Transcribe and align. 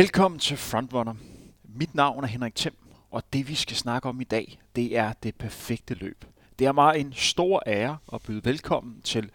Velkommen 0.00 0.40
til 0.40 0.56
Frontrunner. 0.56 1.14
Mit 1.64 1.94
navn 1.94 2.24
er 2.24 2.28
Henrik 2.28 2.54
Thiem, 2.54 2.76
og 3.10 3.22
det 3.32 3.48
vi 3.48 3.54
skal 3.54 3.76
snakke 3.76 4.08
om 4.08 4.20
i 4.20 4.24
dag, 4.24 4.60
det 4.76 4.96
er 4.96 5.12
det 5.12 5.34
perfekte 5.34 5.94
løb. 5.94 6.24
Det 6.58 6.66
er 6.66 6.72
mig 6.72 6.98
en 6.98 7.12
stor 7.12 7.62
ære 7.66 7.98
at 8.12 8.22
byde 8.22 8.44
velkommen 8.44 9.02
til 9.02 9.30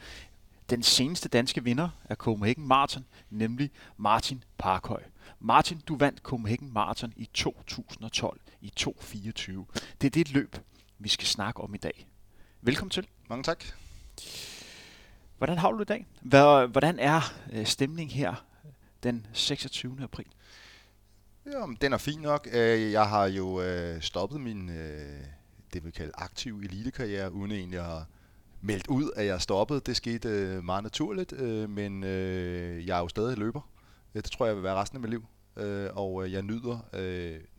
den 0.69 0.83
seneste 0.83 1.29
danske 1.29 1.63
vinder 1.63 1.89
af 2.09 2.15
Copenhagen 2.15 2.67
Marathon, 2.67 3.05
nemlig 3.29 3.71
Martin 3.97 4.43
Parkhøj. 4.57 5.03
Martin, 5.39 5.81
du 5.87 5.97
vandt 5.97 6.19
Copenhagen 6.19 6.73
Marathon 6.73 7.13
i 7.15 7.29
2012 7.33 8.39
i 8.61 8.71
2.24. 8.79 9.51
Det 10.01 10.07
er 10.07 10.09
det 10.09 10.31
løb, 10.31 10.57
vi 10.99 11.09
skal 11.09 11.27
snakke 11.27 11.61
om 11.61 11.75
i 11.75 11.77
dag. 11.77 12.07
Velkommen 12.61 12.89
til. 12.89 13.07
Mange 13.29 13.43
tak. 13.43 13.65
Hvordan 15.37 15.57
har 15.57 15.71
du 15.71 15.81
i 15.81 15.85
dag? 15.85 16.05
Hvordan 16.67 16.99
er 16.99 17.21
øh, 17.53 17.65
stemningen 17.65 18.17
her 18.17 18.45
den 19.03 19.27
26. 19.33 19.97
april? 20.03 20.25
Ja, 21.45 21.65
den 21.81 21.93
er 21.93 21.97
fin 21.97 22.19
nok. 22.19 22.47
Øh, 22.51 22.91
jeg 22.91 23.09
har 23.09 23.25
jo 23.25 23.61
øh, 23.61 24.01
stoppet 24.01 24.41
min, 24.41 24.67
det 25.73 25.85
vi 25.85 25.91
kalder 25.91 26.13
aktiv 26.17 26.59
elitekarriere, 26.59 27.31
uden 27.31 27.51
egentlig 27.51 27.79
at 27.79 28.03
meldt 28.61 28.87
ud, 28.87 29.11
at 29.15 29.25
jeg 29.25 29.41
stoppede. 29.41 29.81
Det 29.85 29.95
skete 29.95 30.27
meget 30.63 30.83
naturligt, 30.83 31.31
men 31.69 32.03
jeg 32.83 32.97
er 32.97 32.99
jo 32.99 33.07
stadig 33.07 33.37
løber. 33.37 33.61
Det 34.13 34.23
tror 34.23 34.45
jeg 34.45 34.55
vil 34.55 34.63
være 34.63 34.75
resten 34.75 34.97
af 34.97 35.01
mit 35.01 35.09
liv. 35.09 35.25
Og 35.91 36.31
jeg 36.31 36.41
nyder 36.41 36.79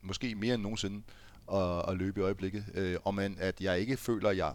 måske 0.03 0.35
mere 0.35 0.55
end 0.55 0.63
nogensinde 0.63 1.03
at, 1.53 1.91
at 1.91 1.97
løbe 1.97 2.21
i 2.21 2.23
øjeblikket. 2.23 2.99
Og 3.05 3.15
men 3.15 3.37
at 3.41 3.61
jeg 3.61 3.81
ikke 3.81 3.97
føler, 3.97 4.29
at 4.29 4.37
jeg 4.37 4.53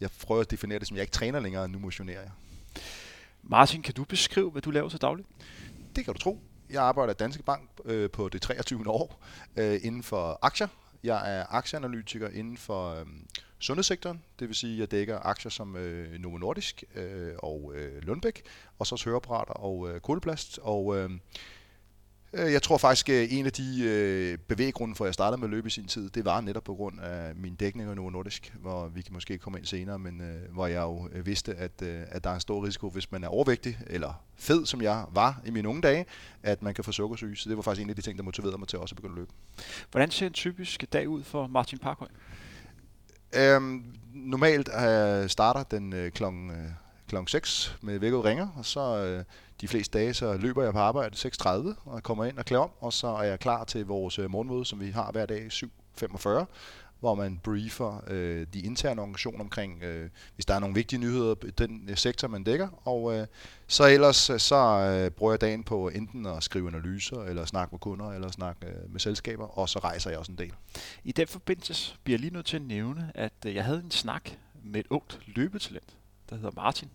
jeg 0.00 0.10
prøver 0.26 0.40
at 0.40 0.50
definere 0.50 0.78
det 0.78 0.88
som, 0.88 0.94
at 0.94 0.98
jeg 0.98 1.02
ikke 1.02 1.12
træner 1.12 1.40
længere, 1.40 1.68
nu 1.68 1.78
motionerer 1.78 2.20
jeg. 2.20 2.30
Martin, 3.42 3.82
kan 3.82 3.94
du 3.94 4.04
beskrive, 4.04 4.50
hvad 4.50 4.62
du 4.62 4.70
laver 4.70 4.88
til 4.88 5.00
daglig? 5.00 5.24
Det 5.96 6.04
kan 6.04 6.14
du 6.14 6.20
tro. 6.20 6.40
Jeg 6.70 6.82
arbejder 6.82 7.12
i 7.12 7.16
Danske 7.16 7.42
Bank 7.42 7.70
øh, 7.84 8.10
på 8.10 8.28
det 8.28 8.42
23. 8.42 8.88
år 8.90 9.24
øh, 9.56 9.80
inden 9.82 10.02
for 10.02 10.38
aktier. 10.42 10.68
Jeg 11.02 11.38
er 11.38 11.44
aktieanalytiker 11.48 12.28
inden 12.28 12.56
for 12.56 13.00
øh, 13.00 13.06
sundhedssektoren, 13.58 14.22
det 14.38 14.48
vil 14.48 14.56
sige, 14.56 14.74
at 14.74 14.80
jeg 14.80 14.90
dækker 14.90 15.18
aktier 15.18 15.50
som 15.50 15.76
øh, 15.76 16.20
Novo 16.20 16.38
Nordisk 16.38 16.84
øh, 16.94 17.32
og 17.38 17.72
øh, 17.74 18.02
Lundbæk, 18.02 18.42
og 18.78 18.86
så 18.86 19.02
høreapparater 19.04 19.52
og 19.52 19.90
øh, 19.90 20.00
koleplast. 20.00 20.58
Og 20.62 20.96
øh, 20.96 21.10
Øh, 21.10 21.10
jeg 22.32 22.62
tror 22.62 22.78
faktisk, 22.78 23.08
at 23.08 23.28
en 23.30 23.46
af 23.46 23.52
de 23.52 23.84
øh, 23.84 24.38
bevæggrunde 24.38 24.94
for, 24.94 25.04
at 25.04 25.06
jeg 25.06 25.14
startede 25.14 25.40
med 25.40 25.48
at 25.48 25.50
løbe 25.50 25.66
i 25.66 25.70
sin 25.70 25.86
tid, 25.86 26.10
det 26.10 26.24
var 26.24 26.40
netop 26.40 26.64
på 26.64 26.74
grund 26.74 27.00
af 27.00 27.34
min 27.36 27.54
dækning 27.54 27.90
af 27.90 27.96
Novo 27.96 28.10
Nordisk, 28.10 28.54
hvor 28.60 28.88
vi 28.88 29.02
kan 29.02 29.12
måske 29.12 29.38
komme 29.38 29.58
ind 29.58 29.66
senere, 29.66 29.98
men 29.98 30.20
øh, 30.20 30.52
hvor 30.52 30.66
jeg 30.66 30.80
jo 30.80 31.08
vidste, 31.24 31.54
at, 31.54 31.82
at 31.82 32.24
der 32.24 32.30
er 32.30 32.34
en 32.34 32.40
stor 32.40 32.66
risiko, 32.66 32.90
hvis 32.90 33.12
man 33.12 33.24
er 33.24 33.28
overvægtig, 33.28 33.78
eller 33.86 34.22
fed, 34.36 34.66
som 34.66 34.82
jeg 34.82 35.04
var 35.12 35.40
i 35.46 35.50
mine 35.50 35.68
unge 35.68 35.82
dage, 35.82 36.06
at 36.42 36.62
man 36.62 36.74
kan 36.74 36.84
få 36.84 36.92
sukkersyge. 36.92 37.36
Så 37.36 37.48
det 37.48 37.56
var 37.56 37.62
faktisk 37.62 37.84
en 37.84 37.90
af 37.90 37.96
de 37.96 38.02
ting, 38.02 38.18
der 38.18 38.24
motiverede 38.24 38.58
mig 38.58 38.68
til 38.68 38.78
også 38.78 38.92
at 38.92 38.96
begynde 38.96 39.12
at 39.12 39.18
løbe. 39.18 39.30
Hvordan 39.90 40.10
ser 40.10 40.26
en 40.26 40.32
typisk 40.32 40.84
dag 40.92 41.08
ud 41.08 41.22
for 41.22 41.46
Martin 41.46 41.78
Parkhøj? 41.78 42.08
Øhm, 43.36 43.84
normalt 44.14 44.68
øh, 44.68 45.28
starter 45.28 45.62
den 45.62 45.92
øh, 45.92 46.10
klokken 46.10 46.50
klokken 47.08 47.28
6 47.28 47.76
med 47.80 47.98
vækket 47.98 48.24
ringer, 48.24 48.48
og 48.56 48.64
så 48.64 48.96
øh, 48.96 49.24
de 49.60 49.68
fleste 49.68 49.98
dage, 49.98 50.14
så 50.14 50.36
løber 50.36 50.62
jeg 50.62 50.72
på 50.72 50.78
arbejde 50.78 51.16
6.30, 51.16 51.48
og 51.84 51.94
jeg 51.94 52.02
kommer 52.02 52.24
ind 52.24 52.38
og 52.38 52.44
klæder 52.44 52.62
om, 52.62 52.70
og 52.80 52.92
så 52.92 53.06
er 53.06 53.22
jeg 53.22 53.40
klar 53.40 53.64
til 53.64 53.86
vores 53.86 54.18
øh, 54.18 54.30
morgenmøde, 54.30 54.64
som 54.64 54.80
vi 54.80 54.90
har 54.90 55.12
hver 55.12 55.26
dag 55.26 55.46
7.45, 55.52 56.44
hvor 57.00 57.14
man 57.14 57.40
briefer 57.44 58.04
øh, 58.06 58.46
de 58.54 58.60
interne 58.60 59.00
organisationer 59.00 59.40
omkring, 59.40 59.82
øh, 59.82 60.10
hvis 60.34 60.46
der 60.46 60.54
er 60.54 60.58
nogle 60.58 60.74
vigtige 60.74 61.00
nyheder 61.00 61.34
i 61.46 61.50
den 61.50 61.88
øh, 61.90 61.96
sektor, 61.96 62.28
man 62.28 62.44
dækker. 62.44 62.68
Og 62.84 63.14
øh, 63.16 63.26
så 63.66 63.86
ellers 63.86 64.30
øh, 64.30 64.38
så 64.38 64.56
øh, 64.56 65.10
bruger 65.10 65.32
jeg 65.32 65.40
dagen 65.40 65.64
på 65.64 65.88
enten 65.88 66.26
at 66.26 66.42
skrive 66.42 66.68
analyser, 66.68 67.22
eller 67.22 67.44
snakke 67.44 67.72
med 67.72 67.78
kunder, 67.78 68.12
eller 68.12 68.30
snakke 68.30 68.66
øh, 68.66 68.92
med 68.92 69.00
selskaber, 69.00 69.58
og 69.58 69.68
så 69.68 69.78
rejser 69.78 70.10
jeg 70.10 70.18
også 70.18 70.32
en 70.32 70.38
del. 70.38 70.52
I 71.04 71.12
den 71.12 71.26
forbindelse 71.26 71.96
bliver 72.04 72.14
jeg 72.14 72.20
lige 72.20 72.34
nødt 72.34 72.46
til 72.46 72.56
at 72.56 72.62
nævne, 72.62 73.12
at 73.14 73.32
øh, 73.46 73.54
jeg 73.54 73.64
havde 73.64 73.80
en 73.84 73.90
snak 73.90 74.30
med 74.64 74.80
et 74.80 74.86
ungt 74.90 75.20
løbetalent, 75.26 75.96
der 76.30 76.36
hedder 76.36 76.50
Martin, 76.56 76.88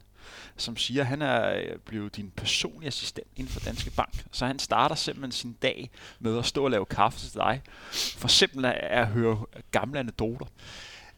som 0.58 0.78
siger, 0.78 1.02
at 1.02 1.08
han 1.08 1.22
er 1.22 1.56
øh, 1.56 1.78
blevet 1.86 2.16
din 2.16 2.32
personlige 2.36 2.88
assistent 2.88 3.28
inden 3.36 3.54
for 3.54 3.60
Danske 3.60 3.92
Bank. 3.92 4.24
Så 4.32 4.46
han 4.46 4.60
starter 4.60 4.96
simpelthen 4.96 5.32
sin 5.32 5.54
dag 5.62 5.92
med 6.20 6.38
at 6.38 6.46
stå 6.46 6.64
og 6.64 6.72
lave 6.72 6.86
kaffe 6.86 7.20
til 7.20 7.34
dig, 7.34 7.62
for 7.92 8.28
simpelthen 8.28 8.76
at 8.82 9.08
høre 9.08 9.46
gamle 9.72 10.00
anekdoter. 10.00 10.46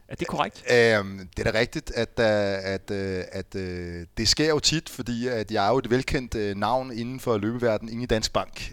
Er 0.08 0.14
det 0.14 0.26
korrekt? 0.26 0.64
Øhm, 0.72 1.28
det 1.36 1.46
er 1.46 1.52
da 1.52 1.58
rigtigt, 1.58 1.90
at, 1.90 2.18
øh, 2.18 2.72
at, 2.74 2.90
øh, 2.90 3.24
at, 3.32 3.54
at, 3.54 4.08
det 4.18 4.28
sker 4.28 4.48
jo 4.48 4.58
tit, 4.58 4.88
fordi 4.88 5.28
at 5.28 5.50
jeg 5.50 5.66
er 5.66 5.70
jo 5.70 5.78
et 5.78 5.90
velkendt 5.90 6.58
navn 6.58 6.92
inden 6.92 7.20
for 7.20 7.38
løbeverdenen 7.38 7.92
inde 7.92 8.02
i 8.02 8.06
Dansk 8.06 8.32
Bank. 8.32 8.72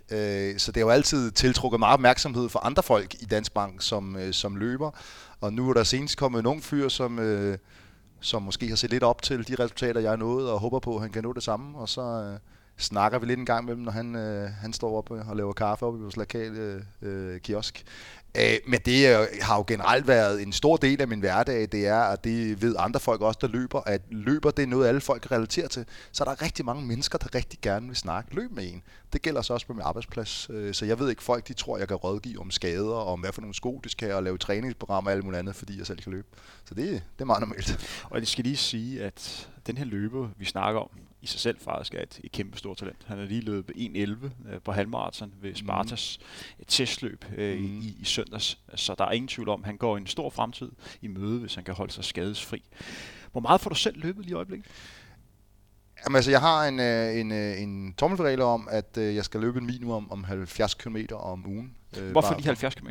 Så 0.58 0.72
det 0.72 0.76
har 0.76 0.82
jo 0.82 0.90
altid 0.90 1.32
tiltrukket 1.32 1.80
meget 1.80 1.94
opmærksomhed 1.94 2.50
for 2.50 2.60
andre 2.60 2.84
folk 2.84 3.14
i 3.22 3.26
Dansk 3.26 3.54
Bank, 3.54 3.82
som, 3.82 4.18
som 4.32 4.56
løber. 4.56 4.92
Og 5.42 5.54
nu 5.54 5.70
er 5.70 5.74
der 5.74 5.84
senest 5.84 6.18
kommet 6.18 6.40
en 6.40 6.46
ung 6.46 6.64
fyr, 6.64 6.90
som 6.90 7.20
som 8.24 8.42
måske 8.42 8.70
har 8.70 8.76
set 8.76 8.90
lidt 8.90 9.04
op 9.04 9.22
til 9.22 9.48
de 9.48 9.56
resultater, 9.64 10.02
jeg 10.02 10.12
har 10.12 10.16
nået, 10.16 10.52
og 10.52 10.60
håber 10.60 10.80
på, 10.80 10.96
at 10.96 11.02
han 11.02 11.12
kan 11.12 11.24
nå 11.24 11.34
det 11.34 11.44
samme. 11.44 11.78
Og 11.78 11.90
så 11.90 12.02
øh, 12.02 12.40
snakker 12.78 13.20
vi 13.20 13.26
lidt 13.26 13.40
en 13.40 13.46
gang 13.46 13.66
med 13.66 13.76
dem, 13.76 13.84
når 13.84 13.92
han, 13.92 14.16
øh, 14.16 14.50
han 14.50 14.74
står 14.74 14.98
op 14.98 15.12
og 15.12 15.36
laver 15.36 15.54
kaffe 15.54 15.86
op 15.86 15.96
i 15.96 16.00
vores 16.00 16.18
lokale 16.18 16.60
øh, 16.60 16.82
øh 17.02 17.40
kiosk. 17.40 17.84
Øh, 18.38 18.58
men 18.68 18.80
det 18.86 19.20
øh, 19.20 19.28
har 19.42 19.58
jo 19.58 19.64
generelt 19.68 20.08
været 20.08 20.42
en 20.42 20.54
stor 20.54 20.78
del 20.78 21.02
af 21.02 21.08
min 21.08 21.20
hverdag, 21.20 21.68
det 21.72 21.88
er, 21.88 22.00
at 22.00 22.24
det 22.24 22.62
ved 22.62 22.76
andre 22.80 23.00
folk 23.00 23.22
også, 23.22 23.38
der 23.42 23.48
løber, 23.48 23.82
at 23.86 24.02
løber 24.12 24.52
det 24.52 24.64
er 24.64 24.68
noget, 24.68 24.88
alle 24.88 25.02
folk 25.02 25.32
relaterer 25.32 25.68
til. 25.68 25.86
Så 26.12 26.24
er 26.24 26.28
der 26.28 26.42
rigtig 26.42 26.66
mange 26.66 26.86
mennesker, 26.86 27.18
der 27.18 27.36
rigtig 27.36 27.60
gerne 27.62 27.88
vil 27.88 27.96
snakke 27.96 28.36
løb 28.36 28.52
med 28.52 28.64
en. 28.64 28.84
Det 29.14 29.22
gælder 29.22 29.42
så 29.42 29.54
også 29.54 29.68
på 29.68 29.74
min 29.74 29.82
arbejdsplads. 29.82 30.48
Øh, 30.50 30.74
så 30.74 30.86
jeg 30.86 31.00
ved 31.00 31.10
ikke, 31.10 31.24
folk 31.24 31.48
de 31.48 31.54
tror, 31.54 31.78
jeg 31.78 31.88
kan 31.88 31.98
rådgive 31.98 32.40
om 32.40 32.52
skader, 32.52 32.94
og 32.94 33.14
om 33.14 33.20
hvad 33.20 33.32
for 33.32 33.42
nogle 33.42 33.54
sko 33.54 33.82
de 33.84 33.90
skal 33.90 34.14
og 34.14 34.24
lave 34.24 34.38
træningsprogrammer 34.38 35.12
og 35.12 35.16
alt 35.16 35.24
muligt 35.24 35.40
andet, 35.40 35.56
fordi 35.56 35.78
jeg 35.78 35.88
selv 35.88 36.02
kan 36.02 36.12
løbe. 36.12 36.28
Så 36.66 36.76
det, 36.76 36.88
det 36.88 37.22
er 37.22 37.26
meget 37.26 37.42
normalt. 37.42 38.04
Og 38.10 38.20
jeg 38.20 38.28
skal 38.28 38.44
lige 38.44 38.58
sige, 38.58 39.04
at 39.04 39.50
den 39.68 39.78
her 39.78 39.86
løber, 39.86 40.30
vi 40.38 40.46
snakker 40.46 40.82
om, 40.82 40.90
i 41.24 41.28
sig 41.28 41.40
selv 41.40 41.60
faktisk 41.60 41.94
er 41.94 42.02
et, 42.02 42.20
et 42.24 42.32
kæmpe 42.32 42.58
stort 42.58 42.78
talent. 42.78 42.98
Han 43.06 43.20
er 43.20 43.26
lige 43.26 43.42
løbet 43.42 43.76
1.11 43.76 44.52
øh, 44.52 44.62
på 44.64 44.72
halvmarathon 44.72 45.34
ved 45.42 45.56
Spartas 45.56 46.20
mm. 46.60 46.66
testløb 46.68 47.26
øh, 47.38 47.60
mm. 47.60 47.66
i, 47.66 47.96
i 48.00 48.06
søndags. 48.06 48.58
Så 48.76 48.96
der 48.98 49.06
er 49.06 49.12
ingen 49.12 49.28
tvivl 49.28 49.50
om, 49.50 49.62
at 49.62 49.66
han 49.66 49.78
går 49.78 49.98
en 49.98 50.08
stor 50.08 50.30
fremtid 50.30 50.72
i 51.02 51.08
møde, 51.08 51.40
hvis 51.40 51.56
han 51.56 51.64
kan 51.64 51.74
holde 51.74 51.94
sig 51.94 52.04
skadesfri. 52.04 52.64
Hvor 53.32 53.42
meget 53.42 53.62
får 53.62 53.70
du 53.70 53.76
selv 53.76 54.02
løbet 54.02 54.26
lige 54.26 54.32
i 54.32 54.36
øjeblikket? 54.36 54.68
Jamen, 56.06 56.16
altså, 56.16 56.32
jeg 56.32 56.40
har 56.40 56.68
en, 56.68 56.80
øh, 56.80 57.20
en, 57.20 57.32
en 57.32 57.94
tommelregel 57.94 58.42
om, 58.42 58.68
at 58.72 58.98
jeg 58.98 59.26
skal 59.26 59.40
løbe 59.40 59.60
en 59.60 59.66
minimum 59.66 60.12
om 60.12 60.24
70 60.24 60.74
km 60.74 60.98
om 61.14 61.48
ugen. 61.48 61.76
Hvorfor 62.12 62.34
de 62.34 62.44
70 62.44 62.76
km? 62.76 62.88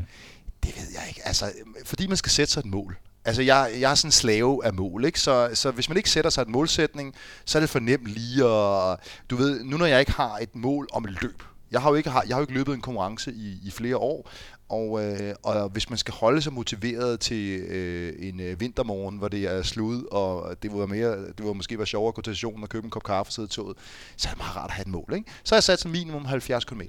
Det 0.62 0.76
ved 0.76 0.86
jeg 0.94 1.08
ikke. 1.08 1.20
Altså, 1.24 1.52
fordi 1.84 2.06
man 2.06 2.16
skal 2.16 2.30
sætte 2.30 2.52
sig 2.52 2.60
et 2.60 2.66
mål. 2.66 2.98
Altså, 3.24 3.42
jeg, 3.42 3.70
jeg 3.80 3.90
er 3.90 3.94
sådan 3.94 4.08
en 4.08 4.12
slave 4.12 4.64
af 4.64 4.74
mål, 4.74 5.04
ikke? 5.04 5.20
Så, 5.20 5.50
så 5.54 5.70
hvis 5.70 5.88
man 5.88 5.96
ikke 5.96 6.10
sætter 6.10 6.30
sig 6.30 6.42
et 6.42 6.48
målsætning, 6.48 7.14
så 7.44 7.58
er 7.58 7.60
det 7.60 7.70
for 7.70 7.78
nemt 7.78 8.06
lige 8.06 8.44
at... 8.44 8.98
Du 9.30 9.36
ved, 9.36 9.64
nu 9.64 9.76
når 9.76 9.86
jeg 9.86 10.00
ikke 10.00 10.12
har 10.12 10.38
et 10.38 10.56
mål 10.56 10.88
om 10.92 11.04
et 11.04 11.22
løb, 11.22 11.42
jeg 11.70 11.82
har 11.82 11.90
jo 11.90 11.94
ikke, 11.94 12.10
jeg 12.10 12.22
har 12.28 12.36
jo 12.36 12.40
ikke 12.40 12.52
løbet 12.52 12.74
en 12.74 12.80
konkurrence 12.80 13.32
i, 13.32 13.58
i 13.64 13.70
flere 13.70 13.96
år, 13.96 14.30
og, 14.68 15.04
øh, 15.04 15.34
og 15.42 15.68
hvis 15.68 15.90
man 15.90 15.98
skal 15.98 16.14
holde 16.14 16.42
sig 16.42 16.52
motiveret 16.52 17.20
til 17.20 17.60
øh, 17.60 18.14
en 18.18 18.40
øh, 18.40 18.60
vintermorgen, 18.60 19.18
hvor 19.18 19.28
det 19.28 19.44
er 19.44 19.62
slud, 19.62 20.04
og 20.10 20.62
det 20.62 20.72
var, 20.72 20.86
mere, 20.86 21.18
det 21.18 21.46
var 21.46 21.52
måske 21.52 21.78
være 21.78 21.86
sjovere 21.86 22.08
at 22.08 22.14
gå 22.14 22.22
til 22.22 22.34
stationen 22.34 22.62
og 22.62 22.68
købe 22.68 22.84
en 22.84 22.90
kop 22.90 23.04
kaffe 23.04 23.28
og 23.28 23.32
sidde 23.32 23.46
i 23.46 23.48
toget, 23.48 23.76
så 24.16 24.28
er 24.28 24.32
det 24.32 24.38
meget 24.38 24.56
rart 24.56 24.70
at 24.70 24.74
have 24.74 24.82
et 24.82 24.88
mål. 24.88 25.12
Ikke? 25.14 25.30
Så 25.44 25.54
har 25.54 25.56
jeg 25.56 25.62
sat 25.62 25.80
som 25.80 25.90
minimum 25.90 26.24
70 26.24 26.64
km. 26.64 26.80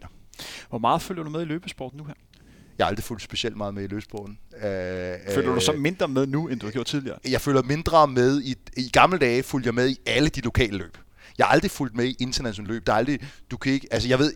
Hvor 0.69 0.78
meget 0.78 1.02
følger 1.02 1.24
du 1.24 1.30
med 1.30 1.42
i 1.42 1.46
løbesporten 1.46 1.98
nu 1.98 2.04
her? 2.04 2.13
Jeg 2.78 2.86
har 2.86 2.90
aldrig 2.90 3.04
fulgt 3.04 3.24
specielt 3.24 3.58
meget 3.58 3.74
med 3.74 3.84
i 3.84 3.88
løsbogen. 3.88 4.40
Øh, 4.56 4.62
føler 4.62 5.54
du 5.54 5.60
så 5.60 5.72
mindre 5.72 6.08
med 6.08 6.28
nu, 6.28 6.48
end 6.48 6.60
du 6.60 6.66
har 6.66 6.72
gjort 6.72 6.86
tidligere? 6.86 7.18
Jeg 7.28 7.42
føler 7.42 7.62
mindre 7.62 8.08
med. 8.08 8.42
I, 8.42 8.56
I 8.78 8.90
gamle 8.94 9.18
dage 9.18 9.44
fulgte 9.44 9.68
jeg 9.68 9.75
med 9.75 9.90
i 9.90 9.98
alle 10.06 10.30
de 10.30 10.42
lokale 10.42 10.78
løb. 10.78 10.98
Jeg 11.38 11.46
har 11.46 11.54
aldrig 11.54 11.72
fulgt 11.72 11.96
med 11.96 12.06
i 12.06 12.16
internationale 12.20 12.74
løb. 12.74 12.88
Der 12.88 12.94
er 12.94 12.98
aldrig, 12.98 13.20
du 13.52 13.58
kan 13.58 13.74
ikke, 13.74 13.88
altså 13.92 14.10
jeg 14.10 14.20
ved, 14.20 14.34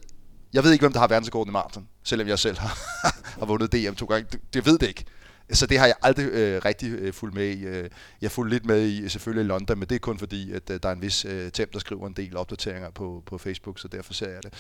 jeg 0.54 0.64
ved 0.64 0.72
ikke, 0.72 0.84
hvem 0.84 0.94
der 0.94 1.00
har 1.00 1.08
verdensrekorden 1.08 1.52
i 1.52 1.54
maraton, 1.54 1.88
selvom 2.04 2.28
jeg 2.28 2.40
selv 2.40 2.58
har, 2.58 2.78
har 3.40 3.46
vundet 3.46 3.72
DM 3.72 3.94
to 3.94 4.06
gange. 4.06 4.28
Det, 4.32 4.40
det 4.54 4.66
ved 4.66 4.78
det 4.78 4.88
ikke. 4.88 5.06
Så 5.54 5.66
det 5.66 5.80
har 5.80 5.86
jeg 5.86 5.96
aldrig 6.02 6.26
øh, 6.26 6.62
rigtig 6.66 6.92
øh, 6.92 7.14
fulgt 7.14 7.36
med 7.36 7.48
i. 7.50 7.64
Øh, 7.64 7.90
jeg 8.22 8.32
fulgte 8.32 8.56
lidt 8.56 8.66
med 8.66 8.88
i 8.88 9.10
selvfølgelig 9.10 9.46
i 9.46 9.48
London, 9.48 9.80
men 9.80 9.90
det 9.90 9.96
er 9.96 10.00
kun 10.00 10.20
fordi, 10.20 10.52
at 10.52 10.70
øh, 10.70 10.80
der 10.84 10.90
er 10.90 10.94
en 10.94 11.02
vis 11.02 11.26
øh, 11.26 11.52
temp, 11.52 11.74
der 11.74 11.80
skriver 11.80 12.08
en 12.08 12.14
del 12.14 12.38
opdateringer 12.38 12.90
på, 12.90 13.24
på 13.26 13.38
Facebook, 13.38 13.80
så 13.80 13.88
derfor 13.88 14.14
ser 14.14 14.30
jeg 14.30 14.44
det. 14.44 14.54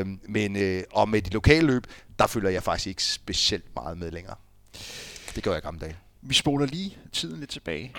Øh, 0.00 0.06
men 0.28 0.56
øh, 0.56 0.82
og 0.92 1.08
med 1.08 1.22
de 1.22 1.30
lokale 1.30 1.66
løb, 1.66 1.86
der 2.18 2.26
følger 2.26 2.50
jeg 2.50 2.62
faktisk 2.62 2.86
ikke 2.86 3.04
specielt 3.04 3.74
meget 3.74 3.98
med 3.98 4.10
længere. 4.10 4.36
Det 5.34 5.42
gør 5.42 5.52
jeg 5.52 5.62
gamle 5.62 5.80
dage. 5.80 5.96
Vi 6.22 6.34
spoler 6.34 6.66
lige 6.66 6.98
tiden 7.12 7.40
lidt 7.40 7.50
tilbage. 7.50 7.94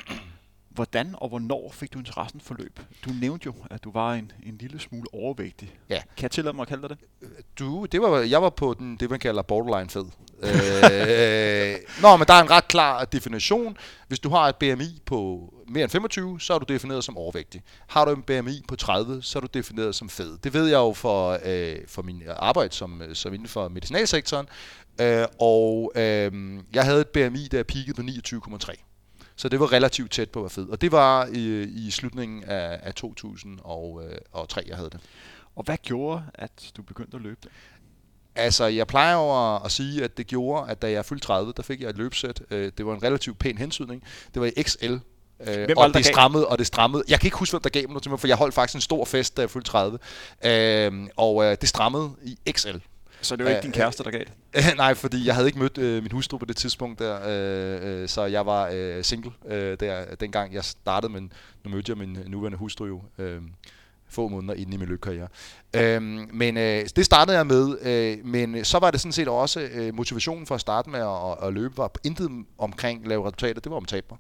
Hvordan 0.70 1.16
og 1.18 1.30
hvornår 1.30 1.72
fik 1.74 1.94
du 1.94 2.00
interessen 2.00 2.42
for 2.42 2.56
løb? 2.60 2.80
Du 3.06 3.10
nævnte 3.22 3.46
jo, 3.46 3.54
at 3.72 3.84
du 3.84 3.92
var 3.92 4.14
en, 4.14 4.32
en 4.44 4.58
lille 4.58 4.80
smule 4.80 5.14
overvægtig. 5.14 5.80
Ja. 5.90 6.02
Kan 6.18 6.22
jeg 6.22 6.32
tillade 6.32 6.56
mig 6.56 6.62
at 6.62 6.68
kalde 6.68 6.82
dig 6.82 6.90
det? 6.90 7.30
Du, 7.60 7.86
det 7.86 8.02
var, 8.02 8.20
jeg 8.20 8.42
var 8.42 8.50
på 8.50 8.76
den, 8.80 8.98
det 8.98 9.10
man 9.10 9.20
kalder 9.20 9.42
borderline 9.42 9.90
fed 9.90 10.06
øh, 10.44 11.76
nå, 12.02 12.18
men 12.18 12.28
der 12.28 12.34
er 12.34 12.42
en 12.42 12.50
ret 12.50 12.68
klar 12.68 13.06
definition. 13.06 13.78
Hvis 14.08 14.20
du 14.20 14.30
har 14.30 14.50
et 14.50 14.56
BMI 14.56 15.02
på 15.06 15.54
mere 15.68 15.84
end 15.84 15.92
25, 15.92 16.42
så 16.42 16.54
er 16.54 16.60
du 16.60 16.74
defineret 16.74 17.04
som 17.04 17.18
overvægtig. 17.18 17.62
Har 17.88 18.06
du 18.06 18.12
en 18.12 18.24
BMI 18.24 18.64
på 18.68 18.76
30, 18.76 19.22
så 19.22 19.40
er 19.40 19.42
du 19.42 19.48
defineret 19.54 19.96
som 19.96 20.10
fed. 20.10 20.38
Det 20.44 20.54
ved 20.54 20.66
jeg 20.66 20.78
jo 20.78 20.94
for, 20.94 21.40
øh, 21.46 21.78
for 21.88 22.02
min 22.02 22.24
arbejde 22.36 22.76
som, 22.76 23.02
øh, 23.02 23.16
som 23.16 23.34
inden 23.34 23.48
for 23.48 23.68
medicinalsektoren. 23.68 24.48
Øh, 25.02 25.26
og 25.40 25.92
øh, 25.96 26.32
jeg 26.74 26.86
havde 26.86 27.02
et 27.02 27.08
BMI, 27.08 27.48
der 27.52 27.64
peakede 27.64 27.94
på 27.94 28.02
29,3. 28.02 28.86
Så 29.36 29.50
det 29.50 29.60
var 29.60 29.72
relativt 29.72 30.12
tæt 30.12 30.30
på 30.30 30.40
at 30.40 30.44
være 30.44 30.50
fed. 30.50 30.70
Og 30.70 30.82
det 30.82 30.92
var 30.92 31.26
i, 31.34 31.62
i 31.64 31.92
slutningen 31.92 32.44
af, 32.44 32.80
af 32.84 32.94
2003, 32.94 34.62
øh, 34.62 34.68
jeg 34.68 34.78
havde 34.78 34.90
det. 34.90 35.00
Og 35.56 35.64
hvad 35.64 35.78
gjorde, 35.78 36.24
at 36.34 36.72
du 36.78 36.82
begyndte 36.82 37.18
at 37.18 37.24
løbe 37.24 37.40
det? 37.44 37.52
Altså, 38.36 38.66
jeg 38.66 38.88
plejer 38.88 39.14
jo 39.14 39.56
at, 39.66 39.72
sige, 39.72 40.04
at 40.04 40.18
det 40.18 40.28
gjorde, 40.28 40.72
at 40.72 40.82
da 40.82 40.92
jeg 40.92 41.06
fyldte 41.06 41.26
30, 41.26 41.54
der 41.58 41.64
fik 41.64 41.82
jeg 41.82 41.90
et 41.90 41.98
løbsæt. 41.98 42.42
Øh, 42.52 42.72
det 42.78 42.86
var 42.86 42.94
en 42.94 43.04
relativt 43.04 43.40
pæn 43.40 43.58
hensydning. 43.58 44.04
Det 44.34 44.42
var 44.42 44.50
i 44.58 44.64
XL. 44.64 44.94
Øh, 45.48 45.68
og 45.78 45.94
det, 45.94 46.06
strammede, 46.06 46.48
og 46.48 46.58
det 46.58 46.68
strammede. 46.68 47.04
Jeg 47.08 47.20
kan 47.20 47.28
ikke 47.28 47.38
huske, 47.38 47.54
hvem 47.54 47.62
der 47.62 47.70
gav 47.70 47.82
mig 47.82 47.90
noget 47.90 48.04
til 48.04 48.10
mig, 48.10 48.20
for 48.20 48.28
jeg 48.28 48.38
holdt 48.38 48.54
faktisk 48.54 48.76
en 48.76 48.82
stor 48.82 49.06
fest, 49.06 49.38
da 49.38 49.42
jeg 49.42 49.50
fyldte 49.50 49.72
30. 49.72 50.00
Øh, 50.46 51.08
og 51.18 51.44
øh, 51.44 51.58
det 51.62 51.70
strammede 51.70 52.12
i 52.24 52.38
XL. 52.52 52.78
Så 53.22 53.36
det 53.36 53.46
var 53.46 53.52
ikke 53.52 53.64
din 53.64 53.72
kæreste, 53.72 54.04
der 54.04 54.12
gav 54.12 54.20
det? 54.20 54.78
nej, 54.78 54.94
fordi 54.94 55.26
jeg 55.26 55.36
havde 55.36 55.48
ikke 55.48 55.60
mødt 55.60 55.78
øh, 55.78 56.04
min 56.04 56.12
hustru 56.12 56.38
på 56.38 56.46
det 56.46 56.58
tidspunkt 56.58 57.00
der, 57.00 57.20
øh, 57.28 58.02
øh, 58.02 58.10
så 58.10 58.26
jeg 58.26 58.46
var 58.46 58.70
øh, 58.74 59.04
single 59.04 59.32
øh, 59.48 59.78
der, 59.80 60.16
dengang 60.16 60.54
jeg 60.54 60.64
startede, 60.64 61.14
men 61.14 61.34
nu 61.64 61.72
mødte 61.72 61.90
jeg 61.90 61.98
min 61.98 62.18
nuværende 62.28 62.58
hustru 62.58 62.86
jo. 62.86 63.02
Øh, 63.18 63.42
få 64.10 64.28
måneder 64.28 64.54
inde 64.54 64.74
i 64.74 64.78
min 64.78 64.88
løbkarriere. 64.88 65.28
Øhm, 65.76 66.30
men 66.34 66.58
øh, 66.58 66.86
det 66.96 67.06
startede 67.06 67.38
jeg 67.38 67.48
med, 67.48 67.78
øh, 67.82 68.26
men 68.26 68.66
så 68.66 68.80
var 68.80 68.92
det 68.92 69.00
sådan 69.00 69.14
set 69.14 69.28
også 69.28 69.60
øh, 69.74 69.96
motivationen 69.96 70.46
for 70.46 70.56
at 70.56 70.62
starte 70.62 70.90
med 70.90 71.00
at, 71.00 71.48
at 71.48 71.54
løbe, 71.54 71.78
var 71.78 71.92
intet 72.04 72.46
omkring 72.58 73.08
lave 73.08 73.28
resultater, 73.28 73.62
det 73.62 73.70
var 73.70 73.78
om 73.78 73.86
taber. 73.86 74.16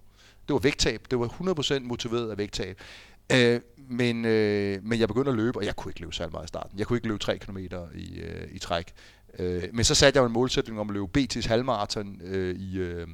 Det 0.47 0.53
var 0.53 0.59
vægttab, 0.59 1.01
det 1.11 1.19
var 1.19 1.27
100% 1.27 1.79
motiveret 1.79 2.31
af 2.31 2.37
vægttab. 2.37 2.77
Øh, 3.31 3.59
men, 3.89 4.25
øh, 4.25 4.83
men 4.83 4.99
jeg 4.99 5.07
begyndte 5.07 5.31
at 5.31 5.37
løbe, 5.37 5.59
og 5.59 5.65
jeg 5.65 5.75
kunne 5.75 5.89
ikke 5.89 6.01
løbe 6.01 6.13
særlig 6.13 6.31
meget 6.31 6.45
i 6.45 6.47
starten. 6.47 6.79
Jeg 6.79 6.87
kunne 6.87 6.97
ikke 6.97 7.07
løbe 7.07 7.19
3 7.19 7.37
km 7.37 7.57
i, 7.95 8.19
øh, 8.19 8.47
i 8.51 8.59
træk. 8.59 8.93
Øh, 9.39 9.63
men 9.73 9.85
så 9.85 9.95
satte 9.95 10.19
jeg 10.19 10.25
en 10.25 10.33
målsætning 10.33 10.79
om 10.79 10.89
at 10.89 10.93
løbe 10.93 11.19
BT's 11.19 11.47
halvmarathon 11.47 12.21
øh, 12.23 12.55
i, 12.55 12.77
øh, 12.77 13.07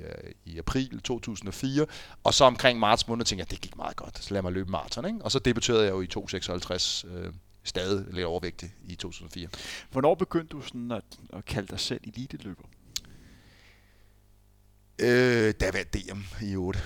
i, 0.00 0.02
øh, 0.02 0.32
i 0.44 0.58
april 0.58 1.00
2004, 1.00 1.86
og 2.24 2.34
så 2.34 2.44
omkring 2.44 2.78
marts 2.78 3.08
måned 3.08 3.24
tænkte 3.24 3.40
jeg, 3.40 3.50
det 3.50 3.60
gik 3.60 3.76
meget 3.76 3.96
godt, 3.96 4.24
så 4.24 4.34
lad 4.34 4.42
mig 4.42 4.52
løbe 4.52 4.70
maraton, 4.70 5.06
ikke? 5.06 5.18
Og 5.22 5.32
så 5.32 5.38
debuterede 5.38 5.84
jeg 5.84 5.90
jo 5.90 6.00
i 6.00 6.06
256, 6.06 7.04
øh, 7.08 7.32
stadig 7.64 8.06
lidt 8.14 8.26
overvægtig 8.26 8.74
i 8.86 8.94
2004. 8.94 9.48
Hvornår 9.90 10.14
begyndte 10.14 10.56
du 10.56 10.62
sådan 10.62 10.90
at, 10.90 11.04
at 11.32 11.44
kalde 11.44 11.68
dig 11.68 11.80
selv 11.80 12.00
elite-løber? 12.04 12.64
Øh, 15.00 15.54
da 15.60 15.70
var 15.72 15.82
DM 15.82 16.44
i 16.44 16.56
8. 16.56 16.80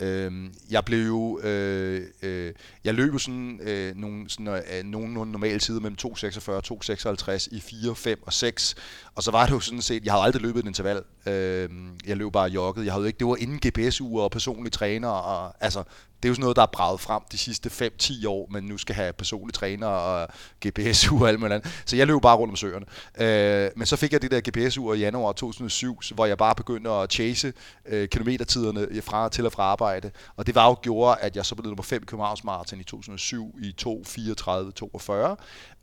Øh, 0.00 0.32
jeg 0.70 0.84
blev 0.84 1.06
jo, 1.06 1.40
øh, 1.40 2.06
øh, 2.22 2.52
jeg 2.84 2.94
løb 2.94 3.12
jo 3.12 3.18
sådan, 3.18 3.60
øh, 3.62 3.96
nogle, 3.96 4.30
sådan 4.30 4.62
øh, 4.72 4.84
nogenlunde 4.84 5.32
normale 5.32 5.58
tider 5.58 5.80
mellem 5.80 5.96
2.46 6.06 6.50
og 6.50 6.62
2.56 6.66 7.48
i 7.50 7.60
4, 7.60 7.96
5 7.96 8.22
og 8.22 8.32
6. 8.32 8.74
Og 9.14 9.22
så 9.22 9.30
var 9.30 9.46
det 9.46 9.52
jo 9.52 9.60
sådan 9.60 9.82
set, 9.82 10.04
jeg 10.04 10.12
havde 10.12 10.24
aldrig 10.24 10.42
løbet 10.42 10.60
et 10.60 10.66
interval. 10.66 11.02
Øh, 11.26 11.70
jeg 12.06 12.16
løb 12.16 12.32
bare 12.32 12.48
jogget. 12.48 12.84
Jeg 12.84 12.92
havde 12.92 13.06
ikke, 13.06 13.18
det 13.18 13.26
var 13.26 13.36
inden 13.36 13.60
GPS-uger 13.66 14.22
og 14.22 14.30
personlige 14.30 14.70
træner. 14.70 15.08
Og, 15.08 15.54
altså, 15.60 15.82
det 16.16 16.24
er 16.24 16.28
jo 16.28 16.34
sådan 16.34 16.40
noget, 16.40 16.56
der 16.56 16.62
er 16.62 16.66
braget 16.72 17.00
frem 17.00 17.22
de 17.32 17.38
sidste 17.38 17.90
5-10 18.02 18.28
år, 18.28 18.48
men 18.50 18.64
nu 18.64 18.78
skal 18.78 18.94
have 18.94 19.12
personlige 19.12 19.52
træner 19.52 19.86
og 19.86 20.28
GPS-ure 20.66 21.24
og 21.24 21.28
alt 21.28 21.40
muligt 21.40 21.54
andet. 21.54 21.82
Så 21.86 21.96
jeg 21.96 22.06
løb 22.06 22.22
bare 22.22 22.36
rundt 22.36 22.52
om 22.52 22.56
søerne. 22.56 22.86
Øh, 23.18 23.70
men 23.76 23.86
så 23.86 23.96
fik 23.96 24.12
jeg 24.12 24.22
det 24.22 24.30
der 24.30 24.40
GPS-ur 24.50 24.94
i 24.94 24.98
januar 24.98 25.32
2007, 25.32 26.00
hvor 26.14 26.26
jeg 26.26 26.38
bare 26.38 26.54
begyndte 26.54 26.90
at 26.90 27.12
chase 27.12 27.52
øh, 27.86 28.08
kilometertiderne 28.08 29.02
fra 29.02 29.28
til 29.28 29.46
og 29.46 29.52
fra 29.52 29.62
arbejde. 29.62 30.10
Og 30.36 30.46
det 30.46 30.54
var 30.54 30.66
jo 30.66 30.76
gjorde, 30.82 31.16
at 31.20 31.36
jeg 31.36 31.46
så 31.46 31.54
blev 31.54 31.68
nummer 31.68 31.82
5 31.82 32.02
i 32.02 32.06
Københavns 32.06 32.44
Marathon 32.44 32.80
i 32.80 32.84
2007 32.84 33.58
i 33.62 33.74
2.34-42. 33.82 35.12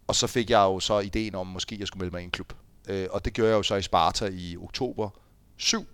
Og 0.07 0.15
så 0.15 0.27
fik 0.27 0.49
jeg 0.49 0.59
jo 0.59 0.79
så 0.79 0.99
ideen 0.99 1.35
om, 1.35 1.47
at 1.47 1.53
måske 1.53 1.79
jeg 1.79 1.87
skulle 1.87 2.01
melde 2.01 2.15
mig 2.15 2.21
i 2.21 2.25
en 2.25 2.31
klub. 2.31 2.53
Øh, 2.89 3.07
og 3.11 3.25
det 3.25 3.33
gjorde 3.33 3.49
jeg 3.49 3.57
jo 3.57 3.63
så 3.63 3.75
i 3.75 3.81
Sparta 3.81 4.29
i 4.33 4.57
oktober 4.57 5.09
7. 5.63 5.87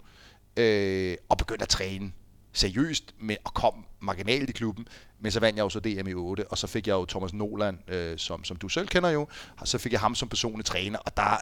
Øh, 0.58 1.18
og 1.30 1.38
begyndte 1.38 1.64
at 1.64 1.70
træne 1.70 2.12
seriøst 2.54 3.16
med 3.20 3.36
at 3.46 3.54
komme 3.54 3.84
marginalt 4.00 4.50
i 4.50 4.54
klubben, 4.54 4.88
men 5.20 5.32
så 5.32 5.40
vandt 5.40 5.58
jeg 5.58 5.64
jo 5.64 5.70
så 5.70 5.80
DM 5.80 6.08
i 6.08 6.14
8, 6.14 6.48
og 6.48 6.58
så 6.58 6.68
fik 6.68 6.88
jeg 6.88 6.94
jo 6.94 7.06
Thomas 7.06 7.34
Noland, 7.34 7.92
øh, 7.92 8.18
som, 8.18 8.44
som 8.44 8.58
du 8.58 8.70
selv 8.70 8.88
kender 8.88 9.10
jo, 9.10 9.28
og 9.58 9.68
så 9.68 9.78
fik 9.78 9.92
jeg 9.92 10.00
ham 10.00 10.16
som 10.16 10.30
personlig 10.30 10.66
træner, 10.66 11.00
og 11.00 11.18
der, 11.18 11.38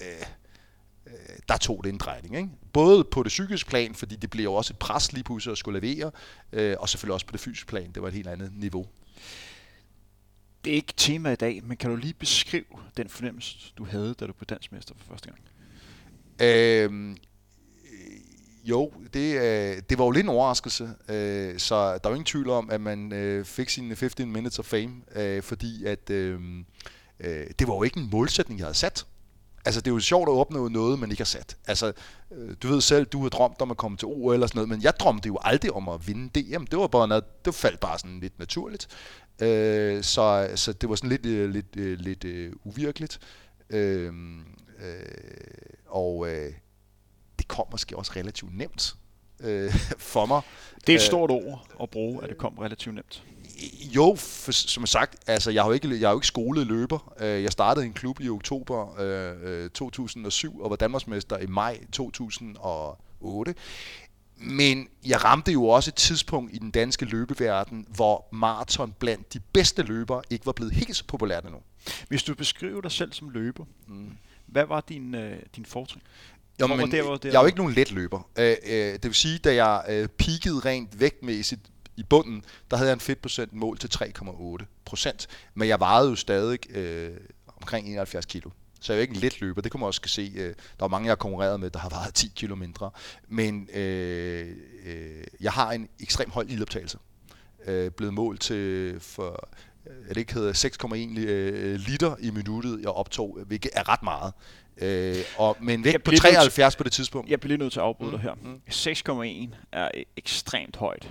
øh, 0.00 0.26
øh, 1.06 1.12
der 1.48 1.56
tog 1.56 1.84
det 1.84 1.90
en 1.90 1.98
drejning. 1.98 2.36
Ikke? 2.36 2.48
Både 2.72 3.04
på 3.04 3.22
det 3.22 3.28
psykiske 3.28 3.70
plan, 3.70 3.94
fordi 3.94 4.16
det 4.16 4.30
blev 4.30 4.44
jo 4.44 4.54
også 4.54 4.72
et 4.72 4.78
pres 4.78 5.12
lige 5.12 5.24
pludselig 5.24 5.52
at 5.52 5.58
skulle 5.58 5.80
levere, 5.80 6.10
øh, 6.52 6.76
og 6.78 6.88
selvfølgelig 6.88 7.14
også 7.14 7.26
på 7.26 7.32
det 7.32 7.40
fysiske 7.40 7.68
plan, 7.68 7.92
det 7.92 8.02
var 8.02 8.08
et 8.08 8.14
helt 8.14 8.28
andet 8.28 8.52
niveau. 8.54 8.86
Det 10.64 10.70
er 10.70 10.74
ikke 10.74 10.94
tema 10.96 11.32
i 11.32 11.36
dag, 11.36 11.64
men 11.64 11.76
kan 11.76 11.90
du 11.90 11.96
lige 11.96 12.14
beskrive 12.14 12.64
den 12.96 13.08
fornemmelse, 13.08 13.72
du 13.78 13.84
havde, 13.84 14.14
da 14.14 14.26
du 14.26 14.32
blev 14.32 14.46
dansmester 14.46 14.94
for 14.98 15.04
første 15.08 15.28
gang? 15.30 15.40
Øh, 16.40 17.16
jo, 18.64 18.92
det, 19.14 19.34
øh, 19.36 19.82
det 19.90 19.98
var 19.98 20.04
jo 20.04 20.10
lidt 20.10 20.24
en 20.24 20.30
overraskelse, 20.30 20.90
øh, 21.08 21.58
så 21.58 21.74
der 21.74 22.00
er 22.04 22.08
jo 22.08 22.14
ingen 22.14 22.24
tvivl 22.24 22.50
om, 22.50 22.70
at 22.70 22.80
man 22.80 23.12
øh, 23.12 23.44
fik 23.44 23.68
sine 23.68 23.96
15 23.96 24.32
minutes 24.32 24.58
of 24.58 24.64
fame, 24.64 24.92
øh, 25.16 25.42
fordi 25.42 25.84
at 25.84 26.10
øh, 26.10 26.40
øh, 27.20 27.46
det 27.58 27.68
var 27.68 27.74
jo 27.74 27.82
ikke 27.82 28.00
en 28.00 28.08
målsætning, 28.12 28.58
jeg 28.60 28.66
havde 28.66 28.78
sat. 28.78 29.06
Altså, 29.64 29.80
det 29.80 29.90
er 29.90 29.94
jo 29.94 30.00
sjovt 30.00 30.28
at 30.28 30.32
opnå 30.32 30.68
noget, 30.68 30.98
man 30.98 31.10
ikke 31.10 31.20
har 31.20 31.24
sat. 31.24 31.56
Altså, 31.66 31.92
øh, 32.30 32.56
du 32.62 32.68
ved 32.68 32.80
selv, 32.80 33.06
du 33.06 33.22
har 33.22 33.28
drømt 33.28 33.60
om 33.60 33.70
at 33.70 33.76
komme 33.76 33.96
til 33.96 34.08
OL 34.08 34.34
eller 34.34 34.46
sådan 34.46 34.58
noget, 34.58 34.68
men 34.68 34.82
jeg 34.82 34.92
drømte 35.00 35.26
jo 35.26 35.38
aldrig 35.42 35.72
om 35.72 35.88
at 35.88 36.08
vinde 36.08 36.40
DM. 36.40 36.64
Det 36.64 36.78
var 36.78 36.86
bare 36.86 37.08
noget, 37.08 37.44
det 37.44 37.54
faldt 37.54 37.80
bare 37.80 37.98
sådan 37.98 38.20
lidt 38.20 38.38
naturligt. 38.38 38.88
Øh, 39.42 40.02
så, 40.02 40.50
så 40.54 40.72
det 40.72 40.88
var 40.88 40.94
sådan 40.94 41.10
lidt, 41.10 41.26
øh, 41.26 41.50
lidt, 41.50 41.76
øh, 41.76 41.98
lidt 41.98 42.24
øh, 42.24 42.52
uvirkeligt. 42.64 43.20
Øh, 43.70 44.12
øh, 44.82 45.02
og 45.86 46.28
øh, 46.28 46.52
det 47.42 47.48
kom 47.48 47.66
måske 47.70 47.96
også 47.96 48.12
relativt 48.16 48.56
nemt 48.56 48.94
øh, 49.40 49.74
for 50.12 50.26
mig. 50.26 50.40
Det 50.86 50.92
er 50.92 50.96
et 50.96 51.02
stort 51.02 51.30
ord 51.30 51.66
at 51.82 51.90
bruge, 51.90 52.22
at 52.22 52.28
det 52.28 52.38
kom 52.38 52.58
relativt 52.58 52.94
nemt. 52.94 53.22
Jo, 53.94 54.14
for, 54.18 54.52
som 54.52 54.86
sagt, 54.86 55.16
altså 55.26 55.50
jeg 55.50 55.62
har 55.62 55.68
jo 55.68 55.72
ikke, 55.72 55.88
jeg 55.88 56.08
har 56.08 56.10
jo 56.12 56.18
ikke 56.18 56.26
skolet 56.26 56.66
løber. 56.66 57.14
Øh, 57.20 57.42
jeg 57.42 57.52
startede 57.52 57.86
en 57.86 57.92
klub 57.92 58.20
i 58.20 58.28
oktober 58.28 59.00
øh, 59.00 59.70
2007 59.70 60.54
øh, 60.54 60.64
og 60.64 60.70
var 60.70 60.76
Danmarksmester 60.76 61.38
i 61.38 61.46
maj 61.46 61.80
2008. 61.92 63.54
Men 64.36 64.88
jeg 65.06 65.24
ramte 65.24 65.52
jo 65.52 65.64
også 65.64 65.90
et 65.90 65.94
tidspunkt 65.94 66.54
i 66.54 66.58
den 66.58 66.70
danske 66.70 67.04
løbeverden, 67.04 67.86
hvor 67.88 68.28
maraton 68.32 68.92
blandt 68.98 69.34
de 69.34 69.40
bedste 69.40 69.82
løbere 69.82 70.22
ikke 70.30 70.46
var 70.46 70.52
blevet 70.52 70.72
helt 70.72 70.96
så 70.96 71.04
populært 71.04 71.44
endnu. 71.44 71.60
Hvis 72.08 72.22
du 72.22 72.34
beskriver 72.34 72.80
dig 72.80 72.92
selv 72.92 73.12
som 73.12 73.30
løber, 73.30 73.64
mm. 73.86 74.16
hvad 74.46 74.66
var 74.66 74.80
din, 74.80 75.14
øh, 75.14 75.38
din 75.56 75.64
fortrin? 75.64 76.02
Jo, 76.60 76.66
men, 76.66 76.90
der, 76.90 77.02
hvor 77.02 77.16
der, 77.16 77.28
jeg 77.28 77.36
er 77.36 77.40
jo 77.40 77.46
ikke 77.46 77.58
nogen 77.58 77.74
let 77.74 77.92
løber. 77.92 78.28
Øh, 78.38 78.56
øh, 78.66 78.92
det 78.92 79.04
vil 79.04 79.14
sige, 79.14 79.38
da 79.38 79.54
jeg 79.54 79.84
øh, 79.88 80.08
peakede 80.08 80.60
rent 80.60 81.00
vægtmæssigt 81.00 81.60
i 81.96 82.02
bunden, 82.02 82.44
der 82.70 82.76
havde 82.76 82.88
jeg 82.88 82.94
en 82.94 83.00
fedtprocent 83.00 83.52
mål 83.52 83.78
til 83.78 83.90
3,8 83.94 84.64
procent. 84.84 85.28
Men 85.54 85.68
jeg 85.68 85.80
vejede 85.80 86.10
jo 86.10 86.16
stadig 86.16 86.76
øh, 86.76 87.10
omkring 87.56 87.86
71 87.86 88.26
kilo. 88.26 88.50
Så 88.80 88.92
jeg 88.92 88.96
er 88.96 89.00
jo 89.00 89.02
ikke 89.02 89.14
en 89.14 89.20
let 89.20 89.40
løber. 89.40 89.60
Det 89.60 89.72
kunne 89.72 89.78
man 89.78 89.86
også 89.86 90.00
se. 90.06 90.32
Øh, 90.36 90.48
der 90.48 90.54
var 90.80 90.88
mange, 90.88 91.06
jeg 91.06 91.10
har 91.10 91.16
konkurreret 91.16 91.60
med, 91.60 91.70
der 91.70 91.78
har 91.78 91.88
vejet 91.88 92.14
10 92.14 92.32
kilo 92.36 92.54
mindre. 92.54 92.90
Men 93.28 93.68
øh, 93.74 94.56
øh, 94.86 95.24
jeg 95.40 95.52
har 95.52 95.72
en 95.72 95.88
ekstrem 96.00 96.30
høj 96.30 96.44
ildoptagelse. 96.48 96.98
Øh, 97.66 97.90
blevet 97.90 98.14
målt 98.14 98.40
til 98.40 98.96
for 99.00 99.48
øh, 99.86 100.08
det 100.08 100.16
ikke 100.16 100.34
hedder 100.34 100.52
6,1 100.52 101.18
øh, 101.20 101.74
liter 101.74 102.16
i 102.20 102.30
minuttet, 102.30 102.80
jeg 102.80 102.88
optog, 102.88 103.38
hvilket 103.46 103.70
er 103.74 103.88
ret 103.88 104.02
meget. 104.02 104.32
Øh, 104.80 105.16
og, 105.36 105.56
men 105.60 105.84
væk 105.84 106.02
på 106.02 106.10
73 106.10 106.76
på 106.76 106.84
det 106.84 106.92
tidspunkt. 106.92 107.30
Jeg 107.30 107.40
bliver 107.40 107.58
nødt 107.58 107.72
til 107.72 107.80
at 107.80 107.84
afbryde 107.84 108.10
mm, 108.10 108.16
dig 108.16 108.22
her. 108.22 108.34
Mm. 108.42 109.50
6,1 109.50 109.56
er 109.72 109.90
ekstremt 110.16 110.76
højt. 110.76 111.08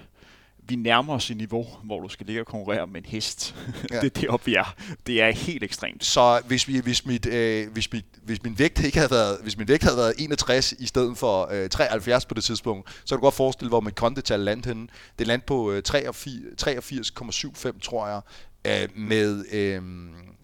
Vi 0.64 0.76
nærmer 0.76 1.14
os 1.14 1.30
et 1.30 1.38
niveau, 1.38 1.68
hvor 1.84 2.00
du 2.00 2.10
skal 2.10 2.26
ligge 2.26 2.42
og 2.42 2.46
konkurrere 2.46 2.88
med 2.88 3.02
en 3.02 3.06
hest. 3.06 3.56
Ja. 3.92 3.96
det 4.02 4.18
er 4.18 4.22
deroppe, 4.22 4.46
vi 4.46 4.56
er. 4.56 4.76
Det 5.08 5.22
er 5.22 5.32
helt 5.32 5.64
ekstremt. 5.64 6.06
Så 6.06 6.42
hvis, 6.46 6.68
vi, 6.68 6.80
hvis, 6.80 7.06
mit, 7.06 7.26
øh, 7.26 7.72
hvis, 7.72 7.94
mit, 7.94 8.06
hvis 8.24 8.44
min 8.44 8.60
vægt 8.60 8.84
ikke 8.84 8.98
havde 8.98 9.12
været, 9.12 9.38
hvis 9.42 9.58
min 9.58 9.68
vægt 9.68 9.84
havde 9.84 9.98
været 9.98 10.14
61 10.18 10.72
i 10.72 10.88
stedet 10.88 11.18
for 11.18 11.50
øh, 11.52 11.70
73 11.70 12.26
på 12.26 12.34
det 12.34 12.44
tidspunkt, 12.44 12.90
så 13.06 13.16
kan 13.16 13.18
du 13.18 13.22
godt 13.22 13.36
forestille, 13.36 13.70
hvor 13.70 13.80
mit 13.80 13.96
kondetal 13.96 14.40
landte 14.40 14.68
henne. 14.68 14.88
Det 15.20 15.28
landte 15.28 15.46
på 15.46 15.72
øh, 15.72 15.84
83,75, 15.90 17.80
tror 17.80 18.08
jeg, 18.08 18.22
øh, 18.68 18.90
med... 18.96 19.46
Øh, 19.52 19.84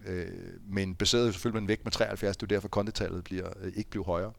øh, 0.08 0.32
men 0.70 0.96
baseret 0.96 1.34
selvfølgelig 1.34 1.62
en 1.62 1.68
vægt 1.68 1.86
med 1.86 1.92
73, 1.92 2.38
det 2.38 2.44
er 2.44 2.48
derfor 2.48 2.68
kondetallet 2.68 3.24
bliver, 3.24 3.50
øh, 3.62 3.74
ikke 3.76 3.90
bliver 3.90 4.06
højere. 4.06 4.34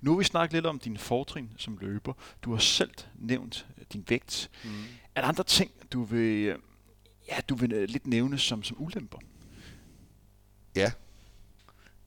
Nu 0.00 0.10
har 0.10 0.18
vi 0.18 0.24
snakket 0.24 0.52
lidt 0.52 0.66
om 0.66 0.78
din 0.78 0.98
fortrin 0.98 1.50
som 1.56 1.78
løber. 1.80 2.12
Du 2.42 2.52
har 2.52 2.58
selv 2.58 2.90
nævnt 3.14 3.66
øh, 3.78 3.84
din 3.92 4.04
vægt. 4.08 4.50
Mm. 4.64 4.70
Er 5.14 5.20
der 5.20 5.28
andre 5.28 5.44
ting, 5.44 5.70
du 5.92 6.02
vil, 6.02 6.46
øh, 6.46 6.58
ja, 7.28 7.36
du 7.48 7.54
vil 7.54 7.68
lidt 7.88 8.06
nævne 8.06 8.38
som, 8.38 8.62
som 8.62 8.82
ulemper? 8.82 9.18
Ja, 10.76 10.92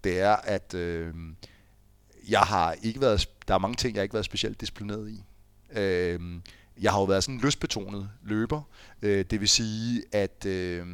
det 0.03 0.19
er, 0.19 0.35
at 0.35 0.73
øh, 0.73 1.13
jeg 2.27 2.41
har 2.41 2.75
ikke 2.83 3.01
været, 3.01 3.29
der 3.47 3.53
er 3.53 3.57
mange 3.57 3.75
ting, 3.75 3.95
jeg 3.95 3.99
har 3.99 4.03
ikke 4.03 4.13
været 4.13 4.25
specielt 4.25 4.61
disciplineret 4.61 5.09
i. 5.09 5.23
Øh, 5.79 6.19
jeg 6.81 6.91
har 6.91 6.99
jo 6.99 7.05
været 7.05 7.23
sådan 7.23 7.35
en 7.35 7.41
lystbetonet 7.41 8.09
løber. 8.23 8.61
Øh, 9.01 9.25
det 9.31 9.39
vil 9.39 9.49
sige, 9.49 10.03
at 10.11 10.45
øh, 10.45 10.85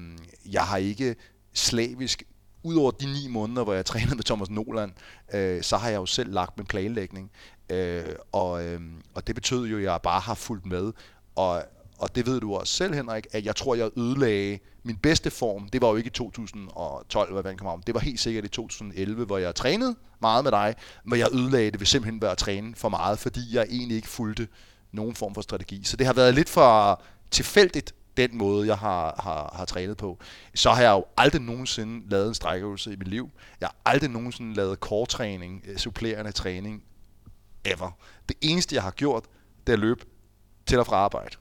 jeg 0.52 0.64
har 0.64 0.78
ikke 0.78 1.16
slavisk, 1.54 2.24
udover 2.64 2.92
de 2.92 3.06
ni 3.06 3.28
måneder, 3.28 3.64
hvor 3.64 3.74
jeg 3.74 3.86
trænede 3.92 4.16
med 4.16 4.24
Thomas 4.24 4.50
Noland, 4.50 4.92
øh, 5.34 5.64
så 5.64 5.78
har 5.78 5.90
jeg 5.90 5.98
jo 5.98 6.06
selv 6.06 6.34
lagt 6.34 6.58
min 6.58 6.66
planlægning. 6.66 7.32
Øh, 7.70 8.04
og, 8.32 8.66
øh, 8.66 8.82
og 9.14 9.28
det 9.28 9.36
betød 9.36 9.68
jo, 9.68 9.78
at 9.78 9.84
jeg 9.84 10.00
bare 10.04 10.20
har 10.20 10.36
fulgt 10.36 10.66
med. 10.66 10.92
Og, 11.36 11.64
og 11.98 12.16
det 12.16 12.26
ved 12.26 12.40
du 12.40 12.56
også 12.56 12.74
selv, 12.74 12.94
Henrik, 12.94 13.28
at 13.32 13.46
jeg 13.46 13.56
tror, 13.56 13.76
jeg 13.76 13.90
ødelagde 13.98 14.60
min 14.84 14.98
bedste 14.98 15.32
form. 15.32 15.70
Det 15.70 15.82
var 15.82 15.90
jo 15.90 15.96
ikke 15.96 16.08
i 16.08 16.12
2012, 16.12 17.34
hvad 17.34 17.44
jeg 17.46 17.58
kom 17.58 17.68
om. 17.68 17.84
Det 17.84 17.96
var 17.96 18.02
helt 18.02 18.20
sikkert 18.20 18.46
i 18.46 18.48
2011, 18.48 19.26
hvor 19.26 19.38
jeg 19.38 19.56
trænede 19.56 19.96
meget 20.22 20.44
med 20.44 20.52
dig, 20.52 20.76
men 21.06 21.20
jeg 21.20 21.28
ødelagde 21.34 21.72
det 21.72 21.80
ved 21.80 21.88
simpelthen 21.88 22.24
at 22.24 22.38
træne 22.38 22.76
for 22.76 22.90
meget, 22.90 23.20
fordi 23.20 23.40
jeg 23.52 23.66
egentlig 23.70 23.96
ikke 23.96 24.08
fulgte 24.08 24.48
nogen 24.94 25.16
form 25.16 25.34
for 25.34 25.42
strategi. 25.42 25.84
Så 25.84 25.98
det 25.98 26.06
har 26.06 26.14
været 26.14 26.36
lidt 26.36 26.50
for 26.50 27.02
tilfældigt, 27.32 27.94
den 28.18 28.38
måde, 28.38 28.68
jeg 28.68 28.78
har, 28.78 29.22
har, 29.24 29.54
har 29.58 29.66
trænet 29.66 29.98
på. 29.98 30.20
Så 30.56 30.72
har 30.72 30.82
jeg 30.82 30.92
jo 30.92 31.06
aldrig 31.18 31.42
nogensinde 31.42 32.10
lavet 32.10 32.28
en 32.28 32.34
strækøvelse 32.34 32.94
i 32.94 32.96
mit 32.96 33.08
liv. 33.08 33.32
Jeg 33.62 33.68
har 33.68 33.76
aldrig 33.86 34.10
nogensinde 34.10 34.56
lavet 34.56 34.80
core-træning, 34.80 35.64
øh, 35.68 35.78
supplerende 35.78 36.32
træning, 36.32 36.84
ever. 37.66 37.92
Det 38.30 38.38
eneste, 38.42 38.76
jeg 38.76 38.84
har 38.84 38.92
gjort, 38.92 39.24
det 39.68 39.74
er 39.74 39.78
at 39.78 39.80
løbe 39.80 40.06
til 40.66 40.80
og 40.80 40.86
fra 40.86 40.96
arbejde. 40.96 41.36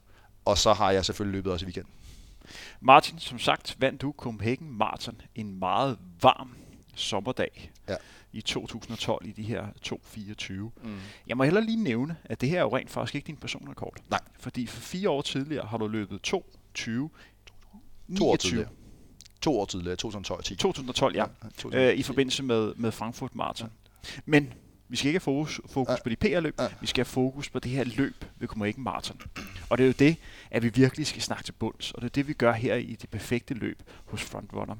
Og 0.45 0.57
så 0.57 0.73
har 0.73 0.91
jeg 0.91 1.05
selvfølgelig 1.05 1.35
løbet 1.35 1.51
også 1.51 1.65
i 1.65 1.67
weekenden. 1.67 1.93
Martin, 2.81 3.19
som 3.19 3.39
sagt, 3.39 3.75
vandt 3.79 4.01
du 4.01 4.13
Copenhagen 4.17 4.71
Marathon 4.77 5.21
en 5.35 5.59
meget 5.59 5.97
varm 6.21 6.55
sommerdag 6.95 7.71
ja. 7.89 7.95
i 8.33 8.41
2012 8.41 9.27
i 9.27 9.31
de 9.31 9.43
her 9.43 9.67
2.24. 9.87 10.53
Mm. 10.53 10.99
Jeg 11.27 11.37
må 11.37 11.43
heller 11.43 11.61
lige 11.61 11.83
nævne, 11.83 12.17
at 12.25 12.41
det 12.41 12.49
her 12.49 12.57
er 12.57 12.61
jo 12.61 12.77
rent 12.77 12.89
faktisk 12.89 13.15
ikke 13.15 13.27
din 13.27 13.37
personrekord. 13.37 13.97
Nej. 14.09 14.19
Fordi 14.39 14.67
for 14.67 14.81
fire 14.81 15.09
år 15.09 15.21
tidligere 15.21 15.67
har 15.67 15.77
du 15.77 15.87
løbet 15.87 16.33
2.20. 16.33 16.41
29. 16.79 17.09
To 18.17 18.29
år 18.29 18.35
tidligere. 18.35 18.69
To 19.41 19.59
år 19.59 19.65
tidligere, 19.65 19.95
2012. 19.95 20.43
10. 20.43 20.55
2012, 20.55 21.15
ja. 21.15 21.21
ja 21.21 21.27
2012. 21.47 21.75
Øh, 21.75 21.99
I 21.99 22.03
forbindelse 22.03 22.43
med, 22.43 22.73
med 22.75 22.91
Frankfurt 22.91 23.35
Marathon. 23.35 23.71
Ja. 24.03 24.09
Men 24.25 24.53
vi 24.93 24.97
skal 24.97 25.07
ikke 25.07 25.17
have 25.17 25.21
fokus, 25.21 25.61
fokus 25.69 25.91
ja. 25.91 26.03
på 26.03 26.09
de 26.09 26.15
PR-løb, 26.15 26.55
ja. 26.59 26.67
vi 26.81 26.87
skal 26.87 26.99
have 26.99 27.11
fokus 27.11 27.49
på 27.49 27.59
det 27.59 27.71
her 27.71 27.83
løb 27.83 28.25
ved 28.39 28.47
Copenhagen 28.47 28.83
Marathon. 28.83 29.21
Og 29.69 29.77
det 29.77 29.83
er 29.83 29.87
jo 29.87 29.93
det, 29.99 30.17
at 30.51 30.63
vi 30.63 30.71
virkelig 30.73 31.07
skal 31.07 31.21
snakke 31.21 31.43
til 31.43 31.51
bunds, 31.51 31.91
og 31.91 32.01
det 32.01 32.07
er 32.07 32.11
det, 32.11 32.27
vi 32.27 32.33
gør 32.33 32.51
her 32.51 32.75
i 32.75 32.97
det 33.01 33.09
perfekte 33.09 33.53
løb 33.53 33.83
hos 34.05 34.21
Frontrunner. 34.21 34.75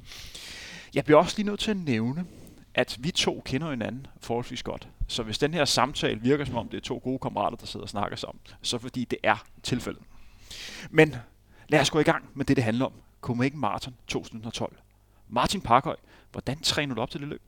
Jeg 0.93 1.05
bliver 1.05 1.19
også 1.19 1.37
lige 1.37 1.47
nødt 1.47 1.59
til 1.59 1.71
at 1.71 1.77
nævne, 1.77 2.25
at 2.73 2.97
vi 2.99 3.11
to 3.11 3.41
kender 3.45 3.69
hinanden 3.69 4.07
forholdsvis 4.21 4.63
godt. 4.63 4.87
Så 5.07 5.23
hvis 5.23 5.37
den 5.37 5.53
her 5.53 5.65
samtale 5.65 6.21
virker 6.21 6.45
som 6.45 6.55
om, 6.55 6.69
det 6.69 6.77
er 6.77 6.81
to 6.81 7.01
gode 7.03 7.19
kammerater, 7.19 7.57
der 7.57 7.65
sidder 7.65 7.83
og 7.83 7.89
snakker 7.89 8.17
sammen, 8.17 8.41
så 8.61 8.77
fordi 8.77 9.05
det 9.05 9.19
er 9.23 9.45
tilfældet. 9.63 10.03
Men 10.89 11.15
lad 11.67 11.79
os 11.79 11.89
gå 11.89 11.99
i 11.99 12.03
gang 12.03 12.25
med 12.33 12.45
det, 12.45 12.55
det 12.55 12.63
handler 12.63 12.85
om. 12.85 12.93
Copenhagen 13.21 13.59
Marathon 13.59 13.95
2012. 14.07 14.75
Martin 15.29 15.61
Parkhøj, 15.61 15.95
hvordan 16.31 16.59
træner 16.59 16.95
du 16.95 17.01
op 17.01 17.09
til 17.09 17.19
det 17.19 17.27
løb? 17.27 17.41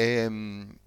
Øhm, 0.00 0.78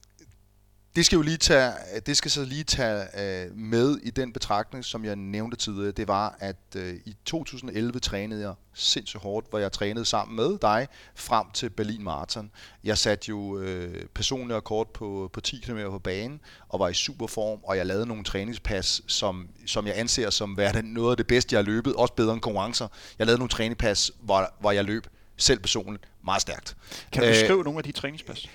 det 0.95 1.05
skal 1.05 1.15
jo 1.15 1.21
lige 1.21 1.37
tage, 1.37 1.71
det 2.05 2.17
skal 2.17 2.31
så 2.31 2.45
lige 2.45 2.63
tage 2.63 3.03
øh, 3.45 3.57
med 3.57 3.97
i 4.03 4.09
den 4.09 4.33
betragtning, 4.33 4.85
som 4.85 5.05
jeg 5.05 5.15
nævnte 5.15 5.57
tidligere. 5.57 5.91
Det 5.91 6.07
var, 6.07 6.37
at 6.39 6.55
øh, 6.75 6.95
i 7.05 7.15
2011 7.25 7.99
trænede 7.99 8.41
jeg 8.41 8.53
sindssygt 8.73 9.23
hårdt, 9.23 9.49
hvor 9.49 9.59
jeg 9.59 9.71
trænede 9.71 10.05
sammen 10.05 10.35
med 10.35 10.57
dig 10.61 10.87
frem 11.15 11.45
til 11.53 11.69
Berlin 11.69 12.03
Marathon. 12.03 12.51
Jeg 12.83 12.97
satte 12.97 13.29
jo 13.29 13.59
øh, 13.59 14.05
personlig 14.13 14.57
rekord 14.57 14.93
på, 14.93 15.29
på 15.33 15.41
10 15.41 15.59
km 15.59 15.79
på 15.89 15.99
banen 15.99 16.41
og 16.69 16.79
var 16.79 16.89
i 16.89 16.93
super 16.93 17.27
form, 17.27 17.59
og 17.63 17.77
jeg 17.77 17.85
lavede 17.85 18.05
nogle 18.05 18.23
træningspas, 18.23 19.01
som, 19.07 19.47
som 19.65 19.87
jeg 19.87 19.93
anser 19.97 20.29
som 20.29 20.57
værende 20.57 20.93
noget 20.93 21.11
af 21.11 21.17
det 21.17 21.27
bedste, 21.27 21.53
jeg 21.53 21.63
har 21.63 21.71
løbet, 21.71 21.93
også 21.95 22.13
bedre 22.13 22.33
end 22.33 22.41
konkurrencer. 22.41 22.87
Jeg 23.19 23.27
lavede 23.27 23.39
nogle 23.39 23.49
træningspas, 23.49 24.11
hvor, 24.21 24.53
hvor 24.59 24.71
jeg 24.71 24.83
løb 24.83 25.07
selv 25.37 25.59
personligt 25.59 26.03
meget 26.25 26.41
stærkt. 26.41 26.77
Kan 27.11 27.23
du 27.23 27.29
beskrive 27.29 27.59
øh, 27.59 27.65
nogle 27.65 27.77
af 27.77 27.83
de 27.83 27.91
træningspas? 27.91 28.49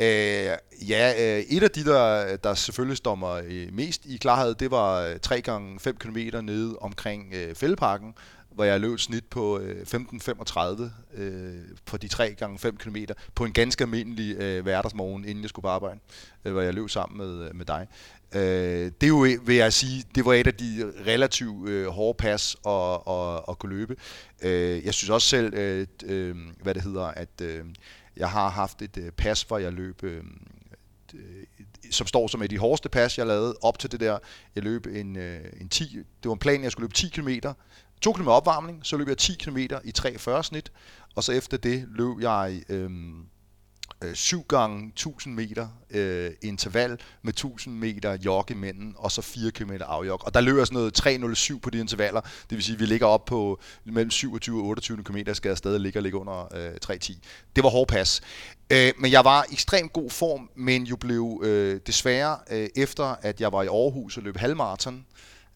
Øh, 0.00 0.56
ja, 0.88 1.14
øh, 1.18 1.40
et 1.40 1.62
af 1.62 1.70
de, 1.70 1.84
der, 1.84 2.36
der 2.36 2.54
selvfølgelig 2.54 2.96
står 2.96 3.14
mig 3.14 3.44
øh, 3.44 3.72
mest 3.72 4.06
i 4.06 4.16
klarhed, 4.16 4.54
det 4.54 4.70
var 4.70 5.00
øh, 5.00 5.20
3 5.20 5.40
gange 5.40 5.80
5 5.80 5.96
km 5.96 6.18
nede 6.42 6.76
omkring 6.78 7.34
øh, 7.34 7.54
Fældeparken, 7.54 8.14
hvor 8.50 8.64
jeg 8.64 8.80
løb 8.80 8.98
snit 8.98 9.24
på 9.24 9.58
øh, 9.58 9.86
15.35 9.94 11.20
øh, 11.20 11.54
på 11.86 11.96
de 11.96 12.08
3 12.08 12.34
gange 12.34 12.58
5 12.58 12.76
km 12.76 12.96
på 13.34 13.44
en 13.44 13.52
ganske 13.52 13.84
almindelig 13.84 14.36
øh, 14.36 14.62
hverdagsmorgen, 14.62 15.24
inden 15.24 15.42
jeg 15.42 15.48
skulle 15.48 15.62
på 15.62 15.68
arbejde, 15.68 16.00
øh, 16.44 16.52
hvor 16.52 16.62
jeg 16.62 16.74
løb 16.74 16.90
sammen 16.90 17.18
med, 17.18 17.48
øh, 17.48 17.56
med 17.56 17.66
dig. 17.66 17.86
Øh, 18.34 18.92
det 19.00 19.02
er 19.02 19.08
jo, 19.08 19.26
vil 19.44 19.56
jeg 19.56 19.72
sige, 19.72 20.04
det 20.14 20.24
var 20.24 20.32
et 20.32 20.46
af 20.46 20.54
de 20.54 20.92
relativt 21.06 21.68
øh, 21.68 21.86
hårde 21.86 22.16
pas 22.16 22.56
at, 22.66 23.00
at, 23.14 23.40
at 23.48 23.58
kunne 23.58 23.76
løbe. 23.76 23.96
Øh, 24.42 24.84
jeg 24.84 24.94
synes 24.94 25.10
også 25.10 25.28
selv, 25.28 25.54
øh, 25.54 25.86
øh, 26.04 26.36
hvad 26.62 26.74
det 26.74 26.82
hedder, 26.82 27.04
at 27.04 27.40
øh, 27.42 27.64
jeg 28.16 28.30
har 28.30 28.48
haft 28.48 28.82
et 28.82 28.96
øh, 28.96 29.10
pas, 29.10 29.42
hvor 29.42 29.58
jeg 29.58 29.72
løb, 29.72 30.02
øh, 30.02 30.24
som 31.90 32.06
står 32.06 32.28
som 32.28 32.40
et 32.40 32.44
af 32.44 32.48
de 32.48 32.58
hårdeste 32.58 32.88
pas, 32.88 33.18
jeg 33.18 33.26
lavede 33.26 33.56
op 33.62 33.78
til 33.78 33.92
det 33.92 34.00
der. 34.00 34.18
Jeg 34.54 34.62
løb 34.62 34.86
en, 34.86 35.16
øh, 35.16 35.44
en 35.60 35.68
10, 35.68 35.84
det 35.96 36.28
var 36.28 36.32
en 36.32 36.38
plan, 36.38 36.62
jeg 36.62 36.72
skulle 36.72 36.84
løbe 36.84 36.94
10 36.94 37.08
km. 37.08 37.28
2 38.00 38.12
km 38.12 38.28
opvarmning, 38.28 38.86
så 38.86 38.96
løb 38.96 39.08
jeg 39.08 39.18
10 39.18 39.34
km 39.34 39.58
i 39.84 39.90
43 39.90 40.44
snit, 40.44 40.72
og 41.14 41.24
så 41.24 41.32
efter 41.32 41.56
det 41.56 41.88
løb 41.88 42.20
jeg... 42.20 42.62
Øh, 42.68 42.90
7 44.14 44.38
øh, 44.38 44.44
gange 44.48 44.88
1000 44.88 45.34
meter 45.34 45.68
øh, 45.90 46.30
interval 46.42 47.00
med 47.22 47.32
1000 47.32 47.74
meter 47.74 48.16
jog 48.24 48.50
imellem, 48.50 48.94
og 48.96 49.12
så 49.12 49.22
4 49.22 49.50
km 49.50 49.72
afjog. 49.80 50.20
Og 50.24 50.34
der 50.34 50.40
løber 50.40 50.64
sådan 50.64 50.76
noget 50.76 50.94
307 50.94 51.60
på 51.60 51.70
de 51.70 51.78
intervaller, 51.78 52.20
det 52.20 52.50
vil 52.50 52.62
sige, 52.62 52.74
at 52.74 52.80
vi 52.80 52.86
ligger 52.86 53.06
op 53.06 53.24
på 53.24 53.60
mellem 53.84 54.10
27 54.10 54.60
og 54.60 54.66
28 54.66 55.04
km, 55.04 55.18
skal 55.32 55.48
jeg 55.48 55.58
stadig 55.58 55.80
ligge 55.80 55.98
og 55.98 56.02
ligge 56.02 56.18
under 56.18 56.54
øh, 56.54 56.72
3.10. 56.86 57.18
Det 57.56 57.64
var 57.64 57.70
hård 57.70 57.88
pas. 57.88 58.20
Øh, 58.70 58.92
men 58.98 59.12
jeg 59.12 59.24
var 59.24 59.44
i 59.50 59.52
ekstremt 59.52 59.92
god 59.92 60.10
form, 60.10 60.50
men 60.56 60.84
jo 60.84 60.96
blev 60.96 61.40
øh, 61.44 61.80
desværre, 61.86 62.38
øh, 62.50 62.68
efter 62.76 63.16
at 63.22 63.40
jeg 63.40 63.52
var 63.52 63.62
i 63.62 63.66
Aarhus 63.66 64.16
og 64.16 64.22
løb 64.22 64.36
halvmarathon, 64.36 65.06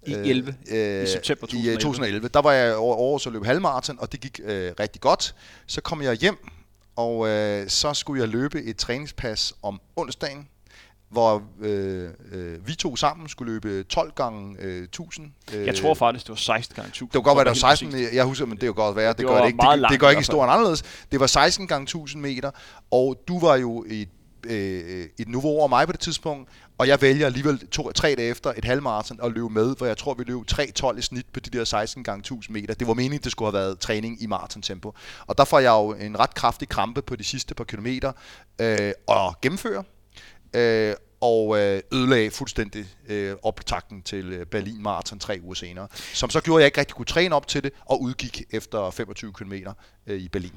i 0.06 0.12
11, 0.12 0.54
øh, 0.70 1.02
i 1.02 1.06
september 1.06 1.46
2011. 1.46 1.78
I 1.78 1.82
2011. 1.82 2.28
Der 2.28 2.40
var 2.40 2.52
jeg 2.52 2.76
over 2.76 2.96
Aarhus 2.96 3.26
og 3.26 3.32
løb 3.32 3.44
halvmarathon, 3.44 3.96
og 4.00 4.12
det 4.12 4.20
gik 4.20 4.40
øh, 4.44 4.72
rigtig 4.80 5.00
godt. 5.00 5.34
Så 5.66 5.80
kom 5.80 6.02
jeg 6.02 6.14
hjem 6.14 6.48
og 6.98 7.28
øh, 7.28 7.68
så 7.68 7.94
skulle 7.94 8.20
jeg 8.22 8.28
løbe 8.28 8.62
et 8.62 8.76
træningspas 8.76 9.52
om 9.62 9.80
onsdagen, 9.96 10.48
hvor 11.08 11.42
øh, 11.60 12.10
øh, 12.32 12.66
vi 12.66 12.74
to 12.74 12.96
sammen 12.96 13.28
skulle 13.28 13.52
løbe 13.52 13.82
12 13.82 14.12
gange 14.12 14.56
øh, 14.60 14.82
1000. 14.82 15.32
Øh, 15.54 15.66
jeg 15.66 15.76
tror 15.76 15.94
faktisk, 15.94 16.26
det 16.26 16.30
var 16.30 16.36
16 16.36 16.74
gange 16.74 16.88
1000. 16.88 17.10
Det 17.10 17.18
var 17.18 17.22
godt 17.22 17.36
være, 17.36 17.44
det 17.44 17.62
var 17.62 17.68
16, 17.68 17.90
præcis. 17.90 18.14
jeg 18.14 18.24
husker, 18.24 18.46
men 18.46 18.56
det 18.56 18.62
er 18.62 18.66
jo 18.66 18.72
godt 18.76 18.96
være. 18.96 19.08
Det, 19.08 19.18
det 19.18 19.26
gør 19.26 19.40
det 19.40 19.46
ikke, 19.46 19.58
det, 19.58 19.86
det 19.90 20.00
gør 20.00 20.08
ikke 20.08 20.20
historien 20.20 20.50
anderledes. 20.50 20.82
Det 21.12 21.20
var 21.20 21.26
16 21.26 21.66
gange 21.66 21.82
1000 21.82 22.22
meter, 22.22 22.50
og 22.90 23.16
du 23.28 23.40
var 23.40 23.56
jo 23.56 23.84
i 23.90 24.02
et, 24.02 24.08
øh, 24.46 25.06
et 25.18 25.28
niveau 25.28 25.50
over 25.50 25.68
mig 25.68 25.86
på 25.86 25.92
det 25.92 26.00
tidspunkt, 26.00 26.50
og 26.78 26.88
jeg 26.88 27.02
vælger 27.02 27.26
alligevel 27.26 27.68
to, 27.68 27.92
tre 27.92 28.14
dage 28.14 28.30
efter 28.30 28.52
et 28.56 28.64
halvmarathon 28.64 29.20
at 29.22 29.32
løbe 29.32 29.50
med, 29.50 29.76
hvor 29.76 29.86
jeg 29.86 29.96
tror, 29.96 30.14
vi 30.14 30.24
løb 30.24 30.40
3.12 30.52 30.98
i 30.98 31.02
snit 31.02 31.26
på 31.32 31.40
de 31.40 31.58
der 31.58 31.64
16 31.64 32.04
gange 32.04 32.20
1000 32.20 32.54
meter. 32.54 32.74
Det 32.74 32.86
var 32.86 32.94
meningen, 32.94 33.20
det 33.24 33.32
skulle 33.32 33.52
have 33.52 33.64
været 33.64 33.78
træning 33.78 34.22
i 34.22 34.26
maratontempo. 34.26 34.94
Og 35.26 35.38
der 35.38 35.44
får 35.44 35.58
jeg 35.58 35.70
jo 35.70 35.92
en 35.92 36.18
ret 36.18 36.34
kraftig 36.34 36.68
krampe 36.68 37.02
på 37.02 37.16
de 37.16 37.24
sidste 37.24 37.54
par 37.54 37.64
kilometer 37.64 38.12
øh, 38.60 38.92
og 39.06 39.40
gennemføre. 39.42 39.84
Øh, 40.56 40.94
og 41.20 41.58
øh, 41.58 41.80
ødelagde 41.92 42.30
fuldstændig 42.30 42.86
øh, 43.08 43.36
optakten 43.42 44.02
til 44.02 44.32
øh, 44.32 44.46
Berlin 44.46 44.82
Marathon 44.82 45.18
tre 45.18 45.40
uger 45.42 45.54
senere. 45.54 45.88
Som 46.14 46.30
så 46.30 46.40
gjorde, 46.40 46.60
at 46.60 46.62
jeg 46.62 46.66
ikke 46.66 46.80
rigtig 46.80 46.96
kunne 46.96 47.06
træne 47.06 47.34
op 47.34 47.46
til 47.48 47.64
det, 47.64 47.72
og 47.86 48.02
udgik 48.02 48.42
efter 48.50 48.90
25 48.90 49.32
km 49.32 49.52
øh, 50.06 50.20
i 50.20 50.28
Berlin 50.28 50.52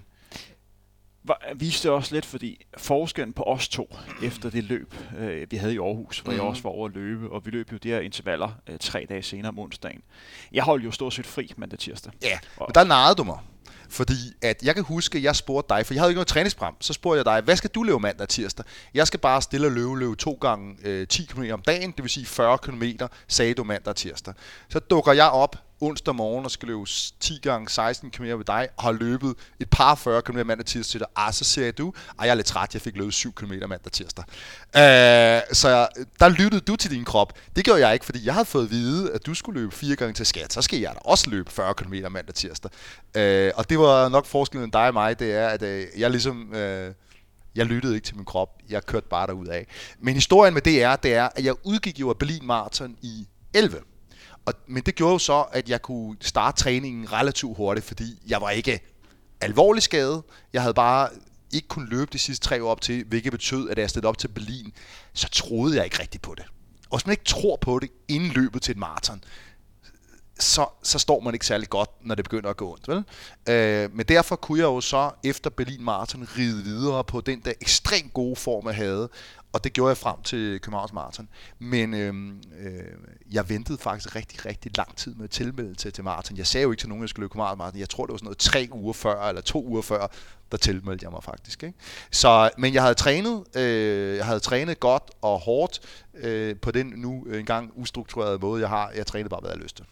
viste 1.56 1.92
også 1.92 2.16
lidt, 2.16 2.26
fordi 2.26 2.66
forskellen 2.78 3.34
på 3.34 3.44
os 3.44 3.70
to 3.70 3.96
efter 4.24 4.50
det 4.50 4.64
løb, 4.64 4.96
øh, 5.18 5.52
vi 5.52 5.58
havde 5.58 5.74
i 5.74 5.78
Aarhus, 5.78 6.20
hvor 6.20 6.32
mm. 6.32 6.36
jeg 6.36 6.44
mhm. 6.44 6.50
også 6.50 6.64
var 6.64 6.70
over 6.70 6.88
at 6.88 6.94
løbe, 6.94 7.32
og 7.32 7.46
vi 7.46 7.52
løb 7.52 7.72
jo 7.72 7.78
de 7.78 7.90
her 7.90 8.00
intervaller 8.00 8.50
øh, 8.70 8.78
tre 8.80 9.06
dage 9.10 9.24
senere 9.24 9.50
om 9.50 9.60
onsdagen. 9.60 10.02
Jeg 10.52 10.64
holdt 10.64 10.86
jo 10.86 10.92
stort 10.92 11.14
set 11.14 11.26
fri 11.26 11.54
mandag 11.58 11.80
tirsdag. 11.80 12.12
Ja, 12.22 12.40
og, 12.58 12.66
men 12.70 12.76
der 12.76 12.84
narrede 12.84 13.16
du 13.16 13.24
mig. 13.24 13.40
Fordi 13.90 14.14
at 14.42 14.64
jeg 14.64 14.76
kan 14.76 14.84
huske, 14.84 15.18
at 15.18 15.24
jeg 15.24 15.36
spurgte 15.36 15.76
dig, 15.76 15.86
for 15.86 15.94
jeg 15.94 16.02
havde 16.02 16.08
jo 16.08 16.12
ikke 16.12 16.18
noget 16.18 16.28
træningsprogram, 16.28 16.76
så 16.80 16.94
spurgte 16.94 17.18
jeg 17.18 17.26
dig, 17.26 17.42
hvad 17.42 17.56
skal 17.56 17.70
du 17.70 17.84
løbe 17.84 18.00
mandag 18.00 18.22
og 18.22 18.30
tirsdag? 18.30 18.66
Jeg 18.94 19.08
skal 19.08 19.20
bare 19.20 19.42
stille 19.42 19.68
og 19.68 19.72
løbe, 19.72 20.00
løbe 20.00 20.16
to 20.16 20.38
gange 20.42 20.76
øh, 20.84 21.08
10 21.08 21.26
km 21.26 21.44
om 21.54 21.62
dagen, 21.62 21.92
det 21.92 22.04
vil 22.04 22.10
sige 22.10 22.26
40 22.26 22.58
km, 22.58 22.84
sagde 23.28 23.54
du 23.54 23.64
mandag 23.64 23.88
og 23.88 23.96
tirsdag. 23.96 24.34
Så 24.70 24.80
dukker 24.80 25.14
jeg 25.14 25.30
op 25.30 25.56
onsdag 25.82 26.16
morgen 26.16 26.46
og 26.46 26.52
skal 26.52 26.68
løbe 26.68 26.86
10 27.20 27.40
gange 27.42 27.70
16 27.70 28.12
km 28.12 28.24
med 28.24 28.44
dig, 28.44 28.68
og 28.78 28.84
har 28.84 28.92
løbet 28.92 29.36
et 29.60 29.70
par 29.70 29.96
40 29.96 30.22
km 30.22 30.36
mandag 30.36 30.66
tirsdag 30.66 30.92
til 30.92 31.00
dig. 31.00 31.08
Ah, 31.16 31.34
så 31.34 31.44
siger 31.44 31.72
du, 31.72 31.94
ah, 32.18 32.26
jeg 32.26 32.32
er 32.32 32.36
lidt 32.36 32.48
træt, 32.48 32.74
jeg 32.74 32.82
fik 32.82 32.96
løbet 32.96 33.14
7 33.14 33.34
km 33.34 33.52
mandag 33.52 33.92
tirsdag. 33.92 34.26
Uh, 34.76 34.82
så 35.54 35.88
der 36.20 36.30
lyttede 36.30 36.62
du 36.62 36.76
til 36.76 36.92
din 36.92 37.06
krop. 37.06 37.34
Det 37.56 37.66
gjorde 37.66 37.88
jeg 37.88 37.94
ikke, 37.94 38.06
fordi 38.06 38.26
jeg 38.26 38.34
havde 38.34 38.46
fået 38.46 38.64
at 38.64 38.72
vide, 38.72 39.12
at 39.12 39.26
du 39.26 39.34
skulle 39.34 39.62
løbe 39.62 39.76
4 39.76 39.96
gange 39.96 40.14
til 40.14 40.26
skat. 40.26 40.54
Så 40.54 40.62
skal 40.62 40.80
jeg 40.80 40.92
da 40.94 41.00
også 41.06 41.30
løbe 41.30 41.52
40 41.52 41.74
km 41.74 41.94
mandag 42.12 42.36
tirsdag. 42.36 42.72
Uh, 43.18 43.58
og 43.60 43.70
det 43.70 43.80
var 43.80 44.10
nok 44.10 44.26
forskellen 44.26 44.70
dig 44.70 44.88
og 44.88 44.94
mig, 44.94 45.20
det 45.20 45.34
er, 45.34 45.48
at 45.48 45.62
uh, 45.62 46.00
jeg 46.00 46.12
ligesom... 46.12 46.54
Uh, 46.54 46.94
Jeg 47.56 47.66
lyttede 47.66 47.96
ikke 47.96 48.06
til 48.06 48.16
min 48.16 48.26
krop. 48.26 48.50
Jeg 48.70 48.86
kørte 48.86 49.08
bare 49.10 49.28
derud 49.28 49.48
af. 49.48 49.68
Men 50.00 50.14
historien 50.14 50.54
med 50.54 50.62
det 50.62 50.84
er, 50.84 50.96
det 50.96 51.14
er, 51.14 51.30
at 51.36 51.44
jeg 51.46 51.54
udgik 51.64 52.00
jo 52.00 52.10
af 52.10 52.18
Berlin 52.18 52.46
Marathon 52.46 52.96
i 53.02 53.28
11. 53.54 53.78
Og, 54.46 54.54
men 54.68 54.84
det 54.84 54.96
gjorde 54.96 55.12
jo 55.12 55.20
så, 55.20 55.42
at 55.52 55.70
jeg 55.70 55.82
kunne 55.82 56.18
starte 56.22 56.64
træningen 56.64 57.12
relativt 57.12 57.58
hurtigt, 57.58 57.86
fordi 57.86 58.22
jeg 58.28 58.42
var 58.42 58.50
ikke 58.50 58.80
alvorlig 59.42 59.84
skadet. 59.84 60.24
Jeg 60.54 60.62
havde 60.62 60.74
bare 60.74 61.10
ikke 61.52 61.68
kunne 61.68 61.90
løbe 61.90 62.10
de 62.14 62.20
sidste 62.20 62.48
tre 62.48 62.64
år 62.64 62.72
op 62.72 62.82
til, 62.82 63.04
hvilket 63.04 63.32
betød, 63.32 63.70
at 63.70 63.78
da 63.78 63.82
jeg 63.82 63.90
stillede 63.90 64.08
op 64.08 64.18
til 64.18 64.28
Berlin, 64.28 64.74
så 65.14 65.30
troede 65.30 65.76
jeg 65.76 65.86
ikke 65.86 66.00
rigtigt 66.00 66.24
på 66.24 66.36
det. 66.38 66.46
Og 66.90 66.98
hvis 66.98 67.06
man 67.06 67.14
ikke 67.14 67.24
tror 67.24 67.56
på 67.56 67.80
det 67.80 67.90
inden 68.08 68.30
løbet 68.30 68.62
til 68.62 68.72
et 68.72 68.78
maraton, 68.78 69.24
så, 70.40 70.66
så 70.84 71.00
står 71.00 71.20
man 71.20 71.34
ikke 71.34 71.46
særlig 71.46 71.70
godt, 71.70 71.90
når 72.02 72.16
det 72.16 72.26
begynder 72.26 72.50
at 72.50 72.58
gå 72.58 72.72
ondt. 72.72 72.88
Vel? 72.88 73.04
Øh, 73.50 73.96
men 73.96 74.06
derfor 74.06 74.36
kunne 74.36 74.60
jeg 74.60 74.66
jo 74.66 74.82
så 74.82 75.12
efter 75.24 75.50
Berlin 75.50 75.84
Marathon 75.84 76.28
ride 76.38 76.64
videre 76.64 77.04
på 77.04 77.22
den 77.22 77.42
der 77.46 77.54
ekstremt 77.62 78.14
gode 78.14 78.36
form, 78.36 78.68
jeg 78.68 78.76
havde, 78.76 79.10
og 79.54 79.64
det 79.64 79.74
gjorde 79.74 79.90
jeg 79.90 79.98
frem 79.98 80.22
til 80.24 80.60
Københavns 80.60 80.94
Marathon. 80.94 81.30
Men 81.60 81.94
øh, 81.94 82.14
øh, 82.60 82.84
jeg 83.32 83.50
ventede 83.50 83.78
faktisk 83.78 84.16
rigtig, 84.16 84.46
rigtig 84.46 84.78
lang 84.78 84.96
tid 84.96 85.16
med 85.16 85.24
at 85.24 85.30
tilmelde 85.30 85.76
til, 85.76 85.94
til 85.94 86.04
maraton. 86.04 86.38
Jeg 86.38 86.48
sagde 86.48 86.64
jo 86.64 86.72
ikke 86.72 86.82
til 86.82 86.90
nogen, 86.90 87.02
at 87.02 87.04
jeg 87.04 87.10
skulle 87.10 87.24
løbe 87.24 87.32
Københavns 87.32 87.58
Marathon. 87.58 87.80
Jeg 87.80 87.90
tror, 87.90 88.06
det 88.06 88.12
var 88.12 88.18
sådan 88.18 88.26
noget 88.26 88.38
tre 88.38 88.70
uger 88.72 88.94
før, 88.94 89.30
eller 89.30 89.42
to 89.42 89.66
uger 89.66 89.82
før, 89.82 90.08
der 90.52 90.58
tilmeldte 90.58 91.04
jeg 91.04 91.12
mig 91.12 91.24
faktisk. 91.24 91.64
Ikke? 91.64 91.78
Så, 92.12 92.50
men 92.58 92.74
jeg 92.74 92.82
havde 92.82 92.96
trænet, 92.96 93.44
øh, 93.56 94.18
jeg 94.18 94.26
havde 94.26 94.40
trænet 94.40 94.80
godt 94.80 95.04
og 95.22 95.40
hårdt 95.40 95.80
øh, 96.14 96.56
på 96.56 96.72
den 96.72 96.94
nu 96.96 97.24
engang 97.24 97.72
ustrukturerede 97.76 98.40
måde, 98.40 98.62
jeg 98.62 98.70
har. 98.70 98.92
Jeg 98.96 99.08
trænede 99.08 99.30
bare, 99.30 99.40
hvad 99.40 99.50
jeg 99.50 99.56
havde 99.56 99.64
lyst 99.64 99.76
til. 99.76 99.86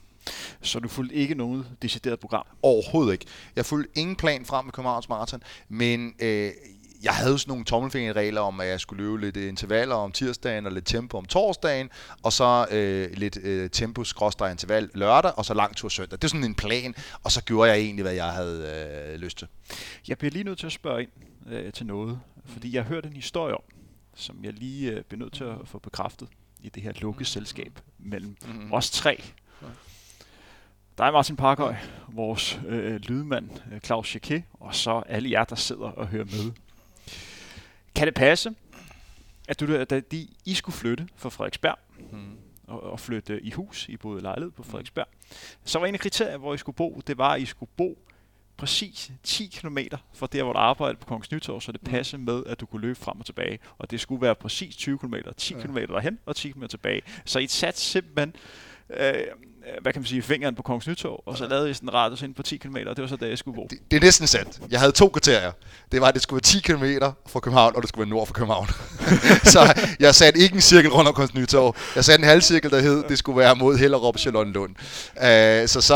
Så 0.62 0.80
du 0.80 0.88
fulgte 0.88 1.16
ikke 1.16 1.36
noget 1.36 1.66
decideret 1.82 2.20
program? 2.20 2.46
Overhovedet 2.62 3.14
ikke. 3.14 3.26
Jeg 3.56 3.66
fulgte 3.66 4.00
ingen 4.00 4.16
plan 4.16 4.46
frem 4.46 4.66
med 4.66 4.74
Københavns 4.74 5.10
Marathon, 5.10 5.44
men 5.70 6.14
øh, 6.20 6.52
jeg 7.04 7.14
havde 7.14 7.40
sådan 7.40 7.52
nogle 7.52 7.66
tommelfingerregler 7.66 8.42
om, 8.42 8.60
at 8.60 8.68
jeg 8.68 8.80
skulle 8.80 9.04
løbe 9.04 9.22
lidt 9.22 9.38
intervaller 9.38 9.96
om 9.96 10.12
tirsdagen 10.12 10.66
og 10.66 10.72
lidt 10.72 10.86
tempo 10.86 11.18
om 11.18 11.26
torsdagen, 11.26 11.90
og 12.24 12.34
så 12.34 12.68
øh, 12.72 13.10
lidt 13.14 13.38
øh, 13.38 13.70
tempo 13.70 14.02
interval 14.02 14.90
lørdag, 14.94 15.32
og 15.38 15.46
så 15.46 15.54
lang 15.54 15.76
tur 15.76 15.90
søndag. 15.90 16.18
Det 16.18 16.24
er 16.24 16.28
sådan 16.28 16.44
en 16.44 16.56
plan, 16.56 16.96
og 17.24 17.32
så 17.32 17.44
gjorde 17.44 17.72
jeg 17.72 17.80
egentlig, 17.80 18.04
hvad 18.04 18.14
jeg 18.14 18.32
havde 18.32 19.14
øh, 19.14 19.20
lyst 19.20 19.38
til. 19.38 19.48
Jeg 20.08 20.18
bliver 20.18 20.32
lige 20.32 20.44
nødt 20.44 20.60
til 20.60 20.66
at 20.66 20.72
spørge 20.72 21.02
ind 21.02 21.12
øh, 21.50 21.74
til 21.74 21.86
noget, 21.86 22.20
fordi 22.46 22.76
jeg 22.76 22.84
hørte 22.84 23.08
en 23.08 23.16
historie 23.16 23.54
om, 23.54 23.64
som 24.16 24.44
jeg 24.44 24.54
lige 24.54 24.92
øh, 24.92 25.04
bliver 25.04 25.20
nødt 25.20 25.34
til 25.34 25.44
at 25.44 25.56
få 25.66 25.80
bekræftet 25.80 26.28
i 26.62 26.70
det 26.70 26.84
her 26.84 26.92
lukkeselskab 27.02 27.80
mellem 28.00 28.36
mm-hmm. 28.48 28.74
os 28.74 28.92
tre. 28.92 29.24
Dig, 30.98 31.14
Martin 31.14 31.36
Parkøj, 31.36 31.76
vores 32.08 32.60
øh, 32.68 32.96
lydmand 32.96 33.50
øh, 33.72 33.80
Claus 33.80 34.16
Jacquet, 34.16 34.44
og 34.54 34.76
så 34.76 35.04
alle 35.06 35.32
jer, 35.32 35.44
der 35.44 35.56
sidder 35.56 35.86
og 35.86 36.08
hører 36.08 36.26
med. 36.26 36.52
Kan 37.96 38.08
det 38.08 38.14
passe, 38.14 38.56
at 39.48 39.60
du, 39.60 39.84
da 39.84 40.00
de, 40.00 40.28
I 40.46 40.54
skulle 40.54 40.76
flytte 40.76 41.08
fra 41.16 41.30
Frederiksberg, 41.30 41.78
mm. 42.12 42.38
og, 42.68 42.84
og 42.84 43.00
flytte 43.00 43.42
i 43.42 43.52
hus, 43.52 43.90
I 43.90 43.98
boede 43.98 44.22
lejlighed 44.22 44.52
på 44.52 44.64
Frederiksberg, 44.64 45.08
så 45.66 45.80
var 45.80 45.86
en 45.86 45.94
af 45.94 46.00
kriterier, 46.00 46.38
hvor 46.38 46.54
I 46.54 46.58
skulle 46.58 46.76
bo, 46.76 47.02
det 47.08 47.18
var, 47.18 47.30
at 47.30 47.42
I 47.42 47.46
skulle 47.46 47.70
bo 47.78 47.98
præcis 48.58 49.12
10 49.24 49.48
km 49.48 49.78
fra 50.14 50.28
der, 50.32 50.44
hvor 50.44 50.54
du 50.54 50.60
arbejdede 50.60 51.00
på 51.00 51.06
Kongens 51.06 51.32
Nytorv, 51.32 51.62
så 51.62 51.72
det 51.72 51.84
mm. 51.84 51.92
passede 51.92 52.22
med, 52.22 52.44
at 52.46 52.60
du 52.60 52.66
kunne 52.66 52.82
løbe 52.82 53.00
frem 53.00 53.20
og 53.20 53.26
tilbage. 53.26 53.60
Og 53.78 53.92
det 53.92 54.00
skulle 54.00 54.22
være 54.22 54.36
præcis 54.36 54.76
20 54.76 55.00
km, 55.00 55.16
10 55.38 55.54
km 55.54 55.78
derhen 55.78 56.20
og 56.26 56.36
10 56.36 56.52
km 56.52 56.64
tilbage. 56.66 57.02
Så 57.26 57.40
I 57.40 57.48
satte 57.48 57.80
simpelthen 57.80 58.36
Øh, 58.90 59.28
hvad 59.82 59.94
kan 59.94 60.02
man 60.02 60.08
sige, 60.08 60.22
fingeren 60.22 60.56
på 60.56 60.62
Kongens 60.62 60.88
Nytorv, 60.88 61.24
og 61.26 61.38
så 61.38 61.48
lavede 61.48 61.68
jeg 61.68 61.76
sådan 61.76 61.90
en 61.90 61.94
radius 61.94 62.22
ind 62.22 62.36
på 62.36 62.44
10 62.44 62.58
km, 62.58 62.76
og 62.88 62.96
det 62.96 63.02
var 63.02 63.08
så 63.08 63.16
der, 63.16 63.28
jeg 63.28 63.38
skulle 63.38 63.56
bo. 63.56 63.68
Det, 63.70 63.80
det 63.92 63.98
er 63.98 64.02
næsten 64.02 64.28
sandt. 64.28 64.60
Jeg 64.72 64.80
havde 64.80 64.92
to 64.92 65.08
kriterier. 65.08 65.52
Det 65.92 66.02
var, 66.02 66.08
at 66.08 66.14
det 66.14 66.22
skulle 66.22 66.36
være 66.36 66.62
10 66.62 67.00
km 67.00 67.06
fra 67.28 67.40
København, 67.40 67.76
og 67.76 67.82
det 67.82 67.90
skulle 67.90 68.06
være 68.06 68.10
nord 68.10 68.28
for 68.28 68.34
København. 68.34 68.68
så 69.54 69.74
jeg 70.00 70.16
satte 70.16 70.40
ikke 70.40 70.56
en 70.56 70.62
cirkel 70.62 70.92
rundt 70.92 71.08
om 71.08 71.14
Kongens 71.14 71.34
Nytorv. 71.34 71.76
Jeg 71.96 72.06
satte 72.06 72.24
en 72.24 72.30
halvcirkel, 72.30 72.72
der 72.72 72.80
hed, 72.80 73.04
det 73.10 73.18
skulle 73.18 73.38
være 73.38 73.56
mod 73.56 73.78
Hellerup 73.78 74.18
Charlottenlund. 74.18 74.76
Uh, 75.16 75.24
så, 75.68 75.82
så, 75.82 75.96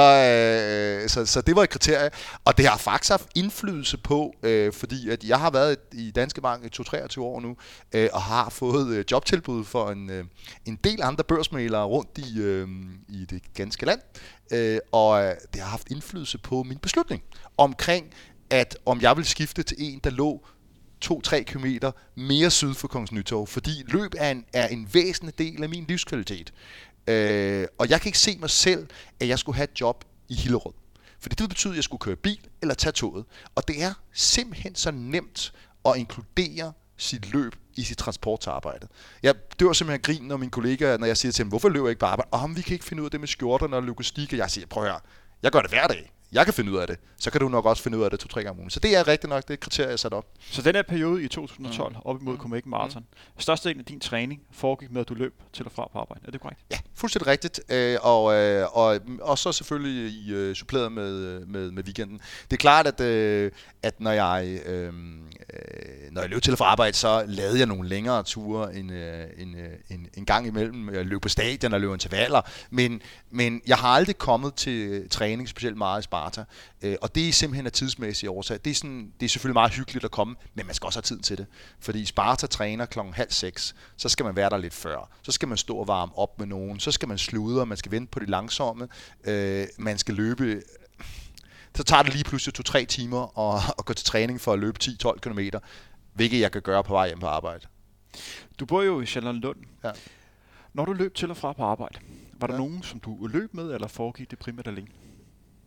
uh, 1.03 1.09
så, 1.09 1.25
så 1.25 1.41
det 1.41 1.55
var 1.55 1.63
et 1.63 1.69
kriterie. 1.69 2.09
Og 2.45 2.57
det 2.57 2.67
har 2.67 2.77
faktisk 2.77 3.11
haft 3.11 3.27
indflydelse 3.35 3.97
på, 3.97 4.33
uh, 4.43 4.73
fordi 4.73 5.09
at 5.09 5.23
jeg 5.23 5.39
har 5.39 5.49
været 5.49 5.77
i 5.93 6.11
Danske 6.11 6.41
Bank 6.41 6.65
i 6.65 6.69
23 6.69 7.25
år 7.25 7.39
nu, 7.39 7.49
uh, 7.95 8.01
og 8.13 8.21
har 8.21 8.49
fået 8.49 8.97
uh, 8.97 9.03
jobtilbud 9.11 9.65
for 9.65 9.89
en, 9.89 10.09
uh, 10.09 10.25
en 10.65 10.79
del 10.83 10.99
andre 11.03 11.23
børsmalere 11.23 11.83
rundt 11.83 12.17
i, 12.17 12.39
uh, 12.39 12.69
i 13.09 13.25
det 13.25 13.52
ganske 13.53 13.85
land, 13.85 14.01
øh, 14.51 14.79
og 14.91 15.23
øh, 15.23 15.35
det 15.53 15.61
har 15.61 15.69
haft 15.69 15.91
indflydelse 15.91 16.37
på 16.37 16.63
min 16.63 16.77
beslutning 16.77 17.23
omkring, 17.57 18.13
at 18.49 18.77
om 18.85 19.01
jeg 19.01 19.17
vil 19.17 19.25
skifte 19.25 19.63
til 19.63 19.77
en, 19.79 19.99
der 20.03 20.09
lå 20.09 20.45
2-3 21.05 21.43
km 21.43 21.65
mere 22.15 22.51
syd 22.51 22.73
for 22.73 22.87
Kongens 22.87 23.11
Nytorv, 23.11 23.47
fordi 23.47 23.83
løb 23.87 24.11
er 24.17 24.31
en, 24.31 24.45
er 24.53 24.67
en 24.67 24.89
væsentlig 24.93 25.37
del 25.37 25.63
af 25.63 25.69
min 25.69 25.85
livskvalitet. 25.87 26.53
Øh, 27.07 27.67
og 27.77 27.89
jeg 27.89 28.01
kan 28.01 28.09
ikke 28.09 28.19
se 28.19 28.37
mig 28.39 28.49
selv, 28.49 28.87
at 29.19 29.27
jeg 29.27 29.39
skulle 29.39 29.55
have 29.55 29.67
et 29.71 29.81
job 29.81 30.05
i 30.29 30.35
Hillerød. 30.35 30.73
Fordi 31.19 31.35
det 31.35 31.49
betyder, 31.49 31.73
at 31.73 31.75
jeg 31.75 31.83
skulle 31.83 31.99
køre 31.99 32.15
bil 32.15 32.39
eller 32.61 32.75
tage 32.75 32.93
toget. 32.93 33.25
Og 33.55 33.67
det 33.67 33.83
er 33.83 33.93
simpelthen 34.13 34.75
så 34.75 34.91
nemt 34.91 35.53
at 35.85 35.97
inkludere 35.97 36.73
sit 36.97 37.33
løb 37.33 37.55
i 37.75 37.83
sit 37.83 37.97
transport 37.97 38.39
til 38.39 38.49
arbejdet. 38.49 38.89
Jeg 39.23 39.35
dør 39.59 39.73
simpelthen 39.73 40.01
grin, 40.01 40.27
når 40.27 40.37
mine 40.37 40.51
kollegaer, 40.51 40.97
når 40.97 41.07
jeg 41.07 41.17
siger 41.17 41.31
til 41.31 41.43
dem, 41.43 41.49
hvorfor 41.49 41.69
løber 41.69 41.85
jeg 41.85 41.91
ikke 41.91 41.99
på 41.99 42.05
arbejde? 42.05 42.29
Om 42.31 42.57
vi 42.57 42.61
kan 42.61 42.73
ikke 42.73 42.85
finde 42.85 43.01
ud 43.01 43.07
af 43.07 43.11
det 43.11 43.19
med 43.19 43.27
skjorterne 43.27 43.75
og 43.75 43.83
logistik, 43.83 44.33
og 44.33 44.37
jeg 44.37 44.51
siger, 44.51 44.67
prøv 44.67 44.83
at 44.83 44.89
høre, 44.89 44.99
jeg 45.43 45.51
gør 45.51 45.61
det 45.61 45.71
hver 45.71 45.87
dag 45.87 46.13
jeg 46.33 46.45
kan 46.45 46.53
finde 46.53 46.71
ud 46.71 46.77
af 46.77 46.87
det, 46.87 46.99
så 47.17 47.31
kan 47.31 47.41
du 47.41 47.49
nok 47.49 47.65
også 47.65 47.83
finde 47.83 47.97
ud 47.97 48.03
af 48.03 48.11
det 48.11 48.19
to-tre 48.19 48.43
gange 48.43 48.51
om 48.51 48.57
ugen. 48.57 48.69
Så 48.69 48.79
det 48.79 48.95
er 48.97 49.07
rigtigt 49.07 49.29
nok 49.29 49.47
det 49.47 49.59
kriterie, 49.59 49.89
jeg 49.89 49.99
sat 49.99 50.13
op. 50.13 50.25
Så 50.39 50.61
den 50.61 50.75
her 50.75 50.81
periode 50.81 51.23
i 51.23 51.27
2012, 51.27 51.93
mm. 51.93 51.99
op 52.05 52.21
imod 52.21 52.37
Copenhagen 52.37 52.69
Marathon, 52.69 53.01
mm. 53.01 53.39
størstedelen 53.39 53.79
af 53.79 53.85
din 53.85 53.99
træning 53.99 54.41
foregik 54.51 54.91
med, 54.91 55.01
at 55.01 55.09
du 55.09 55.13
løb 55.13 55.33
til 55.53 55.65
og 55.65 55.71
fra 55.71 55.89
på 55.93 55.99
arbejde. 55.99 56.21
Er 56.27 56.31
det 56.31 56.41
korrekt? 56.41 56.59
Ja, 56.71 56.77
fuldstændig 56.93 57.27
rigtigt. 57.27 57.61
Øh, 57.69 57.97
og, 58.01 58.33
øh, 58.33 58.77
og, 58.77 58.99
og 59.21 59.37
så 59.37 59.51
selvfølgelig 59.51 60.11
i, 60.11 60.33
øh, 60.33 60.55
suppleret 60.55 60.91
med, 60.91 61.45
med, 61.45 61.71
med 61.71 61.83
weekenden. 61.83 62.21
Det 62.51 62.53
er 62.53 62.61
klart, 62.61 62.87
at, 62.87 63.01
at 63.83 63.99
når 63.99 64.11
jeg... 64.11 64.61
Øh, 64.65 64.93
når 66.13 66.21
jeg 66.21 66.29
løb 66.29 66.41
til 66.41 66.57
fra 66.57 66.65
arbejde, 66.65 66.97
så 66.97 67.23
lavede 67.27 67.59
jeg 67.59 67.67
nogle 67.67 67.89
længere 67.89 68.23
ture 68.23 68.75
en, 68.75 68.89
øh, 68.89 69.27
en, 69.37 69.55
øh, 69.55 69.69
en, 69.89 70.07
en 70.13 70.25
gang 70.25 70.47
imellem. 70.47 70.93
Jeg 70.93 71.05
løb 71.05 71.21
på 71.21 71.29
stadion 71.29 71.73
og 71.73 71.81
løb 71.81 71.93
intervaller, 71.93 72.41
men, 72.69 73.01
men 73.31 73.61
jeg 73.67 73.77
har 73.77 73.87
aldrig 73.87 74.17
kommet 74.17 74.53
til 74.53 75.09
træning 75.09 75.49
specielt 75.49 75.77
meget 75.77 76.01
i 76.01 76.03
Sparta. 76.03 76.43
Øh, 76.81 76.95
og 77.01 77.15
det 77.15 77.29
er 77.29 77.33
simpelthen 77.33 77.65
af 77.65 77.71
tidsmæssige 77.71 78.29
årsager. 78.29 78.59
Det 78.59 78.71
er, 78.71 78.75
sådan, 78.75 79.13
det 79.19 79.25
er 79.25 79.29
selvfølgelig 79.29 79.53
meget 79.53 79.71
hyggeligt 79.71 80.05
at 80.05 80.11
komme, 80.11 80.35
men 80.53 80.65
man 80.65 80.75
skal 80.75 80.85
også 80.85 80.97
have 80.97 81.03
tid 81.03 81.19
til 81.19 81.37
det. 81.37 81.45
Fordi 81.79 82.05
Sparta 82.05 82.47
træner 82.47 82.85
klokken 82.85 83.13
halv 83.13 83.31
seks, 83.31 83.75
så 83.97 84.09
skal 84.09 84.25
man 84.25 84.35
være 84.35 84.49
der 84.49 84.57
lidt 84.57 84.73
før. 84.73 85.09
Så 85.23 85.31
skal 85.31 85.47
man 85.47 85.57
stå 85.57 85.77
og 85.77 85.87
varme 85.87 86.17
op 86.17 86.39
med 86.39 86.47
nogen. 86.47 86.79
Så 86.79 86.91
skal 86.91 87.07
man 87.07 87.17
sludre, 87.17 87.65
man 87.65 87.77
skal 87.77 87.91
vente 87.91 88.11
på 88.11 88.19
det 88.19 88.29
langsomme. 88.29 88.87
Øh, 89.23 89.65
man 89.77 89.97
skal 89.97 90.15
løbe 90.15 90.61
så 91.75 91.83
tager 91.83 92.03
det 92.03 92.13
lige 92.13 92.23
pludselig 92.23 92.53
to-tre 92.53 92.85
timer 92.85 93.39
at, 93.39 93.73
at 93.79 93.85
gå 93.85 93.93
til 93.93 94.05
træning 94.05 94.41
for 94.41 94.53
at 94.53 94.59
løbe 94.59 94.77
10-12 94.83 95.19
km, 95.19 95.39
hvilket 96.13 96.39
jeg 96.39 96.51
kan 96.51 96.61
gøre 96.61 96.83
på 96.83 96.93
vej 96.93 97.07
hjem 97.07 97.19
på 97.19 97.27
arbejde. 97.27 97.67
Du 98.59 98.65
bor 98.65 98.81
jo 98.81 99.01
i 99.01 99.05
Charlottenlund. 99.05 99.57
Ja. 99.83 99.91
Når 100.73 100.85
du 100.85 100.93
løb 100.93 101.15
til 101.15 101.29
og 101.29 101.37
fra 101.37 101.53
på 101.53 101.63
arbejde, 101.63 101.99
var 102.39 102.47
der 102.47 102.53
ja. 102.53 102.59
nogen, 102.59 102.83
som 102.83 102.99
du 102.99 103.27
løb 103.27 103.53
med, 103.53 103.73
eller 103.73 103.87
foregik 103.87 104.31
det 104.31 104.39
primært 104.39 104.67
alene? 104.67 104.87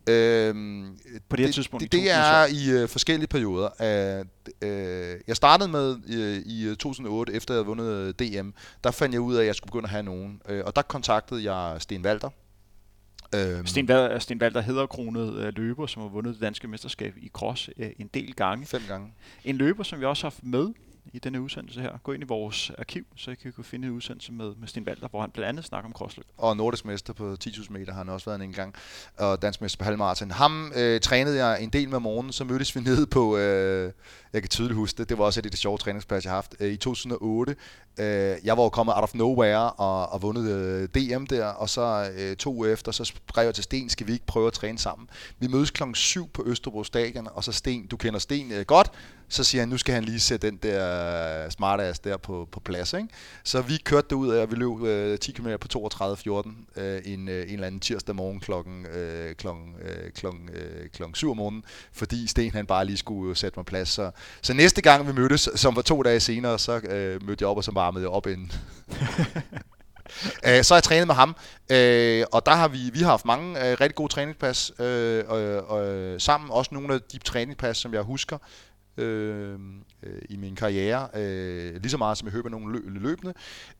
Øhm, 0.08 0.98
på 1.28 1.36
det 1.36 1.44
her 1.44 1.52
tidspunkt? 1.52 1.82
Det, 1.82 1.92
det 1.92 2.10
er 2.10 2.46
i 2.46 2.82
øh, 2.82 2.88
forskellige 2.88 3.28
perioder. 3.28 3.68
Uh, 4.20 4.26
uh, 4.68 5.20
jeg 5.26 5.36
startede 5.36 5.68
med 5.68 5.94
uh, 5.94 6.52
i 6.52 6.68
2008, 6.68 7.32
efter 7.32 7.54
jeg 7.54 7.58
havde 7.58 7.66
vundet 7.66 8.18
DM. 8.18 8.48
Der 8.84 8.90
fandt 8.90 9.12
jeg 9.12 9.20
ud 9.20 9.34
af, 9.34 9.40
at 9.40 9.46
jeg 9.46 9.54
skulle 9.54 9.68
begynde 9.68 9.84
at 9.86 9.90
have 9.90 10.02
nogen. 10.02 10.40
Uh, 10.50 10.60
og 10.64 10.76
der 10.76 10.82
kontaktede 10.82 11.52
jeg 11.52 11.76
Sten 11.82 12.04
Walter. 12.04 12.30
Øhm, 13.34 13.66
Sten, 13.66 13.90
Walter, 13.90 14.18
Sten 14.18 14.42
Walter 14.42 14.60
hedderkronet 14.60 15.54
løber, 15.54 15.86
som 15.86 16.02
har 16.02 16.08
vundet 16.08 16.34
det 16.34 16.42
danske 16.42 16.68
mesterskab 16.68 17.14
i 17.16 17.28
cross 17.28 17.70
en 17.98 18.10
del 18.14 18.34
gange. 18.34 18.66
Fem 18.66 18.82
gange. 18.88 19.12
En 19.44 19.56
løber, 19.56 19.82
som 19.82 20.00
vi 20.00 20.04
også 20.04 20.22
har 20.22 20.30
haft 20.30 20.44
med 20.44 20.72
i 21.12 21.18
denne 21.18 21.40
udsendelse 21.40 21.80
her. 21.80 21.98
Gå 22.02 22.12
ind 22.12 22.22
i 22.22 22.26
vores 22.26 22.70
arkiv, 22.78 23.06
så 23.16 23.30
I 23.30 23.34
kan 23.34 23.52
kunne 23.52 23.64
finde 23.64 23.88
en 23.88 23.94
udsendelse 23.94 24.32
med, 24.32 24.54
med 24.56 24.68
Sten 24.68 24.84
Walter, 24.86 25.08
hvor 25.08 25.20
han 25.20 25.30
blandt 25.30 25.48
andet 25.48 25.64
snakker 25.64 25.88
om 25.88 25.92
crossløb. 25.92 26.24
Og 26.36 26.56
nordisk 26.56 26.84
mester 26.84 27.12
på 27.12 27.36
10.000 27.44 27.72
meter 27.72 27.92
har 27.92 27.98
han 27.98 28.08
også 28.08 28.30
været 28.30 28.42
en 28.42 28.52
gang, 28.52 28.74
og 29.18 29.42
dansk 29.42 29.60
mester 29.60 29.78
på 29.78 29.84
halvmarathon. 29.84 30.30
Ham 30.30 30.72
øh, 30.76 31.00
trænede 31.00 31.46
jeg 31.46 31.62
en 31.62 31.70
del 31.70 31.88
med 31.88 32.00
morgenen, 32.00 32.32
så 32.32 32.44
mødtes 32.44 32.76
vi 32.76 32.80
nede 32.80 33.06
på, 33.06 33.36
øh, 33.36 33.92
jeg 34.36 34.42
kan 34.42 34.48
tydeligt 34.48 34.76
huske 34.76 34.98
det, 34.98 35.08
det 35.08 35.18
var 35.18 35.24
også 35.24 35.40
et 35.40 35.44
af 35.44 35.50
de 35.50 35.56
sjove 35.56 35.78
træningspas, 35.78 36.24
jeg 36.24 36.30
har 36.30 36.36
haft, 36.36 36.54
øh, 36.60 36.72
i 36.72 36.76
2008. 36.76 37.56
Øh, 37.98 38.06
jeg 38.44 38.56
var 38.56 38.62
jo 38.62 38.68
kommet 38.68 38.94
out 38.94 39.02
of 39.02 39.14
nowhere 39.14 39.70
og, 39.70 40.12
og 40.12 40.22
vundet 40.22 40.50
øh, 40.50 40.88
DM 40.88 41.26
der, 41.26 41.46
og 41.46 41.68
så 41.68 42.10
øh, 42.16 42.36
to 42.36 42.54
uger 42.54 42.72
efter, 42.72 42.92
så 42.92 43.04
skrev 43.04 43.44
jeg 43.44 43.54
til 43.54 43.64
Sten, 43.64 43.88
skal 43.88 44.06
vi 44.06 44.12
ikke 44.12 44.26
prøve 44.26 44.46
at 44.46 44.52
træne 44.52 44.78
sammen? 44.78 45.08
Vi 45.38 45.46
mødes 45.46 45.70
klokken 45.70 45.94
7 45.94 46.28
på 46.28 46.42
Østerbro 46.46 46.84
Stadion, 46.84 47.28
og 47.32 47.44
så 47.44 47.52
Sten, 47.52 47.86
du 47.86 47.96
kender 47.96 48.18
Sten 48.18 48.52
øh, 48.52 48.64
godt, 48.64 48.90
så 49.28 49.44
siger 49.44 49.62
han, 49.62 49.68
nu 49.68 49.78
skal 49.78 49.94
han 49.94 50.04
lige 50.04 50.20
sætte 50.20 50.50
den 50.50 50.56
der 50.56 51.44
øh, 51.44 51.50
smartass 51.50 51.98
der 51.98 52.16
på, 52.16 52.48
på 52.52 52.60
plads. 52.60 52.92
Ikke? 52.92 53.08
Så 53.44 53.62
vi 53.62 53.76
kørte 53.84 54.06
det 54.10 54.16
ud 54.16 54.28
af, 54.28 54.42
og 54.42 54.50
vi 54.50 54.56
løb 54.56 54.82
øh, 54.82 55.18
10 55.18 55.32
km 55.32 55.48
på 55.60 55.88
32.14 56.76 56.80
øh, 56.80 57.02
en, 57.04 57.28
øh, 57.28 57.42
en 57.42 57.52
eller 57.52 57.66
anden 57.66 57.80
tirsdag 57.80 58.14
morgen 58.14 58.40
klokken, 58.40 58.86
øh, 58.86 59.34
klokken, 59.34 59.74
øh, 59.82 60.12
klokken, 60.12 60.48
øh, 60.52 60.88
klokken 60.90 61.14
7 61.14 61.30
om 61.30 61.36
morgenen, 61.36 61.64
fordi 61.92 62.26
Sten 62.26 62.52
han 62.52 62.66
bare 62.66 62.84
lige 62.84 62.96
skulle 62.96 63.30
øh, 63.30 63.36
sætte 63.36 63.58
mig 63.58 63.66
plads. 63.66 63.88
Så, 63.88 64.10
så 64.42 64.52
næste 64.54 64.82
gang 64.82 65.06
vi 65.06 65.12
mødtes, 65.12 65.48
som 65.54 65.76
var 65.76 65.82
to 65.82 66.02
dage 66.02 66.20
senere, 66.20 66.58
så 66.58 66.72
øh, 66.72 67.26
mødte 67.26 67.42
jeg 67.42 67.48
op, 67.48 67.56
og 67.56 67.64
så 67.64 67.72
varmede 67.72 68.02
jeg 68.02 68.10
op 68.10 68.26
inden. 68.26 68.52
Øh, 70.46 70.64
så 70.64 70.74
har 70.74 70.76
jeg 70.76 70.82
trænet 70.82 71.06
med 71.06 71.14
ham, 71.14 71.36
øh, 71.70 72.24
og 72.32 72.46
der 72.46 72.54
har 72.54 72.68
vi, 72.68 72.78
vi 72.92 72.98
har 72.98 73.10
haft 73.10 73.24
mange 73.24 73.70
øh, 73.70 73.76
rigtig 73.80 73.94
gode 73.94 74.12
træningspas 74.12 74.72
øh, 74.78 75.24
øh, 75.30 76.20
sammen. 76.20 76.50
Også 76.50 76.70
nogle 76.74 76.94
af 76.94 77.00
de 77.12 77.18
træningspas, 77.18 77.76
som 77.76 77.94
jeg 77.94 78.02
husker 78.02 78.38
Øh, 78.98 79.58
øh, 80.02 80.22
i 80.30 80.36
min 80.36 80.56
karriere, 80.56 81.08
øh, 81.14 81.74
lige 81.74 81.90
så 81.90 81.96
meget 81.96 82.18
som 82.18 82.26
jeg 82.26 82.32
høber 82.32 82.48
nogle 82.48 82.78
lø- 82.78 82.88
løbende. 82.88 83.34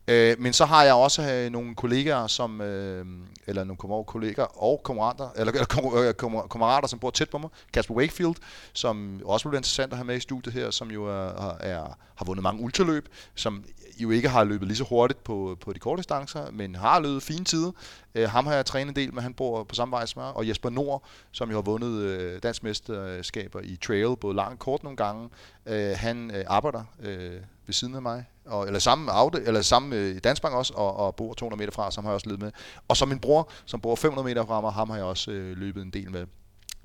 Øh, 0.07 0.35
men 0.39 0.53
så 0.53 0.65
har 0.65 0.83
jeg 0.83 0.93
også 0.93 1.33
øh, 1.33 1.51
nogle 1.51 1.75
kollegaer, 1.75 2.27
som, 2.27 2.61
øh, 2.61 3.05
eller 3.47 3.63
nogle 3.63 4.05
kollegaer 4.05 4.63
og 4.63 4.81
kammerater, 4.85 5.29
eller, 5.35 5.53
eller 5.53 6.07
øh, 6.07 6.13
kammerater, 6.51 6.87
som 6.87 6.99
bor 6.99 7.09
tæt 7.09 7.29
på 7.29 7.37
mig. 7.37 7.49
Kasper 7.73 7.95
Wakefield, 7.95 8.35
som 8.73 9.21
også 9.25 9.49
blev 9.49 9.57
interessant 9.57 9.91
at 9.91 9.97
have 9.97 10.05
med 10.07 10.17
i 10.17 10.19
studiet 10.19 10.53
her, 10.53 10.71
som 10.71 10.91
jo 10.91 11.09
øh, 11.09 11.27
er, 11.27 11.57
er, 11.59 11.97
har 12.15 12.25
vundet 12.25 12.43
mange 12.43 12.63
ultraløb, 12.63 13.07
som 13.35 13.63
jo 13.99 14.09
ikke 14.09 14.29
har 14.29 14.43
løbet 14.43 14.67
lige 14.67 14.77
så 14.77 14.83
hurtigt 14.83 15.23
på, 15.23 15.57
på 15.61 15.73
de 15.73 15.79
korte 15.79 15.99
distancer, 15.99 16.51
men 16.51 16.75
har 16.75 16.99
løbet 16.99 17.23
fine 17.23 17.45
tider. 17.45 17.71
Øh, 18.15 18.29
ham 18.29 18.45
har 18.45 18.53
jeg 18.53 18.65
trænet 18.65 18.89
en 18.89 18.95
del 18.95 19.13
med, 19.13 19.21
han 19.21 19.33
bor 19.33 19.63
på 19.63 19.75
samme 19.75 19.91
vej 19.91 20.05
som 20.05 20.21
mig. 20.21 20.33
Og 20.33 20.47
Jesper 20.47 20.69
Nord, 20.69 21.03
som 21.31 21.49
jo 21.49 21.55
har 21.55 21.61
vundet 21.61 22.01
øh, 22.01 22.43
dansk 22.43 22.63
mesterskaber 22.63 23.59
i 23.63 23.75
trail, 23.75 24.15
både 24.21 24.35
langt 24.35 24.53
og 24.53 24.59
kort 24.59 24.83
nogle 24.83 24.97
gange. 24.97 25.29
Øh, 25.65 25.95
han 25.97 26.31
øh, 26.35 26.45
arbejder 26.47 26.83
øh, 26.99 27.41
ved 27.65 27.73
siden 27.73 27.95
af 27.95 28.01
mig, 28.01 28.25
og, 28.45 28.65
eller 28.65 28.79
samme, 28.79 29.11
Aude, 29.11 29.43
eller 29.45 29.61
samme 29.61 29.95
øh, 29.95 30.15
i 30.15 30.19
Dansbank 30.19 30.55
også, 30.55 30.73
og, 30.73 30.95
og 30.95 31.15
bor 31.15 31.33
200 31.33 31.59
meter 31.59 31.71
fra, 31.71 31.91
som 31.91 32.03
har 32.03 32.11
jeg 32.11 32.15
også 32.15 32.29
løbet 32.29 32.43
med. 32.43 32.51
Og 32.87 32.97
så 32.97 33.05
min 33.05 33.19
bror, 33.19 33.51
som 33.65 33.81
bor 33.81 33.95
500 33.95 34.27
meter 34.27 34.45
fra 34.45 34.61
mig, 34.61 34.71
ham 34.71 34.89
har 34.89 34.97
jeg 34.97 35.05
også 35.05 35.31
øh, 35.31 35.57
løbet 35.57 35.81
en 35.81 35.89
del 35.89 36.11
med. 36.11 36.25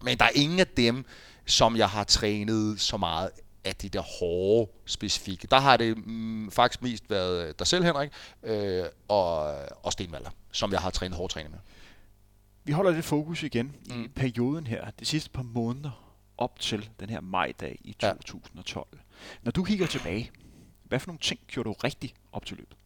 Men 0.03 0.19
der 0.19 0.25
er 0.25 0.31
ingen 0.35 0.61
af 0.61 0.67
dem, 0.67 1.05
som 1.47 1.77
jeg 1.77 1.89
har 1.89 2.05
trænet 2.05 2.81
så 2.81 2.97
meget 2.97 3.31
af 3.65 3.77
de 3.77 3.89
der 3.89 4.01
hårde 4.01 4.71
specifikke. 4.87 5.47
Der 5.51 5.61
har 5.61 5.77
det 5.77 6.07
mm, 6.07 6.51
faktisk 6.51 6.83
mest 6.83 7.11
været 7.11 7.49
øh, 7.49 7.55
dig 7.59 7.67
selv, 7.67 7.85
Henrik, 7.85 8.11
øh, 8.43 8.85
og, 9.09 9.55
og 9.83 9.93
Stenvalder 9.93 10.31
som 10.53 10.73
jeg 10.73 10.81
har 10.81 10.91
trænet 10.91 11.17
hård 11.17 11.31
træning 11.31 11.51
med. 11.51 11.61
Vi 12.65 12.73
holder 12.73 12.91
lidt 12.91 13.05
fokus 13.05 13.43
igen 13.43 13.77
mm. 13.91 14.05
i 14.05 14.09
perioden 14.09 14.67
her, 14.67 14.91
de 14.91 15.05
sidste 15.05 15.31
par 15.31 15.43
måneder 15.43 16.15
op 16.39 16.61
til 16.61 16.91
den 17.01 17.11
her 17.11 17.21
majdag 17.21 17.79
i 17.85 17.93
2012. 17.93 18.87
Ja. 18.93 18.99
Når 19.43 19.53
du 19.53 19.65
kigger 19.65 19.87
tilbage, 19.87 20.31
hvad 20.85 21.01
for 21.01 21.07
nogle 21.07 21.21
ting 21.21 21.41
gjorde 21.47 21.69
du 21.69 21.73
rigtigt 21.73 22.15
op 22.33 22.47
til 22.47 22.57
løbet? 22.57 22.77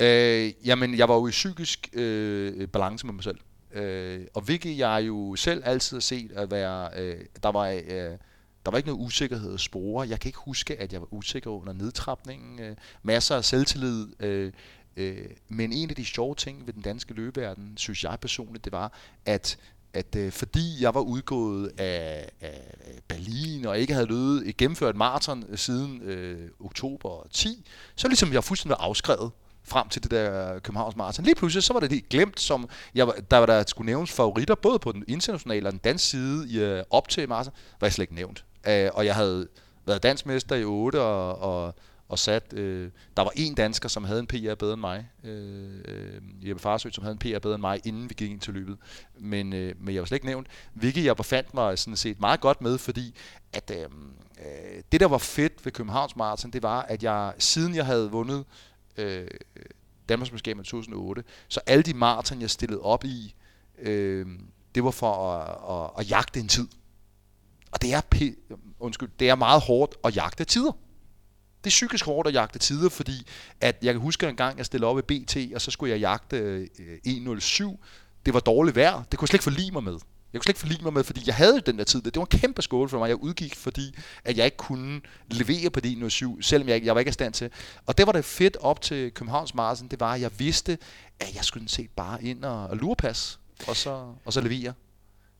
Øh, 0.00 0.66
jamen, 0.66 0.98
jeg 0.98 1.08
var 1.08 1.14
jo 1.14 1.26
i 1.26 1.30
psykisk 1.30 1.88
øh, 1.92 2.68
balance 2.68 3.06
med 3.06 3.14
mig 3.14 3.24
selv. 3.24 3.38
Øh, 3.72 4.26
og 4.34 4.42
hvilket 4.42 4.78
jeg 4.78 5.04
jo 5.06 5.36
selv 5.36 5.62
altid 5.64 5.96
har 5.96 6.00
set 6.00 6.32
at 6.32 6.50
være, 6.50 6.90
øh, 6.96 7.24
der 7.42 7.48
var... 7.48 7.66
Øh, 7.68 8.18
der 8.64 8.70
var 8.70 8.78
ikke 8.78 8.88
noget 8.88 9.06
usikkerhed 9.06 9.54
at 9.54 9.60
spore. 9.60 10.08
Jeg 10.08 10.20
kan 10.20 10.28
ikke 10.28 10.38
huske, 10.38 10.80
at 10.80 10.92
jeg 10.92 11.00
var 11.00 11.14
usikker 11.14 11.50
under 11.50 11.72
nedtrapningen. 11.72 12.58
Øh, 12.58 12.76
masser 13.02 13.36
af 13.36 13.44
selvtillid. 13.44 14.22
Øh, 14.22 14.52
øh, 14.96 15.26
men 15.48 15.72
en 15.72 15.90
af 15.90 15.96
de 15.96 16.04
sjove 16.04 16.34
ting 16.34 16.66
ved 16.66 16.74
den 16.74 16.82
danske 16.82 17.14
løbeverden, 17.14 17.72
synes 17.76 18.04
jeg 18.04 18.18
personligt, 18.20 18.64
det 18.64 18.72
var, 18.72 18.92
at 19.26 19.58
at 19.96 20.16
øh, 20.16 20.32
fordi 20.32 20.76
jeg 20.80 20.94
var 20.94 21.00
udgået 21.00 21.72
af, 21.78 22.30
af 22.40 22.62
Berlin 23.08 23.66
og 23.66 23.78
ikke 23.78 23.94
havde 23.94 24.06
løbet, 24.06 24.56
gennemført 24.56 24.96
maraton 24.96 25.44
øh, 25.48 25.58
siden 25.58 26.02
øh, 26.02 26.50
oktober 26.60 27.26
10, 27.30 27.64
så 27.96 28.08
ligesom 28.08 28.32
jeg 28.32 28.44
fuldstændig 28.44 28.76
afskrevet 28.80 29.30
frem 29.64 29.88
til 29.88 30.02
det 30.02 30.10
der 30.10 30.58
Københavns 30.58 30.96
Marathon. 30.96 31.24
Lige 31.24 31.34
pludselig 31.34 31.62
så 31.62 31.72
var 31.72 31.80
det 31.80 31.92
helt 31.92 32.08
glemt, 32.08 32.40
som 32.40 32.68
jeg, 32.94 33.08
der 33.30 33.36
var 33.36 33.46
der 33.46 33.64
skulle 33.66 33.86
nævnes 33.86 34.12
favoritter, 34.12 34.54
både 34.54 34.78
på 34.78 34.92
den 34.92 35.04
internationale 35.08 35.68
og 35.68 35.72
den 35.72 35.80
danske 35.84 36.08
side 36.08 36.48
i, 36.48 36.58
øh, 36.58 36.82
op 36.90 37.08
til 37.08 37.28
marathon, 37.28 37.54
var 37.80 37.86
jeg 37.86 37.92
slet 37.92 38.02
ikke 38.02 38.14
nævnt. 38.14 38.44
Øh, 38.68 38.90
og 38.94 39.06
jeg 39.06 39.14
havde 39.14 39.48
været 39.86 40.02
dansmester 40.02 40.56
i 40.56 40.64
8 40.64 41.00
og, 41.00 41.38
og, 41.38 41.74
og 42.08 42.18
sat... 42.18 42.52
Øh, 42.52 42.90
der 43.16 43.22
var 43.22 43.32
en 43.36 43.54
dansker, 43.54 43.88
som 43.88 44.04
havde 44.04 44.20
en 44.20 44.26
PR 44.26 44.54
bedre 44.54 44.72
end 44.72 44.80
mig. 44.80 45.08
Øh, 45.24 45.80
øh 45.84 46.48
Jeppe 46.48 46.62
Farsø, 46.62 46.90
som 46.90 47.04
havde 47.04 47.12
en 47.12 47.18
PR 47.18 47.38
bedre 47.38 47.54
end 47.54 47.60
mig, 47.60 47.80
inden 47.84 48.10
vi 48.10 48.14
gik 48.14 48.30
ind 48.30 48.40
til 48.40 48.54
løbet. 48.54 48.76
Men, 49.18 49.52
øh, 49.52 49.74
men 49.80 49.94
jeg 49.94 50.00
var 50.00 50.06
slet 50.06 50.16
ikke 50.16 50.26
nævnt. 50.26 50.46
Hvilket 50.74 51.04
jeg 51.04 51.16
befandt 51.16 51.54
mig 51.54 51.78
sådan 51.78 51.96
set 51.96 52.20
meget 52.20 52.40
godt 52.40 52.60
med, 52.60 52.78
fordi 52.78 53.14
at 53.52 53.72
øh, 53.76 53.82
øh 53.82 54.82
det, 54.92 55.00
der 55.00 55.08
var 55.08 55.18
fedt 55.18 55.64
ved 55.64 55.72
Københavns 55.72 56.16
Marathon, 56.16 56.50
det 56.50 56.62
var, 56.62 56.82
at 56.82 57.02
jeg 57.02 57.34
siden 57.38 57.74
jeg 57.74 57.86
havde 57.86 58.10
vundet 58.10 58.44
øh, 58.96 59.26
Danmarksmesterskabet 60.08 60.64
2008, 60.64 61.24
så 61.48 61.60
alle 61.66 61.82
de 61.82 61.94
maraton, 61.94 62.40
jeg 62.40 62.50
stillede 62.50 62.80
op 62.80 63.04
i, 63.04 63.34
øh, 63.78 64.26
det 64.74 64.84
var 64.84 64.90
for 64.90 65.32
at, 65.32 65.84
at, 65.84 66.00
at 66.00 66.10
jagte 66.10 66.40
en 66.40 66.48
tid. 66.48 66.68
Og 67.72 67.82
det 67.82 67.94
er, 67.94 68.00
undskyld, 68.80 69.10
det 69.18 69.28
er 69.28 69.34
meget 69.34 69.62
hårdt 69.62 69.94
at 70.04 70.16
jagte 70.16 70.44
tider. 70.44 70.72
Det 71.66 71.70
er 71.70 71.74
psykisk 71.74 72.04
hårdt 72.04 72.28
at 72.28 72.34
jagte 72.34 72.58
tider, 72.58 72.88
fordi 72.88 73.26
at 73.60 73.78
jeg 73.82 73.94
kan 73.94 74.00
huske 74.00 74.28
en 74.28 74.36
gang, 74.36 74.58
jeg 74.58 74.66
stillede 74.66 74.90
op 74.90 74.98
i 74.98 75.02
BT, 75.02 75.36
og 75.54 75.60
så 75.60 75.70
skulle 75.70 75.92
jeg 75.92 76.00
jagte 76.00 76.36
øh, 76.36 76.98
1.07. 77.06 77.76
Det 78.26 78.34
var 78.34 78.40
dårligt 78.40 78.76
vejr. 78.76 79.02
Det 79.02 79.18
kunne 79.18 79.24
jeg 79.24 79.28
slet 79.28 79.34
ikke 79.34 79.42
forlige 79.42 79.70
mig 79.70 79.84
med. 79.84 79.92
Jeg 79.92 80.40
kunne 80.40 80.42
slet 80.42 80.48
ikke 80.48 80.60
forlige 80.60 80.82
mig 80.82 80.92
med, 80.92 81.04
fordi 81.04 81.22
jeg 81.26 81.34
havde 81.34 81.60
den 81.60 81.78
der 81.78 81.84
tid. 81.84 82.02
Det 82.02 82.16
var 82.16 82.22
en 82.22 82.38
kæmpe 82.38 82.62
skål 82.62 82.88
for 82.88 82.98
mig. 82.98 83.08
Jeg 83.08 83.16
udgik, 83.16 83.54
fordi 83.54 83.94
at 84.24 84.36
jeg 84.36 84.44
ikke 84.44 84.56
kunne 84.56 85.00
levere 85.30 85.70
på 85.70 85.80
det 85.80 85.88
107, 85.88 86.42
selvom 86.42 86.68
jeg, 86.68 86.84
jeg 86.84 86.94
var 86.94 86.98
ikke 86.98 87.08
i 87.08 87.12
stand 87.12 87.34
til. 87.34 87.50
Og 87.86 87.98
det 87.98 88.06
var 88.06 88.12
det 88.12 88.24
fedt 88.24 88.56
op 88.60 88.80
til 88.80 89.12
Københavns 89.12 89.54
Marathon, 89.54 89.88
det 89.88 90.00
var, 90.00 90.12
at 90.12 90.20
jeg 90.20 90.30
vidste, 90.38 90.78
at 91.20 91.34
jeg 91.34 91.44
skulle 91.44 91.68
set 91.68 91.90
bare 91.90 92.24
ind 92.24 92.44
og, 92.44 92.66
og 92.66 92.76
lurepas, 92.76 93.38
og 93.68 93.76
så, 93.76 94.12
og 94.24 94.32
så 94.32 94.40
levere. 94.40 94.72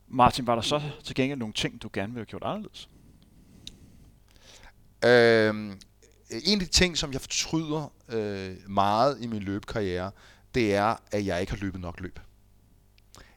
Martin, 0.07 0.47
var 0.47 0.55
der 0.55 0.61
så 0.61 0.81
til 1.03 1.15
gengæld 1.15 1.39
nogle 1.39 1.53
ting, 1.53 1.81
du 1.81 1.89
gerne 1.93 2.13
ville 2.13 2.19
have 2.19 2.25
gjort 2.25 2.43
anderledes? 2.45 2.89
Øhm, 5.05 5.79
Øh, 6.31 6.41
en 6.43 6.61
af 6.61 6.65
de 6.65 6.71
ting, 6.71 6.97
som 6.97 7.13
jeg 7.13 7.21
fortryder 7.21 7.91
øh, 8.09 8.55
meget 8.69 9.17
i 9.21 9.27
min 9.27 9.43
løbekarriere, 9.43 10.11
det 10.55 10.75
er, 10.75 10.95
at 11.11 11.25
jeg 11.25 11.41
ikke 11.41 11.51
har 11.51 11.59
løbet 11.59 11.81
nok 11.81 11.99
løb. 11.99 12.19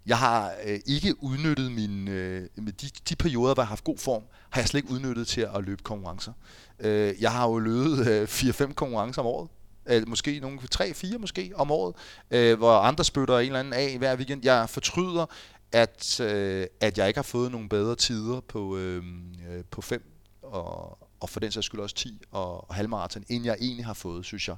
Jeg 0.07 0.19
har 0.19 0.53
øh, 0.65 0.81
ikke 0.87 1.23
udnyttet 1.23 1.73
min, 1.73 2.09
øh, 2.09 2.49
med 2.57 2.73
de, 2.73 2.91
de 3.09 3.17
perioder, 3.17 3.55
hvor 3.55 3.63
jeg 3.63 3.67
har 3.67 3.73
haft 3.73 3.85
god 3.85 3.99
form, 3.99 4.23
har 4.51 4.61
jeg 4.61 4.69
slet 4.69 4.83
ikke 4.83 4.93
udnyttet 4.93 5.27
til 5.27 5.41
at 5.41 5.65
løbe 5.65 5.83
konkurrencer. 5.83 6.33
Øh, 6.79 7.15
jeg 7.21 7.33
har 7.33 7.49
jo 7.49 7.59
løbet 7.59 8.07
øh, 8.07 8.29
4-5 8.29 8.73
konkurrencer 8.73 9.23
om 9.23 9.27
året. 9.27 9.49
Øh, 9.87 10.09
måske 10.09 10.41
nogle 10.41 10.59
3-4 10.75 11.19
måske 11.19 11.53
om 11.55 11.71
året, 11.71 11.95
øh, 12.31 12.59
hvor 12.59 12.79
andre 12.79 13.05
spytter 13.05 13.39
en 13.39 13.47
eller 13.47 13.61
anden 13.61 13.73
af 13.73 13.99
hver 13.99 14.17
weekend. 14.17 14.45
Jeg 14.45 14.69
fortryder, 14.69 15.27
at, 15.73 16.21
øh, 16.21 16.67
at 16.81 16.99
jeg 16.99 17.09
ikke 17.09 17.19
har 17.19 17.23
fået 17.23 17.53
nogle 17.53 17.69
bedre 17.69 17.97
tider 17.97 18.41
på, 18.41 18.77
øh, 18.77 19.05
øh 19.51 19.65
på 19.71 19.81
5 19.81 20.03
og, 20.43 20.99
og 21.21 21.31
for 21.31 21.41
den 21.41 21.53
sags 21.53 21.67
skyld 21.67 21.81
også 21.81 21.95
10 21.97 22.21
og, 22.31 22.69
og 22.69 22.75
halvmarathon, 22.75 23.25
end 23.29 23.45
jeg 23.45 23.57
egentlig 23.61 23.87
har 23.87 23.95
fået, 23.95 24.25
synes 24.25 24.49
jeg. 24.49 24.57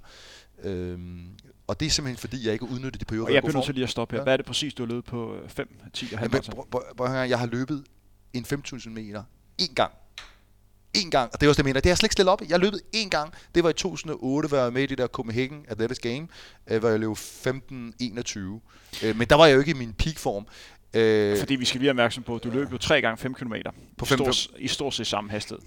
Øhm, 0.63 1.27
og 1.67 1.81
det 1.81 1.87
er 1.87 1.91
simpelthen 1.91 2.17
fordi, 2.17 2.45
jeg 2.45 2.53
ikke 2.53 2.67
har 2.67 2.75
udnyttet 2.75 3.01
de 3.01 3.05
perioder, 3.05 3.27
og 3.27 3.35
jeg 3.35 3.43
bliver 3.43 3.57
nødt 3.57 3.65
til 3.65 3.75
lige 3.75 3.85
at 3.85 3.91
stoppe 3.91 4.15
her. 4.15 4.21
Ja. 4.21 4.23
Hvad 4.23 4.33
er 4.33 4.37
det 4.37 4.47
præcis, 4.47 4.75
du 4.75 4.83
har 4.83 4.89
løbet 4.89 5.05
på 5.05 5.37
5, 5.49 5.69
10 5.93 6.09
og 6.13 6.19
halvmarathon? 6.19 6.67
Ja, 6.99 7.13
jeg 7.13 7.39
har 7.39 7.47
løbet 7.47 7.85
en 8.33 8.45
5.000 8.45 8.89
meter 8.91 9.23
en 9.59 9.75
gang. 9.75 9.93
En 10.95 11.11
gang, 11.11 11.31
og 11.33 11.41
det 11.41 11.47
er 11.47 11.51
også 11.51 11.63
det, 11.63 11.67
jeg 11.67 11.71
mener. 11.71 11.81
Det 11.81 11.87
har 11.87 11.91
jeg 11.91 11.99
slet 11.99 12.07
ikke 12.07 12.13
stillet 12.13 12.33
op. 12.33 12.43
Jeg 12.49 12.59
løbet 12.61 12.81
en 12.93 13.11
gang. 13.11 13.33
Det 13.55 13.65
var 13.65 13.71
i 13.71 13.73
2008, 13.73 14.49
hvor 14.49 14.57
jeg 14.57 14.65
var 14.65 14.71
med 14.71 14.83
i 14.83 14.87
det 14.87 14.99
der 14.99 15.07
Copenhagen 15.07 15.65
Athletics 15.69 16.01
Game, 16.01 16.29
øh, 16.67 16.81
hvor 16.81 16.89
jeg 16.89 17.01
løb 17.01 17.11
15-21. 17.11 18.39
Øh, 19.07 19.17
men 19.17 19.29
der 19.29 19.35
var 19.35 19.47
jeg 19.47 19.55
jo 19.55 19.59
ikke 19.59 19.71
i 19.71 19.75
min 19.75 19.93
peakform. 19.93 20.47
Øh, 20.95 21.39
Fordi 21.39 21.55
vi 21.55 21.65
skal 21.65 21.79
lige 21.79 21.87
være 21.87 21.93
opmærksom 21.93 22.23
på, 22.23 22.35
at 22.35 22.45
du 22.45 22.51
løb 22.51 22.73
jo 22.73 22.79
3 22.79 23.01
gange 23.01 23.17
5 23.17 23.35
km 23.35 23.55
på 23.99 24.05
5, 24.05 24.15
i, 24.15 24.19
stort, 24.19 24.49
i 24.59 24.69
stort 24.69 24.95
set 24.95 25.07
samme 25.07 25.31
hastighed. 25.31 25.63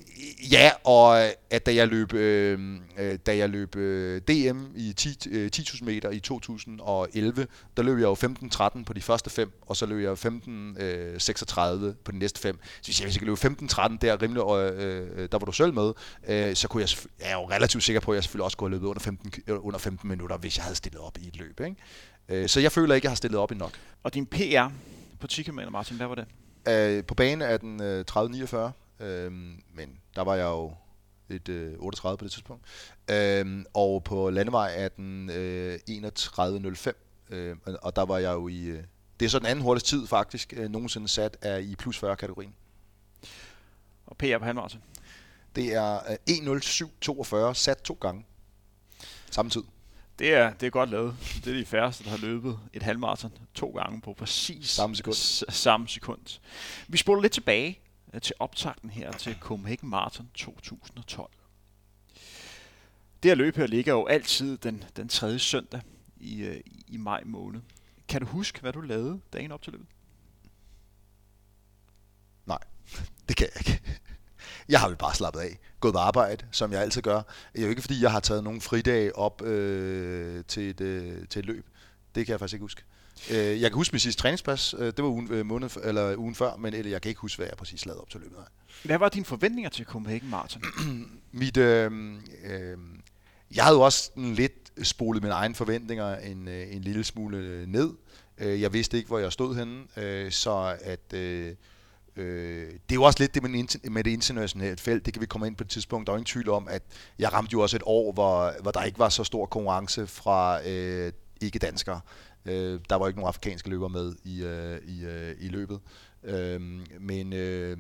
Ja, 0.52 0.72
og 0.84 1.20
at 1.50 1.66
da 1.66 1.76
jeg 1.76 1.88
løb, 1.88 2.14
øh, 2.14 2.60
øh 2.98 3.18
da 3.26 3.38
jeg 3.38 3.50
løb 3.50 3.76
øh, 3.76 4.22
DM 4.22 4.60
i 4.76 4.94
10, 4.94 5.30
øh, 5.30 5.50
10.000 5.56 5.86
meter 5.86 6.10
i 6.10 6.20
2011, 6.20 7.48
der 7.78 7.84
løb 7.84 7.98
jeg 7.98 8.04
jo 8.04 8.14
15.13 8.14 8.84
på 8.84 8.94
de 8.94 9.02
første 9.02 9.30
fem, 9.30 9.52
og 9.62 9.76
så 9.76 9.86
løb 9.86 10.04
jeg 10.04 10.12
15.36 10.12 11.86
øh, 11.86 11.94
på 12.06 12.12
de 12.12 12.18
næste 12.18 12.40
fem. 12.40 12.60
Så 12.64 12.88
hvis 12.88 13.00
jeg, 13.00 13.06
hvis 13.06 13.16
jeg 13.16 13.20
kan 13.20 13.28
løbe 13.28 13.56
15.13 13.72 13.98
der 14.02 14.22
rimelig, 14.22 14.42
øh, 14.42 15.22
øh, 15.22 15.30
der 15.32 15.38
var 15.38 15.46
du 15.46 15.52
selv 15.52 15.74
med, 15.74 15.94
øh, 16.28 16.56
så 16.56 16.68
kunne 16.68 16.82
jeg, 16.82 16.90
jeg 17.20 17.30
er 17.30 17.34
jo 17.34 17.50
relativt 17.50 17.84
sikker 17.84 18.00
på, 18.00 18.12
at 18.12 18.16
jeg 18.16 18.24
selvfølgelig 18.24 18.46
også 18.46 18.58
kunne 18.58 18.70
have 18.70 18.76
løbet 18.76 18.88
under 18.88 19.02
15, 19.02 19.32
under 19.48 19.80
15 19.80 20.10
minutter, 20.10 20.38
hvis 20.38 20.58
jeg 20.58 20.64
havde 20.64 20.76
stillet 20.76 21.02
op 21.02 21.18
i 21.18 21.28
et 21.28 21.38
løb. 21.38 21.60
Ikke? 21.60 21.76
Øh, 22.30 22.50
så 22.50 22.60
jeg 22.60 22.72
føler 22.72 22.96
ikke, 22.96 23.04
at 23.04 23.04
jeg 23.04 23.12
har 23.12 23.16
stillet 23.16 23.40
op 23.40 23.52
i 23.52 23.56
nok. 23.56 23.72
Og 24.04 24.14
din 24.14 24.26
PR 24.26 24.70
på 25.26 25.30
10 25.30 25.44
km, 25.44 25.60
Martin, 25.72 25.98
hvad 25.98 26.08
var 26.08 26.16
det? 26.16 26.26
Øh, 26.68 27.06
på 27.06 27.16
bane 27.16 27.46
er 27.46 27.58
den 27.58 27.82
øh, 27.82 28.06
30-49, 28.12 29.04
øh, 29.04 29.32
men 29.74 30.00
der 30.16 30.22
var 30.22 30.36
jeg 30.36 30.46
jo 30.46 30.74
et 31.30 31.50
øh, 31.50 31.74
38 31.80 32.18
på 32.18 32.24
det 32.24 32.32
tidspunkt. 32.32 32.66
Øh, 33.12 33.66
og 33.74 34.04
på 34.04 34.30
landevej 34.30 34.74
er 34.76 34.88
den 34.88 35.30
øh, 35.30 35.80
31.05, 35.90 36.92
øh, 37.30 37.56
og 37.82 37.96
der 37.96 38.06
var 38.06 38.18
jeg 38.18 38.34
jo 38.34 38.48
i... 38.48 38.64
Øh, 38.64 38.84
det 39.20 39.26
er 39.26 39.30
så 39.30 39.40
den 39.40 39.48
anden 39.48 39.64
hurtigste 39.64 39.90
tid 39.90 40.08
faktisk 40.08 40.54
øh, 40.58 40.70
nogensinde 40.70 41.08
sat 41.08 41.38
er 41.42 41.58
i 41.58 41.76
plus 41.76 42.00
40 42.00 42.16
kategorien. 42.16 42.54
Og 44.06 44.18
PR 44.18 44.38
på 44.38 44.46
halvmarathon? 44.46 44.82
Det 45.56 45.74
er 45.74 46.00
øh, 46.30 47.48
1.07.42 47.50 47.54
sat 47.54 47.78
to 47.78 47.98
gange. 48.02 48.26
Samme 49.32 49.52
tid. 49.52 49.64
Det 50.20 50.34
er, 50.34 50.54
det 50.54 50.66
er 50.68 50.70
godt 50.70 50.90
lavet. 50.90 51.16
Det 51.46 51.54
er 51.54 51.58
de 51.58 51.66
færreste, 51.66 52.04
der 52.04 52.10
har 52.10 52.18
løbet 52.18 52.60
et 52.74 52.84
halvmarathon 52.84 53.32
to 53.54 53.70
gange 53.70 54.02
på 54.02 54.14
præcis 54.14 54.70
samme 54.70 54.96
sekund. 54.96 55.16
S- 55.16 55.44
samme 55.50 55.88
sekund. 55.88 56.40
Vi 56.88 56.98
spoler 56.98 57.22
lidt 57.22 57.34
tilbage 57.34 57.80
øh, 58.14 58.22
til 58.22 58.36
optakten 58.40 58.90
her 58.90 59.12
til 59.12 59.38
Copenhagen 59.40 59.90
Marathon 59.90 60.30
2012. 60.34 61.30
Det 63.24 63.32
her 63.32 63.36
løb 63.36 63.56
her 63.56 63.68
ligger 63.68 63.94
jo 63.94 64.06
altid 64.06 64.58
den, 64.58 64.84
den 64.98 65.08
tredje 65.10 65.40
søndag 65.40 65.82
i, 66.18 66.42
øh, 66.42 66.62
i 66.88 66.98
maj 66.98 67.24
måned. 67.26 67.62
Kan 68.08 68.22
du 68.22 68.28
huske, 68.28 68.62
hvad 68.62 68.74
du 68.74 68.82
lavede 68.82 69.20
dagen 69.34 69.52
op 69.52 69.62
til 69.62 69.72
løbet? 69.74 69.88
Nej, 72.46 72.60
det 73.28 73.36
kan 73.38 73.48
jeg 73.56 73.68
ikke. 73.68 74.00
Jeg 74.70 74.80
har 74.80 74.88
vel 74.88 74.98
bare 74.98 75.16
slappet 75.16 75.40
af, 75.40 75.60
gået 75.80 75.94
på 75.94 76.00
arbejde, 76.00 76.46
som 76.52 76.72
jeg 76.72 76.82
altid 76.82 77.02
gør. 77.02 77.22
Det 77.54 77.60
er 77.60 77.64
jo 77.64 77.70
ikke, 77.70 77.82
fordi 77.82 78.04
jeg 78.04 78.12
har 78.12 78.20
taget 78.20 78.44
nogle 78.44 78.62
fridage 78.62 79.16
op 79.16 79.42
øh, 79.42 80.44
til, 80.48 80.70
et, 80.70 80.82
øh, 80.82 81.28
til 81.30 81.40
et 81.40 81.46
løb. 81.46 81.66
Det 82.16 82.26
kan 82.26 82.32
jeg 82.32 82.40
faktisk 82.40 82.54
ikke 82.54 82.64
huske. 82.64 82.82
Øh, 83.32 83.62
jeg 83.62 83.72
kan 83.72 83.74
huske 83.74 83.94
min 83.94 84.00
sidste 84.00 84.22
træningspas. 84.22 84.76
Øh, 84.78 84.86
det 84.86 85.04
var 85.04 85.10
ugen, 85.10 85.32
øh, 85.32 85.46
måned, 85.46 85.70
eller 85.84 86.16
ugen 86.16 86.36
før, 86.36 86.56
men 86.56 86.74
eller 86.74 86.92
jeg 86.92 87.02
kan 87.02 87.10
ikke 87.10 87.22
huske, 87.22 87.38
hvad 87.38 87.48
jeg 87.48 87.58
præcis 87.58 87.86
lavede 87.86 88.02
op 88.02 88.10
til 88.10 88.20
løbet. 88.20 88.38
Hvad 88.84 88.98
var 88.98 89.10
dine 89.10 89.26
forventninger 89.26 89.70
til 89.70 89.86
Copenhagen 89.86 90.30
Marathon? 90.30 90.64
Mit, 91.32 91.58
øh, 91.58 91.92
øh, 92.46 92.78
jeg 93.56 93.64
havde 93.64 93.78
jo 93.78 93.82
også 93.82 94.12
lidt 94.16 94.72
spolet 94.84 95.24
mine 95.24 95.34
egne 95.34 95.56
forventninger 95.56 96.16
en, 96.16 96.48
øh, 96.48 96.76
en 96.76 96.82
lille 96.82 97.04
smule 97.04 97.66
ned. 97.72 97.90
Øh, 98.38 98.62
jeg 98.62 98.74
vidste 98.74 98.98
ikke, 98.98 99.08
hvor 99.08 99.20
jeg 99.20 99.32
stod 99.32 99.56
henne, 99.56 100.32
så 100.32 100.78
at... 100.82 101.14
Øh, 101.14 101.56
Øh, 102.18 102.68
det 102.68 102.92
er 102.92 102.96
jo 102.96 103.04
også 103.04 103.20
lidt 103.20 103.34
det 103.34 103.44
med, 103.44 103.90
med 103.90 104.04
det 104.04 104.12
internationale 104.12 104.78
felt, 104.78 105.06
det 105.06 105.14
kan 105.14 105.22
vi 105.22 105.26
komme 105.26 105.48
ind 105.48 105.56
på 105.56 105.64
et 105.64 105.70
tidspunkt. 105.70 106.08
Der 106.08 106.14
er 106.14 106.18
ingen 106.18 106.26
tvivl 106.26 106.50
om, 106.50 106.68
at 106.68 106.84
jeg 107.20 107.34
ramte 107.34 107.54
jo 107.54 107.62
også 107.62 107.76
et 107.76 107.84
år, 107.86 108.12
hvor, 108.12 108.54
hvor 108.62 108.72
der 108.72 108.84
ikke 108.84 109.00
var 109.00 109.10
så 109.10 109.24
stor 109.24 109.46
konkurrence 109.46 110.08
fra 110.08 110.68
øh, 110.68 111.12
ikke-danskere. 111.42 112.02
Øh, 112.46 112.80
der 112.90 112.96
var 112.96 113.08
ikke 113.08 113.20
nogen 113.20 113.28
afrikanske 113.28 113.70
løbere 113.70 113.90
med 113.90 114.16
i, 114.24 114.44
øh, 114.44 114.80
i, 114.88 115.06
øh, 115.06 115.36
i 115.40 115.48
løbet. 115.48 115.80
Øh, 116.24 116.62
men 117.00 117.34
øh, 117.34 117.78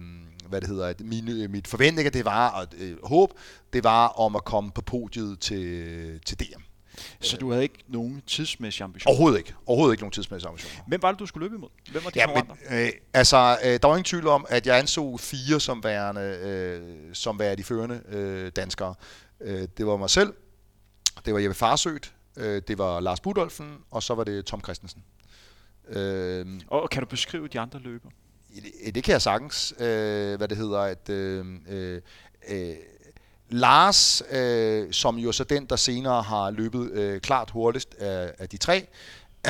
hvad 0.50 0.62
det 0.62 0.70
hedder, 0.70 0.94
mine, 1.00 1.48
mit 1.48 1.68
forventninger, 1.68 2.12
det 2.12 2.26
var, 2.26 2.50
og 2.50 2.68
øh, 2.78 2.98
håb, 3.04 3.34
det 3.74 3.84
var 3.84 4.08
om 4.08 4.36
at 4.36 4.46
komme 4.46 4.72
på 4.72 4.82
podiet 4.82 5.40
til, 5.40 6.20
til 6.26 6.40
DM. 6.40 6.62
Så 7.22 7.38
du 7.38 7.52
havde 7.52 7.64
ikke 7.64 7.84
nogen 7.88 8.24
tidsmæssige 8.28 8.84
ambitioner? 8.84 9.12
Overhovedet 9.12 9.38
ikke. 9.38 9.54
Overhovedet 9.66 9.94
ikke 9.94 10.04
nogen 10.04 10.12
tidsmæssige 10.12 10.50
ambitioner. 10.50 10.84
Hvem 10.88 11.02
var 11.02 11.12
det, 11.12 11.20
du 11.20 11.26
skulle 11.26 11.46
løbe 11.46 11.56
imod? 11.56 11.70
Hvem 11.92 12.04
var 12.04 12.10
de 12.10 12.20
ja, 12.20 12.28
men, 12.28 12.80
øh, 12.80 12.90
altså, 13.14 13.58
øh, 13.64 13.80
der 13.82 13.88
var 13.88 13.96
ingen 13.96 14.04
tvivl 14.04 14.28
om, 14.28 14.46
at 14.50 14.68
jeg 14.68 14.80
anså 14.80 15.18
fire 15.18 15.60
som 15.60 15.84
værende, 15.84 16.22
øh, 16.22 17.16
som 17.16 17.40
værende 17.40 17.58
de 17.58 17.64
førende 17.64 18.02
øh, 18.10 18.52
danskere. 18.56 18.96
Øh, 19.42 19.68
det 19.78 19.88
var 19.88 19.98
mig 19.98 20.10
selv, 20.10 20.34
det 21.26 21.34
var 21.34 21.40
Jeppe 21.40 21.56
Farsødt, 21.56 22.14
øh, 22.38 22.62
det 22.68 22.78
var 22.78 23.00
Lars 23.00 23.20
Budolfen, 23.20 23.78
og 23.92 24.04
så 24.04 24.16
var 24.16 24.24
det 24.24 24.46
Tom 24.46 24.62
Christensen. 24.62 25.04
Øh, 25.90 26.46
og 26.68 26.90
kan 26.90 27.04
du 27.04 27.10
beskrive 27.10 27.48
de 27.48 27.60
andre 27.60 27.80
løber? 27.80 28.10
Det, 28.86 28.96
det 28.96 29.04
kan 29.04 29.12
jeg 29.12 29.22
sagtens. 29.22 29.74
Øh, 29.80 30.38
hvad 30.38 30.48
det 30.48 30.58
hedder, 30.58 30.80
at... 30.80 31.10
Øh, 31.10 31.46
øh, 31.70 32.02
øh 32.48 32.76
Lars, 33.50 34.24
øh, 34.32 34.92
som 34.92 35.18
jo 35.18 35.32
så 35.32 35.44
den, 35.44 35.66
der 35.66 35.76
senere 35.76 36.22
har 36.22 36.52
løbet 36.52 36.92
øh, 36.92 37.22
klart 37.22 37.50
hurtigst 37.52 37.96
af, 38.00 38.34
af 38.38 38.50
de 38.50 38.58
tre, 38.58 38.88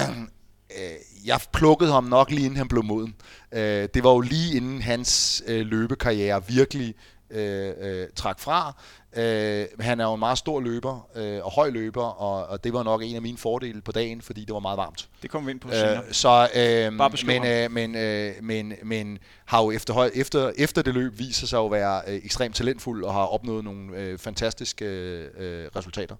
øh, 0.77 1.25
jeg 1.25 1.39
plukkede 1.53 1.91
ham 1.91 2.03
nok 2.03 2.31
lige 2.31 2.45
inden 2.45 2.57
han 2.57 2.67
blev 2.67 2.83
moden. 2.83 3.15
Øh, 3.51 3.89
det 3.93 4.03
var 4.03 4.11
jo 4.11 4.19
lige 4.19 4.57
inden 4.57 4.81
hans 4.81 5.43
øh, 5.47 5.65
løbekarriere 5.65 6.47
virkelig 6.47 6.95
øh, 7.29 7.73
øh, 7.77 8.07
trak 8.15 8.39
fra. 8.39 8.73
Øh, 9.15 9.65
han 9.79 9.99
er 9.99 10.05
jo 10.05 10.13
en 10.13 10.19
meget 10.19 10.37
stor 10.37 10.59
løber 10.59 11.07
øh, 11.15 11.45
og 11.45 11.51
høj 11.51 11.69
løber, 11.69 12.03
og, 12.03 12.45
og 12.45 12.63
det 12.63 12.73
var 12.73 12.83
nok 12.83 13.01
en 13.03 13.15
af 13.15 13.21
mine 13.21 13.37
fordele 13.37 13.81
på 13.81 13.91
dagen, 13.91 14.21
fordi 14.21 14.45
det 14.45 14.53
var 14.53 14.59
meget 14.59 14.77
varmt. 14.77 15.07
Det 15.21 15.29
kommer 15.29 15.45
vi 15.45 15.51
ind 15.51 15.59
på 15.59 15.69
senere. 15.71 15.97
Øh, 15.97 16.13
så, 16.13 16.49
øh, 16.55 16.93
men, 17.25 17.45
øh, 17.45 17.71
men, 17.71 17.95
øh, 17.95 18.33
men, 18.41 18.73
men 18.83 19.19
har 19.45 19.63
jo 19.63 19.71
efter, 19.71 20.09
efter, 20.15 20.51
efter 20.57 20.81
det 20.81 20.93
løb 20.93 21.19
viser 21.19 21.47
sig 21.47 21.59
at 21.59 21.71
være 21.71 22.01
øh, 22.07 22.19
ekstremt 22.23 22.55
talentfuld 22.55 23.03
og 23.03 23.13
har 23.13 23.25
opnået 23.25 23.63
nogle 23.63 23.97
øh, 23.97 24.17
fantastiske 24.17 24.85
øh, 24.85 25.67
resultater. 25.75 26.15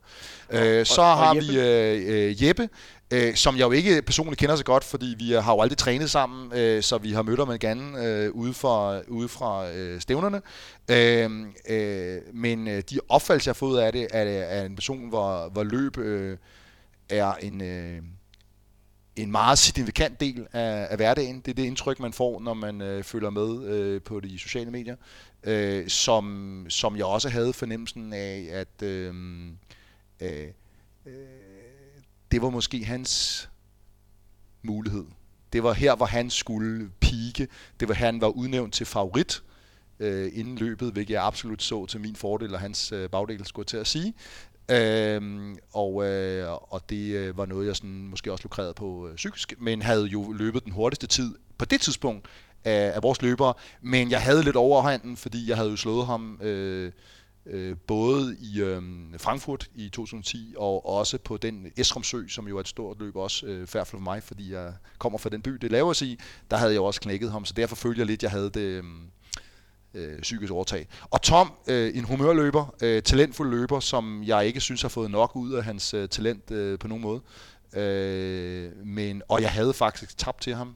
Øh, 0.50 0.86
så 0.86 1.02
og, 1.02 1.18
har 1.18 1.30
og 1.30 1.36
Jeppe. 1.36 1.52
vi 1.52 1.60
øh, 1.60 2.30
øh, 2.30 2.44
Jeppe, 2.44 2.70
øh, 3.13 3.36
som 3.36 3.56
jeg 3.56 3.65
jo 3.65 3.72
ikke 3.72 4.02
personligt 4.02 4.39
kender 4.39 4.56
så 4.56 4.63
godt, 4.63 4.84
fordi 4.84 5.15
vi 5.18 5.32
har 5.32 5.54
jo 5.54 5.62
aldrig 5.62 5.78
trænet 5.78 6.12
sammen, 6.12 6.60
øh, 6.60 6.84
så 6.84 6.98
vi 6.98 7.12
har 7.12 7.22
mødt 7.22 7.39
ham 7.39 7.52
igen 7.52 7.96
øh, 7.96 8.32
ude 8.32 8.54
fra, 8.54 9.02
ude 9.08 9.28
fra 9.28 9.72
øh, 9.72 10.02
stævnerne. 10.02 10.41
Øh, 10.91 11.32
øh, 11.70 12.22
men 12.34 12.68
øh, 12.68 12.84
de 12.89 13.00
opfattelser, 13.10 13.50
jeg 13.50 13.54
har 13.54 13.58
fået 13.58 13.82
af 13.82 13.91
det, 13.91 14.08
er, 14.12 14.24
er 14.24 14.65
en 14.65 14.76
person, 14.76 15.10
hvor, 15.10 15.50
hvor 15.50 15.63
løb 15.63 15.98
øh, 15.98 16.38
er 17.10 17.34
en... 17.34 17.62
Øh, 17.62 18.02
en 19.15 19.32
meget 19.32 19.58
signifikant 19.58 20.20
del 20.20 20.48
af, 20.54 20.88
af 20.89 20.98
hverdagen. 20.98 21.39
Det 21.39 21.52
er 21.52 21.56
det 21.56 21.63
indtryk, 21.63 22.00
man 22.00 22.13
får, 22.13 22.39
når 22.39 22.54
man 22.54 22.82
øh, 22.82 23.04
følger 23.04 23.30
med 23.30 23.68
øh, 23.68 24.02
på 24.02 24.20
de 24.20 24.39
sociale 24.39 24.72
medier, 24.72 24.96
øh, 25.44 25.88
som, 25.88 26.65
som 26.70 26.98
jeg 26.98 27.06
også 27.06 27.30
havde 27.30 27.54
fornemmelsen 27.54 28.13
af, 28.13 28.48
at 28.52 28.84
øh, 28.84 29.13
øh, 30.22 30.48
det 32.36 32.41
var 32.41 32.50
måske 32.50 32.86
hans 32.86 33.50
mulighed. 34.63 35.06
Det 35.54 35.63
var 35.63 35.74
her, 35.74 35.95
hvor 35.95 36.06
han 36.06 36.30
skulle 36.30 36.89
pike. 37.00 37.48
Det 37.80 37.88
var 37.88 37.93
han 37.93 38.21
var 38.21 38.28
udnævnt 38.28 38.74
til 38.74 38.86
favorit 38.86 39.43
øh, 40.00 40.32
inden 40.34 40.58
løbet, 40.58 40.91
hvilket 40.91 41.13
jeg 41.13 41.26
absolut 41.26 41.63
så 41.63 41.86
til 41.86 42.00
min 42.00 42.15
fordel 42.15 42.54
og 42.54 42.60
hans 42.60 42.91
øh, 42.91 43.10
bagdel, 43.10 43.45
skulle 43.45 43.65
til 43.65 43.78
at 43.78 43.88
sige. 43.88 44.13
Øhm, 44.71 45.58
og, 45.74 46.06
øh, 46.06 46.52
og 46.52 46.89
det 46.89 47.15
øh, 47.15 47.38
var 47.38 47.45
noget, 47.45 47.67
jeg 47.67 47.76
sådan, 47.76 48.08
måske 48.08 48.32
også 48.32 48.43
lukrerede 48.43 48.74
på 48.74 49.08
øh, 49.08 49.15
psykisk, 49.15 49.54
men 49.58 49.82
havde 49.82 50.06
jo 50.06 50.32
løbet 50.32 50.63
den 50.63 50.71
hurtigste 50.71 51.08
tid 51.08 51.36
på 51.58 51.65
det 51.65 51.82
tidspunkt 51.82 52.28
af, 52.63 52.91
af 52.95 53.04
vores 53.04 53.21
løbere. 53.21 53.54
Men 53.82 54.12
jeg 54.12 54.21
havde 54.21 54.43
lidt 54.43 54.56
overhånden, 54.56 55.17
fordi 55.17 55.50
jeg 55.50 55.58
havde 55.58 55.69
jo 55.69 55.76
slået 55.76 56.06
ham 56.06 56.39
øh, 56.41 56.91
øh, 57.46 57.78
både 57.88 58.38
i 58.40 58.62
øh, 58.62 58.82
Frankfurt 59.18 59.70
i 59.76 59.90
2010 59.90 60.54
og 60.58 60.86
også 60.90 61.18
på 61.18 61.38
den 61.38 61.72
Esrumsø, 61.78 62.28
som 62.28 62.48
jo 62.48 62.58
er 62.58 62.62
et 62.62 62.68
stort 62.68 63.00
løb 63.00 63.16
også 63.16 63.46
øh, 63.46 63.68
færd 63.68 63.86
for 63.86 63.98
mig, 63.98 64.24
fordi 64.24 64.54
jeg 64.54 64.74
kommer 64.98 65.20
fra 65.20 65.30
den 65.30 65.42
by, 65.42 65.52
det 65.52 65.72
laver 65.72 65.94
sig 65.94 66.08
i. 66.08 66.20
Der 66.52 66.58
havde 66.58 66.74
jeg 66.74 66.82
også 66.82 67.02
knækket 67.02 67.32
ham, 67.32 67.46
så 67.46 67.54
derfor 67.54 67.76
følger 67.76 68.00
jeg 68.00 68.08
lidt, 68.08 68.24
jeg 68.24 68.32
havde 68.32 68.50
det... 68.50 68.60
Øh, 68.60 68.84
øh, 69.96 70.22
psykisk 70.22 70.54
overtag. 70.54 70.88
Og 71.02 71.22
Tom, 71.22 71.54
øh, 71.68 71.98
en 71.98 72.04
humørløber, 72.04 72.76
øh, 72.82 73.04
talentfuld 73.04 73.50
løber, 73.50 73.80
som 73.80 74.24
jeg 74.24 74.46
ikke 74.46 74.62
synes 74.62 74.82
har 74.82 74.90
fået 74.90 75.12
nok 75.12 75.36
ud 75.36 75.54
af 75.54 75.64
hans 75.64 75.94
øh, 75.94 76.10
talent 76.10 76.52
øh, 76.52 76.80
på 76.80 76.88
nogen 76.88 77.02
måde. 77.02 77.22
Øh, 77.74 78.72
men, 78.86 79.22
og 79.30 79.42
jeg 79.42 79.52
havde 79.52 79.74
faktisk 79.74 80.18
tabt 80.18 80.42
til 80.42 80.56
ham 80.56 80.76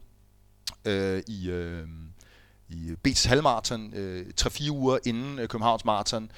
øh, 0.86 1.24
i, 1.28 1.50
øh, 1.50 1.88
i 2.70 2.94
BT's 3.08 3.28
halvmarathon, 3.28 3.94
øh, 3.94 4.26
3-4 4.42 4.72
uger 4.72 4.98
inden 5.06 5.40
øh, 5.40 5.48
Københavns 5.48 5.86
marathon. 5.86 6.32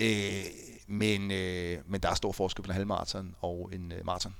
Øh, 0.00 0.44
men, 0.86 1.30
øh, 1.30 1.78
men 1.86 2.00
der 2.00 2.10
er 2.10 2.14
stor 2.14 2.32
forskel 2.32 2.62
på 2.62 2.70
en 2.70 2.74
halvmarathon 2.74 3.34
og 3.40 3.70
en 3.72 3.92
øh, 3.92 4.06
marathon. 4.06 4.34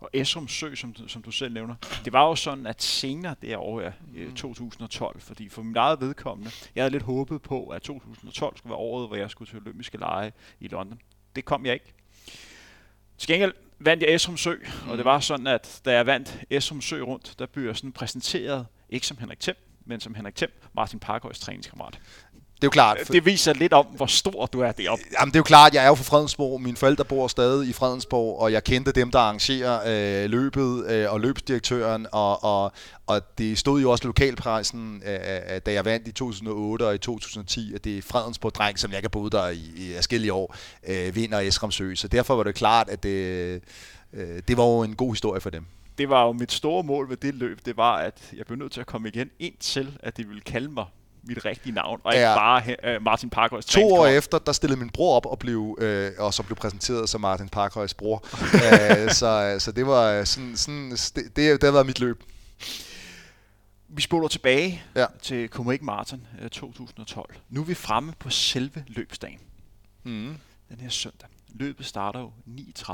Og 0.00 0.10
Esrum 0.12 0.48
Sø, 0.48 0.74
som, 0.74 1.08
som 1.08 1.22
du 1.22 1.30
selv 1.30 1.54
nævner, 1.54 1.74
det 2.04 2.12
var 2.12 2.28
jo 2.28 2.34
sådan, 2.34 2.66
at 2.66 2.82
senere 2.82 3.34
det 3.42 3.56
år, 3.56 3.92
mm. 4.14 4.34
2012, 4.34 5.20
fordi 5.20 5.48
for 5.48 5.62
mit 5.62 5.76
eget 5.76 6.00
vedkommende, 6.00 6.50
jeg 6.74 6.82
havde 6.82 6.92
lidt 6.92 7.02
håbet 7.02 7.42
på, 7.42 7.66
at 7.66 7.82
2012 7.82 8.56
skulle 8.56 8.70
være 8.70 8.78
året, 8.78 9.08
hvor 9.08 9.16
jeg 9.16 9.30
skulle 9.30 9.50
til 9.50 9.58
olympiske 9.58 9.98
lege 9.98 10.32
i 10.60 10.68
London. 10.68 11.00
Det 11.36 11.44
kom 11.44 11.66
jeg 11.66 11.74
ikke. 11.74 11.94
Til 13.18 13.28
gengæld 13.28 13.52
vandt 13.78 14.02
jeg 14.02 14.14
Esrum 14.14 14.36
Sø, 14.36 14.54
mm. 14.54 14.90
og 14.90 14.96
det 14.96 15.04
var 15.04 15.20
sådan, 15.20 15.46
at 15.46 15.80
da 15.84 15.92
jeg 15.92 16.06
vandt 16.06 16.40
Esrum 16.50 16.80
Sø 16.80 17.00
rundt, 17.00 17.34
der 17.38 17.46
blev 17.46 17.64
jeg 17.64 17.76
sådan 17.76 17.92
præsenteret, 17.92 18.66
ikke 18.90 19.06
som 19.06 19.18
Henrik 19.18 19.40
Thiem, 19.40 19.56
men 19.86 20.00
som 20.00 20.14
Henrik 20.14 20.34
Thiem, 20.36 20.50
Martin 20.74 20.98
Parkhøjs 20.98 21.40
træningskammerat 21.40 21.98
det 22.62 22.66
er 22.66 22.70
jo 22.70 22.70
klart. 22.70 22.98
Det 23.12 23.26
viser 23.26 23.52
lidt 23.52 23.72
om, 23.72 23.86
hvor 23.86 24.06
stor 24.06 24.46
du 24.46 24.60
er 24.60 24.72
deroppe. 24.72 25.04
Jamen, 25.20 25.32
det 25.32 25.36
er 25.36 25.40
jo 25.40 25.44
klart, 25.44 25.74
jeg 25.74 25.84
er 25.84 25.88
jo 25.88 25.94
fra 25.94 26.04
Fredensborg. 26.04 26.60
Mine 26.60 26.76
forældre 26.76 27.04
bor 27.04 27.28
stadig 27.28 27.68
i 27.68 27.72
Fredensborg, 27.72 28.40
og 28.40 28.52
jeg 28.52 28.64
kendte 28.64 28.92
dem, 28.92 29.10
der 29.10 29.18
arrangerer 29.18 29.80
øh, 30.24 30.30
løbet, 30.30 30.86
øh, 30.86 31.12
og 31.12 31.20
løbsdirektøren, 31.20 32.06
og, 32.12 32.44
og, 32.44 32.72
og 33.06 33.38
det 33.38 33.58
stod 33.58 33.80
jo 33.80 33.90
også 33.90 34.04
i 34.04 34.06
lokalpressen, 34.06 35.02
øh, 35.06 35.14
øh, 35.14 35.60
da 35.66 35.72
jeg 35.72 35.84
vandt 35.84 36.08
i 36.08 36.12
2008 36.12 36.86
og 36.86 36.94
i 36.94 36.98
2010, 36.98 37.74
at 37.74 37.84
det 37.84 37.98
er 37.98 38.02
Fredensborg-dreng, 38.02 38.78
som 38.78 38.92
jeg 38.92 39.00
har 39.02 39.08
boet 39.08 39.32
der 39.32 39.48
i, 39.48 39.72
i 39.76 39.92
forskellige 39.96 40.32
år, 40.32 40.56
øh, 40.88 41.14
vinder 41.14 41.40
Esramsø. 41.40 41.94
Så 41.94 42.08
derfor 42.08 42.36
var 42.36 42.42
det 42.42 42.54
klart, 42.54 42.88
at 42.88 43.02
det, 43.02 43.60
øh, 44.12 44.42
det 44.48 44.56
var 44.56 44.64
jo 44.64 44.82
en 44.82 44.96
god 44.96 45.12
historie 45.12 45.40
for 45.40 45.50
dem 45.50 45.66
det 45.98 46.08
var 46.08 46.26
jo 46.26 46.32
mit 46.32 46.52
store 46.52 46.82
mål 46.82 47.08
ved 47.08 47.16
det 47.16 47.34
løb, 47.34 47.58
det 47.64 47.76
var, 47.76 47.96
at 47.96 48.32
jeg 48.36 48.46
blev 48.46 48.58
nødt 48.58 48.72
til 48.72 48.80
at 48.80 48.86
komme 48.86 49.08
igen, 49.08 49.30
indtil 49.38 49.98
at 50.00 50.16
de 50.16 50.26
ville 50.26 50.40
kalde 50.40 50.68
mig 50.68 50.86
mit 51.22 51.44
rigtige 51.44 51.72
navn, 51.72 52.00
og 52.04 52.14
ikke 52.14 52.26
ja. 52.26 52.34
bare 52.34 52.96
uh, 52.96 53.02
Martin 53.02 53.30
Parkhøjs 53.30 53.66
To 53.66 53.94
år 53.94 54.06
efter, 54.06 54.38
der 54.38 54.52
stillede 54.52 54.80
min 54.80 54.90
bror 54.90 55.16
op 55.16 55.26
og 55.26 55.38
blev, 55.38 55.78
øh, 55.80 56.12
og 56.18 56.34
så 56.34 56.42
blev 56.42 56.56
præsenteret 56.56 57.08
som 57.08 57.20
Martin 57.20 57.48
Parkhøjs 57.48 57.94
bror. 57.94 58.24
uh, 58.32 59.10
så, 59.20 59.56
så 59.58 59.72
det 59.72 59.86
var 59.86 60.24
sådan, 60.24 60.56
sådan 60.56 60.90
det, 60.90 61.16
det, 61.16 61.36
det 61.36 61.62
har 61.62 61.70
været 61.72 61.86
mit 61.86 62.00
løb. 62.00 62.22
Vi 63.88 64.02
spoler 64.02 64.28
tilbage 64.28 64.82
ja. 64.96 65.06
til 65.22 65.48
Copenhagen 65.48 65.86
Marathon 65.86 66.26
uh, 66.42 66.48
2012. 66.48 67.34
Nu 67.48 67.60
er 67.60 67.64
vi 67.64 67.74
fremme 67.74 68.12
på 68.18 68.30
selve 68.30 68.84
løbsdagen. 68.86 69.38
Mm. 70.02 70.36
Den 70.68 70.80
her 70.80 70.88
søndag. 70.88 71.28
Løbet 71.48 71.86
starter 71.86 72.20
jo 72.20 72.32
9.30. 72.48 72.92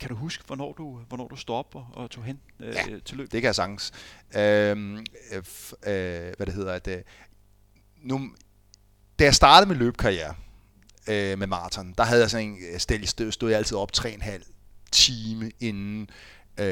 Kan 0.00 0.08
du 0.08 0.14
huske, 0.14 0.44
hvornår 0.46 0.72
du, 0.72 0.98
hvornår 1.08 1.28
du 1.28 1.52
op 1.52 1.74
og, 1.74 1.86
og 1.92 2.10
tog 2.10 2.24
hen 2.24 2.40
øh, 2.60 2.74
ja, 2.74 2.98
til 3.04 3.16
løb? 3.16 3.32
det 3.32 3.40
kan 3.42 3.46
jeg 3.46 3.54
sagtens. 3.54 3.92
Øhm, 4.36 4.96
øh, 4.96 5.36
øh, 5.86 6.32
hvad 6.36 6.46
det 6.46 6.54
hedder, 6.54 6.72
at 6.72 6.88
øh, 6.88 7.02
nu, 8.02 8.30
da 9.18 9.24
jeg 9.24 9.34
startede 9.34 9.68
med 9.68 9.76
løbekarriere 9.76 10.34
øh, 11.08 11.38
med 11.38 11.46
maraton, 11.46 11.94
der 11.98 12.04
havde 12.04 12.20
jeg 12.20 12.30
sådan 12.30 12.48
en 12.48 12.80
sted, 12.80 13.06
stod, 13.06 13.32
stod 13.32 13.50
jeg 13.50 13.58
altid 13.58 13.76
op 13.76 13.90
3,5 13.96 14.42
time 14.92 15.50
inden 15.60 16.10
øh, 16.58 16.66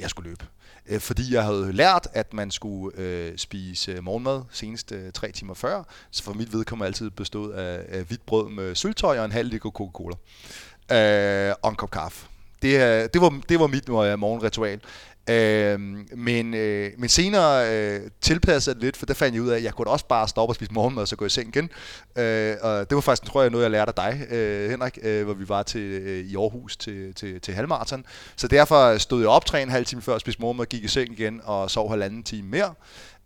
jeg 0.00 0.10
skulle 0.10 0.28
løbe. 0.28 0.46
Øh, 0.86 1.00
fordi 1.00 1.34
jeg 1.34 1.44
havde 1.44 1.72
lært, 1.72 2.08
at 2.12 2.34
man 2.34 2.50
skulle 2.50 2.98
øh, 2.98 3.38
spise 3.38 4.00
morgenmad 4.00 4.42
senest 4.50 4.92
øh, 4.92 5.12
3 5.12 5.32
timer 5.32 5.54
før, 5.54 5.82
så 6.10 6.22
for 6.22 6.32
mit 6.32 6.52
vedkommende 6.52 6.86
altid 6.86 7.10
bestod 7.10 7.52
af, 7.52 7.84
af 7.88 8.04
hvidt 8.04 8.26
brød 8.26 8.50
med 8.50 8.74
syltøj 8.74 9.18
og 9.18 9.24
en 9.24 9.32
halv 9.32 9.48
liter 9.48 9.70
Coca-Cola 9.70 10.16
øh, 10.92 11.54
og 11.62 11.70
en 11.70 11.76
kop 11.76 11.90
kaffe. 11.90 12.26
Det, 12.62 13.14
det, 13.14 13.20
var, 13.20 13.40
det 13.48 13.60
var 13.60 13.66
mit 13.66 13.88
øh, 13.88 14.18
morgenritual. 14.18 14.80
Øh, 15.30 15.80
men, 16.16 16.54
øh, 16.54 16.90
men 16.98 17.08
senere 17.08 17.74
øh, 17.74 18.00
tilpassede 18.20 18.74
jeg 18.74 18.76
det 18.76 18.84
lidt, 18.84 18.96
for 18.96 19.06
der 19.06 19.14
fandt 19.14 19.34
jeg 19.34 19.42
ud 19.42 19.48
af, 19.48 19.56
at 19.56 19.62
jeg 19.62 19.72
kunne 19.72 19.90
også 19.90 20.06
bare 20.06 20.28
stoppe 20.28 20.50
og 20.50 20.54
spise 20.54 20.72
morgenmad, 20.72 21.02
og 21.02 21.08
så 21.08 21.16
gå 21.16 21.24
i 21.24 21.28
seng 21.28 21.48
igen. 21.48 21.70
Øh, 22.18 22.56
og 22.62 22.90
det 22.90 22.94
var 22.94 23.00
faktisk, 23.00 23.32
tror 23.32 23.42
jeg, 23.42 23.50
noget, 23.50 23.64
jeg 23.64 23.70
lærte 23.70 23.92
af 23.98 24.12
dig, 24.12 24.36
øh, 24.36 24.70
Henrik, 24.70 24.98
øh, 25.02 25.24
hvor 25.24 25.34
vi 25.34 25.48
var 25.48 25.62
til, 25.62 25.80
øh, 25.80 26.24
i 26.24 26.36
Aarhus 26.36 26.76
til, 26.76 27.14
til, 27.14 27.40
til 27.40 27.54
halvmarathon. 27.54 28.04
Så 28.36 28.48
derfor 28.48 28.98
stod 28.98 29.20
jeg 29.20 29.28
op 29.28 29.46
tre 29.46 29.62
en 29.62 29.68
halv 29.68 29.86
time 29.86 30.02
før, 30.02 30.18
spiste 30.18 30.42
morgenmad, 30.42 30.66
gik 30.66 30.84
i 30.84 30.88
seng 30.88 31.12
igen 31.12 31.40
og 31.44 31.70
sov 31.70 31.90
halvanden 31.90 32.22
time 32.22 32.48
mere. 32.48 32.74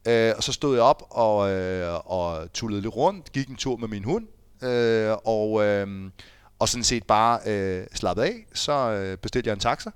Øh, 0.09 0.33
og 0.37 0.42
så 0.42 0.53
stod 0.53 0.75
jeg 0.75 0.83
op 0.83 1.03
og, 1.11 1.51
øh, 1.51 2.11
og 2.11 2.53
tullede 2.53 2.83
lidt 2.83 2.97
rundt, 2.97 3.33
gik 3.33 3.49
en 3.49 3.57
tur 3.57 3.77
med 3.77 3.88
min 3.88 4.05
hund, 4.05 4.27
øh, 4.62 5.16
og, 5.25 5.64
øh, 5.64 5.87
og 6.62 6.68
sådan 6.68 6.85
set 6.85 7.05
bare 7.05 7.40
øh, 7.46 7.87
slappede 7.94 8.27
af. 8.27 8.46
Så 8.55 8.72
øh, 8.72 9.18
bestilte 9.18 9.48
jeg 9.48 9.55
en 9.55 9.61
taxa, 9.61 9.90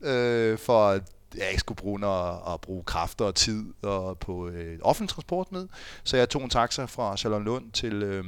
øh, 0.00 0.58
for 0.58 0.92
jeg 1.36 1.48
ikke 1.48 1.60
skulle 1.60 1.76
bruge 1.76 2.06
at, 2.06 2.52
at 2.54 2.60
bruge 2.60 2.84
kræfter 2.84 3.24
og 3.24 3.34
tid 3.34 3.74
og 3.82 4.18
på 4.18 4.48
øh, 4.48 4.78
offentlig 4.82 5.08
transport 5.08 5.52
med. 5.52 5.68
Så 6.04 6.16
jeg 6.16 6.28
tog 6.28 6.44
en 6.44 6.50
taxa 6.50 6.84
fra 6.84 7.16
Charlottenlund 7.16 7.72
til 7.72 8.02
øh, 8.02 8.24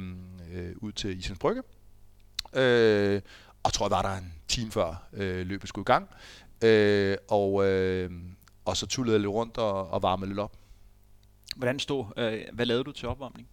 øh, 0.53 0.75
ud 0.77 0.91
til 0.91 1.19
Isens 1.19 1.39
Brygge. 1.39 1.61
Øh, 2.53 3.21
og 3.63 3.73
tror 3.73 3.85
jeg 3.85 3.91
var 3.91 4.01
der 4.01 4.17
en 4.17 4.33
time 4.47 4.71
før 4.71 5.07
øh, 5.13 5.47
løbet 5.47 5.69
skulle 5.69 5.83
i 5.83 5.91
gang. 5.91 6.09
Øh, 6.61 7.17
og, 7.29 7.65
øh, 7.65 8.11
og 8.65 8.77
så 8.77 8.87
tullede 8.87 9.13
jeg 9.13 9.21
lidt 9.21 9.31
rundt 9.31 9.57
og, 9.57 9.89
og 9.89 10.03
varmede 10.03 10.29
lidt 10.29 10.39
op. 10.39 10.57
Hvordan 11.55 11.79
stod, 11.79 12.05
øh, 12.17 12.41
hvad 12.53 12.65
lavede 12.65 12.83
du 12.83 12.91
til 12.91 13.07
opvarmning? 13.07 13.47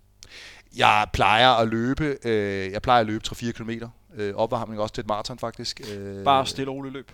Jeg 0.76 1.06
plejer 1.12 1.50
at 1.50 1.68
løbe, 1.68 2.18
øh, 2.24 2.72
jeg 2.72 2.82
plejer 2.82 3.00
at 3.00 3.06
løbe 3.06 3.24
3-4 3.26 3.52
km 3.52 3.70
øh, 4.16 4.34
opvarmning 4.34 4.80
også 4.80 4.94
til 4.94 5.02
et 5.02 5.08
maraton 5.08 5.38
faktisk. 5.38 5.80
Øh, 5.92 6.24
Bare 6.24 6.46
stille 6.46 6.70
og 6.70 6.76
roligt 6.76 6.92
løb? 6.92 7.12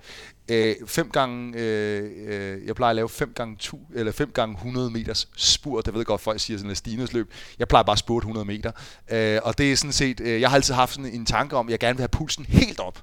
Øh, 0.51 0.75
fem 0.87 1.11
gange, 1.11 1.59
øh, 1.59 2.11
øh 2.27 2.67
jeg 2.67 2.75
plejer 2.75 2.91
at 2.91 2.97
lave 2.97 3.09
5 3.09 3.33
gange, 3.35 3.57
tu, 3.57 3.79
eller 3.95 4.13
5 4.13 4.31
gange 4.31 4.55
100 4.55 4.91
meters 4.91 5.29
spurt. 5.37 5.87
Jeg 5.87 5.95
ved 5.95 6.05
godt, 6.05 6.21
folk 6.21 6.41
siger 6.41 6.59
sådan 6.59 6.71
en 6.71 6.77
Stines 6.77 7.13
løb. 7.13 7.33
Jeg 7.59 7.69
plejer 7.69 7.83
bare 7.83 7.93
at 7.93 7.99
spurte 7.99 8.25
100 8.25 8.47
meter. 8.47 8.73
Øh, 9.11 9.41
og 9.43 9.59
det 9.59 9.73
er 9.73 9.77
sådan 9.77 9.93
set, 9.93 10.21
øh, 10.21 10.41
jeg 10.41 10.51
har 10.51 10.55
altid 10.57 10.75
haft 10.75 10.95
sådan 10.95 11.13
en 11.13 11.27
tanke 11.27 11.57
om, 11.57 11.67
at 11.67 11.71
jeg 11.71 11.79
gerne 11.79 11.97
vil 11.97 12.03
have 12.03 12.09
pulsen 12.09 12.45
helt 12.45 12.81
op 12.81 13.03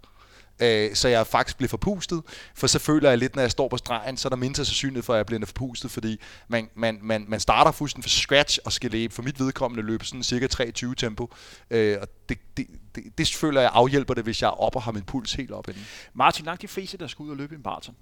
øh, 0.59 0.95
så 0.95 1.07
jeg 1.07 1.27
faktisk 1.27 1.57
bliver 1.57 1.69
forpustet, 1.69 2.21
for 2.55 2.67
så 2.67 2.79
føler 2.79 3.09
jeg 3.09 3.17
lidt, 3.17 3.35
når 3.35 3.41
jeg 3.41 3.51
står 3.51 3.67
på 3.67 3.77
stregen, 3.77 4.17
så 4.17 4.27
er 4.27 4.29
der 4.29 4.35
mindre 4.35 4.65
sandsynlighed 4.65 5.03
for, 5.03 5.13
at 5.13 5.17
jeg 5.17 5.25
bliver 5.25 5.45
forpustet, 5.45 5.91
fordi 5.91 6.19
man, 6.47 6.69
man, 6.75 6.99
man, 7.01 7.25
man 7.27 7.39
starter 7.39 7.71
fuldstændig 7.71 8.03
fra 8.03 8.09
scratch 8.09 8.59
og 8.65 8.73
skal 8.73 8.91
løbe, 8.91 9.13
for 9.13 9.23
mit 9.23 9.39
vedkommende 9.39 9.83
løbe 9.83 10.05
sådan 10.05 10.23
cirka 10.23 10.47
23 10.47 10.95
tempo, 10.95 11.33
øh, 11.69 11.97
og 12.01 12.07
det, 12.29 12.37
det, 12.57 12.67
det, 12.95 13.17
det 13.17 13.35
føler 13.35 13.61
jeg 13.61 13.69
afhjælper 13.73 14.13
det, 14.13 14.23
hvis 14.23 14.41
jeg 14.41 14.47
er 14.47 14.61
op 14.61 14.75
og 14.75 14.81
har 14.81 14.91
min 14.91 15.03
puls 15.03 15.33
helt 15.33 15.51
op 15.51 15.67
inden. 15.67 15.85
Martin, 16.13 16.45
langt 16.45 16.61
de 16.61 16.67
fleste, 16.67 16.97
der 16.97 17.07
skal 17.07 17.23
ud 17.23 17.29
og 17.29 17.37
løbe 17.37 17.55
en 17.55 17.61
maraton, 17.63 17.95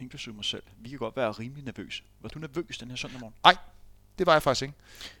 inklusive 0.00 0.34
mig 0.34 0.44
selv, 0.44 0.62
vi 0.78 0.88
kan 0.88 0.98
godt 0.98 1.16
være 1.16 1.30
rimelig 1.30 1.64
nervøse. 1.64 2.02
Var 2.20 2.28
du 2.28 2.38
nervøs 2.38 2.78
den 2.78 2.88
her 2.88 2.96
søndag 2.96 3.20
morgen? 3.20 3.34
Nej, 3.44 3.56
det 4.18 4.26
var 4.26 4.32
jeg 4.32 4.42
faktisk 4.42 4.62
ikke. 4.62 4.74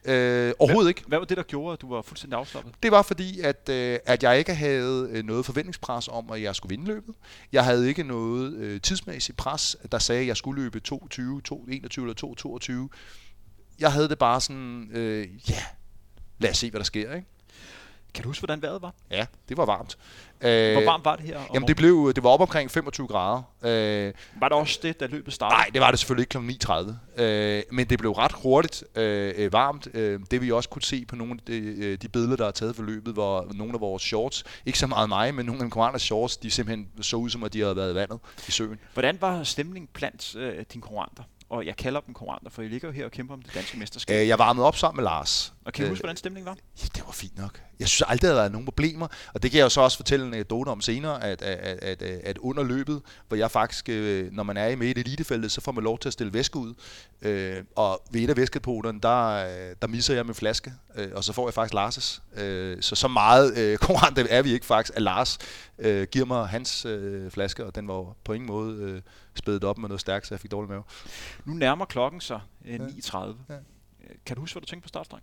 Øh, 0.04 0.52
overhovedet 0.58 0.84
hvad, 0.84 0.88
ikke. 0.88 1.02
Hvad 1.06 1.18
var 1.18 1.24
det, 1.24 1.36
der 1.36 1.42
gjorde, 1.42 1.72
at 1.72 1.80
du 1.80 1.94
var 1.94 2.02
fuldstændig 2.02 2.38
afslappet? 2.38 2.74
Det 2.82 2.90
var 2.90 3.02
fordi, 3.02 3.40
at, 3.40 3.68
øh, 3.68 3.98
at 4.06 4.22
jeg 4.22 4.38
ikke 4.38 4.54
havde 4.54 5.08
øh, 5.10 5.24
noget 5.24 5.46
forventningspres 5.46 6.08
om, 6.08 6.30
at 6.30 6.42
jeg 6.42 6.56
skulle 6.56 6.70
vinde 6.70 6.86
løbet. 6.86 7.14
Jeg 7.52 7.64
havde 7.64 7.88
ikke 7.88 8.02
noget 8.02 8.52
øh, 8.52 8.80
tidsmæssigt 8.80 9.38
pres, 9.38 9.76
der 9.92 9.98
sagde, 9.98 10.20
at 10.20 10.26
jeg 10.26 10.36
skulle 10.36 10.62
løbe 10.62 10.80
2.20, 10.88 10.98
2.21 10.98 12.00
eller 12.00 12.88
2.22. 12.90 12.96
Jeg 13.78 13.92
havde 13.92 14.08
det 14.08 14.18
bare 14.18 14.40
sådan, 14.40 14.88
øh, 14.92 15.28
ja, 15.50 15.62
lad 16.38 16.50
os 16.50 16.58
se, 16.58 16.70
hvad 16.70 16.80
der 16.80 16.84
sker, 16.84 17.14
ikke? 17.14 17.26
Kan 18.16 18.22
du 18.22 18.28
huske, 18.28 18.40
hvordan 18.40 18.62
vejret 18.62 18.82
var? 18.82 18.94
Ja, 19.10 19.26
det 19.48 19.56
var 19.56 19.64
varmt. 19.64 19.98
Øh, 20.40 20.72
Hvor 20.72 20.84
varmt 20.84 21.04
var 21.04 21.16
det 21.16 21.24
her? 21.24 21.40
Jamen, 21.54 21.68
det, 21.68 21.76
blev, 21.76 22.12
det 22.14 22.22
var 22.24 22.30
op 22.30 22.40
omkring 22.40 22.70
25 22.70 23.06
grader. 23.06 23.42
Øh, 23.62 24.12
var 24.40 24.48
det 24.48 24.58
også 24.58 24.78
det, 24.82 25.00
da 25.00 25.06
løbet 25.06 25.32
startede? 25.32 25.58
Nej, 25.58 25.70
det 25.72 25.80
var 25.80 25.90
det 25.90 25.98
selvfølgelig 25.98 26.22
ikke 26.22 26.58
kl. 26.58 26.66
9.30. 27.16 27.22
Øh, 27.22 27.62
men 27.72 27.86
det 27.90 27.98
blev 27.98 28.12
ret 28.12 28.32
hurtigt 28.32 28.84
øh, 28.94 29.34
øh, 29.36 29.52
varmt. 29.52 29.88
Øh, 29.94 30.20
det 30.30 30.42
vi 30.42 30.52
også 30.52 30.68
kunne 30.68 30.82
se 30.82 31.04
på 31.04 31.16
nogle 31.16 31.32
af 31.32 31.38
de, 31.46 31.56
øh, 31.58 31.98
de 32.02 32.08
billeder, 32.08 32.36
der 32.36 32.46
er 32.46 32.50
taget 32.50 32.76
for 32.76 32.82
løbet, 32.82 33.14
hvor 33.14 33.52
nogle 33.54 33.74
af 33.74 33.80
vores 33.80 34.02
shorts, 34.02 34.44
ikke 34.66 34.78
så 34.78 34.86
meget 34.86 35.08
mig, 35.08 35.34
men 35.34 35.46
nogle 35.46 35.58
af 35.58 35.62
konkurrenters 35.62 36.02
shorts, 36.02 36.36
de 36.36 36.50
simpelthen 36.50 36.88
så 37.00 37.16
ud 37.16 37.30
som, 37.30 37.44
at 37.44 37.52
de 37.52 37.60
havde 37.60 37.76
været 37.76 37.92
i 37.92 37.94
vandet 37.94 38.18
i 38.48 38.50
søen. 38.50 38.78
Hvordan 38.92 39.18
var 39.20 39.42
stemningen 39.42 39.88
blandt 39.92 40.36
øh, 40.36 40.64
dine 40.72 40.82
konkurrenter? 40.82 41.22
og 41.48 41.66
jeg 41.66 41.76
kalder 41.76 42.00
dem 42.00 42.14
konkurrenter, 42.14 42.50
for 42.50 42.62
I 42.62 42.68
ligger 42.68 42.88
jo 42.88 42.92
her 42.92 43.04
og 43.04 43.10
kæmper 43.10 43.34
om 43.34 43.42
det 43.42 43.54
danske 43.54 43.78
mesterskab. 43.78 44.22
Øh, 44.22 44.28
jeg 44.28 44.38
varmede 44.38 44.66
op 44.66 44.76
sammen 44.76 44.96
med 44.96 45.04
Lars. 45.04 45.52
Og 45.66 45.72
kan 45.72 45.84
du 45.84 45.88
huske, 45.88 46.02
hvordan 46.02 46.16
stemningen 46.16 46.46
var? 46.46 46.56
Ja, 46.82 46.86
det 46.94 47.02
var 47.06 47.12
fint 47.12 47.38
nok. 47.38 47.62
Jeg 47.80 47.88
synes 47.88 48.02
aldrig, 48.08 48.28
der 48.28 48.34
været 48.34 48.52
nogen 48.52 48.64
problemer, 48.64 49.06
og 49.34 49.42
det 49.42 49.50
kan 49.50 49.58
jeg 49.58 49.64
jo 49.64 49.68
så 49.68 49.80
også 49.80 49.96
fortælle 49.96 50.26
en 50.26 50.34
anekdote 50.34 50.68
om 50.68 50.80
senere, 50.80 51.24
at, 51.24 51.42
at, 51.42 51.78
at, 51.82 52.02
at 52.02 52.38
under 52.38 52.62
løbet, 52.62 53.02
hvor 53.28 53.36
jeg 53.36 53.50
faktisk, 53.50 53.88
øh, 53.88 54.32
når 54.32 54.42
man 54.42 54.56
er 54.56 54.66
i 54.66 54.74
med 54.74 54.86
i 54.86 54.90
elitefeltet, 54.90 55.52
så 55.52 55.60
får 55.60 55.72
man 55.72 55.84
lov 55.84 55.98
til 55.98 56.08
at 56.08 56.12
stille 56.12 56.32
væske 56.32 56.56
ud, 56.56 56.74
øh, 57.22 57.64
og 57.76 58.02
ved 58.10 58.20
et 58.20 58.30
af 58.30 58.36
væskepoterne, 58.36 59.00
der, 59.00 59.46
der 59.82 59.86
misser 59.86 60.14
jeg 60.14 60.26
min 60.26 60.34
flaske, 60.34 60.72
og 61.14 61.24
så 61.24 61.32
får 61.32 61.48
jeg 61.48 61.54
faktisk 61.54 61.74
Lars' 61.74 62.20
så 62.80 62.94
så 62.96 63.08
meget 63.08 63.54
konkurrenter 63.80 64.26
er 64.30 64.42
vi 64.42 64.52
ikke 64.52 64.66
faktisk, 64.66 64.96
at 64.96 65.02
Lars 65.02 65.38
giver 66.10 66.24
mig 66.24 66.48
hans 66.48 66.86
flaske, 67.30 67.66
og 67.66 67.74
den 67.74 67.88
var 67.88 68.16
på 68.24 68.32
ingen 68.32 68.46
måde 68.46 69.02
spædet 69.34 69.64
op 69.64 69.78
med 69.78 69.88
noget 69.88 70.00
stærkt, 70.00 70.26
så 70.26 70.34
jeg 70.34 70.40
fik 70.40 70.50
dårlig 70.50 70.70
mave. 70.70 70.82
Nu 71.44 71.52
nærmer 71.52 71.84
klokken 71.84 72.20
sig 72.20 72.40
øh, 72.64 72.80
9.30. 72.80 73.16
Ja. 73.48 73.54
Kan 74.26 74.36
du 74.36 74.40
huske, 74.40 74.54
hvad 74.54 74.60
du 74.60 74.66
tænkte 74.66 74.82
på 74.84 74.88
startstreng? 74.88 75.22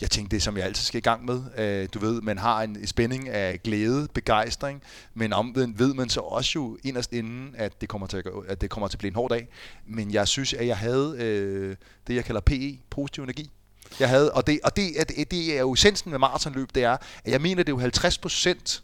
Jeg 0.00 0.10
tænkte 0.10 0.36
det, 0.36 0.42
som 0.42 0.56
jeg 0.56 0.64
altid 0.64 0.84
skal 0.84 0.98
i 0.98 1.00
gang 1.00 1.24
med. 1.24 1.42
Øh, 1.58 1.88
du 1.94 1.98
ved, 1.98 2.20
man 2.20 2.38
har 2.38 2.62
en 2.62 2.86
spænding 2.86 3.28
af 3.28 3.62
glæde, 3.62 4.08
begejstring, 4.14 4.82
men 5.14 5.32
omvendt 5.32 5.78
ved 5.78 5.94
man 5.94 6.08
så 6.08 6.20
også 6.20 6.52
jo 6.54 6.78
inderst 6.84 7.12
inden, 7.12 7.54
at 7.58 7.80
det 7.80 7.88
kommer 7.88 8.06
til 8.06 8.16
at, 8.16 8.24
at, 8.48 8.60
det 8.60 8.70
kommer 8.70 8.88
til 8.88 8.96
at 8.96 8.98
blive 8.98 9.10
en 9.10 9.14
hård 9.14 9.30
dag. 9.30 9.48
Men 9.86 10.10
jeg 10.10 10.28
synes, 10.28 10.52
at 10.52 10.66
jeg 10.66 10.78
havde 10.78 11.16
øh, 11.18 11.76
det, 12.06 12.14
jeg 12.14 12.24
kalder 12.24 12.40
PE, 12.40 12.78
positiv 12.90 13.22
energi. 13.22 13.50
Jeg 14.00 14.08
havde, 14.08 14.32
og 14.32 14.46
det, 14.46 14.60
og 14.64 14.76
det, 14.76 14.96
at, 14.96 15.30
det 15.30 15.56
er 15.56 15.60
jo 15.60 15.72
essensen 15.72 16.10
med 16.10 16.18
maratonløb, 16.18 16.68
det 16.74 16.84
er, 16.84 16.96
at 17.24 17.32
jeg 17.32 17.40
mener, 17.40 17.62
det 17.62 17.72
er 17.72 17.76
jo 17.76 17.80
50 17.80 18.18
procent 18.18 18.82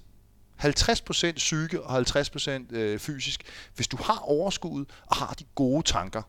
50% 0.64 1.32
psyke 1.32 1.82
og 1.82 1.98
50% 1.98 2.76
øh, 2.76 2.98
fysisk. 2.98 3.42
Hvis 3.74 3.88
du 3.88 3.96
har 4.02 4.18
overskud 4.18 4.84
og 5.06 5.16
har 5.16 5.34
de 5.38 5.44
gode 5.54 5.82
tanker. 5.82 6.22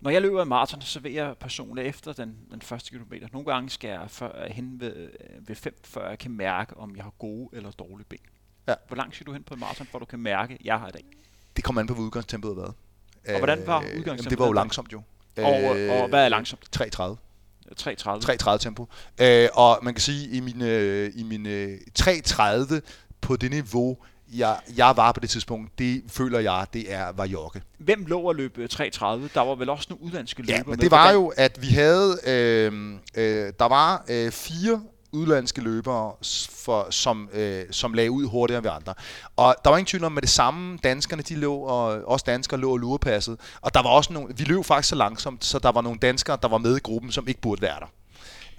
Når 0.00 0.10
jeg 0.10 0.22
løber 0.22 0.42
en 0.42 0.48
maraton, 0.48 0.82
så 0.82 1.00
vil 1.00 1.12
jeg 1.12 1.34
personligt 1.40 1.86
efter 1.88 2.12
den, 2.12 2.36
den 2.50 2.62
første 2.62 2.90
kilometer. 2.90 3.28
Nogle 3.32 3.52
gange 3.52 3.70
skal 3.70 3.90
jeg 3.90 4.04
før, 4.08 4.48
hen 4.48 4.80
ved, 4.80 5.10
ved 5.40 5.56
5, 5.56 5.78
før 5.84 6.08
jeg 6.08 6.18
kan 6.18 6.30
mærke, 6.30 6.76
om 6.76 6.96
jeg 6.96 7.04
har 7.04 7.12
gode 7.18 7.48
eller 7.52 7.70
dårlige 7.70 8.06
ben. 8.08 8.18
Ja. 8.68 8.74
Hvor 8.86 8.96
langt 8.96 9.14
skal 9.14 9.26
du 9.26 9.32
hen 9.32 9.42
på 9.42 9.54
en 9.54 9.60
maraton, 9.60 9.86
for 9.86 9.98
du 9.98 10.04
kan 10.04 10.18
mærke, 10.18 10.54
at 10.54 10.60
jeg 10.64 10.78
har 10.78 10.88
i 10.88 10.90
dag? 10.90 11.04
Det 11.56 11.64
kommer 11.64 11.80
an 11.80 11.86
på, 11.86 11.94
hvad 11.94 12.04
udgangstempoet 12.04 12.54
har 12.56 12.62
været. 12.62 12.74
Og 13.28 13.38
hvordan 13.38 13.66
var 13.66 13.78
udgangstempoet? 13.78 14.06
Jamen, 14.06 14.30
det 14.30 14.38
var 14.38 14.46
jo 14.46 14.52
langsomt 14.52 14.92
jo. 14.92 15.02
Og, 15.36 16.00
og 16.02 16.08
hvad 16.08 16.24
er 16.24 16.28
langsomt? 16.28 16.76
3.30. 16.76 17.16
3.30. 17.80 18.50
3.30 18.50 18.58
tempo. 18.58 18.88
Øh, 19.20 19.48
og 19.54 19.78
man 19.82 19.94
kan 19.94 20.00
sige, 20.00 20.28
i 20.30 20.40
min, 20.40 20.62
øh, 20.62 21.12
i 21.14 21.22
min 21.22 21.46
øh, 21.46 21.78
3.30 21.98 22.80
på 23.20 23.36
det 23.36 23.50
niveau, 23.50 23.98
jeg, 24.32 24.56
jeg 24.76 24.96
var 24.96 25.12
på 25.12 25.20
det 25.20 25.30
tidspunkt, 25.30 25.78
det 25.78 26.02
føler 26.08 26.38
jeg, 26.38 26.66
det 26.72 26.92
er 26.92 27.12
var 27.12 27.26
jogge. 27.26 27.62
Hvem 27.78 28.04
lå 28.06 28.28
at 28.28 28.36
løbe 28.36 28.64
3.30? 28.64 28.78
Der 28.80 29.40
var 29.40 29.54
vel 29.54 29.70
også 29.70 29.86
nogle 29.90 30.04
udlandske 30.04 30.42
løbere 30.42 30.56
Ja, 30.56 30.62
men 30.66 30.78
det 30.78 30.90
var 30.90 31.10
jo, 31.10 31.32
at 31.36 31.58
vi 31.62 31.66
havde, 31.66 32.18
øh, 32.26 32.92
øh, 33.14 33.52
der 33.58 33.68
var 33.68 34.04
øh, 34.08 34.32
fire 34.32 34.82
udlandske 35.12 35.60
løbere, 35.60 36.12
for, 36.50 36.90
som, 36.90 37.28
øh, 37.32 37.64
som 37.70 37.94
lagde 37.94 38.10
ud 38.10 38.26
hurtigere 38.26 38.58
end 38.58 38.64
vi 38.64 38.68
andre. 38.68 38.94
Og 39.36 39.56
der 39.64 39.70
var 39.70 39.76
ingen 39.76 39.86
tvivl 39.86 40.04
om, 40.04 40.12
med 40.12 40.22
det 40.22 40.30
samme, 40.30 40.78
danskerne 40.84 41.22
de 41.22 41.34
lå, 41.34 41.54
og 41.54 41.86
også 42.06 42.24
danskere 42.28 42.60
lå 42.60 42.70
og 42.70 42.78
lurepasset. 42.78 43.40
Og 43.60 43.74
der 43.74 43.82
var 43.82 43.90
også 43.90 44.12
nogle, 44.12 44.34
vi 44.36 44.44
løb 44.44 44.64
faktisk 44.64 44.88
så 44.88 44.96
langsomt, 44.96 45.44
så 45.44 45.58
der 45.58 45.72
var 45.72 45.80
nogle 45.80 45.98
danskere, 45.98 46.38
der 46.42 46.48
var 46.48 46.58
med 46.58 46.76
i 46.76 46.80
gruppen, 46.80 47.12
som 47.12 47.28
ikke 47.28 47.40
burde 47.40 47.62
være 47.62 47.80
der. 47.80 47.86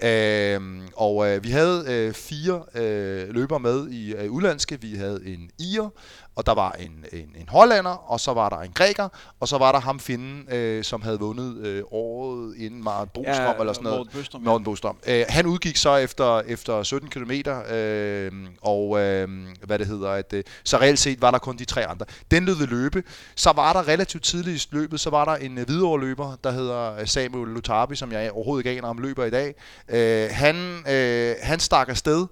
Øh, 0.03 0.61
og 0.95 1.29
øh, 1.29 1.43
vi 1.43 1.49
havde 1.49 1.85
øh, 1.87 2.13
fire 2.13 2.63
øh, 2.75 3.29
løbere 3.29 3.59
med 3.59 3.89
i 3.89 4.13
øh, 4.13 4.31
udlandske. 4.31 4.81
Vi 4.81 4.95
havde 4.95 5.21
en 5.25 5.49
IR, 5.59 5.93
og 6.39 6.45
der 6.45 6.53
var 6.53 6.71
en, 6.71 7.05
en, 7.11 7.35
en 7.41 7.49
hollander, 7.49 8.11
og 8.11 8.19
så 8.19 8.33
var 8.33 8.49
der 8.49 8.57
en 8.57 8.71
græker, 8.71 9.09
og 9.39 9.47
så 9.47 9.57
var 9.57 9.71
der 9.71 9.79
ham 9.79 9.99
finden, 9.99 10.47
øh, 10.53 10.83
som 10.83 11.01
havde 11.01 11.19
vundet 11.19 11.57
øh, 11.57 11.83
året 11.91 12.55
inden 12.57 12.83
Maren 12.83 13.09
Bostrøm, 13.13 13.35
ja, 13.35 13.53
eller 13.59 13.73
sådan 13.73 13.83
noget. 13.83 13.99
Morten 13.99 14.13
Bøstrøm, 14.13 14.41
Morten 14.41 14.65
Bostrøm. 14.65 14.97
Øh, 15.07 15.25
han 15.29 15.45
udgik 15.45 15.77
så 15.77 15.95
efter, 15.95 16.39
efter 16.39 16.83
17 16.83 17.09
km, 17.09 17.31
øh, 17.73 18.31
og 18.61 18.99
øh, 18.99 19.29
hvad 19.63 19.79
det 19.79 19.87
hedder, 19.87 20.09
at, 20.09 20.33
øh, 20.33 20.43
så 20.63 20.77
reelt 20.77 20.99
set 20.99 21.21
var 21.21 21.31
der 21.31 21.37
kun 21.37 21.57
de 21.57 21.65
tre 21.65 21.85
andre. 21.87 22.05
Den 22.31 22.45
lød 22.45 22.67
løbe. 22.67 23.03
Så 23.35 23.51
var 23.51 23.73
der 23.73 23.87
relativt 23.87 24.23
tidligt 24.23 24.65
i 24.65 24.67
løbet, 24.71 24.99
så 24.99 25.09
var 25.09 25.25
der 25.25 25.35
en 25.35 25.57
øh, 25.57 26.01
løber, 26.01 26.35
der 26.43 26.51
hedder 26.51 27.05
Samuel 27.05 27.49
Lutarbi, 27.49 27.95
som 27.95 28.11
jeg 28.11 28.31
overhovedet 28.31 28.65
ikke 28.65 28.77
aner 28.77 28.89
om 28.89 28.97
løber 28.97 29.25
i 29.25 29.29
dag. 29.29 29.55
Øh, 29.89 30.29
han, 30.31 30.83
øh, 30.89 31.35
han 31.41 31.59
stak 31.59 31.89
afsted, 31.89 32.27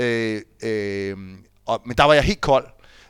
øh, 0.00 0.42
øh, 0.62 1.16
og, 1.66 1.82
men 1.86 1.96
der 1.96 2.04
var 2.04 2.14
jeg 2.14 2.22
helt 2.22 2.40
kold 2.40 2.66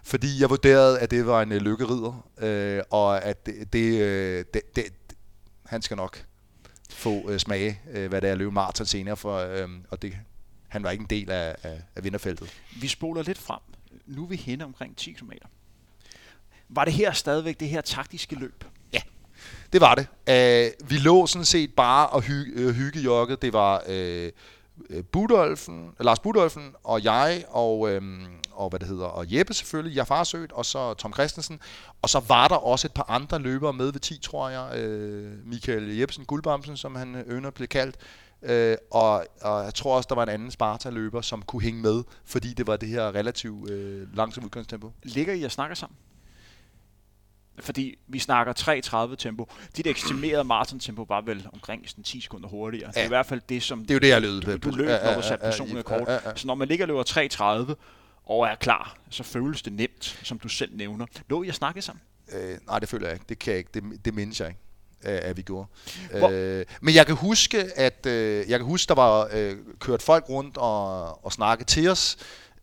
fordi 0.09 0.40
jeg 0.40 0.50
vurderede, 0.50 0.98
at 1.00 1.11
det 1.11 1.26
var 1.26 1.42
en 1.42 1.52
øh, 1.52 1.61
lykkerider, 1.61 2.28
øh, 2.38 2.82
og 2.90 3.24
at 3.24 3.46
det, 3.46 3.72
det, 3.72 4.00
øh, 4.00 4.44
det, 4.54 4.76
det, 4.76 4.84
han 5.66 5.82
skal 5.82 5.96
nok 5.96 6.24
få 6.90 7.30
øh, 7.30 7.38
smage, 7.38 7.80
øh, 7.90 8.09
hvad 8.09 8.20
det 8.20 8.28
er 8.28 8.32
at 8.32 8.38
løbe 8.38 8.50
maraton 8.50 8.86
senere, 8.86 9.16
for, 9.16 9.38
øh, 9.38 9.68
og 9.90 10.02
det, 10.02 10.16
han 10.68 10.82
var 10.82 10.90
ikke 10.90 11.02
en 11.02 11.11
del 11.11 11.30
af, 11.30 11.56
af, 11.62 11.82
af 11.96 12.04
vinderfeltet. 12.04 12.50
Vi 12.80 12.88
spoler 12.88 13.22
lidt 13.22 13.38
frem. 13.38 13.61
Nu 14.06 14.24
er 14.24 14.28
vi 14.28 14.36
henne 14.36 14.64
omkring 14.64 14.96
10 14.96 15.12
km. 15.12 15.32
Var 16.68 16.84
det 16.84 16.92
her 16.92 17.12
stadigvæk 17.12 17.61
det 17.61 17.68
her 17.68 17.80
taktiske 17.80 18.34
løb? 18.34 18.64
Ja, 18.92 19.00
det 19.72 19.80
var 19.80 19.94
det. 19.94 20.06
Uh, 20.28 20.90
vi 20.90 20.96
lå 20.96 21.26
sådan 21.26 21.44
set 21.44 21.74
bare 21.74 22.06
og 22.06 22.22
hy- 22.22 22.61
uh, 22.61 22.70
hyggejokket. 22.70 23.42
Det 23.42 23.52
var 23.52 23.82
uh, 23.88 24.28
Øh, 24.91 25.05
Budolfen, 25.05 25.91
Lars 26.01 26.18
Budolfen 26.18 26.74
og 26.85 27.05
jeg 27.05 27.45
og, 27.49 27.91
øhm, 27.91 28.26
og 28.53 28.68
hvad 28.68 28.81
det 28.81 28.89
hedder, 28.89 29.07
og 29.07 29.26
Jeppe 29.29 29.55
selvfølgelig, 29.55 29.97
jeg 29.97 30.07
farsøgt, 30.07 30.53
og 30.53 30.64
så 30.66 30.95
Tom 30.95 31.12
Christensen. 31.12 31.61
Og 32.03 32.09
så 32.09 32.20
var 32.29 32.49
der 32.49 32.57
også 32.57 32.87
et 32.87 32.93
par 32.93 33.11
andre 33.11 33.39
løbere 33.39 33.72
med 33.72 33.93
ved 33.93 34.01
10, 34.01 34.18
tror 34.22 34.49
jeg. 34.49 34.79
Øh, 34.79 35.47
Michael 35.47 35.99
Jebsen, 35.99 36.24
Guldbamsen, 36.24 36.76
som 36.76 36.95
han 36.95 37.14
øh, 37.14 37.24
øvner 37.26 37.51
blev 37.51 37.68
kaldt. 37.68 37.97
Øh, 38.43 38.76
og, 38.91 39.26
og 39.43 39.64
jeg 39.64 39.74
tror 39.74 39.97
også, 39.97 40.07
der 40.09 40.14
var 40.14 40.22
en 40.22 40.29
anden 40.29 40.51
Sparta-løber, 40.51 41.20
som 41.20 41.43
kunne 41.43 41.62
hænge 41.62 41.83
med, 41.83 42.03
fordi 42.24 42.55
det 42.55 42.66
var 42.66 42.76
det 42.76 42.89
her 42.89 43.14
relativt 43.14 43.70
øh, 43.70 44.16
langsomt 44.16 44.45
udgangstempo. 44.45 44.93
Ligger 45.03 45.35
I 45.35 45.43
og 45.43 45.51
snakker 45.51 45.76
sammen? 45.76 45.97
Fordi 47.61 47.98
vi 48.09 48.18
snakker 48.18 48.52
3.30 49.09 49.16
tempo. 49.16 49.48
Dit 49.76 49.86
estimerede 49.86 50.44
maraton-tempo 50.44 51.02
var 51.09 51.20
vel 51.20 51.46
omkring 51.52 51.88
sådan 51.88 52.04
10 52.04 52.20
sekunder 52.20 52.48
hurtigere. 52.48 52.86
Ja. 52.86 53.00
Det 53.00 53.00
er 53.00 53.04
i 53.04 53.09
hvert 53.09 53.26
fald 53.26 53.40
det, 53.48 53.62
som 53.62 53.80
det 53.80 53.90
er 53.90 53.94
jo 53.94 53.98
det, 53.98 54.09
jeg 54.09 54.22
lød 54.22 54.40
du, 54.40 54.70
du 54.70 54.76
løb, 54.76 54.88
når 55.04 55.14
du 55.14 55.22
satte 55.22 55.44
personen 55.44 55.82
kort. 55.82 56.09
Så 56.36 56.46
når 56.46 56.54
man 56.54 56.68
ligger 56.68 56.84
og 56.84 56.88
løber 56.88 57.68
3.30 57.68 57.74
og 58.26 58.46
er 58.46 58.54
klar, 58.54 58.96
så 59.11 59.22
føles 59.22 59.62
det 59.62 59.72
nemt, 59.72 60.20
som 60.22 60.38
du 60.38 60.48
selv 60.48 60.76
nævner. 60.76 61.06
Lå 61.28 61.42
I 61.42 61.48
at 61.48 61.54
snakke 61.54 61.82
sammen? 61.82 62.02
Øh, 62.32 62.59
nej, 62.66 62.78
det 62.78 62.88
føler 62.88 63.06
jeg 63.06 63.14
ikke. 63.14 63.26
Det 63.28 63.38
kan 63.38 63.50
jeg 63.50 63.59
ikke. 63.59 63.70
Det, 63.74 64.04
det 64.04 64.14
mindes 64.14 64.40
jeg 64.40 64.48
ikke 64.48 64.61
at 65.02 65.36
vi 65.36 65.42
gjorde. 65.42 65.68
Øh, 66.14 66.64
men 66.80 66.94
jeg 66.94 67.06
kan 67.06 67.14
huske, 67.16 67.64
at 67.76 68.06
øh, 68.06 68.50
jeg 68.50 68.59
kan 68.59 68.66
huske, 68.66 68.88
der 68.88 68.94
var 68.94 69.28
øh, 69.32 69.56
kørt 69.80 70.02
folk 70.02 70.28
rundt 70.28 70.56
og, 70.56 71.24
og 71.24 71.32
snakke 71.32 71.64
til 71.64 71.88
os. 71.88 72.16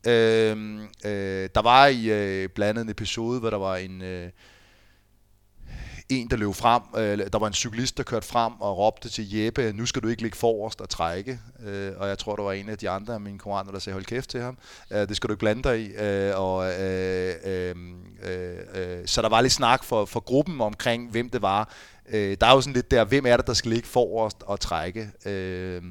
Øh, 0.08 0.80
øh, 1.06 1.50
der 1.56 1.62
var 1.62 1.88
i 1.88 2.06
øh, 2.10 2.50
blandet 2.50 2.82
en 2.82 2.90
episode, 2.90 3.40
hvor 3.40 3.50
der 3.50 3.58
var 3.58 3.76
en 3.76 4.02
øh, 4.02 4.30
en, 6.10 6.30
der 6.30 6.38
løb 6.38 6.54
frem. 6.54 6.82
Øh, 6.98 7.32
der 7.34 7.40
var 7.40 7.48
en 7.48 7.54
cyklist, 7.54 7.98
der 7.98 8.04
kørte 8.04 8.28
frem 8.28 8.54
og 8.60 8.78
råbte 8.78 9.10
til 9.10 9.34
Jeppe, 9.36 9.74
nu 9.74 9.86
skal 9.86 10.02
du 10.02 10.08
ikke 10.08 10.22
ligge 10.22 10.38
forrest 10.38 10.82
og 10.82 10.90
trække. 10.90 11.40
Øh, 11.66 11.92
og 11.98 12.08
jeg 12.08 12.18
tror, 12.18 12.36
der 12.36 12.44
var 12.44 12.52
en 12.52 12.70
af 12.70 12.78
de 12.78 12.90
andre 12.90 13.14
af 13.14 13.20
mine 13.20 13.40
konkurrenter, 13.40 13.72
der 13.72 13.80
sagde, 13.80 13.94
hold 13.94 14.06
kæft 14.06 14.30
til 14.30 14.42
ham. 14.42 14.58
Øh, 14.92 15.08
det 15.08 15.16
skal 15.16 15.28
du 15.28 15.34
ikke 15.34 15.40
blande 15.40 15.64
dig 15.64 15.80
i. 15.80 15.88
Øh, 15.88 16.40
og, 16.40 16.82
øh, 16.82 17.36
øh, 17.46 17.76
øh, 18.24 18.58
øh, 18.76 18.98
så 19.06 19.22
der 19.22 19.30
var 19.30 19.42
lidt 19.42 19.54
snak 19.54 19.84
for, 19.84 20.06
for 20.06 20.20
gruppen 20.20 20.62
omkring, 20.62 21.12
hvem 21.12 21.30
det 21.30 21.42
var. 21.42 21.74
Øh, 22.10 22.38
der 22.42 22.48
er 22.48 22.54
jo 22.54 22.62
sådan 22.62 22.74
lidt 22.74 22.92
der, 22.92 23.04
hvem 23.04 23.26
er 23.26 23.38
det, 23.38 23.48
der 23.48 23.54
skal 23.54 23.72
ligge 23.72 23.88
forrest 23.88 24.38
og 24.44 24.60
trække. 24.60 25.10
Øh, 25.26 25.82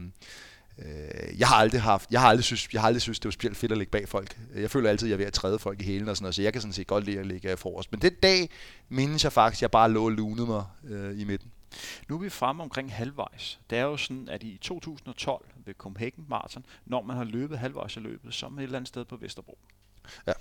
Øh, 0.78 1.38
jeg 1.38 1.48
har 1.48 1.56
aldrig 1.56 1.82
haft, 1.82 2.10
jeg 2.10 2.20
har 2.20 2.28
aldrig 2.28 2.44
synes, 2.44 2.68
jeg 2.72 2.80
har 2.80 2.86
aldrig 2.86 3.02
synes, 3.02 3.18
det 3.18 3.24
var 3.24 3.30
specielt 3.30 3.56
fedt 3.56 3.72
at 3.72 3.78
ligge 3.78 3.90
bag 3.90 4.08
folk. 4.08 4.38
Jeg 4.54 4.70
føler 4.70 4.90
altid, 4.90 5.06
at 5.06 5.10
jeg 5.10 5.14
er 5.14 5.18
ved 5.18 5.26
at 5.26 5.32
træde 5.32 5.58
folk 5.58 5.80
i 5.80 5.84
hælen 5.84 6.08
og 6.08 6.16
sådan 6.16 6.24
noget, 6.24 6.34
så 6.34 6.42
jeg 6.42 6.52
kan 6.52 6.62
sådan 6.62 6.72
set 6.72 6.86
godt 6.86 7.04
lide 7.04 7.18
at 7.18 7.26
ligge 7.26 7.56
forrest. 7.56 7.92
Men 7.92 8.02
den 8.02 8.14
dag 8.22 8.50
mindes 8.88 9.24
jeg 9.24 9.32
faktisk, 9.32 9.58
at 9.58 9.62
jeg 9.62 9.70
bare 9.70 9.90
lå 9.90 10.04
og 10.04 10.10
lunede 10.10 10.46
mig 10.46 10.64
øh, 10.84 11.20
i 11.20 11.24
midten. 11.24 11.50
Nu 12.08 12.14
er 12.14 12.18
vi 12.18 12.28
fremme 12.28 12.62
omkring 12.62 12.92
halvvejs. 12.92 13.60
Det 13.70 13.78
er 13.78 13.82
jo 13.82 13.96
sådan, 13.96 14.28
at 14.28 14.42
i 14.42 14.58
2012 14.62 15.46
ved 15.64 15.74
Copenhagen 15.74 16.24
Marathon, 16.28 16.66
når 16.86 17.02
man 17.02 17.16
har 17.16 17.24
løbet 17.24 17.58
halvvejs 17.58 17.96
i 17.96 18.00
løbet, 18.00 18.34
som 18.34 18.58
et 18.58 18.62
eller 18.62 18.76
andet 18.76 18.88
sted 18.88 19.04
på 19.04 19.16
Vesterbro. 19.16 19.58
Ja. 20.26 20.32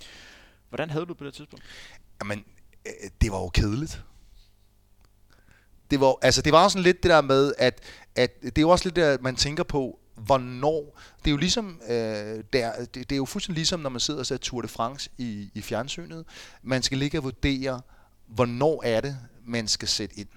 Hvordan 0.68 0.90
havde 0.90 1.06
du 1.06 1.14
på 1.14 1.24
det 1.24 1.34
tidspunkt? 1.34 1.64
Jamen, 2.20 2.44
øh, 2.86 3.10
det 3.20 3.32
var 3.32 3.40
jo 3.40 3.48
kedeligt. 3.48 4.04
Det 5.90 6.00
var, 6.00 6.16
altså, 6.22 6.42
det 6.42 6.52
var 6.52 6.68
sådan 6.68 6.82
lidt 6.82 7.02
det 7.02 7.10
der 7.10 7.20
med, 7.20 7.52
at, 7.58 7.80
at 8.16 8.42
det 8.42 8.58
er 8.58 8.62
jo 8.62 8.68
også 8.68 8.84
lidt 8.84 8.96
det, 8.96 9.22
man 9.22 9.36
tænker 9.36 9.62
på, 9.62 9.98
hvornår. 10.14 11.00
Det 11.18 11.26
er 11.26 11.30
jo 11.30 11.36
ligesom, 11.36 11.80
øh, 11.88 12.44
der, 12.52 12.84
det, 12.84 12.94
det 12.94 13.12
er 13.12 13.16
jo 13.16 13.24
fuldstændig 13.24 13.56
ligesom, 13.56 13.80
når 13.80 13.90
man 13.90 14.00
sidder 14.00 14.20
og 14.20 14.26
ser 14.26 14.36
Tour 14.36 14.62
de 14.62 14.68
France 14.68 15.10
i, 15.18 15.50
i 15.54 15.62
fjernsynet. 15.62 16.24
Man 16.62 16.82
skal 16.82 16.98
ligge 16.98 17.18
og 17.18 17.24
vurdere, 17.24 17.80
hvornår 18.26 18.82
er 18.84 19.00
det, 19.00 19.18
man 19.44 19.68
skal 19.68 19.88
sætte 19.88 20.18
ind. 20.18 20.28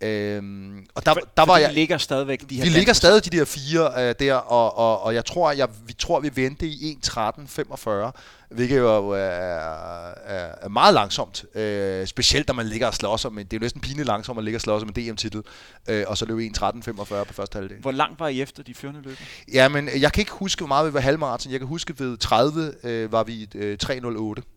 Øhm, 0.00 0.86
og 0.94 1.06
der, 1.06 1.12
for, 1.12 1.20
der 1.36 1.44
var 1.44 1.58
jeg, 1.58 1.72
ligger 1.72 1.98
stadigvæk 1.98 2.50
de 2.50 2.56
her 2.56 2.64
Vi 2.64 2.68
ligger 2.68 2.92
stadig 2.92 3.24
de 3.24 3.38
der 3.38 3.44
fire 3.44 4.08
øh, 4.08 4.14
der, 4.18 4.34
og, 4.34 4.78
og, 4.78 5.02
og 5.02 5.14
jeg 5.14 5.24
tror, 5.24 5.52
jeg, 5.52 5.68
vi 5.86 5.92
tror, 5.92 6.20
vi 6.20 6.30
venter 6.34 6.66
i 6.66 6.98
1.13.45, 7.06 8.20
hvilket 8.50 8.78
jo 8.78 9.08
er, 9.08 9.16
er, 9.16 10.54
er 10.62 10.68
meget 10.68 10.94
langsomt. 10.94 11.44
Øh, 11.54 12.06
specielt, 12.06 12.48
når 12.48 12.54
man 12.54 12.66
ligger 12.66 12.86
og 12.86 12.94
slås 12.94 13.24
om, 13.24 13.34
det 13.36 13.52
er 13.52 13.56
jo 13.56 13.60
næsten 13.60 13.80
pinligt 13.80 14.06
langsomt, 14.06 14.34
at 14.34 14.36
man 14.36 14.44
ligger 14.44 14.58
og 14.58 14.62
slås 14.62 14.82
om 14.82 14.88
en 14.96 15.10
DM-titel, 15.10 15.42
øh, 15.88 16.04
og 16.06 16.18
så 16.18 16.24
løb 16.24 16.50
1.13.45 16.56 17.04
på 17.04 17.32
første 17.32 17.56
halvdel. 17.56 17.80
Hvor 17.80 17.92
langt 17.92 18.20
var 18.20 18.28
I 18.28 18.40
efter 18.40 18.62
de 18.62 18.74
førende 18.74 19.02
løber? 19.02 19.16
Ja, 19.52 19.68
men 19.68 19.88
jeg 20.00 20.12
kan 20.12 20.20
ikke 20.20 20.32
huske, 20.32 20.60
hvor 20.60 20.68
meget 20.68 20.86
vi 20.86 20.94
var 20.94 21.00
halvmarathon. 21.00 21.52
Jeg 21.52 21.60
kan 21.60 21.68
huske, 21.68 21.94
ved 21.98 22.16
30 22.16 22.74
øh, 22.84 23.12
var 23.12 23.24
vi 23.24 23.48
øh, 23.54 23.78
3.08 23.84 24.55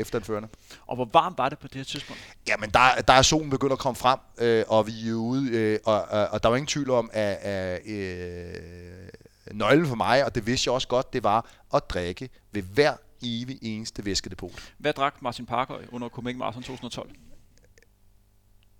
efter 0.00 0.18
den 0.18 0.26
førende. 0.26 0.48
Og 0.86 0.96
hvor 0.96 1.08
varmt 1.12 1.38
var 1.38 1.48
det 1.48 1.58
på 1.58 1.68
det 1.68 1.76
her 1.76 1.84
tidspunkt? 1.84 2.22
Jamen, 2.48 2.70
der, 2.70 2.88
der 3.08 3.12
er 3.12 3.22
solen 3.22 3.50
begyndt 3.50 3.72
at 3.72 3.78
komme 3.78 3.96
frem, 3.96 4.18
øh, 4.38 4.64
og 4.68 4.86
vi 4.86 5.08
er 5.08 5.14
ude, 5.14 5.50
øh, 5.50 5.78
og, 5.84 6.02
og, 6.02 6.28
og 6.28 6.42
der 6.42 6.48
var 6.48 6.56
ingen 6.56 6.66
tvivl 6.66 6.90
om, 6.90 7.10
at, 7.12 7.36
at 7.36 7.86
øh, 7.86 8.54
nøglen 9.52 9.86
for 9.86 9.96
mig, 9.96 10.24
og 10.24 10.34
det 10.34 10.46
vidste 10.46 10.68
jeg 10.68 10.74
også 10.74 10.88
godt, 10.88 11.12
det 11.12 11.24
var 11.24 11.50
at 11.74 11.90
drikke 11.90 12.28
ved 12.52 12.62
hver 12.62 12.92
evig 13.22 13.58
eneste 13.62 14.04
væskedepot. 14.04 14.72
Hvad 14.78 14.92
drak 14.92 15.22
Martin 15.22 15.46
Parker 15.46 15.74
under 15.92 16.08
Copenhagen 16.08 16.38
Marathon 16.38 16.62
2012? 16.62 17.10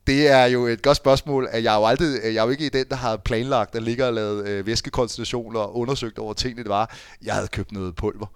Det 0.07 0.29
er 0.29 0.45
jo 0.45 0.67
et 0.67 0.83
godt 0.83 0.97
spørgsmål. 0.97 1.49
Jeg 1.53 1.75
er 1.75 1.79
jo, 1.79 1.87
aldrig, 1.87 2.21
jeg 2.25 2.37
er 2.37 2.45
jo 2.45 2.51
ikke 2.51 2.69
den, 2.69 2.87
der 2.89 2.97
har 2.97 3.17
planlagt 3.17 3.75
at 3.75 3.83
ligge 3.83 4.07
og 4.07 4.13
lavet 4.13 4.49
øh, 4.49 4.67
væskekoncentrationer 4.67 5.61
og 5.61 5.77
undersøgt 5.77 6.19
over 6.19 6.33
tingene, 6.33 6.63
det 6.63 6.71
var. 6.71 6.97
Jeg 7.23 7.35
havde 7.35 7.49
købt 7.49 7.73
noget 7.73 7.97
pulver 7.97 8.27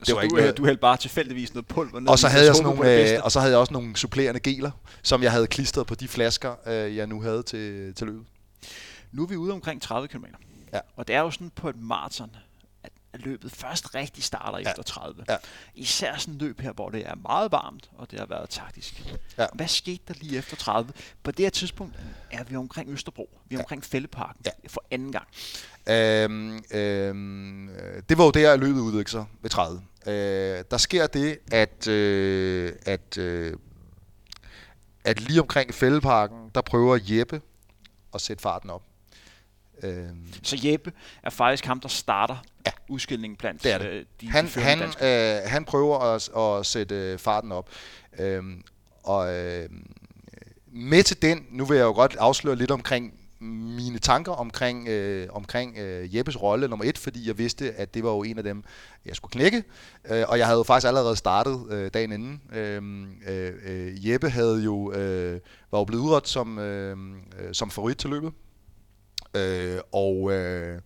det 0.00 0.08
så 0.08 0.14
var 0.14 0.20
du, 0.20 0.24
ikke 0.24 0.36
noget. 0.36 0.56
du 0.56 0.64
hældte 0.64 0.80
bare 0.80 0.96
tilfældigvis 0.96 1.54
noget 1.54 1.66
pulver 1.66 2.00
ned 2.00 2.08
og 2.08 2.18
så, 2.18 2.28
havde 2.28 2.46
jeg 2.46 2.54
sådan 2.54 2.74
nogle, 2.76 3.12
øh, 3.14 3.24
og 3.24 3.32
så 3.32 3.40
havde 3.40 3.52
jeg 3.52 3.60
også 3.60 3.72
nogle 3.72 3.96
supplerende 3.96 4.40
geler, 4.40 4.70
som 5.02 5.22
jeg 5.22 5.32
havde 5.32 5.46
klistret 5.46 5.86
på 5.86 5.94
de 5.94 6.08
flasker, 6.08 6.54
øh, 6.66 6.96
jeg 6.96 7.06
nu 7.06 7.22
havde 7.22 7.42
til, 7.42 7.94
til 7.94 8.06
løbet. 8.06 8.24
Nu 9.12 9.22
er 9.22 9.26
vi 9.26 9.36
ude 9.36 9.52
omkring 9.52 9.82
30 9.82 10.08
km. 10.08 10.24
Ja. 10.72 10.80
Og 10.96 11.08
det 11.08 11.14
er 11.14 11.20
jo 11.20 11.30
sådan 11.30 11.50
på 11.56 11.68
et 11.68 11.76
maraton, 11.76 12.30
at 13.12 13.20
løbet 13.24 13.52
først 13.52 13.94
rigtig 13.94 14.24
starter 14.24 14.58
ja. 14.58 14.70
efter 14.70 14.82
30. 14.82 15.24
Ja. 15.28 15.36
Især 15.74 16.16
sådan 16.16 16.34
et 16.34 16.42
løb 16.42 16.60
her, 16.60 16.72
hvor 16.72 16.90
det 16.90 17.06
er 17.06 17.14
meget 17.14 17.52
varmt, 17.52 17.90
og 17.96 18.10
det 18.10 18.18
har 18.18 18.26
været 18.26 18.50
taktisk. 18.50 19.02
Ja. 19.38 19.46
Hvad 19.54 19.68
skete 19.68 20.02
der 20.08 20.14
lige 20.20 20.38
efter 20.38 20.56
30? 20.56 20.92
På 21.22 21.30
det 21.30 21.44
her 21.44 21.50
tidspunkt 21.50 21.96
er 22.30 22.44
vi 22.44 22.56
omkring 22.56 22.90
Østerbro. 22.90 23.38
Vi 23.48 23.54
er 23.54 23.58
ja. 23.58 23.62
omkring 23.62 23.84
Fælleparken 23.84 24.42
ja. 24.46 24.50
for 24.68 24.84
anden 24.90 25.12
gang. 25.12 25.28
Øhm, 25.88 26.64
øhm, 26.70 27.70
det 28.08 28.18
var 28.18 28.24
jo 28.24 28.30
der, 28.30 28.56
løbet 28.56 28.80
udviklede 28.80 29.10
sig 29.10 29.24
ved 29.42 29.50
30. 29.50 29.82
Øh, 30.06 30.64
der 30.70 30.76
sker 30.76 31.06
det, 31.06 31.38
at, 31.52 31.88
øh, 31.88 32.72
at, 32.86 33.18
øh, 33.18 33.56
at 35.04 35.20
lige 35.20 35.40
omkring 35.40 35.74
Fælleparken, 35.74 36.50
der 36.54 36.60
prøver 36.60 36.98
Jeppe 37.02 37.40
at 38.14 38.20
sætte 38.20 38.42
farten 38.42 38.70
op. 38.70 38.82
Øhm. 39.82 40.32
Så 40.42 40.58
Jeppe 40.64 40.92
er 41.22 41.30
faktisk 41.30 41.64
ham, 41.64 41.80
der 41.80 41.88
starter 41.88 42.36
ja. 42.66 42.72
udskillingen 42.88 43.36
blandt 43.36 43.64
det 43.64 43.72
er 43.72 43.78
det. 43.78 43.86
Øh, 43.86 44.04
de, 44.20 44.30
han, 44.30 44.46
de 44.46 44.60
han, 44.60 44.82
øh, 44.82 45.42
han 45.46 45.64
prøver 45.64 45.98
at, 45.98 46.58
at 46.58 46.66
sætte 46.66 46.94
øh, 46.94 47.18
farten 47.18 47.52
op. 47.52 47.70
Øhm, 48.18 48.62
og 49.04 49.34
øh, 49.34 49.68
med 50.66 51.02
til 51.02 51.22
den, 51.22 51.46
nu 51.50 51.64
vil 51.64 51.76
jeg 51.76 51.84
jo 51.84 51.92
godt 51.92 52.16
afsløre 52.16 52.56
lidt 52.56 52.70
omkring 52.70 53.19
mine 53.40 53.98
tanker 53.98 54.32
omkring, 54.32 54.88
øh, 54.88 55.28
omkring 55.30 55.78
øh, 55.78 56.16
Jeppes 56.16 56.42
rolle 56.42 56.68
nummer 56.68 56.84
et, 56.84 56.98
fordi 56.98 57.28
jeg 57.28 57.38
vidste, 57.38 57.72
at 57.72 57.94
det 57.94 58.04
var 58.04 58.10
jo 58.10 58.22
en 58.22 58.38
af 58.38 58.44
dem, 58.44 58.64
jeg 59.06 59.16
skulle 59.16 59.32
knække. 59.32 59.64
Øh, 60.10 60.24
og 60.28 60.38
jeg 60.38 60.46
havde 60.46 60.58
jo 60.58 60.62
faktisk 60.62 60.86
allerede 60.86 61.16
startet 61.16 61.66
øh, 61.70 61.90
dagen 61.94 62.12
inden. 62.12 62.42
Øhm, 62.52 63.06
øh, 63.28 63.52
øh, 63.66 64.10
Jeppe 64.10 64.30
havde 64.30 64.62
jo, 64.62 64.92
øh, 64.92 65.40
var 65.70 65.78
jo 65.78 65.84
blevet 65.84 66.02
udret 66.02 66.28
som, 66.28 66.58
øh, 66.58 66.96
øh, 67.38 67.48
som 67.52 67.70
favorit 67.70 67.96
til 67.96 68.10
løbet. 68.10 68.32
Øh, 69.34 69.78
og 69.92 70.32
øh, 70.32 70.80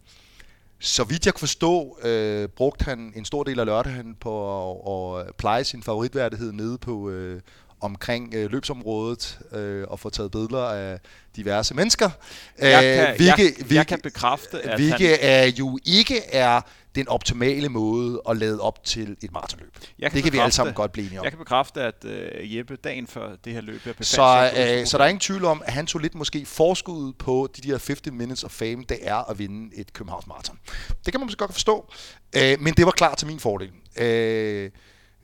så 0.79 1.05
vidt 1.05 1.27
jeg 1.27 1.35
kunne 1.35 1.39
forstå, 1.39 1.99
øh, 2.05 2.49
brugte 2.49 2.85
han 2.85 3.13
en 3.17 3.25
stor 3.25 3.43
del 3.43 3.61
af 3.61 3.67
lørdagen 3.67 4.15
på 4.21 5.17
at, 5.17 5.27
at 5.27 5.35
pleje 5.35 5.65
sin 5.65 5.83
favoritværdighed 5.83 6.53
nede 6.53 6.79
på 6.79 7.11
øh, 7.11 7.41
omkring 7.81 8.35
øh, 8.35 8.51
løbsområdet 8.51 9.39
øh, 9.53 9.85
og 9.89 10.01
få 10.01 10.11
taget 10.11 10.31
billeder 10.31 10.65
af 10.65 10.99
diverse 11.37 11.75
mennesker. 11.75 12.11
Jeg 12.59 12.83
kan, 12.83 13.11
øh, 13.11 13.17
hvilke, 13.17 13.43
jeg, 13.43 13.53
hvilke, 13.57 13.75
jeg 13.75 13.87
kan 13.87 14.01
bekræfte, 14.01 14.63
at 14.63 14.79
hvilke 14.79 15.09
han... 15.09 15.19
er 15.21 15.45
jo 15.45 15.79
ikke 15.85 16.25
er 16.33 16.61
den 16.95 17.09
optimale 17.09 17.69
måde 17.69 18.23
at 18.29 18.37
lade 18.37 18.61
op 18.61 18.85
til 18.85 19.17
et 19.23 19.33
maratonløb. 19.33 19.77
Det 20.01 20.23
kan 20.23 20.33
vi 20.33 20.39
alle 20.39 20.53
sammen 20.53 20.75
godt 20.75 20.93
blive 20.93 21.07
enige 21.07 21.21
om. 21.21 21.25
Jeg 21.25 21.33
kan 21.33 21.39
bekræfte, 21.39 21.83
at 21.83 22.05
uh, 22.05 22.57
Jeppe 22.57 22.77
dagen 22.77 23.07
før 23.07 23.37
det 23.45 23.53
her 23.53 23.61
løb 23.61 23.87
er 23.87 23.93
så, 24.01 24.51
uh, 24.53 24.87
så 24.87 24.99
der 24.99 25.05
er 25.05 25.09
ingen 25.09 25.21
tvivl 25.21 25.45
om, 25.45 25.63
at 25.67 25.73
han 25.73 25.87
tog 25.87 26.01
lidt 26.01 26.15
måske 26.15 26.47
forskud 26.47 27.13
på 27.13 27.49
de 27.57 27.63
der 27.63 27.69
50 27.69 28.01
minutes 28.13 28.45
of 28.45 28.51
fame, 28.51 28.85
det 28.89 28.99
er 29.03 29.31
at 29.31 29.39
vinde 29.39 29.77
et 29.77 29.93
Københavns 29.93 30.27
Marathon. 30.27 30.59
Det 31.05 31.13
kan 31.13 31.21
man 31.21 31.27
måske 31.27 31.39
godt 31.39 31.53
forstå, 31.53 31.93
uh, 32.37 32.61
men 32.61 32.75
det 32.75 32.87
var 32.87 32.93
klar 32.93 33.15
til 33.15 33.27
min 33.27 33.41
fordel. 33.41 33.71
Uh, 34.01 34.71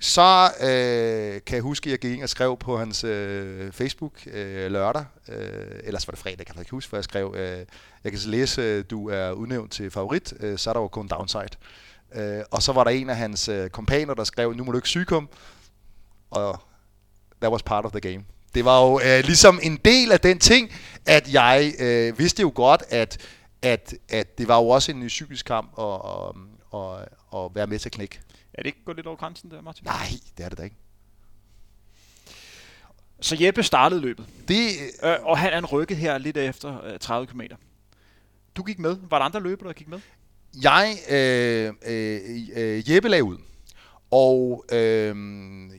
så 0.00 0.50
øh, 0.60 1.40
kan 1.46 1.54
jeg 1.54 1.62
huske, 1.62 1.86
at 1.86 1.90
jeg 1.90 1.98
gik 1.98 2.12
ind 2.12 2.22
og 2.22 2.28
skrev 2.28 2.56
på 2.56 2.78
hans 2.78 3.04
øh, 3.04 3.72
Facebook 3.72 4.12
øh, 4.26 4.72
lørdag, 4.72 5.04
øh, 5.28 5.36
ellers 5.84 6.08
var 6.08 6.10
det 6.10 6.18
fredag, 6.18 6.46
kan 6.46 6.54
jeg 6.54 6.60
ikke 6.60 6.70
huske, 6.70 6.90
for 6.90 6.96
jeg 6.96 7.04
skrev, 7.04 7.34
øh, 7.38 7.66
jeg 8.04 8.12
kan 8.12 8.20
læse, 8.26 8.62
øh, 8.62 8.84
du 8.90 9.08
er 9.08 9.30
udnævnt 9.30 9.72
til 9.72 9.90
favorit, 9.90 10.32
øh, 10.40 10.58
så 10.58 10.70
er 10.70 10.74
der 10.74 10.80
jo 10.80 10.88
kun 10.88 11.08
downside. 11.08 11.48
Øh, 12.14 12.42
og 12.50 12.62
så 12.62 12.72
var 12.72 12.84
der 12.84 12.90
en 12.90 13.10
af 13.10 13.16
hans 13.16 13.48
øh, 13.48 13.70
kompaner, 13.70 14.14
der 14.14 14.24
skrev, 14.24 14.52
nu 14.52 14.64
må 14.64 14.72
du 14.72 14.78
ikke 14.78 14.88
sygekom. 14.88 15.28
og 16.30 16.60
that 17.40 17.52
was 17.52 17.62
part 17.62 17.84
of 17.84 17.92
the 17.92 18.00
game. 18.00 18.24
Det 18.54 18.64
var 18.64 18.80
jo 18.86 19.00
øh, 19.00 19.24
ligesom 19.24 19.60
en 19.62 19.76
del 19.76 20.12
af 20.12 20.20
den 20.20 20.38
ting, 20.38 20.70
at 21.06 21.32
jeg 21.32 21.72
øh, 21.80 22.18
vidste 22.18 22.42
jo 22.42 22.52
godt, 22.54 22.82
at, 22.88 23.18
at, 23.62 23.94
at 24.08 24.38
det 24.38 24.48
var 24.48 24.56
jo 24.56 24.68
også 24.68 24.92
en 24.92 25.06
psykisk 25.06 25.46
kamp 25.46 25.78
at, 25.78 25.84
at, 25.84 26.80
at, 26.80 27.08
at 27.34 27.54
være 27.54 27.66
med 27.66 27.78
til 27.78 27.88
at 27.88 27.92
knække. 27.92 28.20
Er 28.54 28.62
det 28.62 28.66
ikke 28.66 28.84
gået 28.84 28.96
lidt 28.96 29.06
over 29.06 29.16
grænsen 29.16 29.50
der, 29.50 29.60
Martin? 29.60 29.84
Nej, 29.84 30.08
det 30.38 30.44
er 30.44 30.48
det 30.48 30.58
da 30.58 30.62
ikke. 30.62 30.76
Så 33.20 33.36
Jeppe 33.40 33.62
startede 33.62 34.00
løbet. 34.00 34.26
Det, 34.48 34.70
øh, 35.02 35.16
og 35.22 35.38
han 35.38 35.52
er 35.52 35.66
rykket 35.66 35.96
her 35.96 36.18
lidt 36.18 36.36
efter 36.36 36.84
øh, 36.84 36.98
30 36.98 37.26
km. 37.26 37.40
Du 38.56 38.62
gik 38.62 38.78
med. 38.78 38.96
Var 39.10 39.18
der 39.18 39.24
andre 39.24 39.40
løbere, 39.40 39.68
der 39.68 39.74
gik 39.74 39.88
med? 39.88 40.00
Jeg, 40.62 40.96
øh, 41.10 41.72
øh, 41.86 42.20
øh, 42.56 42.90
Jeppe 42.90 43.08
lagde 43.08 43.24
ud. 43.24 43.38
Og 44.10 44.64
øh, 44.72 45.16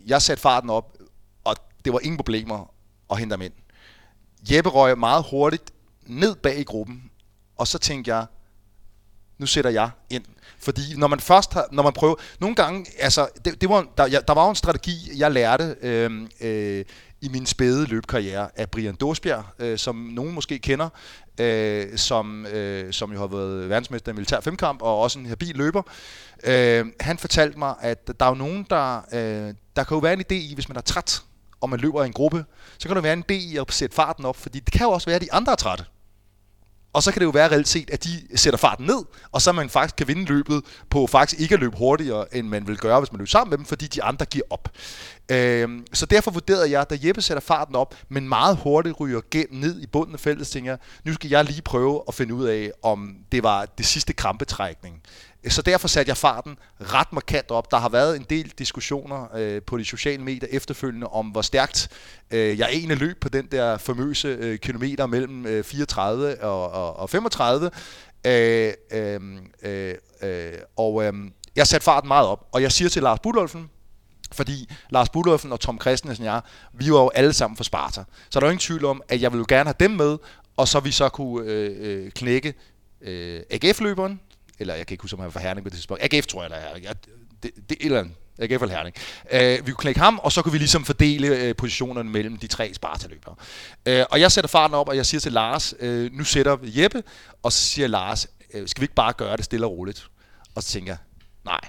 jeg 0.07 0.21
satte 0.21 0.41
farten 0.41 0.69
op, 0.69 0.97
og 1.43 1.55
det 1.85 1.93
var 1.93 1.99
ingen 1.99 2.17
problemer 2.17 2.73
at 3.11 3.19
hente 3.19 3.33
ham 3.33 3.41
ind. 3.41 3.53
Jeppe 4.51 4.69
røg 4.69 4.97
meget 4.97 5.25
hurtigt 5.31 5.71
ned 6.05 6.35
bag 6.35 6.59
i 6.59 6.63
gruppen, 6.63 7.11
og 7.57 7.67
så 7.67 7.79
tænkte 7.79 8.15
jeg, 8.15 8.25
nu 9.41 9.47
sætter 9.47 9.71
jeg 9.71 9.89
ind. 10.09 10.23
Fordi 10.59 10.81
når 10.97 11.07
man 11.07 11.19
først 11.19 11.53
har, 11.53 11.65
når 11.71 11.83
man 11.83 11.93
prøver, 11.93 12.15
nogle 12.39 12.55
gange, 12.55 12.85
altså, 12.99 13.27
det, 13.45 13.61
det 13.61 13.69
var, 13.69 13.85
der, 13.97 14.07
ja, 14.07 14.19
der 14.27 14.33
var 14.33 14.43
jo 14.43 14.49
en 14.49 14.55
strategi, 14.55 15.11
jeg 15.17 15.31
lærte 15.31 15.75
øh, 15.81 16.11
øh, 16.41 16.85
i 17.21 17.29
min 17.29 17.45
spæde 17.45 17.85
løbkarriere 17.85 18.49
af 18.55 18.69
Brian 18.69 18.95
Dåsbjerg, 18.95 19.43
øh, 19.59 19.77
som 19.77 19.95
nogen 19.95 20.33
måske 20.33 20.59
kender, 20.59 20.89
øh, 21.39 21.97
som, 21.97 22.45
øh, 22.45 22.93
som 22.93 23.13
jo 23.13 23.19
har 23.19 23.27
været 23.27 23.69
verdensmester 23.69 24.11
i 24.11 24.15
militær 24.15 24.39
femkamp 24.39 24.81
og 24.81 24.99
også 24.99 25.19
en 25.19 25.25
habil 25.25 25.55
løber. 25.55 25.81
Øh, 26.43 26.85
han 26.99 27.17
fortalte 27.17 27.59
mig, 27.59 27.75
at 27.81 28.07
der 28.19 28.25
er 28.25 28.29
jo 28.29 28.35
nogen, 28.35 28.65
der, 28.69 28.97
øh, 29.13 29.53
der 29.75 29.83
kan 29.83 29.95
jo 29.95 29.99
være 29.99 30.13
en 30.13 30.23
idé 30.31 30.35
i, 30.35 30.53
hvis 30.53 30.69
man 30.69 30.77
er 30.77 30.81
træt, 30.81 31.21
og 31.61 31.69
man 31.69 31.79
løber 31.79 32.03
i 32.03 32.05
en 32.05 32.13
gruppe, 32.13 32.45
så 32.77 32.87
kan 32.87 32.95
der 32.95 33.01
være 33.01 33.13
en 33.13 33.23
idé 33.31 33.35
i 33.35 33.57
at 33.57 33.73
sætte 33.73 33.95
farten 33.95 34.25
op, 34.25 34.37
fordi 34.37 34.59
det 34.59 34.73
kan 34.73 34.81
jo 34.81 34.91
også 34.91 35.05
være, 35.05 35.15
at 35.15 35.21
de 35.21 35.33
andre 35.33 35.51
er 35.51 35.55
trætte. 35.55 35.85
Og 36.93 37.03
så 37.03 37.11
kan 37.11 37.19
det 37.19 37.25
jo 37.25 37.29
være 37.29 37.51
reelt 37.51 37.67
set, 37.67 37.89
at 37.89 38.03
de 38.03 38.37
sætter 38.37 38.57
farten 38.57 38.85
ned, 38.85 39.05
og 39.31 39.41
så 39.41 39.51
man 39.51 39.69
faktisk 39.69 39.95
kan 39.95 40.07
vinde 40.07 40.25
løbet 40.25 40.63
på 40.89 41.07
faktisk 41.07 41.41
ikke 41.41 41.53
at 41.53 41.59
løbe 41.59 41.77
hurtigere, 41.77 42.35
end 42.35 42.47
man 42.47 42.67
vil 42.67 42.77
gøre, 42.77 42.99
hvis 42.99 43.11
man 43.11 43.17
løber 43.17 43.29
sammen 43.29 43.49
med 43.49 43.57
dem, 43.57 43.65
fordi 43.65 43.87
de 43.87 44.03
andre 44.03 44.25
giver 44.25 44.43
op. 44.49 44.69
Øhm, 45.31 45.85
så 45.93 46.05
derfor 46.05 46.31
vurderede 46.31 46.71
jeg, 46.71 46.89
da 46.89 46.97
Jeppe 47.03 47.21
sætter 47.21 47.41
farten 47.41 47.75
op, 47.75 47.95
men 48.09 48.29
meget 48.29 48.57
hurtigt 48.57 48.99
ryger 48.99 49.21
gennem 49.31 49.59
ned 49.59 49.81
i 49.81 49.87
bunden 49.87 50.13
af 50.13 50.19
feltet, 50.19 50.47
tænker 50.47 50.71
jeg, 50.71 50.79
nu 51.05 51.13
skal 51.13 51.29
jeg 51.29 51.45
lige 51.45 51.61
prøve 51.61 52.03
at 52.07 52.13
finde 52.13 52.33
ud 52.33 52.45
af, 52.45 52.71
om 52.83 53.15
det 53.31 53.43
var 53.43 53.65
det 53.65 53.85
sidste 53.85 54.13
krampetrækning. 54.13 55.01
Så 55.49 55.61
derfor 55.61 55.87
satte 55.87 56.09
jeg 56.09 56.17
farten 56.17 56.57
ret 56.79 57.13
markant 57.13 57.51
op. 57.51 57.71
Der 57.71 57.77
har 57.77 57.89
været 57.89 58.15
en 58.15 58.25
del 58.29 58.53
diskussioner 58.59 59.35
øh, 59.35 59.61
på 59.61 59.77
de 59.77 59.85
sociale 59.85 60.23
medier 60.23 60.49
efterfølgende 60.51 61.07
om, 61.07 61.27
hvor 61.27 61.41
stærkt 61.41 61.89
øh, 62.31 62.59
jeg 62.59 62.69
egentlig 62.71 62.97
løb 62.97 63.19
på 63.21 63.29
den 63.29 63.45
der 63.45 63.77
famøse 63.77 64.27
øh, 64.27 64.59
kilometer 64.59 65.05
mellem 65.05 65.45
øh, 65.45 65.63
34 65.63 66.43
og, 66.43 66.71
og, 66.71 66.95
og 66.95 67.09
35. 67.09 67.71
Øh, 68.25 68.73
øh, 68.91 69.21
øh, 69.63 69.95
øh, 70.21 70.53
og 70.77 71.03
øh, 71.03 71.13
jeg 71.55 71.67
satte 71.67 71.85
farten 71.85 72.07
meget 72.07 72.27
op, 72.27 72.47
og 72.51 72.61
jeg 72.61 72.71
siger 72.71 72.89
til 72.89 73.03
Lars 73.03 73.19
Budolfen, 73.19 73.69
fordi 74.31 74.69
Lars 74.89 75.09
Budolfen 75.09 75.51
og 75.51 75.59
Tom 75.59 75.81
Christensen 75.81 76.27
og 76.27 76.33
jeg, 76.33 76.41
vi 76.73 76.91
var 76.91 77.01
jo 77.01 77.09
alle 77.09 77.33
sammen 77.33 77.57
for 77.57 77.63
Sparta. 77.63 78.03
Så 78.29 78.39
der 78.39 78.45
er 78.45 78.49
jo 78.49 78.51
ingen 78.51 78.59
tvivl 78.59 78.85
om, 78.85 79.01
at 79.09 79.21
jeg 79.21 79.31
ville 79.31 79.45
jo 79.49 79.55
gerne 79.55 79.67
have 79.67 79.75
dem 79.79 79.91
med, 79.91 80.17
og 80.57 80.67
så 80.67 80.79
vi 80.79 80.91
så 80.91 81.09
kunne 81.09 81.51
øh, 81.51 81.75
øh, 81.79 82.11
knække 82.11 82.53
øh, 83.01 83.41
AGF-løberen, 83.49 84.19
eller 84.61 84.75
jeg 84.75 84.87
kan 84.87 84.93
ikke 84.93 85.01
huske, 85.01 85.15
om 85.15 85.19
han 85.19 85.31
var 85.33 85.41
Herning 85.41 85.65
på 85.65 85.69
det 85.69 85.75
tidspunkt. 85.75 86.03
AGF 86.03 86.25
tror 86.25 86.41
jeg, 86.41 86.49
der 86.49 86.55
er. 86.55 86.77
Jeg, 86.83 86.95
det, 87.43 87.51
det, 87.69 87.77
eller 87.81 87.99
andet. 87.99 88.13
AGF 88.39 88.61
eller 88.61 88.75
Herning. 88.75 88.95
Øh, 89.31 89.67
vi 89.67 89.71
kunne 89.71 89.81
knække 89.81 89.99
ham, 89.99 90.19
og 90.19 90.31
så 90.31 90.41
kunne 90.41 90.51
vi 90.51 90.57
ligesom 90.57 90.85
fordele 90.85 91.27
øh, 91.27 91.55
positionerne 91.55 92.09
mellem 92.09 92.37
de 92.37 92.47
tre 92.47 92.73
Sparta-løbere. 92.73 93.35
Øh, 93.85 94.05
og 94.11 94.19
jeg 94.19 94.31
sætter 94.31 94.47
farten 94.47 94.75
op, 94.75 94.89
og 94.89 94.95
jeg 94.95 95.05
siger 95.05 95.21
til 95.21 95.31
Lars, 95.31 95.73
øh, 95.79 96.11
nu 96.13 96.23
sætter 96.23 96.57
Jeppe, 96.61 97.03
og 97.43 97.51
så 97.51 97.59
siger 97.59 97.87
Lars, 97.87 98.27
øh, 98.53 98.67
skal 98.67 98.81
vi 98.81 98.83
ikke 98.83 98.95
bare 98.95 99.13
gøre 99.13 99.37
det 99.37 99.45
stille 99.45 99.65
og 99.65 99.71
roligt? 99.71 100.07
Og 100.55 100.63
så 100.63 100.69
tænker 100.69 100.91
jeg, 100.91 100.97
nej, 101.45 101.61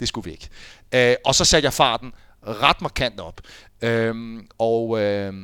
det 0.00 0.08
skulle 0.08 0.24
vi 0.24 0.30
ikke. 0.30 0.48
Øh, 0.94 1.16
og 1.24 1.34
så 1.34 1.44
satte 1.44 1.66
jeg 1.66 1.72
farten 1.72 2.12
ret 2.46 2.80
markant 2.80 3.20
op. 3.20 3.40
Uh, 3.82 4.40
og 4.58 4.88
uh, 4.88 5.34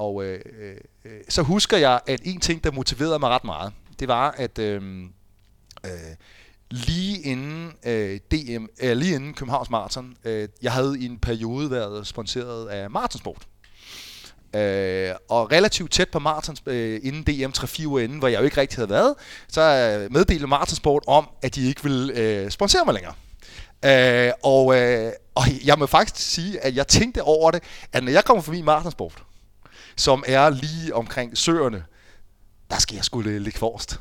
og 0.00 0.24
øh, 0.24 0.40
øh, 0.58 0.76
øh, 1.04 1.20
så 1.28 1.42
husker 1.42 1.76
jeg, 1.76 2.00
at 2.06 2.20
en 2.24 2.40
ting, 2.40 2.64
der 2.64 2.70
motiverede 2.70 3.18
mig 3.18 3.30
ret 3.30 3.44
meget, 3.44 3.72
det 3.98 4.08
var, 4.08 4.30
at... 4.30 4.58
Øh, 4.58 5.04
øh, 5.84 6.16
lige 6.70 7.22
inden 7.22 7.72
øh, 7.86 8.20
DM, 8.30 8.64
øh, 8.82 8.96
lige 8.96 9.14
inden 9.14 9.34
Københavns 9.34 9.70
Marathon, 9.70 10.16
øh, 10.24 10.48
jeg 10.62 10.72
havde 10.72 11.00
i 11.00 11.06
en 11.06 11.18
periode 11.18 11.70
været 11.70 12.06
sponsoreret 12.06 12.68
af 12.68 12.90
Marathonsport. 12.90 13.46
Øh, 14.56 15.14
og 15.28 15.52
relativt 15.52 15.92
tæt 15.92 16.08
på 16.08 16.18
Martins, 16.18 16.62
øh, 16.66 17.00
inden 17.02 17.22
DM 17.22 17.52
3-4 17.58 17.86
uger 17.86 18.00
inden, 18.00 18.18
hvor 18.18 18.28
jeg 18.28 18.40
jo 18.40 18.44
ikke 18.44 18.60
rigtig 18.60 18.76
havde 18.76 18.90
været, 18.90 19.14
så 19.48 19.60
øh, 19.60 20.12
meddelte 20.12 20.46
Martinsport 20.46 21.02
om, 21.06 21.28
at 21.42 21.54
de 21.54 21.68
ikke 21.68 21.82
ville 21.82 22.14
øh, 22.14 22.50
sponsere 22.50 22.84
mig 22.84 22.94
længere. 22.94 23.14
Øh, 23.84 24.32
og, 24.42 24.76
øh, 24.76 25.12
og 25.34 25.44
jeg 25.64 25.78
må 25.78 25.86
faktisk 25.86 26.16
sige, 26.16 26.60
at 26.60 26.76
jeg 26.76 26.88
tænkte 26.88 27.22
over 27.22 27.50
det, 27.50 27.62
at 27.92 28.04
når 28.04 28.12
jeg 28.12 28.24
kommer 28.24 28.42
forbi 28.42 28.62
Martinsport, 28.62 29.22
som 29.96 30.24
er 30.26 30.50
lige 30.50 30.94
omkring 30.94 31.38
søerne, 31.38 31.84
der 32.70 32.78
skal 32.78 32.94
jeg 32.94 33.04
skulle 33.04 33.38
ligge 33.38 33.58
forrest. 33.58 34.00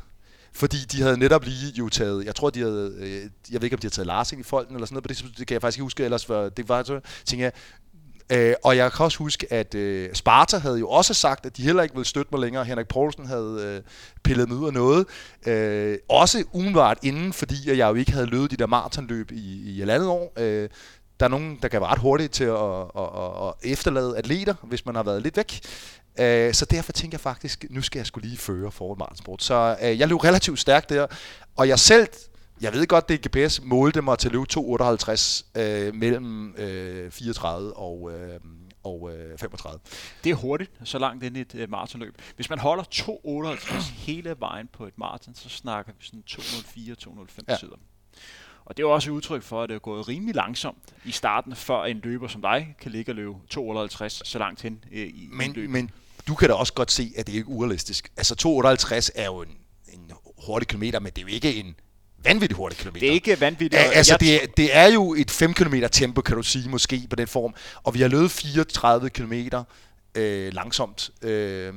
Fordi 0.53 0.77
de 0.77 1.01
havde 1.01 1.17
netop 1.17 1.45
lige 1.45 1.73
jo 1.77 1.89
taget, 1.89 2.25
jeg 2.25 2.35
tror 2.35 2.49
de 2.49 2.59
havde, 2.59 2.95
øh, 2.99 3.21
jeg 3.51 3.61
ved 3.61 3.63
ikke 3.63 3.75
om 3.75 3.79
de 3.79 3.85
havde 3.85 3.95
taget 3.95 4.07
Larsing 4.07 4.41
i 4.41 4.43
folden 4.43 4.75
eller 4.75 4.85
sådan 4.85 5.03
noget, 5.03 5.23
det, 5.23 5.37
det 5.37 5.47
kan 5.47 5.53
jeg 5.53 5.61
faktisk 5.61 5.77
ikke 5.77 5.83
huske, 5.83 6.03
ellers 6.03 6.29
var, 6.29 6.49
det 6.49 6.69
var 6.69 6.83
så, 6.83 6.99
tænker 7.25 7.45
jeg, 7.45 7.51
Øh, 8.31 8.53
og 8.63 8.77
jeg 8.77 8.91
kan 8.91 9.05
også 9.05 9.17
huske, 9.17 9.53
at 9.53 9.75
øh, 9.75 10.09
Sparta 10.13 10.57
havde 10.57 10.79
jo 10.79 10.89
også 10.89 11.13
sagt, 11.13 11.45
at 11.45 11.57
de 11.57 11.63
heller 11.63 11.83
ikke 11.83 11.95
ville 11.95 12.07
støtte 12.07 12.29
mig 12.31 12.41
længere. 12.41 12.65
Henrik 12.65 12.87
Poulsen 12.87 13.25
havde 13.25 13.57
øh, 13.61 13.81
pillet 14.23 14.49
mig 14.49 14.57
ud 14.57 14.67
af 14.67 14.73
noget. 14.73 15.05
Øh, 15.47 15.97
også 16.09 16.43
umiddelbart 16.51 16.97
inden, 17.03 17.33
fordi 17.33 17.55
jeg 17.65 17.89
jo 17.89 17.93
ikke 17.93 18.11
havde 18.11 18.25
løbet 18.25 18.51
de 18.51 18.57
der 18.57 18.67
maratonløb 18.67 19.31
i, 19.31 19.71
i 19.71 19.81
et 19.81 19.89
andet 19.89 20.07
år. 20.07 20.33
Øh, 20.37 20.69
der 21.19 21.25
er 21.25 21.29
nogen, 21.29 21.59
der 21.61 21.67
kan 21.67 21.81
være 21.81 21.89
ret 21.89 21.99
hurtigt 21.99 22.33
til 22.33 22.43
at, 22.43 22.81
at, 22.97 23.09
at, 23.17 23.47
at 23.47 23.53
efterlade 23.71 24.17
atleter, 24.17 24.53
hvis 24.63 24.85
man 24.85 24.95
har 24.95 25.03
været 25.03 25.21
lidt 25.21 25.37
væk. 25.37 25.59
Øh, 26.19 26.53
så 26.53 26.65
derfor 26.65 26.91
tænker 26.91 27.15
jeg 27.15 27.21
faktisk, 27.21 27.65
nu 27.69 27.81
skal 27.81 27.99
jeg 27.99 28.05
skulle 28.05 28.27
lige 28.27 28.37
føre 28.37 28.71
for 28.71 28.95
Martinsport. 28.95 29.43
Så 29.43 29.77
øh, 29.81 29.99
jeg 29.99 30.07
løb 30.07 30.23
relativt 30.23 30.59
stærkt 30.59 30.89
der, 30.89 31.07
og 31.55 31.67
jeg 31.67 31.79
selv, 31.79 32.07
jeg 32.61 32.73
ved 32.73 32.87
godt, 32.87 33.09
det 33.09 33.25
er 33.25 33.47
GPS, 33.47 33.61
målte 33.63 34.01
mig 34.01 34.17
til 34.17 34.27
at 34.27 34.31
løbe 34.31 34.45
2.58 34.53 35.61
øh, 35.61 35.95
mellem 35.95 36.55
øh, 36.57 37.11
34 37.11 37.77
og, 37.77 38.11
øh, 38.13 38.39
og 38.83 39.11
øh, 39.13 39.37
35. 39.37 39.79
Det 40.23 40.29
er 40.29 40.35
hurtigt, 40.35 40.71
så 40.83 40.99
langt 40.99 41.23
ind 41.23 41.37
i 41.37 41.41
et 41.41 41.55
øh, 41.55 41.69
maratonløb. 41.69 42.15
Hvis 42.35 42.49
man 42.49 42.59
holder 42.59 42.83
2.58 42.83 43.91
hele 44.05 44.35
vejen 44.39 44.67
på 44.73 44.85
et 44.85 44.97
maraton, 44.97 45.35
så 45.35 45.49
snakker 45.49 45.93
vi 45.99 46.05
sådan 46.05 46.23
2.04-2.05 46.29 47.39
ja. 47.47 47.55
tider. 47.55 47.75
Og 48.65 48.77
det 48.77 48.83
er 48.83 48.87
også 48.87 49.11
et 49.11 49.13
udtryk 49.13 49.43
for, 49.43 49.63
at 49.63 49.69
det 49.69 49.75
er 49.75 49.79
gået 49.79 50.07
rimelig 50.07 50.35
langsomt 50.35 50.95
i 51.05 51.11
starten, 51.11 51.55
før 51.55 51.83
en 51.83 51.99
løber 52.03 52.27
som 52.27 52.41
dig 52.41 52.75
kan 52.81 52.91
ligge 52.91 53.11
og 53.11 53.15
løbe 53.15 53.33
258 53.49 54.21
så 54.25 54.39
langt 54.39 54.61
hen 54.61 54.83
øh, 54.91 55.07
i 55.07 55.29
men, 55.31 55.53
løbet. 55.53 55.69
Men 55.69 55.91
du 56.27 56.35
kan 56.35 56.49
da 56.49 56.53
også 56.53 56.73
godt 56.73 56.91
se, 56.91 57.13
at 57.17 57.27
det 57.27 57.33
ikke 57.33 57.51
er 57.51 57.55
urealistisk. 57.55 58.11
Altså 58.17 58.35
258 58.35 59.11
er 59.15 59.25
jo 59.25 59.41
en, 59.41 59.49
en 59.93 60.11
hurtig 60.45 60.67
kilometer, 60.67 60.99
men 60.99 61.11
det 61.11 61.17
er 61.17 61.21
jo 61.21 61.27
ikke 61.27 61.55
en 61.55 61.75
vanvittig 62.23 62.57
hurtig 62.57 62.77
kilometer. 62.77 62.99
Det 62.99 63.09
er 63.09 63.13
ikke 63.13 63.41
vanvittigt. 63.41 63.81
Ja, 63.81 63.89
altså, 63.89 64.17
det, 64.19 64.43
er, 64.43 64.47
det 64.57 64.75
er 64.75 64.87
jo 64.87 65.13
et 65.13 65.31
5 65.31 65.53
km 65.53 65.75
tempo, 65.91 66.21
kan 66.21 66.35
du 66.35 66.43
sige, 66.43 66.69
måske 66.69 67.07
på 67.09 67.15
den 67.15 67.27
form. 67.27 67.53
Og 67.83 67.93
vi 67.93 68.01
har 68.01 68.07
løbet 68.07 68.31
34 68.31 69.09
km 69.09 69.33
øh, 70.15 70.53
langsomt. 70.53 71.09
Øh, 71.21 71.73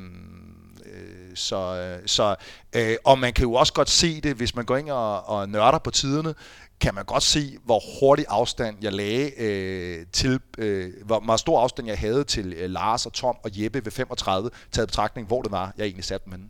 så, 1.35 1.97
så, 2.07 2.35
øh, 2.73 2.97
og 3.05 3.19
man 3.19 3.33
kan 3.33 3.43
jo 3.43 3.53
også 3.53 3.73
godt 3.73 3.91
se 3.91 4.21
det, 4.21 4.37
hvis 4.37 4.55
man 4.55 4.65
går 4.65 4.77
ind 4.77 4.91
og, 4.91 5.29
og 5.29 5.49
nørder 5.49 5.79
på 5.79 5.91
tiderne, 5.91 6.35
kan 6.83 6.95
man 6.95 7.05
godt 7.05 7.23
se, 7.23 7.59
hvor 7.65 7.81
hurtig 8.01 8.25
afstand 8.29 8.77
jeg 8.83 8.93
lagde 8.93 9.31
øh, 9.41 10.07
til, 10.13 10.41
øh, 10.59 10.93
hvor 11.05 11.21
meget 11.21 11.41
stor 11.41 11.61
afstand 11.61 11.89
jeg 11.89 11.99
havde 11.99 12.25
til 12.25 12.53
øh, 12.53 12.71
Lars 12.71 13.07
og 13.07 13.13
Tom 13.13 13.37
og 13.45 13.51
Jeppe 13.63 13.85
ved 13.85 13.93
35, 13.93 14.51
taget 14.73 14.89
betragtning, 14.89 15.27
hvor 15.27 15.43
det 15.43 15.53
var, 15.53 15.73
jeg 15.77 15.85
egentlig 15.85 16.05
satte 16.05 16.25
dem 16.25 16.33
henne. 16.33 16.49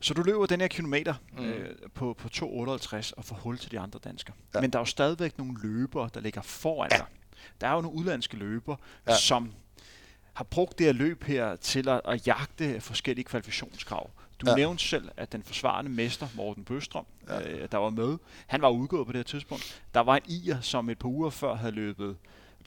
Så 0.00 0.14
du 0.14 0.22
løber 0.22 0.46
den 0.46 0.60
her 0.60 0.68
kilometer 0.68 1.14
mm. 1.38 1.44
øh, 1.44 1.76
på, 1.94 2.16
på 2.18 2.28
2,58 2.34 3.10
og 3.16 3.24
får 3.24 3.36
hul 3.36 3.58
til 3.58 3.70
de 3.70 3.80
andre 3.80 3.98
danskere. 4.04 4.36
Ja. 4.54 4.60
Men 4.60 4.70
der 4.70 4.78
er 4.78 4.80
jo 4.80 4.86
stadigvæk 4.86 5.38
nogle 5.38 5.54
løbere, 5.62 6.10
der 6.14 6.20
ligger 6.20 6.42
foran 6.42 6.90
ja. 6.92 6.96
dig. 6.96 7.06
Der 7.60 7.66
er 7.66 7.74
jo 7.74 7.80
nogle 7.80 7.98
udlandske 7.98 8.36
løbere, 8.36 8.76
ja. 9.08 9.16
som 9.16 9.52
har 10.32 10.44
brugt 10.44 10.78
det 10.78 10.86
her 10.86 10.92
løb 10.92 11.24
her 11.24 11.56
til 11.56 11.88
at, 11.88 12.00
at 12.04 12.26
jagte 12.26 12.80
forskellige 12.80 13.24
kvalifikationskrav. 13.24 14.10
Du 14.40 14.50
ja. 14.50 14.56
nævnte 14.56 14.84
selv, 14.84 15.08
at 15.16 15.32
den 15.32 15.42
forsvarende 15.42 15.90
mester, 15.90 16.28
Morten 16.34 16.64
Bøstrøm, 16.64 17.06
ja. 17.28 17.48
øh, 17.48 17.68
der 17.72 17.78
var 17.78 17.90
med, 17.90 18.18
han 18.46 18.62
var 18.62 18.68
udgået 18.68 19.06
på 19.06 19.12
det 19.12 19.18
her 19.18 19.24
tidspunkt. 19.24 19.82
Der 19.94 20.00
var 20.00 20.16
en 20.16 20.22
ier, 20.26 20.60
som 20.60 20.90
et 20.90 20.98
par 20.98 21.08
uger 21.08 21.30
før 21.30 21.54
havde 21.54 21.72
løbet 21.72 22.16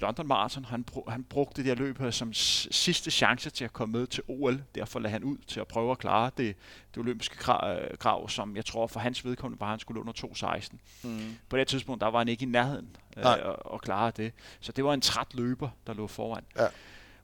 London 0.01 0.28
Marathon. 0.28 0.65
Han, 0.65 0.86
han 1.07 1.24
brugte 1.24 1.61
det 1.61 1.65
her 1.65 1.76
løb 1.76 1.97
her 1.99 2.11
som 2.11 2.34
sidste 2.34 3.11
chance 3.11 3.49
til 3.49 3.65
at 3.65 3.74
komme 3.74 3.99
med 3.99 4.07
til 4.07 4.24
OL. 4.28 4.63
Derfor 4.76 4.99
lagde 4.99 5.11
han 5.11 5.24
ud 5.24 5.38
til 5.47 5.59
at 5.59 5.67
prøve 5.67 5.91
at 5.91 5.97
klare 5.97 6.32
det, 6.38 6.55
det 6.95 6.97
olympiske 6.97 7.36
krav, 7.99 8.30
som 8.30 8.55
jeg 8.55 8.65
tror 8.65 8.88
for 8.88 8.99
hans 8.99 9.26
vedkommende 9.26 9.59
var, 9.59 9.65
at 9.65 9.72
han 9.72 9.80
skulle 9.80 10.01
under 10.01 10.13
2.16. 10.13 10.78
Mm. 11.03 11.36
På 11.49 11.57
det 11.57 11.67
tidspunkt, 11.67 12.01
der 12.01 12.07
var 12.07 12.17
han 12.17 12.28
ikke 12.28 12.43
i 12.43 12.47
nærheden 12.47 12.95
øh, 13.17 13.32
at, 13.32 13.55
at 13.74 13.82
klare 13.82 14.11
det. 14.17 14.34
Så 14.59 14.72
det 14.72 14.84
var 14.84 14.93
en 14.93 15.01
træt 15.01 15.28
løber, 15.34 15.70
der 15.88 15.93
lå 15.93 16.07
foran. 16.07 16.43
Ja. 16.57 16.67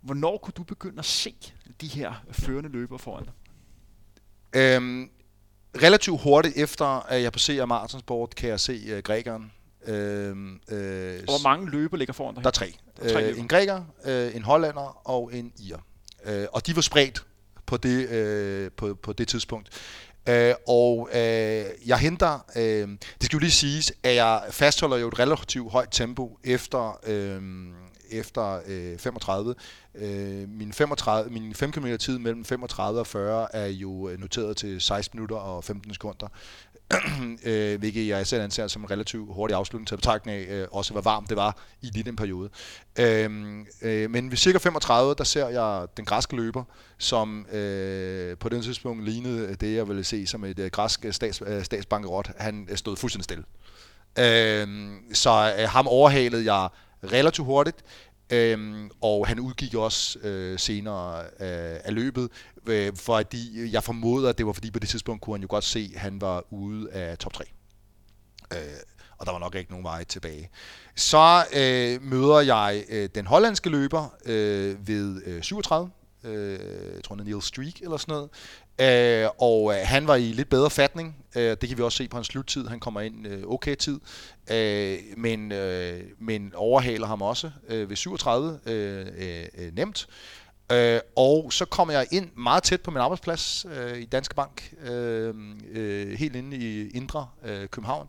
Hvornår 0.02 0.38
kunne 0.38 0.54
du 0.58 0.64
begynde 0.64 1.00
at 1.00 1.06
se 1.06 1.36
de 1.82 1.88
her 1.88 2.14
førende 2.32 2.70
løber 2.70 2.98
foran 2.98 3.24
dig? 3.24 3.34
Øhm, 4.56 5.10
relativt 5.82 6.22
hurtigt 6.22 6.58
efter, 6.58 6.86
at 6.86 7.22
jeg 7.22 7.32
passerer 7.32 7.66
Martinsport, 7.66 8.36
kan 8.36 8.50
jeg 8.50 8.60
se 8.60 8.98
uh, 8.98 9.00
grækeren. 9.04 9.52
Øhm, 9.88 10.54
øh, 10.72 11.24
Hvor 11.24 11.44
mange 11.44 11.70
løber 11.70 11.98
ligger 11.98 12.14
foran 12.14 12.36
dig? 12.36 12.44
Der 12.44 12.50
er 12.50 12.52
tre. 12.52 12.74
Der 12.98 13.04
er 13.04 13.14
tre 13.14 13.32
øh, 13.32 13.40
en 13.40 13.48
græker, 13.48 13.84
øh, 14.06 14.36
en 14.36 14.44
hollander 14.44 15.08
og 15.10 15.30
en 15.34 15.54
ir. 15.60 15.78
Øh, 16.26 16.46
og 16.52 16.68
de 16.68 16.76
var 16.76 16.82
spredt 16.82 17.26
på 17.66 17.78
det, 17.78 18.10
øh, 18.10 18.72
på, 18.78 18.96
på 19.04 19.14
det 19.14 19.28
tidspunkt. 19.28 19.70
Øh, 20.30 20.54
og 20.68 21.10
øh, 21.14 21.66
jeg 21.86 21.98
henter, 21.98 22.46
øh, 22.56 22.88
det 22.88 22.98
skal 23.22 23.38
jo 23.38 23.40
lige 23.40 23.52
siges, 23.52 23.94
at 24.04 24.16
jeg 24.16 24.44
fastholder 24.52 24.98
jo 24.98 25.08
et 25.08 25.20
relativt 25.20 25.72
højt 25.72 25.90
tempo 25.92 26.40
efter, 26.44 27.00
øh, 27.08 27.42
efter 28.20 28.60
øh, 28.68 28.98
35. 28.98 29.56
Øh, 29.96 30.50
min, 30.50 30.74
35, 30.74 31.32
min 31.32 31.54
5 31.54 31.72
km 31.72 31.96
tid 32.00 32.18
mellem 32.18 32.46
35 32.46 33.00
og 33.00 33.08
40 33.08 33.56
er 33.56 33.68
jo 33.68 34.10
øh, 34.10 34.20
noteret 34.20 34.58
til 34.58 34.82
16 34.82 35.18
minutter 35.18 35.36
og 35.36 35.64
15 35.64 35.94
sekunder. 35.94 36.28
øh, 37.46 37.80
hvilket 37.80 38.08
jeg 38.08 38.28
selv 38.28 38.42
anser 38.44 38.68
som 38.68 38.82
en 38.82 38.92
relativt 38.92 39.34
hurtig 39.34 39.58
afslutning 39.58 39.88
til 39.88 39.96
betragtning 39.96 40.38
af, 40.38 40.54
øh, 40.54 40.68
også 40.72 40.92
hvor 40.92 41.02
varmt 41.02 41.30
det 41.30 41.38
var 41.38 41.58
i 41.82 41.86
lige 41.86 42.04
den 42.04 42.16
periode. 42.16 42.50
Øh, 43.00 43.30
øh, 43.82 44.10
men 44.10 44.32
ved 44.32 44.38
cirka 44.38 44.58
35, 44.58 45.16
der 45.18 45.24
ser 45.24 45.48
jeg 45.48 45.88
den 45.98 46.06
græske 46.06 46.36
løber, 46.36 46.64
som 46.98 47.46
øh, 47.46 48.38
på 48.38 48.50
den 48.50 48.62
tidspunkt 48.62 49.06
lignede 49.06 49.48
øh, 49.48 49.56
det, 49.62 49.76
jeg 49.76 49.88
ville 49.88 50.04
se 50.04 50.28
som 50.28 50.44
et 50.44 50.60
øh, 50.60 50.72
græsk 50.72 51.06
øh, 51.06 51.14
stats, 51.14 51.42
øh, 51.46 51.64
statsbankerot. 51.64 52.32
Han 52.38 52.70
stod 52.76 52.96
fuldstændig 52.96 53.24
stille. 53.24 53.44
Øh, 54.20 54.68
så 55.14 55.54
øh, 55.60 55.70
ham 55.70 55.88
overhalede 55.88 56.54
jeg 56.54 56.70
relativt 57.12 57.46
hurtigt. 57.46 57.78
Øhm, 58.30 58.90
og 59.02 59.28
han 59.28 59.40
udgik 59.40 59.76
også 59.76 60.20
øh, 60.20 60.60
senere 60.60 61.24
øh, 61.24 61.80
af 61.84 61.94
løbet, 61.94 62.30
øh, 62.68 62.96
fordi 62.96 63.74
jeg 63.74 63.84
formoder, 63.84 64.30
at 64.30 64.38
det 64.38 64.46
var 64.46 64.54
fordi 64.54 64.72
på 64.72 64.80
det 64.80 64.90
tidspunkt 64.90 65.22
kunne 65.22 65.34
han 65.34 65.42
jo 65.42 65.48
godt 65.50 65.64
se, 65.64 65.92
at 65.96 66.02
han 66.02 66.22
var 66.22 66.44
ude 66.50 66.92
af 66.92 67.18
top 67.18 67.34
3. 67.34 67.44
Øh, 68.54 68.60
og 69.18 69.26
der 69.26 69.32
var 69.32 69.40
nok 69.40 69.56
ikke 69.56 69.72
nogen 69.72 69.84
vej 69.84 70.04
tilbage. 70.04 70.50
Så 70.96 71.46
øh, 71.56 72.02
møder 72.02 72.40
jeg 72.40 72.86
øh, 72.90 73.10
den 73.16 73.26
hollandske 73.28 73.70
løber 73.70 74.16
øh, 74.26 74.88
ved 74.88 75.22
øh, 75.26 75.44
37, 75.44 75.90
øh, 76.24 76.60
jeg 76.96 77.04
tror 77.04 77.16
han 77.16 77.20
er 77.20 77.24
Neil 77.24 77.42
Streak 77.42 77.82
eller 77.82 77.98
sådan 77.98 78.14
noget, 78.14 78.30
Øh, 78.82 79.28
og 79.38 79.74
øh, 79.74 79.80
han 79.84 80.08
var 80.08 80.16
i 80.16 80.32
lidt 80.32 80.50
bedre 80.50 80.70
fatning. 80.70 81.16
Øh, 81.36 81.58
det 81.62 81.70
kan 81.70 81.78
vi 81.78 81.84
også 81.84 81.98
se 81.98 82.08
på 82.08 82.18
hans 82.18 82.28
sluttid. 82.28 82.68
Han 82.68 82.80
kommer 82.80 83.02
ind 83.02 83.28
øh, 83.28 83.44
okay 83.48 83.76
tid. 83.76 84.00
Øh, 84.52 84.98
men, 85.18 85.52
øh, 85.52 86.04
men 86.20 86.54
overhaler 86.56 87.08
ham 87.08 87.22
også 87.22 87.52
øh, 87.68 87.90
ved 87.90 87.96
37 87.96 88.60
øh, 88.66 89.08
øh, 89.18 89.76
nemt. 89.76 90.08
Øh, 90.72 91.00
og 91.16 91.54
så 91.54 91.66
kommer 91.66 91.94
jeg 91.94 92.08
ind 92.12 92.30
meget 92.38 92.64
tæt 92.64 92.82
på 92.82 92.92
min 92.92 93.02
arbejdsplads 93.02 93.66
øh, 93.72 93.98
i 93.98 94.06
Danske 94.06 94.36
Bank, 94.36 94.74
øh, 94.82 95.34
øh, 95.72 96.18
helt 96.18 96.36
inde 96.36 96.58
i 96.58 96.90
Indre 96.90 97.28
øh, 97.46 97.68
København, 97.68 98.08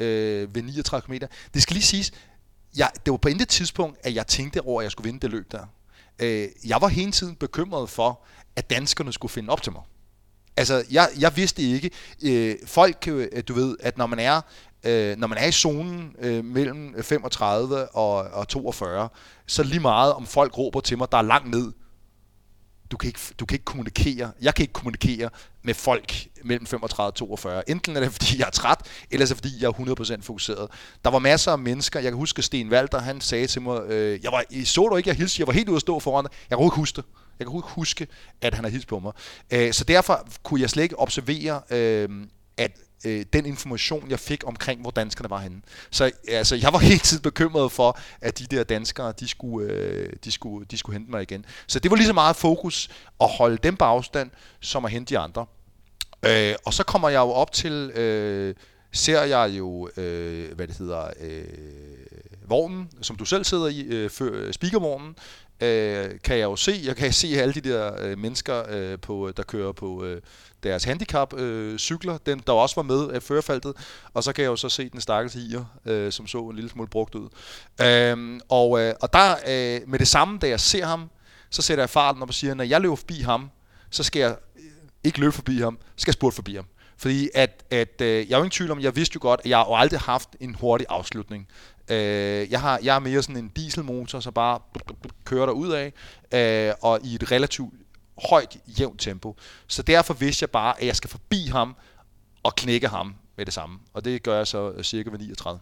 øh, 0.00 0.54
ved 0.54 0.62
39 0.62 1.06
km. 1.06 1.26
Det 1.54 1.62
skal 1.62 1.74
lige 1.74 1.84
siges, 1.84 2.12
jeg, 2.76 2.90
det 3.04 3.10
var 3.10 3.16
på 3.16 3.28
intet 3.28 3.48
tidspunkt, 3.48 3.98
at 4.02 4.14
jeg 4.14 4.26
tænkte 4.26 4.62
over, 4.62 4.80
at 4.80 4.84
jeg 4.84 4.92
skulle 4.92 5.04
vinde 5.04 5.20
det 5.20 5.30
løb 5.30 5.52
der. 5.52 5.66
Øh, 6.18 6.48
jeg 6.66 6.80
var 6.80 6.88
hele 6.88 7.12
tiden 7.12 7.36
bekymret 7.36 7.90
for, 7.90 8.20
at 8.56 8.70
danskerne 8.70 9.12
skulle 9.12 9.32
finde 9.32 9.50
op 9.50 9.62
til 9.62 9.72
mig. 9.72 9.82
Altså, 10.56 10.84
jeg, 10.90 11.08
jeg 11.18 11.36
vidste 11.36 11.62
ikke. 11.62 11.90
Øh, 12.24 12.56
folk, 12.66 13.08
øh, 13.08 13.42
du 13.48 13.54
ved, 13.54 13.76
at 13.80 13.98
når 13.98 14.06
man 14.06 14.18
er, 14.18 14.40
øh, 14.84 15.16
når 15.16 15.26
man 15.26 15.38
er 15.38 15.46
i 15.46 15.52
zonen 15.52 16.16
øh, 16.18 16.44
mellem 16.44 17.02
35 17.02 17.88
og, 17.96 18.14
og 18.14 18.48
42, 18.48 19.08
så 19.46 19.62
lige 19.62 19.80
meget 19.80 20.12
om 20.12 20.26
folk 20.26 20.58
råber 20.58 20.80
til 20.80 20.98
mig, 20.98 21.12
der 21.12 21.18
er 21.18 21.22
langt 21.22 21.50
ned, 21.50 21.72
du 22.90 22.96
kan, 22.96 23.08
ikke, 23.08 23.20
du 23.40 23.46
kan 23.46 23.54
ikke 23.54 23.64
kommunikere, 23.64 24.32
jeg 24.42 24.54
kan 24.54 24.62
ikke 24.62 24.72
kommunikere 24.72 25.30
med 25.62 25.74
folk 25.74 26.28
mellem 26.44 26.66
35 26.66 27.10
og 27.10 27.14
42. 27.14 27.70
Enten 27.70 27.96
er 27.96 28.00
det, 28.00 28.12
fordi 28.12 28.38
jeg 28.38 28.46
er 28.46 28.50
træt, 28.50 28.78
eller 29.10 29.26
er 29.26 29.28
det, 29.28 29.36
fordi 29.36 29.50
jeg 29.60 29.66
er 29.66 30.16
100% 30.18 30.22
fokuseret. 30.22 30.70
Der 31.04 31.10
var 31.10 31.18
masser 31.18 31.52
af 31.52 31.58
mennesker, 31.58 32.00
jeg 32.00 32.10
kan 32.12 32.18
huske 32.18 32.42
Sten 32.42 32.72
Walter, 32.72 32.98
han 32.98 33.20
sagde 33.20 33.46
til 33.46 33.62
mig, 33.62 33.82
øh, 33.88 34.24
jeg 34.24 34.32
var, 34.32 34.64
så 34.64 34.88
du 34.88 34.96
ikke, 34.96 35.08
jeg 35.08 35.16
hilste, 35.16 35.40
jeg 35.40 35.46
var 35.46 35.52
helt 35.52 35.68
ude 35.68 35.76
at 35.76 35.80
stå 35.80 36.00
foran 36.00 36.24
dig, 36.24 36.32
jeg 36.50 36.58
kunne 36.58 36.66
ikke 36.66 36.76
huske 36.76 36.96
det. 36.96 37.04
Jeg 37.38 37.46
kan 37.46 37.56
ikke 37.56 37.68
huske, 37.68 38.06
at 38.40 38.54
han 38.54 38.64
har 38.64 38.70
hilst 38.70 38.88
på 38.88 38.98
mig. 38.98 39.12
Øh, 39.50 39.72
så 39.72 39.84
derfor 39.84 40.28
kunne 40.42 40.60
jeg 40.60 40.70
slet 40.70 40.82
ikke 40.82 40.98
observere, 40.98 41.60
øh, 41.70 42.08
at 42.56 42.70
øh, 43.04 43.24
den 43.32 43.46
information, 43.46 44.10
jeg 44.10 44.20
fik 44.20 44.42
omkring, 44.46 44.80
hvor 44.80 44.90
danskerne 44.90 45.30
var 45.30 45.38
henne. 45.38 45.62
Så 45.90 46.10
altså, 46.28 46.56
jeg 46.56 46.72
var 46.72 46.78
helt 46.90 47.02
tiden 47.02 47.22
bekymret 47.22 47.72
for, 47.72 47.98
at 48.20 48.38
de 48.38 48.46
der 48.56 48.64
danskere, 48.64 49.12
de 49.20 49.28
skulle, 49.28 49.72
øh, 49.72 50.12
de 50.24 50.32
skulle, 50.32 50.66
de 50.70 50.76
skulle 50.76 50.94
hente 50.94 51.10
mig 51.10 51.22
igen. 51.22 51.44
Så 51.66 51.78
det 51.78 51.90
var 51.90 51.96
lige 51.96 52.06
så 52.06 52.12
meget 52.12 52.36
fokus 52.36 52.88
at 53.20 53.28
holde 53.28 53.56
dem 53.56 53.76
på 53.76 53.84
afstand, 53.84 54.30
som 54.60 54.84
at 54.84 54.90
hente 54.90 55.14
de 55.14 55.18
andre. 55.18 55.46
Øh, 56.26 56.54
og 56.66 56.74
så 56.74 56.84
kommer 56.84 57.08
jeg 57.08 57.18
jo 57.18 57.30
op 57.30 57.52
til, 57.52 57.72
øh, 57.90 58.54
ser 58.92 59.22
jeg 59.22 59.50
jo, 59.58 59.88
øh, 59.96 60.54
hvad 60.54 60.68
det 60.68 60.76
hedder, 60.76 61.10
øh, 61.20 61.44
vognen, 62.48 62.88
som 63.02 63.16
du 63.16 63.24
selv 63.24 63.44
sidder 63.44 63.66
i, 63.66 63.80
øh, 63.80 64.10
øh 64.20 64.52
speakervognen, 64.52 65.16
øh, 65.60 66.10
kan 66.24 66.38
jeg 66.38 66.44
jo 66.44 66.56
se. 66.56 66.80
Jeg 66.84 66.96
kan 66.96 67.12
se 67.12 67.28
alle 67.28 67.54
de 67.54 67.60
der 67.60 68.02
øh, 68.02 68.18
mennesker, 68.18 68.62
øh, 68.68 68.98
på, 68.98 69.32
der 69.36 69.42
kører 69.42 69.72
på 69.72 70.04
øh, 70.04 70.22
deres 70.62 70.84
handicap-cykler, 70.84 72.14
øh, 72.14 72.20
den 72.26 72.42
der 72.46 72.52
også 72.52 72.74
var 72.76 72.82
med 72.82 73.10
af 73.10 73.22
førerfeltet, 73.22 73.72
og 74.14 74.24
så 74.24 74.32
kan 74.32 74.42
jeg 74.42 74.48
jo 74.48 74.56
så 74.56 74.68
se 74.68 74.88
den 74.88 75.00
stakkels 75.00 75.34
higer, 75.34 75.64
øh, 75.84 76.12
som 76.12 76.26
så 76.26 76.38
en 76.38 76.54
lille 76.54 76.70
smule 76.70 76.88
brugt 76.88 77.14
ud. 77.14 77.28
Øh, 77.80 78.40
og, 78.48 78.80
øh, 78.80 78.94
og 79.00 79.12
der 79.12 79.34
øh, 79.46 79.88
med 79.88 79.98
det 79.98 80.08
samme, 80.08 80.38
da 80.38 80.48
jeg 80.48 80.60
ser 80.60 80.84
ham, 80.84 81.10
så 81.50 81.62
sætter 81.62 81.82
jeg 81.82 81.90
farten 81.90 82.22
op 82.22 82.28
og 82.28 82.34
siger, 82.34 82.54
når 82.54 82.64
jeg 82.64 82.80
løber 82.80 82.96
forbi 82.96 83.20
ham, 83.20 83.50
så 83.90 84.02
skal 84.02 84.20
jeg 84.20 84.36
øh, 84.56 84.62
ikke 85.04 85.20
løbe 85.20 85.32
forbi 85.32 85.58
ham, 85.58 85.78
skal 85.96 86.10
jeg 86.10 86.14
spurte 86.14 86.34
forbi 86.34 86.54
ham. 86.54 86.66
Fordi 86.98 87.28
at, 87.34 87.64
at 87.70 88.00
øh, 88.00 88.08
jeg 88.08 88.18
er 88.18 88.24
jo 88.30 88.36
ingen 88.36 88.50
tvivl 88.50 88.70
om, 88.70 88.80
jeg 88.80 88.96
vidste 88.96 89.14
jo 89.14 89.20
godt, 89.22 89.40
at 89.44 89.50
jeg 89.50 89.58
har 89.58 89.64
jo 89.64 89.74
aldrig 89.74 90.00
haft 90.00 90.28
en 90.40 90.54
hurtig 90.54 90.86
afslutning. 90.90 91.48
Øh, 91.88 92.50
jeg, 92.50 92.60
har, 92.60 92.80
jeg 92.82 92.94
er 92.94 92.98
mere 92.98 93.22
sådan 93.22 93.36
en 93.36 93.48
dieselmotor, 93.48 94.20
så 94.20 94.30
bare 94.30 94.60
kører 95.24 95.46
der 95.46 95.52
ud 95.52 95.70
af, 95.70 95.92
øh, 96.32 96.74
og 96.82 97.00
i 97.04 97.14
et 97.14 97.30
relativt 97.32 97.74
højt, 98.30 98.56
jævnt 98.66 99.00
tempo. 99.00 99.36
Så 99.66 99.82
derfor 99.82 100.14
vidste 100.14 100.42
jeg 100.42 100.50
bare, 100.50 100.80
at 100.80 100.86
jeg 100.86 100.96
skal 100.96 101.10
forbi 101.10 101.46
ham 101.46 101.76
og 102.42 102.54
knække 102.54 102.88
ham 102.88 103.14
med 103.36 103.46
det 103.46 103.54
samme. 103.54 103.78
Og 103.92 104.04
det 104.04 104.22
gør 104.22 104.36
jeg 104.36 104.46
så 104.46 104.82
cirka 104.82 105.10
ved 105.10 105.18
39. 105.18 105.60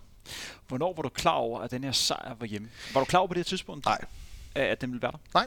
Hvornår 0.68 0.94
var 0.96 1.02
du 1.02 1.08
klar 1.08 1.32
over, 1.32 1.60
at 1.60 1.70
den 1.70 1.84
her 1.84 1.92
sejr 1.92 2.34
var 2.40 2.46
hjemme? 2.46 2.68
Var 2.94 3.00
du 3.00 3.04
klar 3.04 3.20
over 3.20 3.28
på 3.28 3.34
det 3.34 3.46
tidspunkt? 3.46 3.84
Nej. 3.86 4.04
At 4.54 4.80
den 4.80 4.90
ville 4.90 5.02
være 5.02 5.12
der? 5.12 5.18
Nej. 5.34 5.46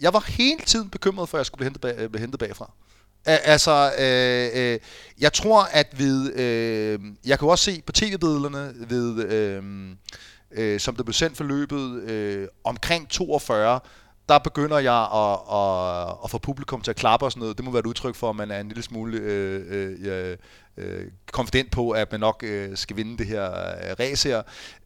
Jeg 0.00 0.12
var 0.12 0.24
hele 0.28 0.60
tiden 0.60 0.90
bekymret 0.90 1.28
for, 1.28 1.38
at 1.38 1.40
jeg 1.40 1.46
skulle 1.46 1.58
blive 1.58 1.66
hentet, 1.66 1.80
bag, 1.80 2.10
blive 2.10 2.20
hentet 2.20 2.38
bagfra. 2.40 2.70
Altså, 3.26 3.92
øh, 3.98 4.72
øh, 4.72 4.78
jeg 5.20 5.32
tror, 5.32 5.62
at 5.62 5.98
ved... 5.98 6.32
Øh, 6.34 6.98
jeg 7.26 7.38
kan 7.38 7.48
også 7.48 7.64
se 7.64 7.82
på 7.86 7.92
tv-billederne, 7.92 8.74
ved, 8.88 9.24
øh, 9.24 9.62
øh, 10.50 10.80
som 10.80 10.96
der 10.96 11.02
blev 11.02 11.12
sendt 11.12 11.36
for 11.36 11.44
løbet, 11.44 12.02
øh, 12.02 12.48
omkring 12.64 13.08
42, 13.08 13.80
der 14.28 14.38
begynder 14.38 14.78
jeg 14.78 15.08
at, 15.14 15.38
at, 15.52 16.16
at 16.24 16.30
få 16.30 16.38
publikum 16.38 16.80
til 16.80 16.90
at 16.90 16.96
klappe 16.96 17.26
og 17.26 17.32
sådan 17.32 17.40
noget. 17.40 17.56
Det 17.56 17.64
må 17.64 17.70
være 17.70 17.80
et 17.80 17.86
udtryk 17.86 18.14
for, 18.14 18.30
at 18.30 18.36
man 18.36 18.50
er 18.50 18.60
en 18.60 18.68
lille 18.68 18.82
smule 18.82 19.18
øh, 19.18 19.62
øh, 19.68 19.96
øh, 20.00 20.36
øh 20.76 21.04
konfident 21.32 21.70
på, 21.70 21.90
at 21.90 22.12
man 22.12 22.20
nok 22.20 22.42
øh, 22.46 22.76
skal 22.76 22.96
vinde 22.96 23.18
det 23.18 23.26
her 23.26 23.50
øh, 23.50 23.96
race 24.00 24.28
her. 24.28 24.42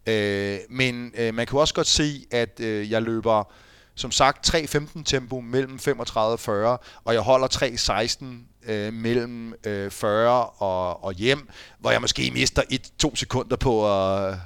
Øh, 0.07 0.59
men 0.71 1.13
øh, 1.19 1.35
man 1.35 1.47
kan 1.47 1.59
også 1.59 1.75
godt 1.75 1.87
se, 1.87 2.27
at 2.31 2.61
øh, 2.61 2.91
jeg 2.91 3.03
løber 3.03 3.53
som 4.01 4.11
sagt 4.11 4.55
3.15 4.55 5.03
tempo 5.03 5.41
mellem 5.41 5.79
35 5.79 6.33
og 6.33 6.41
40, 6.41 6.79
og 7.05 7.15
jeg 7.15 7.23
holder 7.23 7.49
3.16 8.65 8.71
øh, 8.71 8.93
mellem 8.93 9.55
øh, 9.67 9.91
40 9.91 10.47
og, 10.47 11.05
og 11.05 11.13
hjem, 11.13 11.49
hvor 11.79 11.91
jeg 11.91 12.01
måske 12.01 12.31
mister 12.31 12.63
1-2 13.05 13.17
sekunder 13.17 13.57
på 13.57 13.95
at, 13.97 14.39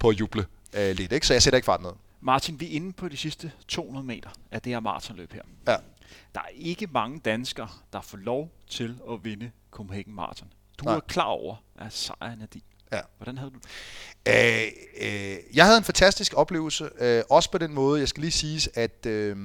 på 0.00 0.08
at 0.08 0.20
juble 0.20 0.46
øh, 0.72 0.96
lidt, 0.96 1.12
ikke? 1.12 1.26
så 1.26 1.34
jeg 1.34 1.42
sætter 1.42 1.56
ikke 1.56 1.66
fart 1.66 1.82
ned. 1.82 1.90
Martin, 2.20 2.60
vi 2.60 2.66
er 2.66 2.70
inde 2.70 2.92
på 2.92 3.08
de 3.08 3.16
sidste 3.16 3.52
200 3.68 4.06
meter 4.06 4.30
af 4.50 4.62
det 4.62 4.72
her 4.72 4.80
maratonløb 4.80 5.32
her. 5.32 5.42
Ja. 5.66 5.76
Der 6.34 6.40
er 6.40 6.48
ikke 6.54 6.86
mange 6.86 7.20
danskere, 7.20 7.68
der 7.92 8.00
får 8.00 8.18
lov 8.18 8.50
til 8.68 8.98
at 9.10 9.24
vinde 9.24 9.50
Copenhagen 9.70 10.14
Marathon. 10.14 10.48
Du 10.78 10.84
Nej. 10.84 10.94
er 10.94 11.00
klar 11.00 11.24
over, 11.24 11.56
at 11.78 11.92
sejren 11.92 12.42
er 12.42 12.46
din. 12.46 12.62
Ja. 12.92 13.00
Hvordan 13.16 13.38
havde 13.38 13.50
du 13.50 13.58
det? 13.58 13.68
Øh, 14.28 14.66
øh, 15.00 15.36
jeg 15.54 15.64
havde 15.64 15.78
en 15.78 15.84
fantastisk 15.84 16.34
oplevelse, 16.36 16.90
øh, 16.98 17.22
også 17.30 17.50
på 17.50 17.58
den 17.58 17.74
måde, 17.74 18.00
jeg 18.00 18.08
skal 18.08 18.20
lige 18.20 18.30
sige, 18.30 18.70
at, 18.74 19.06
øh, 19.06 19.36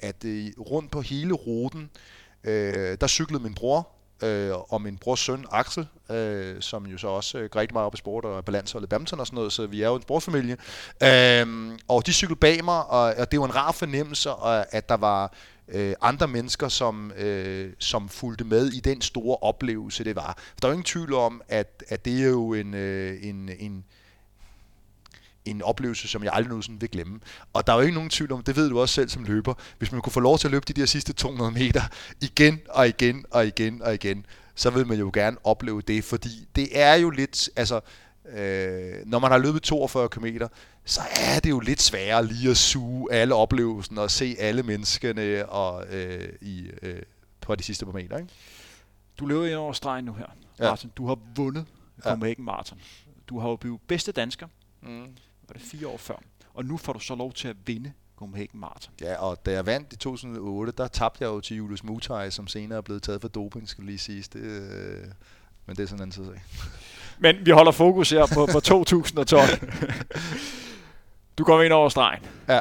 at 0.00 0.24
øh, 0.24 0.50
rundt 0.58 0.90
på 0.90 1.00
hele 1.00 1.34
ruten, 1.34 1.90
øh, 2.44 2.98
der 3.00 3.06
cyklede 3.06 3.42
min 3.42 3.54
bror 3.54 3.88
øh, 4.22 4.52
og 4.68 4.82
min 4.82 4.98
brors 4.98 5.20
søn 5.20 5.44
Axel, 5.50 5.86
øh, 6.10 6.56
som 6.60 6.86
jo 6.86 6.98
så 6.98 7.08
også 7.08 7.38
øh, 7.38 7.50
rigtig 7.56 7.74
meget 7.74 7.86
op 7.86 7.94
i 7.94 7.96
sport 7.96 8.24
og 8.24 8.44
på 8.44 8.52
landsholdet 8.52 8.88
badminton 8.88 9.20
og 9.20 9.26
sådan 9.26 9.34
noget, 9.34 9.52
så 9.52 9.66
vi 9.66 9.82
er 9.82 9.88
jo 9.88 9.94
en 9.94 10.02
sportsfamilie. 10.02 10.56
Øh, 11.02 11.78
og 11.88 12.06
de 12.06 12.12
cyklede 12.12 12.40
bag 12.40 12.64
mig, 12.64 12.86
og, 12.86 13.14
og 13.18 13.32
det 13.32 13.40
var 13.40 13.46
en 13.46 13.54
rar 13.54 13.72
fornemmelse, 13.72 14.30
og, 14.30 14.74
at 14.74 14.88
der 14.88 14.96
var 14.96 15.32
øh, 15.68 15.94
andre 16.00 16.28
mennesker, 16.28 16.68
som, 16.68 17.12
øh, 17.12 17.72
som 17.78 18.08
fulgte 18.08 18.44
med 18.44 18.72
i 18.72 18.80
den 18.80 19.00
store 19.00 19.36
oplevelse, 19.36 20.04
det 20.04 20.16
var. 20.16 20.34
For 20.36 20.60
der 20.62 20.68
er 20.68 20.70
jo 20.70 20.74
ingen 20.74 20.84
tvivl 20.84 21.14
om, 21.14 21.42
at, 21.48 21.84
at 21.88 22.04
det 22.04 22.22
er 22.22 22.28
jo 22.28 22.54
en, 22.54 22.74
øh, 22.74 23.18
en, 23.22 23.50
en, 23.58 23.84
en 25.44 25.62
oplevelse, 25.62 26.08
som 26.08 26.24
jeg 26.24 26.32
aldrig 26.32 26.48
nogensinde 26.48 26.80
vil 26.80 26.90
glemme. 26.90 27.20
Og 27.52 27.66
der 27.66 27.72
er 27.72 27.76
jo 27.76 27.82
ikke 27.82 27.94
nogen 27.94 28.10
tvivl 28.10 28.32
om, 28.32 28.42
det 28.42 28.56
ved 28.56 28.70
du 28.70 28.80
også 28.80 28.94
selv 28.94 29.08
som 29.08 29.24
løber, 29.24 29.54
hvis 29.78 29.92
man 29.92 30.00
kunne 30.00 30.12
få 30.12 30.20
lov 30.20 30.38
til 30.38 30.46
at 30.46 30.52
løbe 30.52 30.64
de 30.68 30.80
der 30.80 30.86
sidste 30.86 31.12
200 31.12 31.50
meter 31.50 31.82
igen 32.20 32.60
og 32.68 32.88
igen 32.88 33.24
og 33.30 33.46
igen 33.46 33.82
og 33.82 33.94
igen, 33.94 34.26
så 34.54 34.70
vil 34.70 34.86
man 34.86 34.98
jo 34.98 35.10
gerne 35.14 35.36
opleve 35.44 35.82
det, 35.82 36.04
fordi 36.04 36.48
det 36.56 36.68
er 36.72 36.94
jo 36.94 37.10
lidt, 37.10 37.50
altså, 37.56 37.80
øh, 38.32 39.06
når 39.06 39.18
man 39.18 39.30
har 39.30 39.38
løbet 39.38 39.62
42 39.62 40.08
km, 40.08 40.26
så 40.84 41.00
er 41.16 41.40
det 41.40 41.50
jo 41.50 41.60
lidt 41.60 41.82
sværere 41.82 42.26
lige 42.26 42.50
at 42.50 42.56
suge 42.56 43.12
alle 43.12 43.34
oplevelsen 43.34 43.98
og 43.98 44.10
se 44.10 44.36
alle 44.38 44.62
menneskene 44.62 45.48
og, 45.48 45.86
øh, 45.94 46.28
i, 46.40 46.70
øh, 46.82 47.02
på 47.40 47.54
de 47.54 47.62
sidste 47.62 47.84
par 47.84 47.92
meter. 47.92 48.18
Ikke? 48.18 48.30
Du 49.18 49.26
løber 49.26 49.46
ind 49.46 49.54
over 49.54 49.72
stregen 49.72 50.04
nu 50.04 50.12
her. 50.12 50.26
Ja. 50.58 50.64
Martin, 50.70 50.90
du 50.96 51.06
har 51.06 51.18
vundet 51.36 51.66
Ja. 52.04 52.10
Copenhagen 52.10 52.44
Marathon. 52.44 52.78
Du 53.28 53.38
har 53.40 53.48
jo 53.48 53.56
blevet 53.56 53.80
bedste 53.88 54.12
dansker, 54.12 54.46
Mm. 54.82 55.00
var 55.48 55.52
det 55.52 55.62
fire 55.62 55.88
år 55.88 55.96
før. 55.96 56.14
Og 56.54 56.64
nu 56.64 56.76
får 56.76 56.92
du 56.92 56.98
så 56.98 57.14
lov 57.14 57.32
til 57.32 57.48
at 57.48 57.56
vinde 57.66 57.92
Copenhagen 58.16 58.60
Marathon. 58.60 58.94
Ja, 59.00 59.14
og 59.14 59.46
da 59.46 59.52
jeg 59.52 59.66
vandt 59.66 59.92
i 59.92 59.96
2008, 59.96 60.72
der 60.78 60.88
tabte 60.88 61.24
jeg 61.24 61.28
jo 61.28 61.40
til 61.40 61.56
Julius 61.56 61.84
Mutai, 61.84 62.30
som 62.30 62.46
senere 62.46 62.76
er 62.78 62.82
blevet 62.82 63.02
taget 63.02 63.20
for 63.20 63.28
doping, 63.28 63.68
skal 63.68 63.84
lige 63.84 63.98
siges. 63.98 64.28
Det, 64.28 64.40
øh, 64.40 65.04
men 65.66 65.76
det 65.76 65.82
er 65.82 65.86
sådan 65.86 65.98
en 65.98 66.02
anden 66.12 66.24
sag. 66.24 66.42
Men 67.20 67.36
vi 67.42 67.50
holder 67.50 67.72
fokus 67.72 68.10
her 68.10 68.26
på, 68.34 68.46
på 68.52 68.60
2012. 68.60 69.48
du 71.38 71.44
går 71.44 71.62
ind 71.62 71.72
over 71.72 71.88
stregen. 71.88 72.22
Ja, 72.48 72.60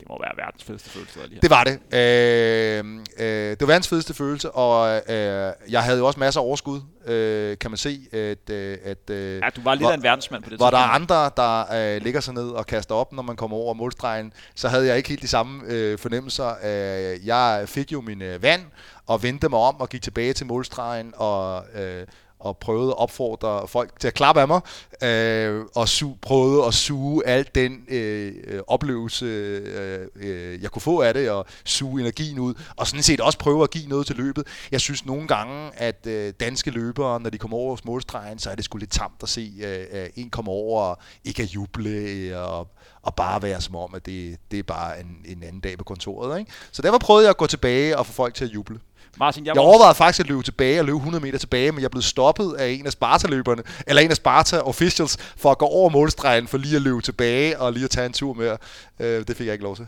Det 0.00 0.08
må 0.08 0.18
være 0.22 0.32
verdens 0.36 0.64
fedeste 0.64 0.90
følelse. 0.90 1.18
Lige 1.22 1.34
her. 1.34 1.40
det 1.40 1.50
var 1.50 1.64
det. 1.64 1.78
Øh, 1.98 2.84
øh, 3.18 3.50
det 3.50 3.60
var 3.60 3.66
verdens 3.66 3.88
fedeste 3.88 4.14
følelse, 4.14 4.50
og 4.50 5.00
øh, 5.12 5.52
jeg 5.70 5.82
havde 5.82 5.98
jo 5.98 6.06
også 6.06 6.20
masser 6.20 6.40
af 6.40 6.44
overskud, 6.44 6.80
øh, 7.06 7.58
kan 7.58 7.70
man 7.70 7.78
se. 7.78 8.00
At, 8.12 8.50
øh, 8.50 8.78
at, 8.84 9.10
øh, 9.10 9.36
Ja, 9.44 9.48
du 9.56 9.60
var 9.62 9.74
lidt 9.74 9.82
hvor- 9.82 9.90
af 9.90 9.94
en 9.94 10.02
verdensmand 10.02 10.42
på 10.42 10.50
det 10.50 10.58
hvor 10.58 10.70
der 10.70 10.78
er 10.78 10.82
andre, 10.82 11.30
der 11.36 11.74
øh, 11.96 12.02
ligger 12.02 12.20
sig 12.20 12.34
ned 12.34 12.48
og 12.50 12.66
kaster 12.66 12.94
op, 12.94 13.12
når 13.12 13.22
man 13.22 13.36
kommer 13.36 13.56
over 13.56 13.74
målstregen, 13.74 14.32
så 14.54 14.68
havde 14.68 14.86
jeg 14.86 14.96
ikke 14.96 15.08
helt 15.08 15.22
de 15.22 15.28
samme 15.28 15.62
øh, 15.66 15.98
fornemmelser. 15.98 16.48
Øh, 16.64 17.26
jeg 17.26 17.62
fik 17.66 17.92
jo 17.92 18.00
min 18.00 18.22
øh, 18.22 18.42
vand 18.42 18.62
og 19.06 19.22
vendte 19.22 19.48
mig 19.48 19.58
om 19.58 19.80
og 19.80 19.88
gik 19.88 20.02
tilbage 20.02 20.32
til 20.32 20.46
målstregen 20.46 21.12
og, 21.16 21.64
øh, 21.74 22.06
og 22.42 22.58
prøvede 22.58 22.88
at 22.88 22.98
opfordre 22.98 23.68
folk 23.68 24.00
til 24.00 24.08
at 24.08 24.14
klappe 24.14 24.40
af 24.40 24.48
mig 24.48 24.60
øh, 25.02 25.64
og 25.74 25.84
su- 25.84 26.18
prøvede 26.22 26.66
at 26.66 26.74
suge 26.74 27.26
al 27.26 27.48
den 27.54 27.84
øh, 27.88 28.32
øh, 28.46 28.60
oplevelse, 28.66 29.24
øh, 29.24 30.06
øh, 30.16 30.62
jeg 30.62 30.70
kunne 30.70 30.82
få 30.82 31.00
af 31.00 31.14
det 31.14 31.30
og 31.30 31.46
suge 31.64 32.00
energien 32.00 32.38
ud 32.38 32.54
og 32.76 32.86
sådan 32.86 33.02
set 33.02 33.20
også 33.20 33.38
prøve 33.38 33.62
at 33.62 33.70
give 33.70 33.86
noget 33.88 34.06
til 34.06 34.16
løbet. 34.16 34.46
Jeg 34.72 34.80
synes 34.80 35.06
nogle 35.06 35.28
gange, 35.28 35.70
at 35.76 36.06
øh, 36.06 36.32
danske 36.40 36.70
løbere, 36.70 37.20
når 37.20 37.30
de 37.30 37.38
kommer 37.38 37.56
over 37.56 37.76
målstregen, 37.84 38.38
så 38.38 38.50
er 38.50 38.54
det 38.54 38.64
sgu 38.64 38.78
lidt 38.78 38.90
tamt 38.90 39.22
at 39.22 39.28
se 39.28 39.52
øh, 39.92 40.06
en 40.16 40.30
komme 40.30 40.50
over 40.50 40.82
og 40.82 40.98
ikke 41.24 41.42
at 41.42 41.48
juble 41.48 41.90
øh, 41.90 42.38
og, 42.38 42.68
og 43.02 43.14
bare 43.14 43.42
være 43.42 43.60
som 43.60 43.76
om, 43.76 43.94
at 43.94 44.06
det, 44.06 44.36
det 44.50 44.58
er 44.58 44.62
bare 44.62 45.00
en, 45.00 45.16
en 45.24 45.42
anden 45.42 45.60
dag 45.60 45.78
på 45.78 45.84
kontoret. 45.84 46.38
Ikke? 46.38 46.52
Så 46.72 46.82
derfor 46.82 46.98
prøvede 46.98 47.24
jeg 47.24 47.30
at 47.30 47.36
gå 47.36 47.46
tilbage 47.46 47.98
og 47.98 48.06
få 48.06 48.12
folk 48.12 48.34
til 48.34 48.44
at 48.44 48.54
juble. 48.54 48.80
Martin, 49.18 49.46
jeg, 49.46 49.54
Jeg 49.54 49.62
overvejede 49.62 49.94
faktisk 49.94 50.20
at 50.20 50.26
løbe 50.28 50.42
tilbage 50.42 50.80
og 50.80 50.84
løbe 50.84 50.96
100 50.96 51.24
meter 51.24 51.38
tilbage, 51.38 51.72
men 51.72 51.82
jeg 51.82 51.90
blev 51.90 52.02
stoppet 52.02 52.54
af 52.54 52.68
en 52.68 52.86
af 52.86 52.92
Sparta-løberne, 52.92 53.62
eller 53.86 54.02
en 54.02 54.10
af 54.10 54.16
Sparta 54.16 54.58
officials, 54.60 55.16
for 55.36 55.50
at 55.50 55.58
gå 55.58 55.66
over 55.66 55.90
målstregen, 55.90 56.46
for 56.48 56.58
lige 56.58 56.76
at 56.76 56.82
løbe 56.82 57.00
tilbage 57.00 57.60
og 57.60 57.72
lige 57.72 57.84
at 57.84 57.90
tage 57.90 58.06
en 58.06 58.12
tur 58.12 58.34
mere. 58.34 58.56
Øh, 59.00 59.26
det 59.26 59.36
fik 59.36 59.46
jeg 59.46 59.52
ikke 59.52 59.64
lov 59.64 59.76
til. 59.76 59.86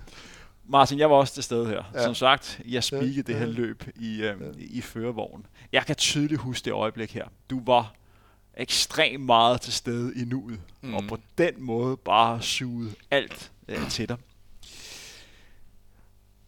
Martin, 0.68 0.98
jeg 0.98 1.10
var 1.10 1.16
også 1.16 1.34
til 1.34 1.42
stede 1.42 1.66
her. 1.66 1.82
Ja. 1.94 1.98
Ja. 1.98 2.04
Som 2.04 2.14
sagt, 2.14 2.60
jeg 2.68 2.84
spikede 2.84 3.14
Ja, 3.16 3.22
det 3.22 3.34
her 3.34 3.46
ja. 3.46 3.52
løb 3.52 3.84
i, 3.96 4.22
øh, 4.22 4.34
i 4.56 4.80
førervognen. 4.80 5.46
Jeg 5.72 5.86
kan 5.86 5.96
tydeligt 5.96 6.40
huske 6.40 6.64
det 6.64 6.72
øjeblik 6.72 7.14
her. 7.14 7.24
Du 7.50 7.60
var 7.66 7.94
ekstremt 8.56 9.24
meget 9.24 9.60
til 9.60 9.72
stede 9.72 10.12
i 10.16 10.24
nuet, 10.24 10.60
mm. 10.82 10.94
Og 10.94 11.04
på 11.08 11.18
den 11.38 11.52
måde 11.58 11.96
bare 11.96 12.42
suget 12.42 12.94
alt 13.10 13.50
øh, 13.68 13.90
til 13.90 14.08
dig. 14.08 14.16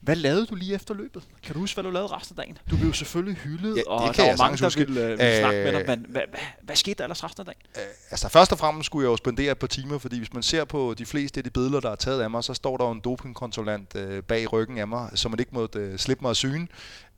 Hvad 0.06 0.16
lavede 0.16 0.46
du 0.46 0.54
lige 0.54 0.74
efter 0.74 0.94
løbet? 0.94 1.22
Kan 1.42 1.54
du 1.54 1.60
huske, 1.60 1.76
hvad 1.76 1.84
du 1.84 1.90
lavede 1.90 2.12
resten 2.16 2.38
af 2.38 2.44
dagen? 2.44 2.58
Du 2.70 2.76
blev 2.76 2.94
selvfølgelig 2.94 3.36
hyldet, 3.36 3.76
Ja, 3.76 3.82
og 3.86 4.16
der 4.16 4.22
var 4.30 4.36
mange, 4.36 4.58
der 4.58 4.64
huske. 4.66 4.78
ville, 4.86 5.00
øh, 5.02 5.08
ville 5.08 5.38
snakke 5.38 5.64
med 5.64 5.72
dig. 5.72 5.80
Øh, 5.80 5.88
Men 5.88 6.06
hvad, 6.08 6.22
hvad, 6.30 6.40
hvad 6.62 6.76
skete 6.76 6.94
der 6.98 7.04
ellers 7.04 7.24
resten 7.24 7.40
af 7.40 7.46
dagen? 7.46 7.60
Øh, 7.76 7.94
altså 8.10 8.28
først 8.28 8.52
og 8.52 8.58
fremmest 8.58 8.86
skulle 8.86 9.04
jeg 9.04 9.10
jo 9.10 9.16
spendere 9.16 9.52
et 9.52 9.58
par 9.58 9.66
timer, 9.66 9.98
fordi 9.98 10.18
hvis 10.18 10.32
man 10.32 10.42
ser 10.42 10.64
på 10.64 10.94
de 10.98 11.06
fleste 11.06 11.40
af 11.40 11.44
de 11.44 11.50
billeder, 11.50 11.80
der 11.80 11.90
er 11.90 11.94
taget 11.96 12.20
af 12.22 12.30
mig, 12.30 12.44
så 12.44 12.54
står 12.54 12.76
der 12.76 12.84
jo 12.84 12.90
en 12.90 13.00
dopingkontrollant 13.00 13.96
øh, 13.96 14.22
bag 14.22 14.52
ryggen 14.52 14.78
af 14.78 14.88
mig, 14.88 15.10
som 15.14 15.30
man 15.30 15.38
ikke 15.40 15.54
måtte 15.54 15.78
øh, 15.78 15.98
slippe 15.98 16.22
mig 16.22 16.30
af 16.30 16.36
syne, 16.36 16.68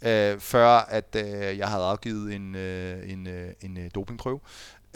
øh, 0.02 0.40
før 0.40 0.68
at 0.68 1.16
øh, 1.16 1.58
jeg 1.58 1.68
havde 1.68 1.84
afgivet 1.84 2.34
en, 2.34 2.54
øh, 2.54 3.10
en, 3.12 3.26
øh, 3.26 3.48
en 3.60 3.78
øh, 3.78 3.90
dopingprøve. 3.94 4.40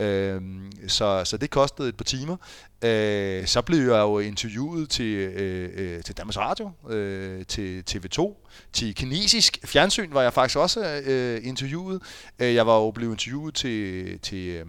Øh, 0.02 0.42
så, 0.88 1.24
så 1.24 1.36
det 1.36 1.50
kostede 1.50 1.88
et 1.88 1.96
par 1.96 2.04
timer. 2.04 2.36
Øh, 2.84 3.46
så 3.46 3.62
blev 3.62 3.78
jeg 3.78 4.00
jo 4.00 4.18
interviewet 4.18 4.90
til, 4.90 5.14
øh, 5.14 5.70
øh 5.74 6.02
til 6.02 6.16
Danmarks 6.16 6.38
Radio, 6.38 6.70
øh, 6.88 7.46
til 7.46 7.84
TV2, 7.90 8.48
til 8.72 8.94
kinesisk 8.94 9.58
fjernsyn 9.64 10.14
var 10.14 10.22
jeg 10.22 10.32
faktisk 10.32 10.58
også 10.58 11.02
øh, 11.04 11.40
interviewet. 11.42 12.02
Øh, 12.38 12.54
jeg 12.54 12.66
var 12.66 12.76
jo 12.76 12.90
blevet 12.90 13.12
interviewet 13.12 13.54
til, 13.54 14.18
til 14.18 14.48
øh, 14.48 14.66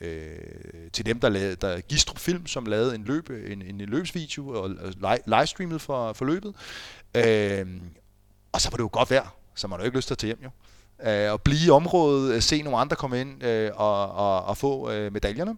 øh, 0.00 0.90
til 0.92 1.06
dem, 1.06 1.20
der 1.20 1.28
lavede 1.28 1.56
der 1.56 1.80
Gistrup 1.80 2.18
Film, 2.18 2.46
som 2.46 2.66
lavede 2.66 2.94
en, 2.94 3.04
løb, 3.04 3.30
en, 3.30 3.62
en 3.62 3.80
løbsvideo 3.80 4.48
og, 4.48 4.70
og 4.80 5.18
livestreamede 5.26 5.78
for, 5.78 6.12
for 6.12 6.24
løbet. 6.24 6.54
Øh, 7.14 7.66
og 8.52 8.60
så 8.60 8.70
var 8.70 8.76
det 8.76 8.82
jo 8.82 8.90
godt 8.92 9.10
vejr, 9.10 9.34
så 9.54 9.68
man 9.68 9.78
har 9.78 9.84
jo 9.84 9.86
ikke 9.86 9.98
lyst 9.98 10.06
til 10.06 10.14
at 10.14 10.18
tage 10.18 10.28
hjem 10.28 10.42
jo. 10.44 10.50
Øh, 11.06 11.32
og 11.32 11.42
blive 11.42 11.66
i 11.66 11.70
området, 11.70 12.34
øh, 12.34 12.42
se 12.42 12.62
nogle 12.62 12.78
andre 12.78 12.96
komme 12.96 13.20
ind 13.20 13.44
øh, 13.44 13.70
og, 13.74 14.12
og, 14.12 14.44
og 14.44 14.56
få 14.56 14.90
øh, 14.90 15.12
medaljerne. 15.12 15.56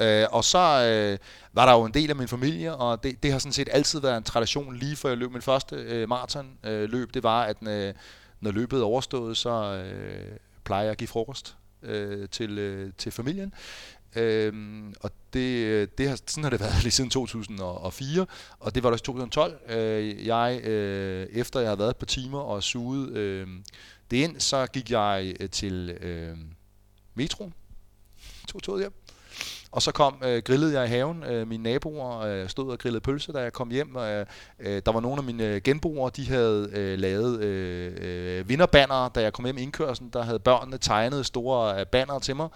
Øh, 0.00 0.26
og 0.32 0.44
så 0.44 0.58
øh, 0.58 1.18
var 1.52 1.66
der 1.66 1.72
jo 1.72 1.84
en 1.84 1.94
del 1.94 2.10
af 2.10 2.16
min 2.16 2.28
familie, 2.28 2.74
og 2.74 3.02
det, 3.02 3.22
det 3.22 3.32
har 3.32 3.38
sådan 3.38 3.52
set 3.52 3.68
altid 3.72 4.00
været 4.00 4.16
en 4.16 4.22
tradition, 4.22 4.76
lige 4.76 4.96
før 4.96 5.08
jeg 5.08 5.18
løb 5.18 5.32
min 5.32 5.42
første 5.42 5.76
øh, 5.76 6.08
maratonløb, 6.08 6.64
øh, 6.64 6.90
løb, 6.90 7.14
det 7.14 7.22
var, 7.22 7.42
at 7.42 7.56
øh, 7.68 7.94
når 8.40 8.50
løbet 8.50 8.80
er 8.80 8.84
overstået, 8.84 9.36
så 9.36 9.50
øh, 9.50 10.36
plejer 10.64 10.82
jeg 10.82 10.90
at 10.90 10.98
give 10.98 11.08
frokost 11.08 11.56
øh, 11.82 12.28
til, 12.28 12.58
øh, 12.58 12.92
til 12.98 13.12
familien. 13.12 13.54
Øhm, 14.16 14.94
og 15.00 15.10
det, 15.32 15.98
det 15.98 16.08
har, 16.08 16.18
sådan 16.26 16.42
har 16.42 16.50
det 16.50 16.60
været 16.66 16.82
lige 16.82 16.92
siden 16.92 17.10
2004, 17.10 18.26
og 18.60 18.74
det 18.74 18.82
var 18.82 18.90
også 18.90 19.04
2012. 19.04 19.58
Øh, 19.68 20.26
jeg, 20.26 20.60
øh, 20.64 21.26
efter 21.30 21.60
jeg 21.60 21.68
havde 21.68 21.78
været 21.78 21.90
et 21.90 21.96
par 21.96 22.06
timer 22.06 22.40
og 22.40 22.62
suget 22.62 23.10
øh, 23.10 23.46
det 24.14 24.20
ind, 24.20 24.40
så 24.40 24.66
gik 24.66 24.90
jeg 24.90 25.34
øh, 25.40 25.50
til 25.50 25.90
øh, 25.90 26.36
metro, 27.14 27.50
tog 28.48 28.62
toget 28.62 28.82
hjem, 28.82 28.92
og 29.70 29.82
så 29.82 29.92
kom, 29.92 30.22
øh, 30.24 30.42
grillede 30.42 30.80
jeg 30.80 30.84
i 30.84 30.88
haven. 30.88 31.22
Øh, 31.22 31.48
mine 31.48 31.62
naboer 31.62 32.18
øh, 32.18 32.48
stod 32.48 32.70
og 32.70 32.78
grillede 32.78 33.00
pølse, 33.00 33.32
da 33.32 33.38
jeg 33.38 33.52
kom 33.52 33.70
hjem. 33.70 33.94
Og, 33.94 34.26
øh, 34.58 34.82
der 34.86 34.92
var 34.92 35.00
nogle 35.00 35.18
af 35.18 35.24
mine 35.24 35.46
øh, 35.46 35.62
genboere, 35.62 36.10
de 36.16 36.28
havde 36.28 36.70
øh, 36.72 36.98
lavet 36.98 37.40
øh, 37.40 37.92
øh, 38.00 38.48
vinderbanner, 38.48 39.08
da 39.08 39.22
jeg 39.22 39.32
kom 39.32 39.44
hjem 39.44 39.58
i 39.58 39.62
indkørslen. 39.62 40.10
Der 40.12 40.22
havde 40.22 40.38
børnene 40.38 40.78
tegnet 40.78 41.26
store 41.26 41.80
øh, 41.80 41.86
banner 41.86 42.18
til 42.18 42.36
mig. 42.36 42.48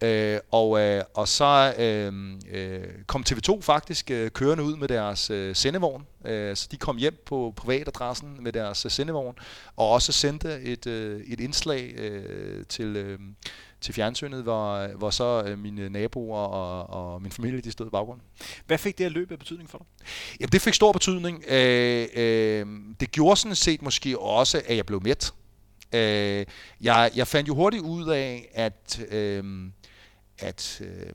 Øh, 0.00 0.40
og, 0.50 0.80
øh, 0.80 1.02
og 1.14 1.28
så 1.28 1.74
øh, 1.78 2.12
øh, 2.50 2.88
kom 3.06 3.24
TV2 3.30 3.60
faktisk 3.60 4.10
øh, 4.10 4.30
kørende 4.30 4.64
ud 4.64 4.76
med 4.76 4.88
deres 4.88 5.30
øh, 5.30 5.56
sendevogn. 5.56 6.06
Øh, 6.24 6.56
så 6.56 6.68
de 6.70 6.76
kom 6.76 6.96
hjem 6.96 7.22
på 7.26 7.52
privatadressen 7.56 8.38
med 8.40 8.52
deres 8.52 8.84
øh, 8.84 8.90
sendevogn, 8.90 9.34
og 9.76 9.90
også 9.90 10.12
sendte 10.12 10.60
et, 10.60 10.86
øh, 10.86 11.20
et 11.20 11.40
indslag 11.40 11.94
øh, 11.96 12.66
til, 12.66 12.96
øh, 12.96 13.18
til 13.80 13.94
fjernsynet, 13.94 14.42
hvor, 14.42 14.96
hvor 14.96 15.10
så 15.10 15.42
øh, 15.46 15.58
mine 15.58 15.88
naboer 15.88 16.38
og, 16.38 16.90
og 16.90 17.22
min 17.22 17.32
familie 17.32 17.60
de 17.60 17.72
stod 17.72 17.86
i 17.86 17.90
baggrunden. 17.90 18.22
Hvad 18.66 18.78
fik 18.78 18.98
det 18.98 19.06
her 19.06 19.10
løb 19.10 19.32
af 19.32 19.38
betydning 19.38 19.70
for 19.70 19.78
dig? 19.78 19.86
Jamen, 20.40 20.52
det 20.52 20.60
fik 20.62 20.74
stor 20.74 20.92
betydning. 20.92 21.44
Øh, 21.48 22.08
øh, 22.14 22.66
det 23.00 23.10
gjorde 23.10 23.36
sådan 23.36 23.56
set 23.56 23.82
måske 23.82 24.18
også, 24.18 24.62
at 24.66 24.76
jeg 24.76 24.86
blev 24.86 25.02
mæt. 25.02 25.32
Øh, 25.92 26.46
jeg, 26.80 27.10
jeg 27.16 27.28
fandt 27.28 27.48
jo 27.48 27.54
hurtigt 27.54 27.82
ud 27.82 28.08
af, 28.08 28.48
at... 28.54 29.00
Øh, 29.10 29.44
at 30.38 30.80
øh, 30.84 31.12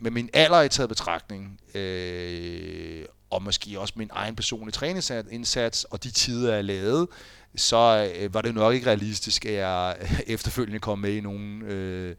med 0.00 0.10
min 0.10 0.30
alder 0.32 0.62
i 0.62 0.68
taget 0.68 0.88
betragtning, 0.88 1.60
øh, 1.74 3.04
og 3.30 3.42
måske 3.42 3.80
også 3.80 3.94
min 3.96 4.10
egen 4.12 4.36
personlige 4.36 4.72
træningsindsats, 4.72 5.84
og 5.84 6.04
de 6.04 6.10
tider, 6.10 6.54
jeg 6.54 6.64
lavede, 6.64 7.08
så 7.56 8.12
øh, 8.16 8.34
var 8.34 8.42
det 8.42 8.54
nok 8.54 8.74
ikke 8.74 8.86
realistisk, 8.86 9.46
at 9.46 9.52
jeg 9.52 9.96
efterfølgende 10.26 10.80
kom 10.80 10.98
med 10.98 11.12
i 11.12 11.20
nogen 11.20 11.62
øh, 11.62 12.16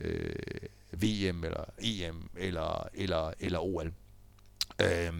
øh, 0.00 0.34
VM 0.92 1.44
eller 1.44 1.64
EM 1.78 2.30
eller, 2.36 2.88
eller, 2.94 3.32
eller 3.40 3.58
OL. 3.58 3.92
Øh, 4.82 5.12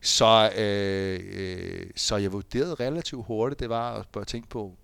så, 0.00 0.52
øh, 0.56 1.20
øh, 1.32 1.86
så 1.96 2.16
jeg 2.16 2.32
vurderede 2.32 2.74
relativt 2.74 3.26
hurtigt, 3.26 3.60
det 3.60 3.68
var 3.68 4.06
at 4.16 4.26
tænke 4.26 4.48
på, 4.48 4.76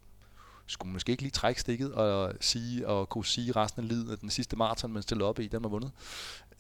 skulle 0.67 0.93
måske 0.93 1.11
ikke 1.11 1.23
lige 1.23 1.33
trække 1.33 1.61
stikket 1.61 1.93
og 1.93 2.33
sige 2.41 2.89
og 2.89 3.09
kunne 3.09 3.27
sige 3.27 3.53
resten 3.53 3.83
af 3.83 3.89
livet, 3.89 4.13
at 4.13 4.21
den 4.21 4.31
sidste 4.31 4.57
maraton, 4.57 4.93
man 4.93 5.03
stillede 5.03 5.29
op 5.29 5.39
i, 5.39 5.49
den 5.49 5.63
var 5.63 5.69
vundet. 5.69 5.93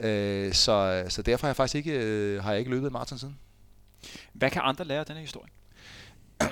Øh, 0.00 0.52
så, 0.52 1.04
så 1.09 1.22
derfor 1.22 1.46
har 1.46 1.48
jeg 1.48 1.57
faktisk 1.57 1.74
ikke, 1.74 1.92
øh, 1.92 2.42
har 2.42 2.50
jeg 2.50 2.59
ikke 2.59 2.70
løbet 2.70 2.86
en 2.86 2.92
maraton 2.92 3.18
siden. 3.18 3.38
Hvad 4.32 4.50
kan 4.50 4.62
andre 4.64 4.84
lære 4.84 5.00
af 5.00 5.07
denne 5.07 5.20
historie? 5.20 5.50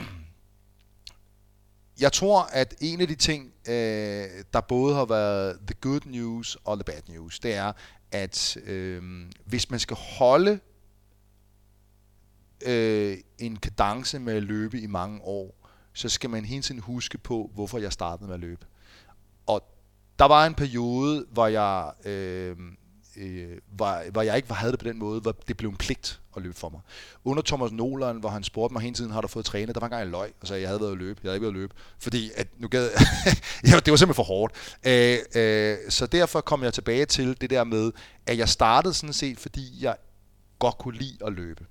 Jeg 2.00 2.12
tror, 2.12 2.42
at 2.42 2.74
en 2.80 3.00
af 3.00 3.08
de 3.08 3.14
ting, 3.14 3.52
øh, 3.68 4.26
der 4.52 4.60
både 4.68 4.94
har 4.94 5.04
været 5.04 5.58
the 5.66 5.74
good 5.80 6.00
news 6.06 6.56
og 6.64 6.76
the 6.76 6.84
bad 6.84 7.02
news, 7.08 7.38
det 7.38 7.54
er, 7.54 7.72
at 8.12 8.56
øh, 8.64 9.02
hvis 9.44 9.70
man 9.70 9.80
skal 9.80 9.96
holde 9.96 10.60
øh, 12.66 13.18
en 13.38 13.56
kadence 13.56 14.18
med 14.18 14.34
at 14.34 14.42
løbe 14.42 14.80
i 14.80 14.86
mange 14.86 15.20
år, 15.22 15.63
så 15.94 16.08
skal 16.08 16.30
man 16.30 16.44
hele 16.44 16.62
tiden 16.62 16.80
huske 16.80 17.18
på, 17.18 17.50
hvorfor 17.54 17.78
jeg 17.78 17.92
startede 17.92 18.26
med 18.26 18.34
at 18.34 18.40
løbe. 18.40 18.66
Og 19.46 19.62
der 20.18 20.24
var 20.24 20.46
en 20.46 20.54
periode, 20.54 21.26
hvor 21.30 21.46
jeg, 21.46 21.92
øh, 22.04 22.56
øh, 23.16 23.58
hvor, 23.72 24.10
hvor 24.10 24.22
jeg 24.22 24.36
ikke 24.36 24.54
havde 24.54 24.72
det 24.72 24.80
på 24.80 24.88
den 24.88 24.98
måde, 24.98 25.20
hvor 25.20 25.32
det 25.48 25.56
blev 25.56 25.70
en 25.70 25.76
pligt 25.76 26.20
at 26.36 26.42
løbe 26.42 26.54
for 26.54 26.68
mig. 26.68 26.80
Under 27.24 27.42
Thomas 27.42 27.72
Nolan, 27.72 28.16
hvor 28.16 28.28
han 28.28 28.44
spurgte 28.44 28.72
mig 28.72 28.82
hele 28.82 28.94
tiden, 28.94 29.10
har 29.10 29.20
du 29.20 29.28
fået 29.28 29.44
trænet? 29.44 29.74
Der 29.74 29.80
var 29.80 29.86
en 29.86 29.90
gang 29.90 30.10
løg, 30.10 30.32
og 30.40 30.48
sagde, 30.48 30.62
jeg 30.62 30.68
havde 30.68 30.80
været 30.80 30.92
at 30.92 30.98
løbe. 30.98 31.20
Jeg 31.22 31.28
havde 31.28 31.36
ikke 31.36 31.42
været 31.42 31.54
at 31.54 31.60
løbe. 31.60 31.74
Fordi 31.98 32.30
at 32.36 32.48
nu 32.58 32.68
gad, 32.68 32.90
ja, 33.66 33.68
det 33.68 33.90
var 33.90 33.96
simpelthen 33.96 34.14
for 34.14 34.22
hårdt. 34.22 34.78
Øh, 34.86 35.18
øh, 35.34 35.76
så 35.88 36.06
derfor 36.06 36.40
kom 36.40 36.62
jeg 36.62 36.74
tilbage 36.74 37.06
til 37.06 37.40
det 37.40 37.50
der 37.50 37.64
med, 37.64 37.92
at 38.26 38.38
jeg 38.38 38.48
startede 38.48 38.94
sådan 38.94 39.12
set, 39.12 39.38
fordi 39.38 39.84
jeg 39.84 39.96
godt 40.58 40.78
kunne 40.78 40.98
lide 40.98 41.18
at 41.26 41.32
løbe. 41.32 41.66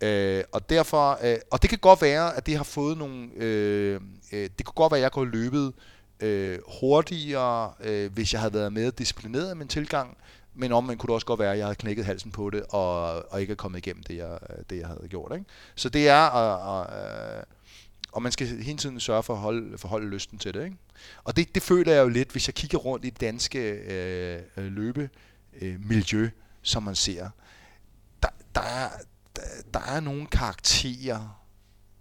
Øh, 0.00 0.44
og 0.52 0.70
derfor, 0.70 1.18
øh, 1.22 1.36
og 1.50 1.62
det 1.62 1.70
kan 1.70 1.78
godt 1.78 2.02
være, 2.02 2.36
at 2.36 2.46
det 2.46 2.56
har 2.56 2.64
fået 2.64 2.98
nogle, 2.98 3.28
øh, 3.36 4.00
øh, 4.32 4.50
det 4.58 4.66
kunne 4.66 4.74
godt 4.74 4.90
være, 4.90 4.98
at 4.98 5.02
jeg 5.02 5.12
kunne 5.12 5.26
have 5.26 5.42
løbet 5.42 5.72
øh, 6.20 6.58
hurtigere, 6.80 7.72
øh, 7.80 8.12
hvis 8.12 8.32
jeg 8.32 8.40
havde 8.40 8.54
været 8.54 8.72
mere 8.72 8.90
disciplineret 8.90 9.54
i 9.54 9.58
min 9.58 9.68
tilgang, 9.68 10.16
men 10.54 10.72
om 10.72 10.84
man 10.84 10.96
kunne 10.96 11.08
det 11.08 11.14
også 11.14 11.26
godt 11.26 11.40
være, 11.40 11.52
at 11.52 11.58
jeg 11.58 11.66
havde 11.66 11.76
knækket 11.76 12.04
halsen 12.04 12.32
på 12.32 12.50
det, 12.50 12.62
og, 12.68 13.02
og 13.32 13.40
ikke 13.40 13.50
er 13.50 13.54
kommet 13.54 13.78
igennem 13.78 14.02
det, 14.02 14.16
jeg, 14.16 14.38
det, 14.70 14.78
jeg 14.78 14.86
havde 14.86 15.08
gjort. 15.08 15.32
Ikke? 15.32 15.44
Så 15.74 15.88
det 15.88 16.08
er, 16.08 16.22
og, 16.22 16.78
og, 16.78 16.96
øh, 16.96 17.42
og 18.12 18.22
man 18.22 18.32
skal 18.32 18.46
hele 18.46 18.78
tiden 18.78 19.00
sørge 19.00 19.22
for 19.22 19.34
at 19.34 19.40
holde, 19.40 19.78
for 19.78 19.88
at 19.88 19.90
holde 19.90 20.08
lysten 20.08 20.38
til 20.38 20.54
det. 20.54 20.64
Ikke? 20.64 20.76
Og 21.24 21.36
det, 21.36 21.54
det 21.54 21.62
føler 21.62 21.92
jeg 21.92 22.02
jo 22.02 22.08
lidt, 22.08 22.32
hvis 22.32 22.48
jeg 22.48 22.54
kigger 22.54 22.78
rundt 22.78 23.04
i 23.04 23.10
det 23.10 23.20
danske 23.20 23.58
øh, 23.70 24.42
løbemiljø, 24.56 26.22
øh, 26.22 26.30
som 26.62 26.82
man 26.82 26.94
ser. 26.94 27.30
Der, 28.22 28.28
der, 28.54 28.60
er, 28.60 28.88
der 29.74 29.80
er 29.80 30.00
nogle 30.00 30.26
karakterer 30.26 31.44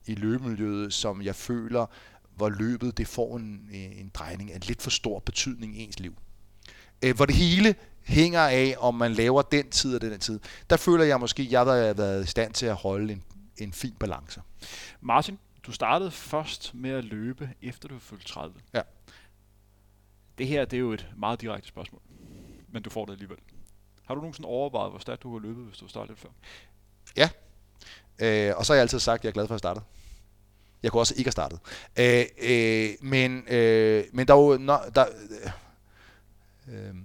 i 0.06 0.16
løbemiljøet, 0.16 0.94
som 0.94 1.22
jeg 1.22 1.36
føler, 1.36 1.86
hvor 2.36 2.50
løbet 2.50 2.98
det 2.98 3.08
får 3.08 3.38
en, 3.38 3.70
en 3.72 4.12
drejning 4.14 4.52
af 4.52 4.68
lidt 4.68 4.82
for 4.82 4.90
stor 4.90 5.20
betydning 5.20 5.78
i 5.78 5.84
ens 5.84 6.00
liv. 6.00 6.16
Øh, 7.02 7.16
hvor 7.16 7.26
det 7.26 7.36
hele 7.36 7.76
hænger 8.04 8.42
af, 8.42 8.76
om 8.80 8.96
man 8.96 9.14
laver 9.14 9.42
den 9.42 9.70
tid 9.70 9.96
og 9.96 10.02
den 10.02 10.20
tid. 10.20 10.40
Der 10.70 10.78
føler 10.78 11.04
jeg 11.04 11.20
måske, 11.20 11.44
at 11.44 11.52
jeg 11.52 11.60
har 11.60 11.94
været 11.94 12.24
i 12.24 12.28
stand 12.28 12.54
til 12.54 12.66
at 12.66 12.76
holde 12.76 13.14
en, 13.14 13.24
en 13.58 13.74
fin 13.74 13.94
balance. 14.00 14.42
Martin, 15.02 15.40
du 15.64 15.72
startede 15.72 16.12
først 16.12 16.74
med 16.74 16.90
at 16.90 17.04
løbe, 17.04 17.50
efter 17.62 17.88
du 17.88 18.00
fyldte 18.00 18.26
30. 18.26 18.56
Ja. 18.74 18.82
Det 20.38 20.48
her 20.48 20.66
det 20.66 20.78
er 20.78 20.82
jo 20.82 20.92
et 20.92 21.08
meget 21.18 21.42
direkte 21.42 21.68
spørgsmål, 21.68 22.02
men 22.72 22.84
du 22.84 22.90
får 22.90 23.06
det 23.06 23.14
alligevel. 23.14 23.38
Har 24.06 24.16
du 24.16 24.22
nogensinde 24.22 24.48
overvejet, 24.48 24.92
hvor 24.92 25.00
stærkt 25.00 25.24
du 25.24 25.34
har 25.34 25.40
løbet, 25.40 25.66
hvis 25.66 25.78
du 25.78 25.88
startede 25.88 26.12
lidt 26.12 26.20
før? 26.20 26.30
Ja. 27.16 27.30
Øh, 28.20 28.54
og 28.58 28.66
så 28.66 28.74
har 28.74 28.76
jeg 28.76 28.82
altid 28.82 29.00
sagt, 29.00 29.20
at 29.20 29.24
jeg 29.24 29.30
er 29.30 29.34
glad 29.34 29.48
for, 29.48 29.54
at 29.54 29.56
jeg 29.56 29.60
startede. 29.60 29.86
Jeg 30.84 30.92
kunne 30.92 31.02
også 31.02 31.14
ikke 31.18 31.28
have 31.28 31.32
startet. 31.32 31.60
Øh, 32.00 32.26
øh, 32.42 32.90
men, 33.02 33.48
øh, 33.48 34.04
men 34.14 34.28
der 34.28 34.34
er 34.34 34.38
jo... 34.38 34.58
No, 34.58 34.78
der, 34.96 35.06
øh, 36.68 36.76
øh, 36.76 36.96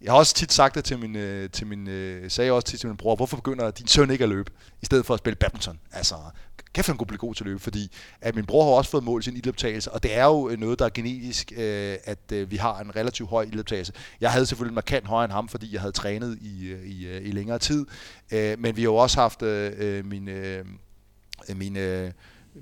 jeg 0.00 0.12
har 0.12 0.18
også 0.18 0.34
tit 0.34 0.52
sagt 0.52 0.74
det 0.74 0.84
til 0.84 0.98
min, 0.98 1.16
øh, 1.16 1.50
til 1.50 1.66
min 1.66 1.88
øh, 1.88 2.30
sagde 2.30 2.52
også 2.52 2.66
tit 2.66 2.80
til 2.80 2.88
min 2.88 2.96
bror, 2.96 3.16
hvorfor 3.16 3.36
begynder 3.36 3.70
din 3.70 3.86
søn 3.86 4.10
ikke 4.10 4.24
at 4.24 4.28
løbe, 4.28 4.52
i 4.82 4.86
stedet 4.86 5.06
for 5.06 5.14
at 5.14 5.18
spille 5.18 5.36
badminton? 5.36 5.80
Altså, 5.92 6.14
kæft 6.74 6.86
han 6.86 6.96
kunne 6.96 7.06
blive 7.06 7.18
god 7.18 7.34
til 7.34 7.44
at 7.44 7.46
løbe, 7.46 7.58
fordi 7.58 7.92
at 8.20 8.34
min 8.34 8.46
bror 8.46 8.64
har 8.64 8.70
også 8.70 8.90
fået 8.90 9.04
mål 9.04 9.20
i 9.20 9.22
sin 9.22 9.36
ildoptagelse, 9.36 9.92
og 9.92 10.02
det 10.02 10.16
er 10.16 10.24
jo 10.24 10.56
noget, 10.58 10.78
der 10.78 10.84
er 10.84 10.90
genetisk, 10.94 11.52
øh, 11.56 11.96
at 12.04 12.32
øh, 12.32 12.50
vi 12.50 12.56
har 12.56 12.80
en 12.80 12.96
relativt 12.96 13.30
høj 13.30 13.42
ildoptagelse. 13.42 13.92
Jeg 14.20 14.30
havde 14.30 14.46
selvfølgelig 14.46 14.74
markant 14.74 15.06
højere 15.06 15.24
end 15.24 15.32
ham, 15.32 15.48
fordi 15.48 15.72
jeg 15.72 15.80
havde 15.80 15.92
trænet 15.92 16.38
i, 16.40 16.66
øh, 16.66 16.86
i, 16.86 17.06
øh, 17.06 17.28
i 17.28 17.30
længere 17.30 17.58
tid, 17.58 17.86
øh, 18.32 18.58
men 18.58 18.76
vi 18.76 18.82
har 18.82 18.88
jo 18.88 18.96
også 18.96 19.20
haft 19.20 19.42
øh, 19.42 19.72
øh 19.78 20.04
min, 20.04 20.28
øh, 20.28 20.64
min 21.56 21.76
øh, 21.76 22.10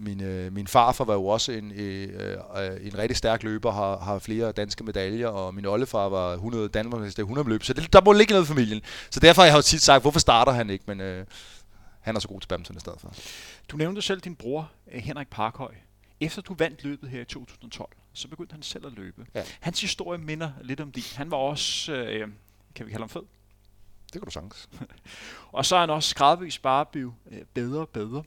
min, 0.00 0.22
øh, 0.22 0.52
min 0.52 0.66
farfar 0.66 1.04
var 1.04 1.14
jo 1.14 1.26
også 1.26 1.52
en, 1.52 1.72
øh, 1.72 2.08
øh, 2.56 2.86
en 2.86 2.98
rigtig 2.98 3.16
stærk 3.16 3.42
løber, 3.42 3.72
har, 3.72 3.98
har 3.98 4.18
flere 4.18 4.52
danske 4.52 4.84
medaljer, 4.84 5.28
og 5.28 5.54
min 5.54 5.66
oldefar 5.66 6.08
var 6.08 6.32
100 6.32 6.68
Danmarks 6.68 7.18
100 7.18 7.48
løb, 7.48 7.64
så 7.64 7.72
det, 7.72 7.92
der 7.92 8.00
må 8.04 8.12
ligge 8.12 8.32
noget 8.32 8.44
i 8.44 8.48
familien. 8.48 8.80
Så 9.10 9.20
derfor 9.20 9.42
har 9.42 9.46
jeg 9.46 9.56
jo 9.56 9.62
tit 9.62 9.82
sagt, 9.82 10.02
hvorfor 10.02 10.20
starter 10.20 10.52
han 10.52 10.70
ikke, 10.70 10.84
men 10.86 11.00
øh, 11.00 11.26
han 12.02 12.16
er 12.16 12.20
så 12.20 12.28
god 12.28 12.40
til 12.40 12.48
badminton 12.48 12.76
i 12.76 12.80
stedet 12.80 13.00
for. 13.00 13.14
Du 13.68 13.76
nævnte 13.76 14.02
selv 14.02 14.20
din 14.20 14.36
bror, 14.36 14.70
øh, 14.92 15.02
Henrik 15.02 15.28
Parkhøj. 15.28 15.74
Efter 16.20 16.42
du 16.42 16.54
vandt 16.54 16.84
løbet 16.84 17.10
her 17.10 17.20
i 17.20 17.24
2012, 17.24 17.90
så 18.12 18.28
begyndte 18.28 18.52
han 18.52 18.62
selv 18.62 18.86
at 18.86 18.92
løbe. 18.92 19.26
Ja. 19.34 19.42
Hans 19.60 19.80
historie 19.80 20.18
minder 20.18 20.52
lidt 20.60 20.80
om 20.80 20.92
din. 20.92 21.02
Han 21.16 21.30
var 21.30 21.36
også, 21.36 21.92
øh, 21.92 22.28
kan 22.74 22.86
vi 22.86 22.90
kalde 22.90 23.02
ham 23.02 23.08
fed? 23.08 23.22
Det 24.12 24.20
kan 24.20 24.22
du 24.22 24.30
sagtens. 24.30 24.68
og 25.52 25.66
så 25.66 25.76
er 25.76 25.80
han 25.80 25.90
også 25.90 26.14
gradvis 26.14 26.58
bare 26.58 26.86
blevet 26.86 27.14
øh, 27.30 27.42
bedre 27.54 27.80
og 27.80 27.88
bedre. 27.88 28.22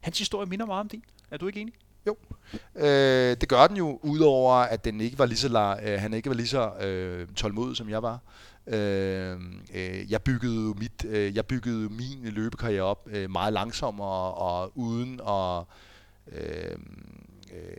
Hans 0.00 0.18
historie 0.18 0.46
minder 0.46 0.66
meget 0.66 0.80
om 0.80 0.88
din. 0.88 1.04
Er 1.30 1.36
du 1.36 1.46
ikke 1.46 1.60
enig? 1.60 1.74
Jo, 2.06 2.16
øh, 2.74 3.36
det 3.40 3.48
gør 3.48 3.66
den 3.66 3.76
jo, 3.76 4.00
udover 4.02 4.54
at 4.54 4.84
den 4.84 5.00
ikke 5.00 5.18
var 5.18 5.26
lige 5.26 5.38
så, 5.38 5.78
øh, 5.82 6.00
han 6.00 6.14
ikke 6.14 6.28
var 6.28 6.34
lige 6.34 6.48
så 6.48 6.70
øh, 6.70 7.28
tålmodig, 7.28 7.76
som 7.76 7.88
jeg 7.88 8.02
var. 8.02 8.18
Øh, 8.66 9.40
øh, 9.74 10.12
jeg 10.12 10.22
byggede 10.22 10.74
mit, 10.74 11.04
øh, 11.04 11.36
jeg 11.36 11.46
byggede 11.46 11.88
min 11.88 12.24
løbekarriere 12.24 12.82
op 12.82 13.08
øh, 13.10 13.30
meget 13.30 13.52
langsommere 13.52 14.34
og 14.34 14.78
uden 14.78 15.20
at 15.28 15.64
øh, 16.32 16.78
øh, 17.52 17.76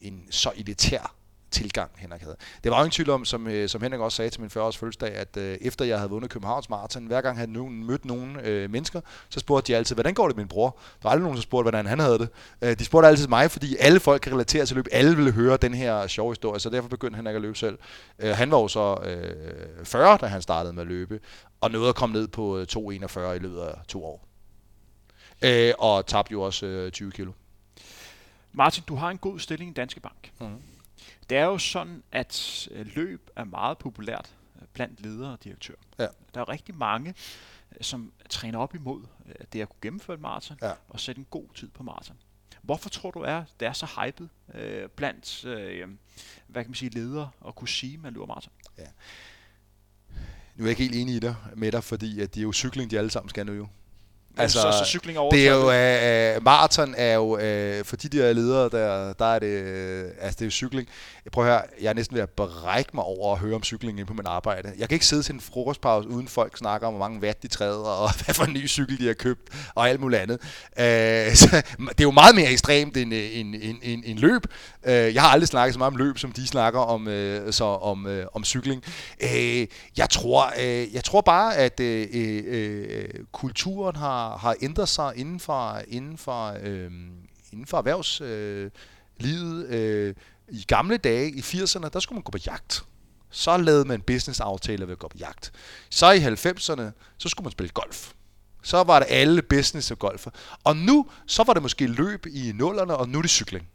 en 0.00 0.26
så 0.30 0.52
elitær 0.56 1.14
tilgang, 1.54 1.90
Henrik 1.96 2.20
havde. 2.20 2.36
Det 2.64 2.70
var 2.70 2.78
jo 2.78 2.82
ingen 2.82 2.90
tvivl 2.90 3.10
om, 3.10 3.24
som, 3.24 3.48
øh, 3.48 3.68
som 3.68 3.82
Henrik 3.82 4.00
også 4.00 4.16
sagde 4.16 4.30
til 4.30 4.40
min 4.40 4.50
40-års 4.56 4.76
fødselsdag, 4.76 5.14
at 5.14 5.36
øh, 5.36 5.58
efter 5.60 5.84
jeg 5.84 5.98
havde 5.98 6.10
vundet 6.10 6.30
Københavns 6.30 6.70
Marathon, 6.70 7.06
hver 7.06 7.20
gang 7.20 7.38
han 7.38 7.48
nogen, 7.48 7.84
mødte 7.84 8.06
nogle 8.06 8.46
øh, 8.46 8.70
mennesker, 8.70 9.00
så 9.28 9.40
spurgte 9.40 9.72
de 9.72 9.76
altid, 9.76 9.96
hvordan 9.96 10.14
går 10.14 10.26
det 10.28 10.36
med 10.36 10.44
min 10.44 10.48
bror? 10.48 10.70
Der 10.70 10.98
var 11.02 11.10
aldrig 11.10 11.22
nogen, 11.22 11.36
der 11.36 11.42
spurgte, 11.42 11.64
hvordan 11.64 11.86
han 11.86 11.98
havde 11.98 12.18
det. 12.18 12.28
Øh, 12.62 12.78
de 12.78 12.84
spurgte 12.84 13.08
altid 13.08 13.28
mig, 13.28 13.50
fordi 13.50 13.76
alle 13.80 14.00
folk 14.00 14.20
kan 14.20 14.32
relatere 14.32 14.66
til 14.66 14.76
løb. 14.76 14.86
Alle 14.92 15.16
ville 15.16 15.32
høre 15.32 15.56
den 15.56 15.74
her 15.74 16.06
sjove 16.06 16.30
historie, 16.30 16.60
så 16.60 16.70
derfor 16.70 16.88
begyndte 16.88 17.16
han 17.16 17.26
ikke 17.26 17.36
at 17.36 17.42
løbe 17.42 17.58
selv. 17.58 17.78
Øh, 18.18 18.30
han 18.30 18.50
var 18.50 18.58
jo 18.58 18.68
så 18.68 18.96
øh, 19.04 19.84
40, 19.84 20.18
da 20.20 20.26
han 20.26 20.42
startede 20.42 20.72
med 20.72 20.82
at 20.82 20.88
løbe, 20.88 21.20
og 21.60 21.70
nåede 21.70 21.88
at 21.88 21.94
komme 21.94 22.12
ned 22.12 22.28
på 22.28 22.62
2,41 22.62 23.20
i 23.20 23.38
løbet 23.38 23.60
af 23.60 23.74
to 23.88 24.04
år. 24.04 24.28
Øh, 25.42 25.72
og 25.78 26.06
tabte 26.06 26.32
jo 26.32 26.42
også 26.42 26.66
øh, 26.66 26.90
20 26.92 27.10
kilo. 27.10 27.32
Martin, 28.52 28.84
du 28.88 28.94
har 28.94 29.10
en 29.10 29.18
god 29.18 29.38
stilling 29.38 29.70
i 29.70 29.74
Danske 29.74 30.00
Bank. 30.00 30.32
Mm. 30.40 30.46
Det 31.30 31.38
er 31.38 31.44
jo 31.44 31.58
sådan, 31.58 32.02
at 32.12 32.68
øh, 32.70 32.86
løb 32.96 33.30
er 33.36 33.44
meget 33.44 33.78
populært 33.78 34.34
øh, 34.56 34.62
blandt 34.72 35.00
ledere 35.00 35.32
og 35.32 35.44
direktører. 35.44 35.78
Ja. 35.98 36.06
Der 36.34 36.40
er 36.40 36.48
rigtig 36.48 36.74
mange, 36.74 37.14
øh, 37.72 37.78
som 37.80 38.12
træner 38.30 38.58
op 38.58 38.74
imod 38.74 39.02
det 39.52 39.60
at 39.60 39.68
kunne 39.68 39.78
gennemføre 39.82 40.14
et 40.14 40.20
maraton 40.20 40.58
ja. 40.62 40.72
og 40.88 41.00
sætte 41.00 41.18
en 41.18 41.26
god 41.30 41.46
tid 41.54 41.68
på 41.68 41.82
maraton. 41.82 42.16
Hvorfor 42.62 42.88
tror 42.88 43.10
du, 43.10 43.18
er, 43.18 43.44
det 43.60 43.68
er 43.68 43.72
så 43.72 43.86
hypet 43.86 44.28
øh, 44.54 44.88
blandt 44.88 45.44
øh, 45.44 45.88
hvad 46.46 46.62
kan 46.62 46.70
man 46.70 46.74
sige, 46.74 46.90
ledere 46.90 47.30
at 47.46 47.54
kunne 47.54 47.68
sige, 47.68 47.94
at 47.94 48.00
man 48.00 48.12
løber 48.12 48.26
maraton? 48.26 48.52
Ja. 48.78 48.86
Nu 50.54 50.64
er 50.64 50.68
jeg 50.68 50.70
ikke 50.70 50.82
helt 50.82 50.94
enig 50.94 51.14
i 51.14 51.18
dig, 51.18 51.36
med 51.56 51.72
dig, 51.72 51.84
fordi 51.84 52.20
at 52.20 52.34
det 52.34 52.40
er 52.40 52.44
jo 52.44 52.52
cykling, 52.52 52.90
de 52.90 52.98
alle 52.98 53.10
sammen 53.10 53.28
skal 53.28 53.46
nu 53.46 53.52
jo. 53.52 53.68
Altså, 54.38 54.60
så, 54.60 54.72
så 54.72 54.84
cykling 54.84 55.18
over 55.18 55.30
det 55.30 55.48
er 55.48 56.32
jo, 56.32 56.36
uh, 56.36 56.44
maraton 56.44 56.94
er 56.96 57.14
jo, 57.14 57.32
uh, 57.32 57.84
for 57.84 57.96
de 57.96 58.08
der 58.08 58.32
ledere, 58.32 58.68
der, 58.68 59.12
der 59.12 59.24
er 59.24 59.38
det, 59.38 59.62
uh, 59.62 60.10
altså 60.20 60.36
det 60.38 60.40
er 60.40 60.46
jo 60.46 60.50
cykling. 60.50 60.88
Jeg 61.24 61.32
prøver 61.32 61.48
her, 61.48 61.60
jeg 61.80 61.88
er 61.88 61.94
næsten 61.94 62.14
ved 62.14 62.22
at 62.22 62.30
brække 62.30 62.90
mig 62.94 63.04
over 63.04 63.32
at 63.32 63.38
høre 63.38 63.54
om 63.54 63.62
cykling 63.62 63.98
inde 63.98 64.08
på 64.08 64.14
min 64.14 64.26
arbejde. 64.26 64.72
Jeg 64.78 64.88
kan 64.88 64.96
ikke 64.96 65.06
sidde 65.06 65.22
til 65.22 65.34
en 65.34 65.40
frokostpause, 65.40 66.08
uden 66.08 66.28
folk 66.28 66.58
snakker 66.58 66.86
om, 66.86 66.92
hvor 66.94 67.08
mange 67.08 67.20
watt 67.20 67.42
de 67.42 67.48
træder, 67.48 67.84
og 67.84 68.14
hvad 68.24 68.34
for 68.34 68.44
en 68.44 68.52
ny 68.52 68.68
cykel 68.68 68.98
de 68.98 69.06
har 69.06 69.14
købt, 69.14 69.42
og 69.74 69.88
alt 69.88 70.00
muligt 70.00 70.22
andet. 70.22 70.38
Uh, 70.42 71.34
så 71.34 71.62
det 71.78 72.00
er 72.00 72.04
jo 72.04 72.10
meget 72.10 72.34
mere 72.34 72.50
ekstremt 72.50 72.96
end, 72.96 73.12
end, 73.12 73.54
end, 73.62 73.78
end, 73.82 74.02
end 74.06 74.18
løb. 74.18 74.42
Uh, 74.82 74.90
jeg 74.90 75.22
har 75.22 75.28
aldrig 75.28 75.48
snakket 75.48 75.74
så 75.74 75.78
meget 75.78 75.92
om 75.92 75.96
løb, 75.96 76.18
som 76.18 76.32
de 76.32 76.46
snakker 76.46 76.80
om, 76.80 77.06
uh, 77.06 77.12
så 77.50 77.64
om, 77.64 78.06
uh, 78.06 78.12
om 78.34 78.44
cykling. 78.44 78.84
Uh, 79.22 79.28
jeg, 79.96 80.10
tror, 80.10 80.52
uh, 80.58 80.94
jeg 80.94 81.04
tror 81.04 81.20
bare, 81.20 81.56
at 81.56 81.80
uh, 81.80 82.20
uh, 82.20 83.24
kulturen 83.32 83.96
har 83.96 84.23
har, 84.24 84.36
har 84.36 84.56
ændret 84.62 84.88
sig 84.88 85.12
inden 85.16 85.40
for, 85.40 85.80
inden 85.88 86.18
for, 86.18 86.56
øh, 86.60 86.90
inden 87.52 87.66
for 87.66 87.78
erhvervslivet. 87.78 89.66
Øh, 89.68 90.14
I 90.48 90.64
gamle 90.68 90.96
dage, 90.96 91.30
i 91.30 91.40
80'erne, 91.40 91.88
der 91.88 92.00
skulle 92.00 92.16
man 92.16 92.22
gå 92.22 92.30
på 92.30 92.38
jagt. 92.46 92.84
Så 93.30 93.56
lavede 93.56 93.84
man 93.84 94.00
business-aftaler 94.00 94.86
ved 94.86 94.92
at 94.92 94.98
gå 94.98 95.08
på 95.08 95.18
jagt. 95.18 95.52
Så 95.90 96.10
i 96.10 96.18
90'erne, 96.18 97.16
så 97.18 97.28
skulle 97.28 97.44
man 97.44 97.52
spille 97.52 97.70
golf. 97.70 98.12
Så 98.62 98.82
var 98.82 98.98
det 98.98 99.06
alle 99.10 99.42
business 99.42 99.90
og 99.90 99.98
golfer. 99.98 100.30
Og 100.64 100.76
nu, 100.76 101.06
så 101.26 101.44
var 101.44 101.52
det 101.52 101.62
måske 101.62 101.86
løb 101.86 102.26
i 102.26 102.52
nullerne, 102.54 102.96
og 102.96 103.08
nu 103.08 103.18
er 103.18 103.22
det 103.22 103.30
cykling. 103.30 103.68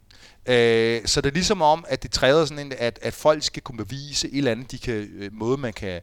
Øh, 0.46 1.02
så 1.06 1.22
det 1.22 1.30
er 1.30 1.34
ligesom 1.34 1.62
om, 1.62 1.86
at 1.88 2.04
det 2.04 2.12
træder 2.12 2.46
sådan 2.46 2.66
ind, 2.66 2.74
at, 2.78 3.00
at 3.02 3.14
folk 3.14 3.44
skal 3.44 3.64
kunne 3.64 3.78
bevise 3.78 4.28
et 4.28 4.38
eller 4.38 4.52
andet 4.52 4.72
de 4.72 4.78
kan, 4.78 5.10
øh, 5.14 5.34
måde, 5.34 5.58
man 5.58 5.74
kan 5.74 6.02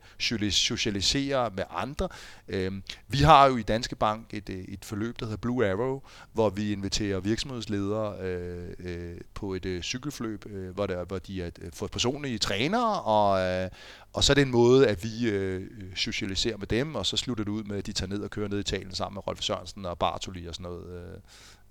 socialisere 0.50 1.50
med 1.56 1.64
andre. 1.70 2.08
Øh, 2.48 2.72
vi 3.08 3.18
har 3.18 3.46
jo 3.46 3.56
i 3.56 3.62
Danske 3.62 3.96
Bank 3.96 4.34
et, 4.34 4.48
øh, 4.48 4.64
et 4.68 4.84
forløb, 4.84 5.20
der 5.20 5.26
hedder 5.26 5.36
Blue 5.36 5.70
Arrow, 5.70 6.00
hvor 6.32 6.50
vi 6.50 6.72
inviterer 6.72 7.20
virksomhedsledere 7.20 8.18
øh, 8.20 8.70
øh, 8.78 9.20
på 9.34 9.54
et 9.54 9.66
øh, 9.66 9.82
cykelfløb, 9.82 10.46
øh, 10.46 10.74
hvor, 10.74 10.86
der, 10.86 11.04
hvor 11.04 11.18
de 11.18 11.42
er 11.42 11.50
øh, 11.60 11.70
for 11.72 11.86
personlige 11.86 12.38
trænere, 12.38 13.02
og, 13.02 13.40
øh, 13.40 13.70
og 14.12 14.24
så 14.24 14.32
er 14.32 14.34
det 14.34 14.42
en 14.42 14.50
måde, 14.50 14.88
at 14.88 15.04
vi 15.04 15.28
øh, 15.28 15.70
socialiserer 15.94 16.56
med 16.56 16.66
dem, 16.66 16.94
og 16.94 17.06
så 17.06 17.16
slutter 17.16 17.44
det 17.44 17.50
ud 17.50 17.64
med, 17.64 17.78
at 17.78 17.86
de 17.86 17.92
tager 17.92 18.10
ned 18.10 18.22
og 18.22 18.30
kører 18.30 18.48
ned 18.48 18.58
i 18.58 18.60
Italien 18.60 18.94
sammen 18.94 19.14
med 19.14 19.26
Rolf 19.26 19.40
Sørensen 19.40 19.84
og 19.84 19.98
Bartoli 19.98 20.46
og 20.46 20.54
sådan 20.54 20.70
noget 20.72 21.20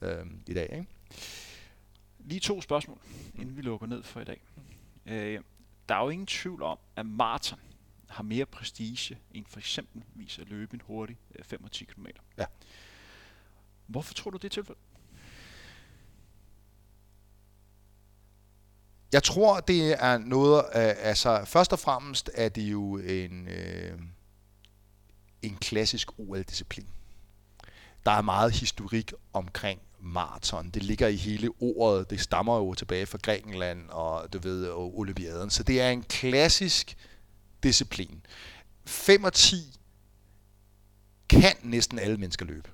øh, 0.01 0.09
øh, 0.09 0.26
i 0.47 0.53
dag. 0.53 0.70
Ikke? 0.72 0.86
Lige 2.26 2.39
to 2.39 2.61
spørgsmål, 2.61 2.97
inden 3.36 3.57
vi 3.57 3.61
lukker 3.61 3.88
ned 3.88 4.03
for 4.03 4.21
i 4.21 4.23
dag. 4.23 4.41
Øh, 5.05 5.41
der 5.89 5.95
er 5.95 6.03
jo 6.03 6.09
ingen 6.09 6.28
tvivl 6.28 6.63
om, 6.63 6.78
at 6.95 7.05
maraton 7.05 7.59
har 8.09 8.23
mere 8.23 8.45
prestige 8.45 9.17
end 9.32 9.45
for 9.47 9.59
eksempel 9.59 10.03
at 10.39 10.49
løbe 10.49 10.73
en 10.73 10.82
hurtig 10.86 11.17
5 11.41 11.63
og 11.63 11.71
10 11.71 11.86
km. 11.86 12.05
Ja. 12.38 12.45
Hvorfor 13.88 14.13
tror 14.13 14.32
du 14.32 14.38
det 14.38 14.45
er 14.45 14.49
tilfældet? 14.49 14.84
Jeg 19.11 19.23
tror, 19.23 19.59
det 19.59 20.03
er 20.03 20.17
noget, 20.17 20.63
af, 20.63 20.95
altså 20.99 21.45
først 21.45 21.73
og 21.73 21.80
fremmest 21.80 22.30
er 22.34 22.49
det 22.49 22.61
jo 22.61 22.97
en, 22.97 23.47
øh, 23.47 23.99
en 25.41 25.57
klassisk 25.57 26.19
OL-disciplin. 26.19 26.88
Der 28.05 28.11
er 28.11 28.21
meget 28.21 28.51
historik 28.51 29.13
omkring 29.34 29.82
maraton. 30.06 30.70
Det 30.70 30.84
ligger 30.84 31.08
i 31.08 31.16
hele 31.16 31.49
ordet. 31.60 32.10
Det 32.10 32.20
stammer 32.20 32.58
jo 32.58 32.74
tilbage 32.74 33.06
fra 33.06 33.18
Grækenland 33.24 33.89
og 33.89 34.34
du 34.34 34.39
ved 34.39 34.68
og 34.68 34.99
Olympiaden. 34.99 35.49
Så 35.49 35.64
det 35.64 35.82
er 35.82 35.89
en 35.89 36.03
klassisk 36.03 36.97
disciplin. 37.64 38.26
5 38.86 39.24
og 39.24 39.34
10 39.34 39.80
kan 41.30 41.56
næsten 41.64 41.99
alle 41.99 42.18
mennesker 42.18 42.45
løbe. 42.45 42.70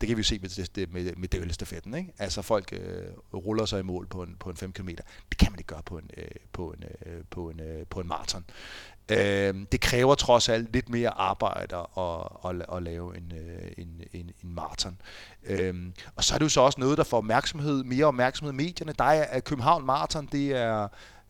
Det 0.00 0.08
kan 0.08 0.16
vi 0.16 0.20
jo 0.20 0.24
se 0.24 0.38
med, 0.38 0.66
det, 0.74 0.92
med, 0.92 1.16
med 1.16 1.28
døvelstafetten. 1.28 1.94
Ikke? 1.94 2.12
Altså 2.18 2.42
folk 2.42 2.72
øh, 2.72 3.06
ruller 3.34 3.66
sig 3.66 3.80
i 3.80 3.82
mål 3.82 4.06
på 4.06 4.22
en, 4.22 4.36
på 4.40 4.50
en 4.50 4.56
5 4.56 4.72
km. 4.72 4.88
Det 5.28 5.38
kan 5.38 5.52
man 5.52 5.58
ikke 5.58 5.68
gøre 5.68 5.82
på 5.82 5.98
en, 5.98 6.10
øh, 6.16 6.28
på 6.52 6.72
en, 6.72 6.84
øh, 7.06 7.24
på 7.30 7.50
en, 7.50 7.60
øh, 7.60 7.86
på 7.86 8.00
en 8.00 8.08
maraton. 8.08 8.44
Øh, 9.08 9.54
det 9.72 9.80
kræver 9.80 10.14
trods 10.14 10.48
alt 10.48 10.72
lidt 10.72 10.88
mere 10.88 11.10
arbejde 11.10 11.76
at, 11.76 12.28
at, 12.44 12.76
at 12.76 12.82
lave 12.82 13.16
en, 13.16 13.32
øh, 13.36 13.72
en, 13.78 14.02
en, 14.12 14.30
en 14.44 14.54
maraton. 14.54 15.00
Øh, 15.46 15.74
og 16.16 16.24
så 16.24 16.34
er 16.34 16.38
det 16.38 16.44
jo 16.44 16.48
så 16.48 16.60
også 16.60 16.80
noget, 16.80 16.98
der 16.98 17.04
får 17.04 17.18
opmærksomhed, 17.18 17.84
mere 17.84 18.06
opmærksomhed 18.06 18.52
i 18.52 18.56
medierne. 18.56 18.92
Der 18.98 19.04
er 19.04 19.36
øh, 19.36 19.42
København 19.42 19.86
Marathon, 19.86 20.28
det 20.32 20.50
er 20.50 20.88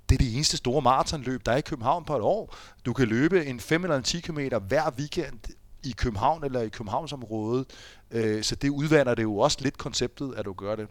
det 0.08 0.14
er 0.14 0.18
det 0.18 0.34
eneste 0.34 0.56
store 0.56 0.82
maratonløb, 0.82 1.46
der 1.46 1.52
er 1.52 1.56
i 1.56 1.60
København 1.60 2.04
på 2.04 2.16
et 2.16 2.22
år. 2.22 2.56
Du 2.86 2.92
kan 2.92 3.08
løbe 3.08 3.46
en 3.46 3.60
5 3.60 3.84
eller 3.84 3.96
en 3.96 4.02
10 4.02 4.20
km 4.20 4.38
hver 4.68 4.90
weekend 4.98 5.40
i 5.84 5.94
København 5.96 6.44
eller 6.44 6.60
i 6.60 6.68
Københavnsområdet. 6.68 7.66
Øh, 8.10 8.42
så 8.42 8.54
det 8.54 8.68
udvander 8.68 9.14
det 9.14 9.22
jo 9.22 9.38
også 9.38 9.58
lidt 9.60 9.78
konceptet, 9.78 10.34
at 10.36 10.44
du 10.44 10.52
gør 10.52 10.76
det. 10.76 10.88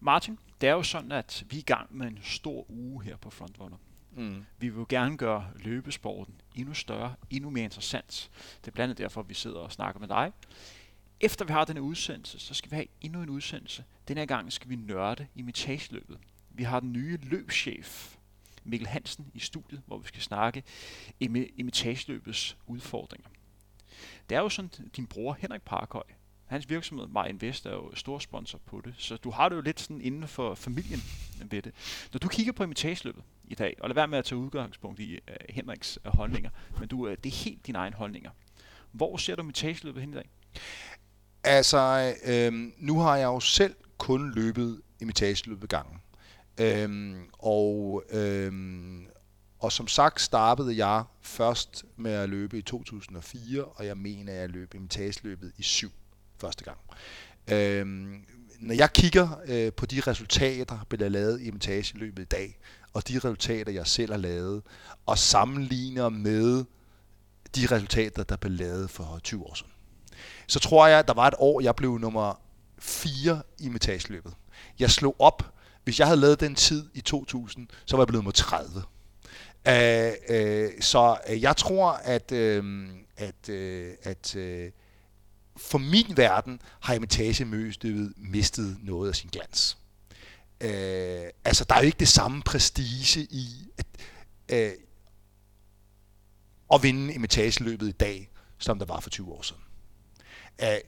Martin, 0.00 0.38
det 0.60 0.68
er 0.68 0.72
jo 0.72 0.82
sådan, 0.82 1.12
at 1.12 1.44
vi 1.50 1.56
er 1.56 1.60
i 1.60 1.62
gang 1.62 1.96
med 1.96 2.06
en 2.06 2.18
stor 2.22 2.70
uge 2.70 3.04
her 3.04 3.16
på 3.16 3.30
Frontrunner. 3.30 3.76
Mm. 4.12 4.44
Vi 4.58 4.68
vil 4.68 4.78
jo 4.78 4.86
gerne 4.88 5.16
gøre 5.16 5.50
løbesporten 5.56 6.34
endnu 6.54 6.74
større, 6.74 7.14
endnu 7.30 7.50
mere 7.50 7.64
interessant. 7.64 8.30
Det 8.60 8.68
er 8.68 8.72
blandt 8.72 8.90
andet 8.90 8.98
derfor, 8.98 9.22
vi 9.22 9.34
sidder 9.34 9.58
og 9.58 9.72
snakker 9.72 10.00
med 10.00 10.08
dig. 10.08 10.32
Efter 11.20 11.44
vi 11.44 11.52
har 11.52 11.64
denne 11.64 11.82
udsendelse, 11.82 12.38
så 12.38 12.54
skal 12.54 12.70
vi 12.70 12.76
have 12.76 12.86
endnu 13.00 13.22
en 13.22 13.28
udsendelse. 13.28 13.84
Denne 14.08 14.26
gang 14.26 14.52
skal 14.52 14.70
vi 14.70 14.76
nørde 14.76 15.26
imitageløbet. 15.34 16.18
Vi 16.50 16.62
har 16.62 16.80
den 16.80 16.92
nye 16.92 17.18
løbschef, 17.22 18.16
Mikkel 18.64 18.88
Hansen, 18.88 19.30
i 19.34 19.38
studiet, 19.38 19.82
hvor 19.86 19.98
vi 19.98 20.08
skal 20.08 20.22
snakke 20.22 20.62
imitageløbets 21.56 22.56
udfordringer. 22.66 23.28
Det 24.28 24.36
er 24.36 24.40
jo 24.40 24.48
sådan, 24.48 24.70
din 24.96 25.06
bror 25.06 25.36
Henrik 25.40 25.62
Parkhøj, 25.62 26.02
hans 26.46 26.70
virksomhed, 26.70 27.06
My 27.06 27.28
Invest, 27.28 27.66
er 27.66 27.70
jo 27.70 27.94
stor 27.94 28.18
sponsor 28.18 28.58
på 28.58 28.80
det, 28.84 28.94
så 28.98 29.16
du 29.16 29.30
har 29.30 29.48
det 29.48 29.56
jo 29.56 29.60
lidt 29.60 29.80
sådan 29.80 30.00
inden 30.00 30.28
for 30.28 30.54
familien 30.54 31.00
ved 31.50 31.62
det. 31.62 31.72
Når 32.12 32.18
du 32.18 32.28
kigger 32.28 32.52
på 32.52 32.62
imitageløbet 32.62 33.22
i 33.50 33.54
dag, 33.54 33.76
og 33.80 33.88
lad 33.88 33.94
være 33.94 34.08
med 34.08 34.18
at 34.18 34.24
tage 34.24 34.38
udgangspunkt 34.38 35.00
i 35.00 35.14
uh, 35.14 35.34
Henriks 35.48 35.98
uh, 36.04 36.16
holdninger, 36.16 36.50
men 36.78 36.88
du, 36.88 37.06
uh, 37.06 37.10
det 37.10 37.26
er 37.26 37.44
helt 37.44 37.66
dine 37.66 37.78
egne 37.78 37.96
holdninger. 37.96 38.30
Hvor 38.92 39.16
ser 39.16 39.36
du 39.36 39.42
imitageløbet 39.42 40.00
hen 40.02 40.12
i 40.12 40.14
dag? 40.14 40.30
Altså, 41.44 42.14
øh, 42.26 42.52
nu 42.78 43.00
har 43.00 43.16
jeg 43.16 43.24
jo 43.24 43.40
selv 43.40 43.74
kun 43.98 44.32
løbet 44.34 44.80
imitageløbet 45.00 45.68
gangen. 45.68 46.00
Øhm, 46.60 47.28
og, 47.38 48.04
øhm, 48.10 49.06
og 49.58 49.72
som 49.72 49.88
sagt 49.88 50.20
startede 50.20 50.86
jeg 50.86 51.04
først 51.22 51.84
med 51.96 52.12
at 52.12 52.28
løbe 52.28 52.58
i 52.58 52.62
2004, 52.62 53.64
og 53.64 53.86
jeg 53.86 53.96
mener, 53.96 54.32
at 54.32 54.38
jeg 54.38 54.48
løb 54.48 54.74
imitageløbet 54.74 55.52
i 55.56 55.62
syv 55.62 55.90
første 56.40 56.64
gang. 56.64 56.78
Øhm, 57.52 58.24
når 58.60 58.74
jeg 58.74 58.92
kigger 58.92 59.28
øh, 59.46 59.72
på 59.72 59.86
de 59.86 60.00
resultater, 60.00 60.64
der 60.64 60.84
bliver 60.88 61.08
lavet 61.08 61.40
i 61.40 61.44
imitageløbet 61.44 62.22
i 62.22 62.26
dag, 62.26 62.58
og 62.98 63.08
de 63.08 63.18
resultater, 63.18 63.72
jeg 63.72 63.86
selv 63.86 64.12
har 64.12 64.18
lavet, 64.18 64.62
og 65.06 65.18
sammenligner 65.18 66.08
med 66.08 66.64
de 67.54 67.66
resultater, 67.66 68.22
der 68.22 68.36
blev 68.36 68.52
lavet 68.52 68.90
for 68.90 69.20
20 69.24 69.46
år 69.46 69.54
siden, 69.54 69.72
så 70.46 70.58
tror 70.58 70.86
jeg, 70.86 70.98
at 70.98 71.08
der 71.08 71.14
var 71.14 71.26
et 71.26 71.34
år, 71.38 71.60
jeg 71.60 71.76
blev 71.76 71.98
nummer 71.98 72.40
4 72.78 73.42
i 73.58 73.68
metageløbet. 73.68 74.34
Jeg 74.78 74.90
slog 74.90 75.16
op, 75.18 75.54
hvis 75.84 75.98
jeg 75.98 76.06
havde 76.06 76.20
lavet 76.20 76.40
den 76.40 76.54
tid 76.54 76.90
i 76.94 77.00
2000, 77.00 77.68
så 77.86 77.96
var 77.96 78.02
jeg 78.02 78.08
blevet 78.08 78.24
nummer 78.24 78.32
30. 78.32 78.68
Uh, 78.76 78.82
uh, 80.30 80.80
så 80.80 81.18
uh, 81.30 81.42
jeg 81.42 81.56
tror, 81.56 81.90
at, 81.92 82.32
uh, 82.32 82.64
at, 83.16 83.48
uh, 83.48 83.92
at 84.02 84.36
uh, 84.36 84.72
for 85.56 85.78
min 85.78 86.16
verden 86.16 86.60
har 86.80 86.94
imitagemødet 86.94 88.12
mistet 88.16 88.76
noget 88.82 89.08
af 89.08 89.16
sin 89.16 89.30
glans. 89.32 89.78
Øh, 90.60 91.30
altså, 91.44 91.64
der 91.68 91.74
er 91.74 91.80
jo 91.80 91.86
ikke 91.86 91.98
det 91.98 92.08
samme 92.08 92.42
prestige 92.42 93.20
i 93.30 93.68
at, 93.78 93.86
øh, 94.48 94.72
at 96.74 96.82
vinde 96.82 97.14
imitageløbet 97.14 97.88
i 97.88 97.92
dag, 97.92 98.30
som 98.58 98.78
der 98.78 98.86
var 98.86 99.00
for 99.00 99.10
20 99.10 99.32
år 99.32 99.42
siden. 99.42 99.62
Øh, 100.62 100.78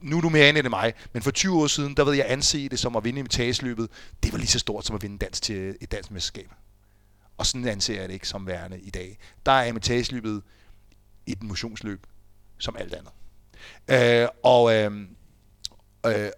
nu 0.00 0.16
er 0.16 0.20
du 0.20 0.28
mere 0.28 0.48
inde 0.48 0.60
end 0.60 0.68
mig, 0.68 0.94
men 1.12 1.22
for 1.22 1.30
20 1.30 1.62
år 1.62 1.66
siden, 1.66 1.96
der 1.96 2.04
ved 2.04 2.14
jeg 2.14 2.26
anse 2.28 2.68
det 2.68 2.78
som 2.78 2.96
at 2.96 3.04
vinde 3.04 3.18
imitageløbet, 3.18 3.90
det 4.22 4.32
var 4.32 4.38
lige 4.38 4.48
så 4.48 4.58
stort 4.58 4.86
som 4.86 4.96
at 4.96 5.02
vinde 5.02 5.18
dans 5.18 5.40
til 5.40 5.76
et 5.80 5.92
dansk 5.92 6.10
mesterskab. 6.10 6.50
Og 7.36 7.46
sådan 7.46 7.68
anser 7.68 7.94
jeg 7.94 8.08
det 8.08 8.14
ikke 8.14 8.28
som 8.28 8.46
værende 8.46 8.80
i 8.80 8.90
dag. 8.90 9.18
Der 9.46 9.52
er 9.52 9.64
imitageløbet 9.64 10.42
et 11.26 11.42
motionsløb 11.42 12.06
som 12.58 12.76
alt 12.78 12.94
andet. 12.94 13.12
Øh, 13.88 14.28
og, 14.42 14.74
øh, 14.74 15.08
øh, 16.06 16.30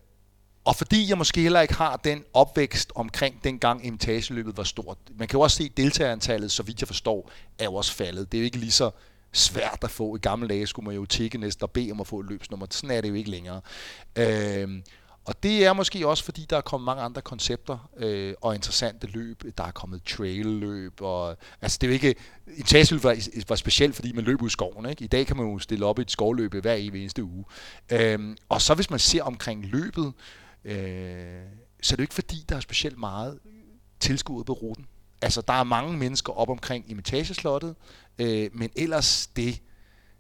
og 0.68 0.76
fordi 0.76 1.08
jeg 1.08 1.18
måske 1.18 1.40
heller 1.40 1.60
ikke 1.60 1.74
har 1.74 1.96
den 1.96 2.24
opvækst 2.34 2.92
omkring 2.94 3.44
dengang 3.44 3.86
imitageløbet 3.86 4.56
var 4.56 4.62
stort. 4.62 4.98
Man 5.16 5.28
kan 5.28 5.38
jo 5.38 5.40
også 5.40 5.56
se, 5.56 5.64
at 5.64 5.76
deltagerantallet, 5.76 6.52
så 6.52 6.62
vidt 6.62 6.80
jeg 6.80 6.88
forstår, 6.88 7.30
er 7.58 7.64
jo 7.64 7.74
også 7.74 7.92
faldet. 7.92 8.32
Det 8.32 8.38
er 8.38 8.42
jo 8.42 8.44
ikke 8.44 8.58
lige 8.58 8.72
så 8.72 8.90
svært 9.32 9.78
at 9.82 9.90
få. 9.90 10.16
I 10.16 10.18
gamle 10.18 10.48
dage 10.48 10.66
skulle 10.66 10.86
man 10.86 10.94
jo 10.96 11.04
tikke 11.06 11.38
næsten 11.38 11.62
og 11.62 11.70
bede 11.70 11.92
om 11.92 12.00
at 12.00 12.06
få 12.06 12.20
et 12.20 12.26
løbsnummer. 12.28 12.66
Sådan 12.70 12.90
er 12.90 13.00
det 13.00 13.08
jo 13.08 13.14
ikke 13.14 13.30
længere. 13.30 13.60
Øh, 14.16 14.68
Og 15.24 15.42
det 15.42 15.64
er 15.66 15.72
måske 15.72 16.08
også, 16.08 16.24
fordi 16.24 16.46
der 16.50 16.56
er 16.56 16.60
kommet 16.60 16.84
mange 16.84 17.02
andre 17.02 17.22
koncepter 17.22 17.90
øh, 17.96 18.34
og 18.40 18.54
interessante 18.54 19.06
løb. 19.06 19.42
Der 19.58 19.64
er 19.64 19.70
kommet 19.70 20.02
trail-løb, 20.04 21.00
og 21.00 21.36
altså 21.62 21.78
det 21.80 21.86
er 21.86 21.90
jo 21.90 21.94
ikke... 21.94 22.14
En 22.56 22.62
tageløb 22.62 23.04
var, 23.04 23.16
var 23.48 23.56
specielt, 23.56 23.94
fordi 23.94 24.12
man 24.12 24.24
løb 24.24 24.42
ud 24.42 24.48
i 24.48 24.50
skoven. 24.50 24.86
Ikke? 24.86 25.04
I 25.04 25.06
dag 25.06 25.26
kan 25.26 25.36
man 25.36 25.46
jo 25.46 25.58
stille 25.58 25.86
op 25.86 25.98
i 25.98 26.02
et 26.02 26.10
skovløb 26.10 26.54
hver 26.54 26.74
eneste 26.74 27.24
uge. 27.24 27.44
Øhm, 27.92 28.36
og 28.48 28.62
så 28.62 28.74
hvis 28.74 28.90
man 28.90 28.98
ser 28.98 29.22
omkring 29.22 29.66
løbet, 29.66 30.12
øh, 30.64 31.42
så 31.82 31.94
er 31.94 31.96
det 31.96 31.98
jo 31.98 32.02
ikke 32.02 32.14
fordi, 32.14 32.44
der 32.48 32.56
er 32.56 32.60
specielt 32.60 32.98
meget 32.98 33.38
tilskuet 34.00 34.46
på 34.46 34.52
ruten. 34.52 34.86
Altså, 35.22 35.40
der 35.40 35.52
er 35.52 35.64
mange 35.64 35.96
mennesker 35.96 36.32
op 36.32 36.48
omkring 36.48 36.90
imitageslottet, 36.90 37.76
øh, 38.18 38.50
men 38.52 38.70
ellers 38.76 39.26
det, 39.26 39.62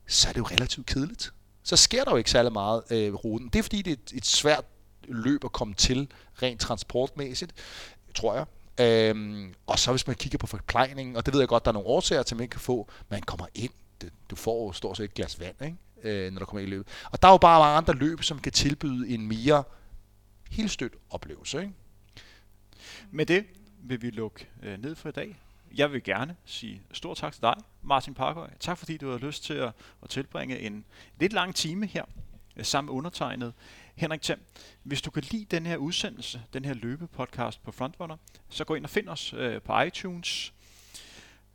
så 0.06 0.28
er 0.28 0.32
det 0.32 0.38
jo 0.38 0.44
relativt 0.44 0.86
kedeligt. 0.86 1.32
Så 1.62 1.76
sker 1.76 2.04
der 2.04 2.10
jo 2.10 2.16
ikke 2.16 2.30
særlig 2.30 2.52
meget 2.52 2.82
øh, 2.90 3.14
ruten. 3.14 3.48
Det 3.48 3.58
er 3.58 3.62
fordi, 3.62 3.82
det 3.82 3.90
er 3.90 3.96
et, 4.06 4.12
et 4.14 4.26
svært 4.26 4.64
løb 5.08 5.44
at 5.44 5.52
komme 5.52 5.74
til, 5.74 6.08
rent 6.42 6.60
transportmæssigt, 6.60 7.52
tror 8.14 8.34
jeg. 8.34 8.46
Øhm, 8.80 9.54
og 9.66 9.78
så 9.78 9.90
hvis 9.90 10.06
man 10.06 10.16
kigger 10.16 10.38
på 10.38 10.46
forplejningen, 10.46 11.16
og 11.16 11.26
det 11.26 11.34
ved 11.34 11.40
jeg 11.40 11.48
godt, 11.48 11.64
der 11.64 11.70
er 11.70 11.72
nogle 11.72 11.88
årsager 11.88 12.22
til, 12.22 12.34
at 12.34 12.36
man 12.36 12.44
ikke 12.44 12.52
kan 12.52 12.60
få, 12.60 12.88
man 13.08 13.22
kommer 13.22 13.46
ind, 13.54 13.72
du 14.30 14.36
får 14.36 14.66
jo 14.66 14.72
stort 14.72 14.96
set 14.96 15.04
et 15.04 15.14
glas 15.14 15.40
vand, 15.40 15.54
ikke? 15.64 15.76
Øh, 16.02 16.32
når 16.32 16.38
du 16.38 16.46
kommer 16.46 16.60
ind 16.60 16.68
i 16.68 16.70
løbet. 16.70 16.88
Og 17.10 17.22
der 17.22 17.28
er 17.28 17.32
jo 17.32 17.38
bare 17.38 17.60
mange 17.60 17.76
andre 17.76 17.94
løb, 17.94 18.22
som 18.22 18.38
kan 18.38 18.52
tilbyde 18.52 19.08
en 19.08 19.28
mere 19.28 19.58
øh, 19.58 19.77
stødt 20.66 20.94
oplevelse. 21.10 21.60
Ikke? 21.60 21.72
Med 23.10 23.26
det 23.26 23.46
vil 23.82 24.02
vi 24.02 24.10
lukke 24.10 24.48
øh, 24.62 24.82
ned 24.82 24.94
for 24.94 25.08
i 25.08 25.12
dag. 25.12 25.36
Jeg 25.76 25.92
vil 25.92 26.02
gerne 26.02 26.36
sige 26.44 26.82
stor 26.92 27.14
tak 27.14 27.32
til 27.32 27.42
dig, 27.42 27.54
Martin 27.82 28.14
Parkøj. 28.14 28.50
Tak 28.60 28.78
fordi 28.78 28.96
du 28.96 29.10
har 29.10 29.18
lyst 29.18 29.44
til 29.44 29.54
at, 29.54 29.72
at 30.02 30.10
tilbringe 30.10 30.58
en 30.58 30.84
lidt 31.20 31.32
lang 31.32 31.54
time 31.54 31.86
her 31.86 32.04
øh, 32.56 32.64
sammen 32.64 32.92
med 32.92 32.98
undertegnet 32.98 33.54
Henrik 33.94 34.22
Thiem. 34.22 34.40
Hvis 34.82 35.02
du 35.02 35.10
kan 35.10 35.22
lide 35.30 35.44
den 35.44 35.66
her 35.66 35.76
udsendelse, 35.76 36.42
den 36.52 36.64
her 36.64 36.74
løbepodcast 36.74 37.62
på 37.62 37.72
Frontrunner, 37.72 38.16
så 38.48 38.64
gå 38.64 38.74
ind 38.74 38.84
og 38.84 38.90
find 38.90 39.08
os 39.08 39.32
øh, 39.32 39.62
på 39.62 39.80
iTunes, 39.80 40.52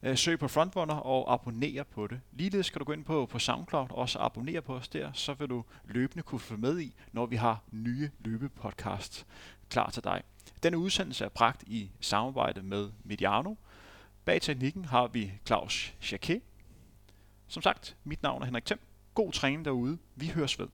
Øh, 0.05 0.17
søg 0.17 0.39
på 0.39 0.47
Frontrunner 0.47 0.95
og 0.95 1.33
abonner 1.33 1.83
på 1.83 2.07
det. 2.07 2.21
Ligeledes 2.31 2.65
skal 2.65 2.79
du 2.79 2.85
gå 2.85 2.91
ind 2.91 3.05
på, 3.05 3.25
på 3.25 3.39
SoundCloud 3.39 3.87
og 3.89 3.97
også 3.97 4.19
abonnere 4.19 4.61
på 4.61 4.75
os 4.75 4.87
der, 4.87 5.11
så 5.13 5.33
vil 5.33 5.49
du 5.49 5.63
løbende 5.85 6.23
kunne 6.23 6.39
følge 6.39 6.61
med 6.61 6.79
i, 6.79 6.95
når 7.11 7.25
vi 7.25 7.35
har 7.35 7.63
nye 7.71 8.09
løbepodcasts 8.19 9.25
klar 9.69 9.89
til 9.89 10.03
dig. 10.03 10.21
Denne 10.63 10.77
udsendelse 10.77 11.25
er 11.25 11.29
bragt 11.29 11.63
i 11.67 11.91
samarbejde 11.99 12.61
med 12.61 12.91
Mediano. 13.03 13.55
Bag 14.25 14.41
teknikken 14.41 14.85
har 14.85 15.07
vi 15.07 15.31
Claus 15.45 15.93
Jacquet. 16.11 16.41
Som 17.47 17.61
sagt, 17.61 17.95
mit 18.03 18.23
navn 18.23 18.41
er 18.41 18.45
Henrik 18.45 18.65
Thiem. 18.65 18.79
God 19.13 19.31
træning 19.31 19.65
derude. 19.65 19.97
Vi 20.15 20.27
høres 20.27 20.59
ved. 20.59 20.67